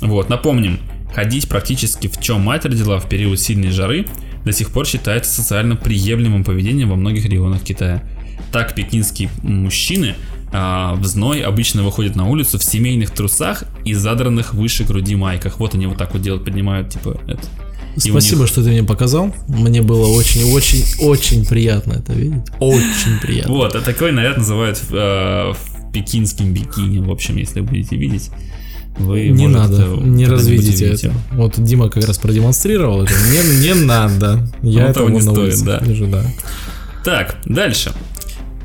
Вот, 0.00 0.30
напомним, 0.30 0.78
ходить 1.14 1.48
практически 1.48 2.08
в 2.08 2.18
чем 2.20 2.40
мать 2.40 2.64
родила 2.64 2.98
в 2.98 3.08
период 3.08 3.38
сильной 3.38 3.70
жары 3.70 4.06
до 4.48 4.52
сих 4.56 4.70
пор 4.70 4.86
считается 4.86 5.30
социально 5.30 5.76
приемлемым 5.76 6.42
поведением 6.42 6.88
во 6.88 6.96
многих 6.96 7.26
регионах 7.26 7.62
Китая. 7.62 8.02
Так, 8.50 8.74
пекинские 8.74 9.28
мужчины 9.42 10.14
а, 10.52 10.94
в 10.94 11.04
зной 11.04 11.42
обычно 11.42 11.82
выходят 11.82 12.16
на 12.16 12.26
улицу 12.26 12.58
в 12.58 12.64
семейных 12.64 13.10
трусах 13.10 13.64
и 13.84 13.92
задранных 13.92 14.54
выше 14.54 14.84
груди 14.84 15.16
майках. 15.16 15.60
Вот 15.60 15.74
они 15.74 15.86
вот 15.86 15.98
так 15.98 16.14
вот 16.14 16.22
делают, 16.22 16.46
поднимают, 16.46 16.88
типа, 16.88 17.20
это. 17.26 17.42
И 17.96 18.00
Спасибо, 18.00 18.42
них- 18.42 18.48
что 18.48 18.64
ты 18.64 18.70
мне 18.70 18.82
показал. 18.84 19.34
Мне 19.48 19.82
было 19.82 20.06
очень-очень-очень 20.06 21.44
приятно 21.44 21.94
это 21.94 22.14
видеть. 22.14 22.46
Очень 22.58 23.18
приятно. 23.20 23.52
Вот, 23.52 23.74
а 23.74 23.82
такой 23.82 24.12
наряд 24.12 24.38
называют 24.38 24.80
э, 24.90 24.94
в 25.52 25.92
пекинским 25.92 26.54
бикини. 26.54 27.00
В 27.00 27.10
общем, 27.10 27.36
если 27.36 27.60
будете 27.60 27.96
видеть, 27.96 28.30
вы 28.98 29.28
Не 29.28 29.46
может, 29.46 29.70
надо, 29.70 29.84
не 30.00 30.26
разведите 30.26 30.86
это. 30.86 31.12
Вот 31.32 31.54
Дима 31.56 31.88
как 31.88 32.04
раз 32.04 32.18
продемонстрировал 32.18 33.02
это. 33.02 33.12
Не, 33.12 33.66
не 33.66 33.74
надо. 33.74 34.48
Я 34.62 34.82
Ну, 34.82 34.88
это 34.88 34.94
того 34.94 35.08
не 35.10 35.20
стоит, 35.20 35.64
да. 35.64 35.78
вижу, 35.78 36.06
да. 36.06 36.24
Так, 37.04 37.36
дальше. 37.44 37.92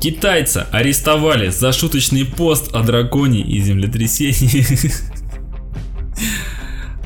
Китайца 0.00 0.66
арестовали 0.70 1.48
за 1.48 1.72
шуточный 1.72 2.24
пост 2.24 2.74
о 2.74 2.82
драконе 2.82 3.40
и 3.40 3.60
землетрясении. 3.60 4.66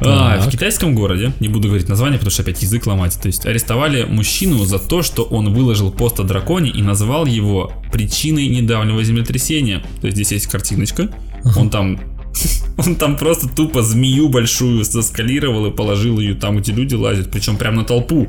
А, 0.00 0.40
в 0.40 0.48
китайском 0.48 0.94
городе, 0.94 1.32
не 1.40 1.48
буду 1.48 1.66
говорить 1.66 1.88
название, 1.88 2.18
потому 2.18 2.30
что 2.30 2.42
опять 2.42 2.62
язык 2.62 2.86
ломать, 2.86 3.18
то 3.20 3.26
есть 3.26 3.44
арестовали 3.46 4.04
мужчину 4.04 4.64
за 4.64 4.78
то, 4.78 5.02
что 5.02 5.24
он 5.24 5.52
выложил 5.52 5.90
пост 5.90 6.20
о 6.20 6.22
драконе 6.22 6.70
и 6.70 6.82
назвал 6.82 7.26
его 7.26 7.72
причиной 7.92 8.46
недавнего 8.46 9.02
землетрясения. 9.02 9.82
То 10.00 10.06
есть 10.06 10.16
здесь 10.16 10.30
есть 10.30 10.46
картиночка, 10.46 11.10
он 11.56 11.70
там 11.70 11.98
он 12.78 12.96
там 12.96 13.16
просто 13.16 13.48
тупо 13.48 13.82
змею 13.82 14.28
большую 14.28 14.84
соскалировал 14.84 15.66
и 15.66 15.70
положил 15.70 16.18
ее 16.18 16.34
там, 16.34 16.58
где 16.58 16.72
люди 16.72 16.94
лазят, 16.94 17.30
причем 17.30 17.56
прям 17.56 17.76
на 17.76 17.84
толпу. 17.84 18.28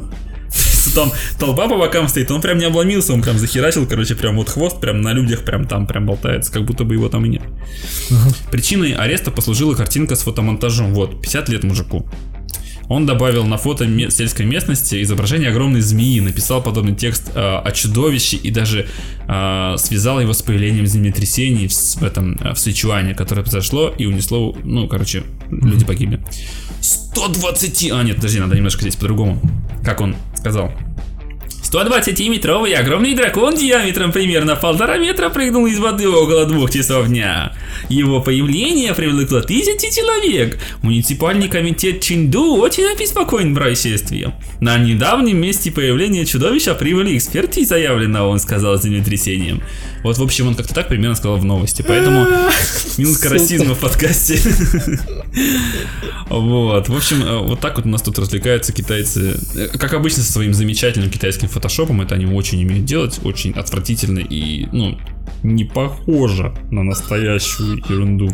Там 0.96 1.12
толпа 1.38 1.68
по 1.68 1.78
бокам 1.78 2.08
стоит, 2.08 2.32
он 2.32 2.42
прям 2.42 2.58
не 2.58 2.66
обломился, 2.66 3.14
он 3.14 3.22
прям 3.22 3.38
захерачил, 3.38 3.86
короче, 3.86 4.16
прям 4.16 4.36
вот 4.38 4.50
хвост 4.50 4.82
прям 4.82 5.02
на 5.02 5.14
людях 5.14 5.46
прям 5.46 5.68
там 5.68 5.86
прям 5.86 6.08
болтается, 6.08 6.52
как 6.52 6.66
будто 6.66 6.84
бы 6.84 6.96
его 6.96 7.10
там 7.10 7.26
и 7.26 7.30
нет. 7.30 7.44
Причиной 8.50 8.94
ареста 8.94 9.30
послужила 9.30 9.76
картинка 9.76 10.16
с 10.16 10.24
фотомонтажом. 10.24 10.96
Вот, 10.96 11.22
50 11.22 11.50
лет 11.50 11.64
мужику. 11.64 12.10
Он 12.90 13.06
добавил 13.06 13.46
на 13.46 13.58
фото 13.58 13.86
сельской 14.10 14.46
местности 14.46 15.02
изображение 15.04 15.52
огромной 15.52 15.82
змеи, 15.82 16.20
написал 16.20 16.62
подобный 16.62 16.96
текст 16.96 17.32
э, 17.34 17.40
о 17.40 17.72
чудовище 17.72 18.38
и 18.38 18.50
даже 18.50 18.88
э, 19.28 19.76
связал 19.78 20.20
его 20.20 20.34
с 20.34 20.42
появлением 20.42 20.88
землетрясений 20.88 21.68
в 21.68 22.04
этом 22.04 22.34
э, 22.42 22.54
в 22.54 22.60
Сычуане, 22.60 23.14
которое 23.14 23.44
произошло 23.44 23.94
и 23.96 24.06
унесло, 24.06 24.58
ну, 24.64 24.88
короче, 24.88 25.24
люди 25.52 25.86
погибли. 25.86 26.20
120... 26.82 27.92
А, 27.92 28.04
нет, 28.04 28.16
подожди, 28.16 28.40
надо 28.40 28.56
немножко 28.56 28.82
здесь 28.82 28.96
по-другому. 28.96 29.40
Как 29.86 30.02
он 30.02 30.16
сказал? 30.36 30.72
120-метровый 31.72 32.74
огромный 32.74 33.14
дракон 33.14 33.56
диаметром 33.56 34.12
примерно 34.12 34.56
полтора 34.56 34.98
метра 34.98 35.30
прыгнул 35.30 35.68
из 35.68 35.78
воды 35.78 36.10
около 36.10 36.46
двух 36.46 36.72
часов 36.72 37.08
дня. 37.08 37.54
Его 37.90 38.22
появление 38.22 38.96
привлекло 38.96 39.42
тысячи 39.42 39.96
человек. 39.96 40.58
Муниципальный 40.82 41.48
комитет 41.48 42.02
Чинду 42.02 42.56
очень 42.56 42.86
обеспокоен 42.86 43.54
происшествием. 43.54 44.34
На 44.60 44.80
недавнем 44.80 45.38
месте 45.38 45.72
появления 45.72 46.26
чудовища 46.26 46.74
прибыли 46.74 47.16
эксперты 47.16 47.62
и 47.62 47.66
заявлено, 47.66 48.28
он 48.28 48.40
сказал 48.40 48.80
землетрясением. 48.82 49.62
Вот, 50.04 50.18
в 50.18 50.24
общем, 50.24 50.48
он 50.48 50.56
как-то 50.56 50.74
так 50.74 50.88
примерно 50.88 51.16
сказал 51.16 51.38
в 51.38 51.46
новости. 51.46 51.84
Поэтому 51.88 52.26
минутка 52.98 53.30
расизма 53.30 53.76
в 53.76 53.80
подкасте. 53.80 54.40
Вот, 56.30 56.90
в 56.90 56.96
общем, 56.96 57.24
э, 57.24 57.38
вот 57.40 57.60
так 57.60 57.78
вот 57.78 57.86
у 57.86 57.90
нас 57.90 58.04
тут 58.04 58.20
развлекаются 58.20 58.72
китайцы. 58.72 59.36
Э, 59.56 59.68
Как 59.78 59.94
обычно, 59.94 60.22
со 60.22 60.32
своим 60.32 60.54
замечательным 60.54 61.10
китайским 61.10 61.48
фотошопом, 61.60 62.02
это 62.02 62.16
они 62.16 62.26
очень 62.26 62.64
умеют 62.64 62.86
делать, 62.86 63.20
очень 63.24 63.52
отвратительно 63.52 64.20
и, 64.20 64.68
ну, 64.72 64.98
не 65.44 65.64
похоже 65.64 66.54
на 66.72 66.84
настоящую 66.84 67.78
ерунду. 67.90 68.30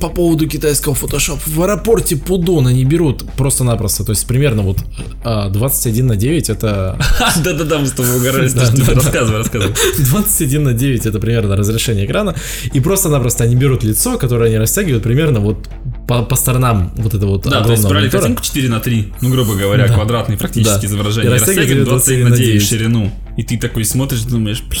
По 0.00 0.08
поводу 0.08 0.48
китайского 0.48 0.94
фотошопа. 0.94 1.40
В 1.46 1.62
аэропорте 1.62 2.16
Пудон 2.16 2.66
они 2.66 2.84
берут 2.84 3.24
просто-напросто. 3.36 4.04
То 4.04 4.10
есть 4.10 4.26
примерно 4.26 4.62
вот 4.62 4.78
а, 5.24 5.48
21 5.48 6.06
на 6.06 6.16
9 6.16 6.50
это... 6.50 6.98
Да-да-да, 7.44 7.78
мы 7.78 7.86
с 7.86 7.92
тобой 7.92 8.16
угорали. 8.16 8.44
Рассказывай, 8.44 9.38
рассказывай. 9.38 9.74
21 9.98 10.62
на 10.62 10.72
9 10.74 11.06
это 11.06 11.18
примерно 11.18 11.56
разрешение 11.56 12.06
экрана. 12.06 12.34
И 12.72 12.80
просто-напросто 12.80 13.44
они 13.44 13.56
берут 13.56 13.82
лицо, 13.82 14.18
которое 14.18 14.46
они 14.46 14.58
растягивают 14.58 15.02
примерно 15.02 15.40
вот 15.40 15.68
по, 16.06 16.22
по 16.22 16.36
сторонам 16.36 16.92
вот 16.96 17.14
это 17.14 17.26
вот 17.26 17.44
Да, 17.44 17.62
то 17.64 17.70
есть 17.72 17.86
брали 17.88 18.08
картинку 18.10 18.42
4 18.42 18.68
на 18.68 18.80
3, 18.80 19.12
ну, 19.20 19.30
грубо 19.30 19.54
говоря, 19.54 19.88
Да. 19.88 19.94
квадратные 19.94 20.36
практически 20.38 20.80
Да. 20.82 20.86
изображения, 20.86 21.28
И 21.28 21.30
и 21.30 21.34
растягивали 21.34 21.60
растягивали 21.60 21.84
21 21.88 22.28
на 22.28 22.36
9 22.36 22.48
в 22.48 22.52
9. 22.52 22.68
ширину. 22.68 23.10
И 23.36 23.42
ты 23.42 23.58
такой 23.58 23.84
смотришь 23.84 24.22
и 24.22 24.28
думаешь, 24.28 24.62
бля, 24.62 24.78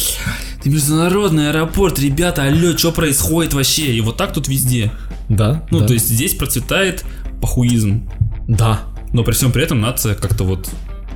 ты 0.62 0.70
международный 0.70 1.50
аэропорт, 1.50 1.98
ребята, 1.98 2.42
алло, 2.44 2.76
что 2.76 2.92
происходит 2.92 3.54
вообще? 3.54 3.86
И 3.94 4.00
вот 4.00 4.16
так 4.16 4.32
тут 4.32 4.48
везде. 4.48 4.92
Да, 5.28 5.66
Ну, 5.70 5.80
да. 5.80 5.86
то 5.86 5.94
есть 5.94 6.08
здесь 6.08 6.34
процветает 6.34 7.04
похуизм. 7.40 8.08
Да. 8.46 8.80
Но 9.12 9.24
при 9.24 9.32
всем 9.32 9.52
при 9.52 9.62
этом 9.62 9.80
нация 9.80 10.14
как-то 10.14 10.44
вот 10.44 10.68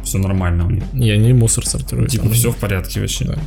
все 0.04 0.18
нормально 0.18 0.66
у 0.66 0.70
них. 0.70 0.84
Я 0.94 1.16
не 1.18 1.32
мусор 1.34 1.66
сортирую. 1.66 2.09
Типа 2.09 2.30
все 2.30 2.50
в 2.50 2.56
порядке 2.56 3.00
вообще. 3.00 3.24
Да. 3.26 3.38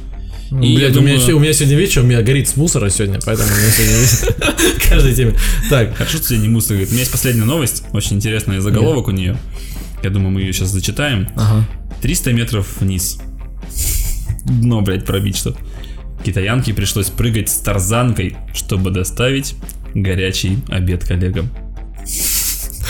И 0.51 0.55
И 0.55 0.79
я 0.79 0.87
у, 0.87 0.89
меня, 0.89 0.89
думаю- 0.89 1.37
у 1.37 1.39
меня 1.39 1.53
сегодня 1.53 1.77
вечер, 1.77 2.01
у 2.01 2.05
меня 2.05 2.21
горит 2.21 2.49
с 2.49 2.57
мусора 2.57 2.89
сегодня, 2.89 3.19
поэтому 3.25 3.47
у 3.49 3.57
меня 3.57 3.71
сегодня 3.71 4.79
каждой 4.89 5.15
теме. 5.15 5.35
Так, 5.69 5.95
Хорошо, 5.95 6.17
что 6.17 6.27
тебе 6.29 6.39
не 6.39 6.49
мусор 6.49 6.71
говорит. 6.71 6.89
У 6.89 6.91
меня 6.91 7.01
есть 7.01 7.11
последняя 7.11 7.45
новость, 7.45 7.83
очень 7.93 8.17
интересный 8.17 8.59
заголовок 8.59 9.07
у 9.07 9.11
нее. 9.11 9.37
Я 10.03 10.09
думаю, 10.09 10.31
мы 10.31 10.41
ее 10.41 10.51
сейчас 10.51 10.69
зачитаем. 10.69 11.29
ага. 11.35 11.65
300 12.01 12.33
метров 12.33 12.67
вниз. 12.79 13.19
Дно, 14.45 14.81
блядь, 14.81 15.05
пробить 15.05 15.37
что 15.37 15.55
Китаянке 16.25 16.73
пришлось 16.73 17.07
прыгать 17.09 17.49
с 17.49 17.57
тарзанкой, 17.57 18.35
чтобы 18.53 18.89
доставить 18.91 19.55
горячий 19.93 20.57
обед 20.69 21.03
коллегам. 21.05 21.49
С 22.05 22.81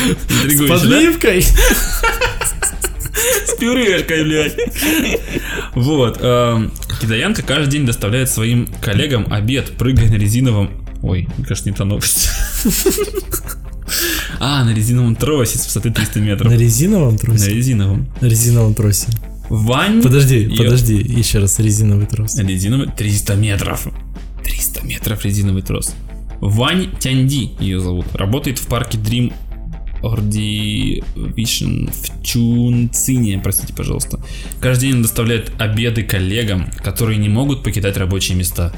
подливкой. 0.68 1.44
С 3.46 3.54
пюрешкой, 3.60 4.24
блядь. 4.24 4.56
Вот. 5.76 6.18
Китаянка 7.02 7.42
каждый 7.42 7.72
день 7.72 7.86
доставляет 7.86 8.30
своим 8.30 8.68
коллегам 8.80 9.26
обед, 9.32 9.72
прыгая 9.78 10.08
на 10.10 10.16
резиновом... 10.16 10.70
Ой, 11.02 11.28
мне 11.36 11.46
кажется, 11.48 11.70
не 11.70 11.76
та 11.76 11.84
новость. 11.86 12.30
А, 14.40 14.64
на 14.64 14.74
резиновом 14.74 15.16
тросе 15.16 15.60
с 15.60 15.66
высоты 15.66 15.92
300 15.92 16.20
метров. 16.20 16.52
На 16.52 16.56
резиновом 16.56 17.14
На 17.14 17.20
тросе? 17.20 17.54
резиновом. 17.54 18.08
На 18.22 18.26
резиновом 18.26 18.74
тросе. 18.74 19.08
Вань... 19.50 20.02
Подожди, 20.02 20.48
подожди, 20.58 20.96
еще 20.96 21.40
раз, 21.40 21.60
резиновый 21.60 22.08
трос. 22.08 22.38
Резиновый 22.38 22.88
300 22.88 23.36
метров. 23.36 23.88
300 24.44 24.86
метров 24.88 25.24
резиновый 25.26 25.62
трос. 25.62 25.94
Вань 26.40 26.90
Тяньди 27.00 27.52
ее 27.60 27.80
зовут. 27.82 28.08
Работает 28.16 28.58
в 28.58 28.66
парке 28.66 28.98
Dream 28.98 29.34
Ordi 30.02 31.04
Vision 31.16 31.92
в 31.92 32.24
Чунцине, 32.24 33.40
простите, 33.40 33.74
пожалуйста. 33.74 34.20
Каждый 34.60 34.88
день 34.88 34.96
он 34.98 35.02
доставляет 35.04 35.52
обеды 35.60 36.04
коллегам, 36.04 36.70
которые 36.84 37.18
не 37.18 37.30
могут 37.30 37.64
покидать 37.64 37.98
рабочие 37.98 38.38
места. 38.38 38.74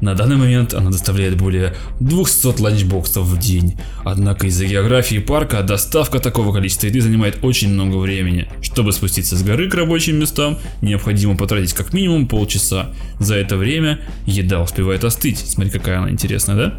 На 0.00 0.14
данный 0.14 0.36
момент 0.36 0.74
она 0.74 0.90
доставляет 0.90 1.36
более 1.36 1.74
200 2.00 2.60
ланчбоксов 2.60 3.26
в 3.26 3.38
день. 3.38 3.76
Однако 4.04 4.46
из-за 4.46 4.66
географии 4.66 5.18
парка 5.18 5.62
доставка 5.62 6.20
такого 6.20 6.52
количества 6.52 6.86
еды 6.86 7.00
занимает 7.00 7.38
очень 7.42 7.70
много 7.70 7.96
времени. 7.96 8.48
Чтобы 8.62 8.92
спуститься 8.92 9.36
с 9.36 9.42
горы 9.42 9.68
к 9.68 9.74
рабочим 9.74 10.18
местам, 10.18 10.58
необходимо 10.82 11.36
потратить 11.36 11.72
как 11.72 11.92
минимум 11.92 12.28
полчаса. 12.28 12.90
За 13.18 13.34
это 13.34 13.56
время 13.56 14.00
еда 14.26 14.62
успевает 14.62 15.02
остыть. 15.04 15.38
Смотри, 15.38 15.70
какая 15.70 15.98
она 15.98 16.10
интересная, 16.10 16.56
да? 16.56 16.74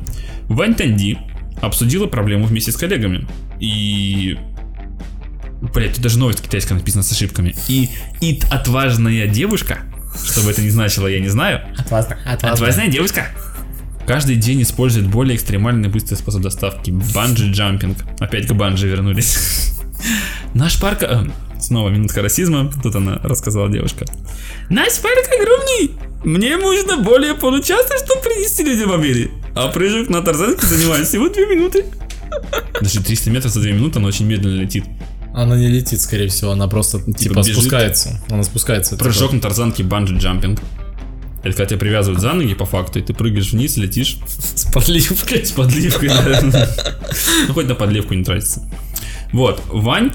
Вань 0.48 0.76
Танди 0.76 1.18
обсудила 1.62 2.08
проблему 2.08 2.46
вместе 2.46 2.72
с 2.72 2.78
коллегами. 2.78 3.28
И 3.60 4.38
Блять, 5.62 5.96
тут 5.96 6.04
даже 6.04 6.18
новость 6.18 6.42
китайская 6.42 6.76
написана 6.76 7.04
с 7.04 7.12
ошибками. 7.12 7.54
И 7.68 7.90
ит 8.22 8.46
отважная 8.50 9.28
девушка, 9.28 9.80
что 10.26 10.42
бы 10.42 10.52
это 10.52 10.62
ни 10.62 10.70
значило, 10.70 11.08
я 11.08 11.20
не 11.20 11.28
знаю. 11.28 11.62
Отважно, 11.78 12.18
Отважная 12.26 12.88
девушка. 12.88 13.28
Каждый 14.08 14.38
день 14.38 14.62
использует 14.64 15.08
более 15.08 15.36
экстремальный 15.36 15.90
быстрый 15.90 16.16
способ 16.16 16.42
доставки. 16.42 16.90
Банджи-джампинг. 16.90 17.98
Опять 18.20 18.48
к 18.48 18.54
банджи 18.54 18.88
вернулись. 18.88 19.76
Наш 20.54 20.80
парк... 20.80 21.04
э, 21.04 21.26
снова 21.60 21.90
минутка 21.90 22.22
расизма. 22.22 22.72
Тут 22.82 22.96
она 22.96 23.20
рассказала 23.22 23.70
девушка. 23.70 24.06
Наш 24.70 24.98
парк 25.00 25.30
огромный. 25.40 25.92
Мне 26.24 26.58
нужно 26.58 26.98
более 26.98 27.36
получаса, 27.36 27.98
чтобы 28.04 28.22
принести 28.22 28.64
людям 28.64 28.92
обеды. 28.92 29.30
А 29.56 29.68
прыжок 29.70 30.10
на 30.10 30.22
тарзанке 30.22 30.66
занимает 30.66 31.08
всего 31.08 31.30
2 31.30 31.36
минуты. 31.46 31.86
Даже 32.82 33.02
300 33.04 33.30
метров 33.32 33.52
за 33.52 33.62
2 33.62 33.72
минуты 33.72 34.00
она 34.00 34.08
очень 34.08 34.26
медленно 34.26 34.62
летит. 34.62 34.86
Она 35.34 35.58
не 35.58 35.68
летит, 35.68 36.02
скорее 36.02 36.28
всего, 36.28 36.52
она 36.52 36.68
просто 36.68 37.00
типа, 37.14 37.40
бежит. 37.40 37.56
спускается. 37.56 38.22
Она 38.30 38.44
спускается. 38.44 38.92
типа. 38.96 39.06
Прыжок 39.06 39.34
на 39.34 39.42
тарзанке 39.42 39.84
банджи-джампинг. 39.84 40.60
Это 41.42 41.52
когда 41.52 41.66
тебя 41.68 41.80
привязывают 41.80 42.22
за 42.22 42.34
ноги 42.34 42.54
по 42.54 42.66
факту, 42.66 43.00
и 43.00 43.02
ты 43.02 43.14
прыгаешь 43.14 43.52
вниз, 43.54 43.78
летишь 43.78 44.18
с 44.28 44.66
подливкой. 44.74 45.46
с 45.46 45.52
подливкой. 45.52 46.10
да. 46.10 46.70
Ну, 47.48 47.54
хоть 47.54 47.68
на 47.68 47.76
подливку 47.76 48.14
не 48.14 48.24
тратится. 48.24 48.70
Вот, 49.32 49.62
Вань 49.68 50.12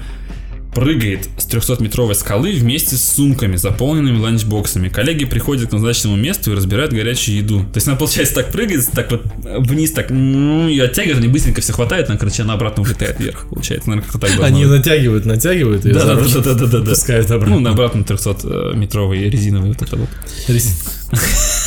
прыгает 0.75 1.29
с 1.37 1.47
300-метровой 1.47 2.13
скалы 2.13 2.51
вместе 2.51 2.97
с 2.97 3.13
сумками, 3.13 3.55
заполненными 3.55 4.19
ланчбоксами. 4.19 4.89
Коллеги 4.89 5.23
приходят 5.25 5.69
к 5.69 5.71
назначенному 5.71 6.21
месту 6.21 6.51
и 6.51 6.55
разбирают 6.55 6.91
горячую 6.91 7.37
еду. 7.37 7.61
То 7.61 7.77
есть 7.77 7.87
она, 7.87 7.95
получается, 7.95 8.35
так 8.35 8.51
прыгает, 8.51 8.85
так 8.91 9.09
вот 9.09 9.23
вниз, 9.43 9.91
так 9.91 10.11
м, 10.11 10.67
и 10.67 10.77
оттягивает, 10.77 11.19
они 11.19 11.29
быстренько 11.29 11.61
все 11.61 11.71
хватает, 11.71 12.09
она, 12.09 12.19
короче, 12.19 12.43
она 12.43 12.53
обратно 12.53 12.83
улетает 12.83 13.19
вверх. 13.19 13.47
Получается, 13.49 13.89
наверное, 13.89 14.11
как-то 14.11 14.27
так 14.27 14.37
должно 14.37 14.45
Они 14.45 14.65
натягивают, 14.65 15.25
натягивают 15.25 15.85
ее 15.85 15.93
Да, 15.93 16.05
да, 16.05 16.15
да, 16.15 16.41
да, 16.41 16.53
да, 16.53 16.65
да, 16.65 16.79
да. 16.79 16.89
пускают 16.91 17.31
обратно. 17.31 17.55
Ну, 17.55 17.61
на 17.61 17.69
обратно 17.71 18.01
300-метровый 18.01 19.29
резиновый 19.29 19.69
вот 19.69 19.81
это 19.81 19.95
вот. 19.95 20.09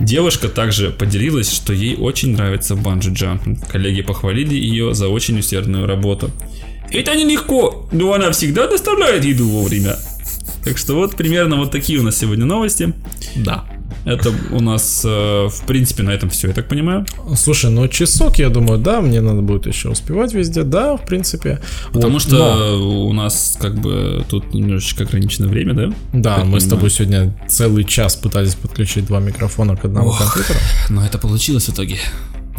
Девушка 0.00 0.48
также 0.48 0.90
поделилась, 0.90 1.52
что 1.52 1.74
ей 1.74 1.94
очень 1.94 2.32
нравится 2.32 2.74
банджи-джампинг. 2.74 3.68
Коллеги 3.70 4.00
похвалили 4.00 4.54
ее 4.54 4.94
за 4.94 5.08
очень 5.08 5.38
усердную 5.38 5.86
работу. 5.86 6.30
Это 6.90 7.14
нелегко, 7.14 7.88
но 7.92 8.12
она 8.12 8.30
всегда 8.32 8.66
доставляет 8.66 9.24
еду 9.24 9.48
вовремя. 9.48 9.96
Так 10.64 10.76
что 10.76 10.94
вот 10.94 11.16
примерно 11.16 11.56
вот 11.56 11.70
такие 11.70 11.98
у 12.00 12.02
нас 12.02 12.18
сегодня 12.18 12.44
новости. 12.44 12.92
Да. 13.36 13.64
Это 14.04 14.32
у 14.52 14.60
нас, 14.60 15.02
э, 15.04 15.48
в 15.48 15.66
принципе, 15.66 16.02
на 16.02 16.10
этом 16.10 16.30
все, 16.30 16.48
я 16.48 16.54
так 16.54 16.68
понимаю. 16.68 17.04
Слушай, 17.36 17.70
ну 17.70 17.86
часок, 17.86 18.38
я 18.38 18.48
думаю, 18.48 18.78
да, 18.78 19.00
мне 19.02 19.20
надо 19.20 19.42
будет 19.42 19.66
еще 19.66 19.90
успевать 19.90 20.32
везде, 20.32 20.62
да, 20.62 20.96
в 20.96 21.04
принципе. 21.04 21.60
Потому 21.92 22.14
Вот, 22.14 22.22
что 22.22 22.36
но- 22.78 23.06
у 23.08 23.12
нас 23.12 23.58
как 23.60 23.74
бы 23.78 24.24
тут 24.28 24.54
немножечко 24.54 25.04
ограниченное 25.04 25.50
время, 25.50 25.74
да? 25.74 25.92
Да, 26.14 26.36
Как 26.36 26.44
мы 26.46 26.60
с 26.60 26.64
понимаю. 26.64 26.70
тобой 26.70 26.90
сегодня 26.90 27.34
целый 27.48 27.84
час 27.84 28.16
пытались 28.16 28.54
подключить 28.54 29.06
два 29.06 29.20
микрофона 29.20 29.76
к 29.76 29.84
одному 29.84 30.08
Ох. 30.08 30.18
компьютеру. 30.18 30.58
Но 30.88 31.04
это 31.04 31.18
получилось 31.18 31.66
в 31.68 31.72
итоге. 31.74 31.98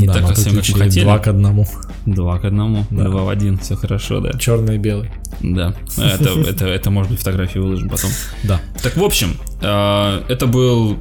Не 0.02 0.08
да, 0.08 0.14
так 0.14 0.22
мы 0.24 0.28
совсем, 0.36 0.56
как 0.56 0.70
мы 0.70 0.80
хотели. 0.80 1.04
два 1.04 1.20
к 1.20 1.28
одному. 1.28 1.68
Два 2.06 2.40
к 2.40 2.46
одному, 2.46 2.86
Да. 2.90 3.04
два 3.06 3.24
в 3.24 3.30
один, 3.30 3.58
все 3.60 3.76
хорошо, 3.76 4.20
да. 4.20 4.38
Черный 4.38 4.76
и 4.76 4.78
белый. 4.78 5.10
Да, 5.42 5.74
это, 5.98 6.30
это, 6.48 6.66
это 6.68 6.90
может 6.92 7.12
быть 7.12 7.20
фотографии 7.20 7.60
выложим 7.60 7.90
потом. 7.90 8.10
Да. 8.44 8.60
Так, 8.82 8.98
в 8.98 9.04
общем, 9.04 9.38
э, 9.62 10.22
это 10.28 10.48
был 10.48 10.98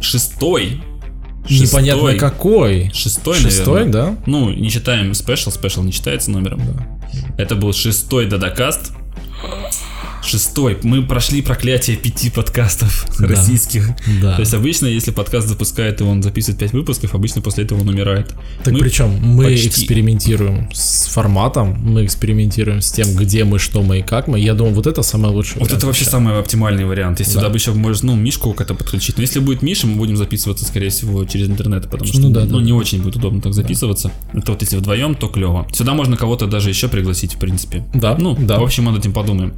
шестой. 0.00 0.82
Непонятно 1.48 2.14
какой. 2.16 2.90
Шестой, 2.94 3.36
Шестой, 3.36 3.84
наверное. 3.86 3.92
да? 4.12 4.16
Ну, 4.26 4.50
не 4.52 4.68
считаем 4.68 5.12
special, 5.14 5.50
special 5.50 5.82
не 5.82 5.90
считается 5.92 6.30
номером. 6.30 6.60
Это 7.36 7.56
был 7.56 7.72
шестой 7.72 8.26
Дадакаст. 8.26 8.92
Шестой. 10.24 10.78
Мы 10.82 11.02
прошли 11.02 11.42
проклятие 11.42 11.96
пяти 11.96 12.30
подкастов 12.30 13.06
Да. 13.18 13.26
российских. 13.26 13.90
Да. 14.20 14.34
То 14.34 14.40
есть 14.40 14.54
обычно, 14.54 14.86
если 14.86 15.10
подкаст 15.10 15.48
запускает 15.48 16.00
и 16.00 16.04
он 16.04 16.22
записывает 16.22 16.58
5 16.60 16.72
выпусков, 16.72 17.14
обычно 17.14 17.42
после 17.42 17.64
этого 17.64 17.80
он 17.80 17.88
умирает. 17.88 18.32
Так 18.64 18.72
Мы 18.72 18.80
причем 18.80 19.10
мы 19.20 19.44
почти- 19.44 19.68
экспериментируем 19.68 20.68
с 20.72 21.08
форматом, 21.08 21.76
мы 21.82 22.04
экспериментируем 22.04 22.80
с 22.80 22.90
тем, 22.92 23.14
где 23.16 23.44
мы, 23.44 23.58
что 23.58 23.82
мы 23.82 23.98
и 23.98 24.02
как 24.02 24.28
мы. 24.28 24.38
Я 24.38 24.54
думаю, 24.54 24.74
вот 24.74 24.86
это 24.86 25.02
самое 25.02 25.34
лучшее. 25.34 25.60
Вот 25.60 25.72
это 25.72 25.86
вообще 25.86 26.04
самый 26.04 26.38
оптимальный 26.38 26.84
вариант. 26.84 27.18
Если 27.18 27.34
Да. 27.34 27.40
сюда 27.40 27.50
бы 27.50 27.56
еще 27.56 27.72
можно, 27.72 28.12
ну, 28.12 28.16
Мишку 28.16 28.52
как-то 28.54 28.74
подключить. 28.74 29.16
Но 29.16 29.22
если 29.22 29.40
будет 29.40 29.62
Миша, 29.62 29.86
мы 29.86 29.96
будем 29.96 30.16
записываться, 30.16 30.64
скорее 30.64 30.90
всего, 30.90 31.24
через 31.24 31.48
интернет, 31.48 31.84
потому 31.90 32.04
что, 32.06 32.20
Ну 32.20 32.28
ну, 32.28 32.34
да, 32.34 32.46
да. 32.46 32.56
не 32.60 32.72
очень 32.72 33.02
будет 33.02 33.16
удобно 33.16 33.40
так 33.40 33.54
записываться. 33.54 34.12
Это 34.32 34.52
вот 34.52 34.62
если 34.62 34.76
вдвоем, 34.76 35.14
то 35.14 35.26
клево. 35.28 35.66
Сюда 35.72 35.94
можно 35.94 36.16
кого-то 36.16 36.46
даже 36.46 36.68
еще 36.68 36.88
пригласить, 36.88 37.34
в 37.34 37.38
принципе. 37.38 37.84
Да, 37.92 38.16
Ну, 38.18 38.36
да. 38.38 38.58
в 38.58 38.62
общем, 38.62 38.84
над 38.84 38.98
этим 38.98 39.12
подумаем. 39.12 39.52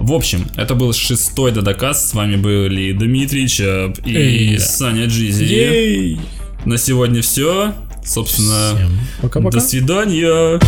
В 0.00 0.12
общем, 0.14 0.46
это 0.56 0.74
был 0.74 0.94
шестой 0.94 1.52
Дадакас. 1.52 2.08
С 2.10 2.14
вами 2.14 2.36
были 2.36 2.92
Дмитрий 2.92 3.46
Чап 3.46 3.98
и 4.06 4.16
Эй. 4.16 4.58
Саня 4.58 5.04
Джизи. 5.06 5.44
Ей! 5.44 6.20
На 6.64 6.78
сегодня 6.78 7.20
все. 7.20 7.74
Собственно, 8.02 8.74
Всем 8.76 8.98
пока-пока. 9.20 9.58
до 9.58 9.60
свидания. 9.60 10.58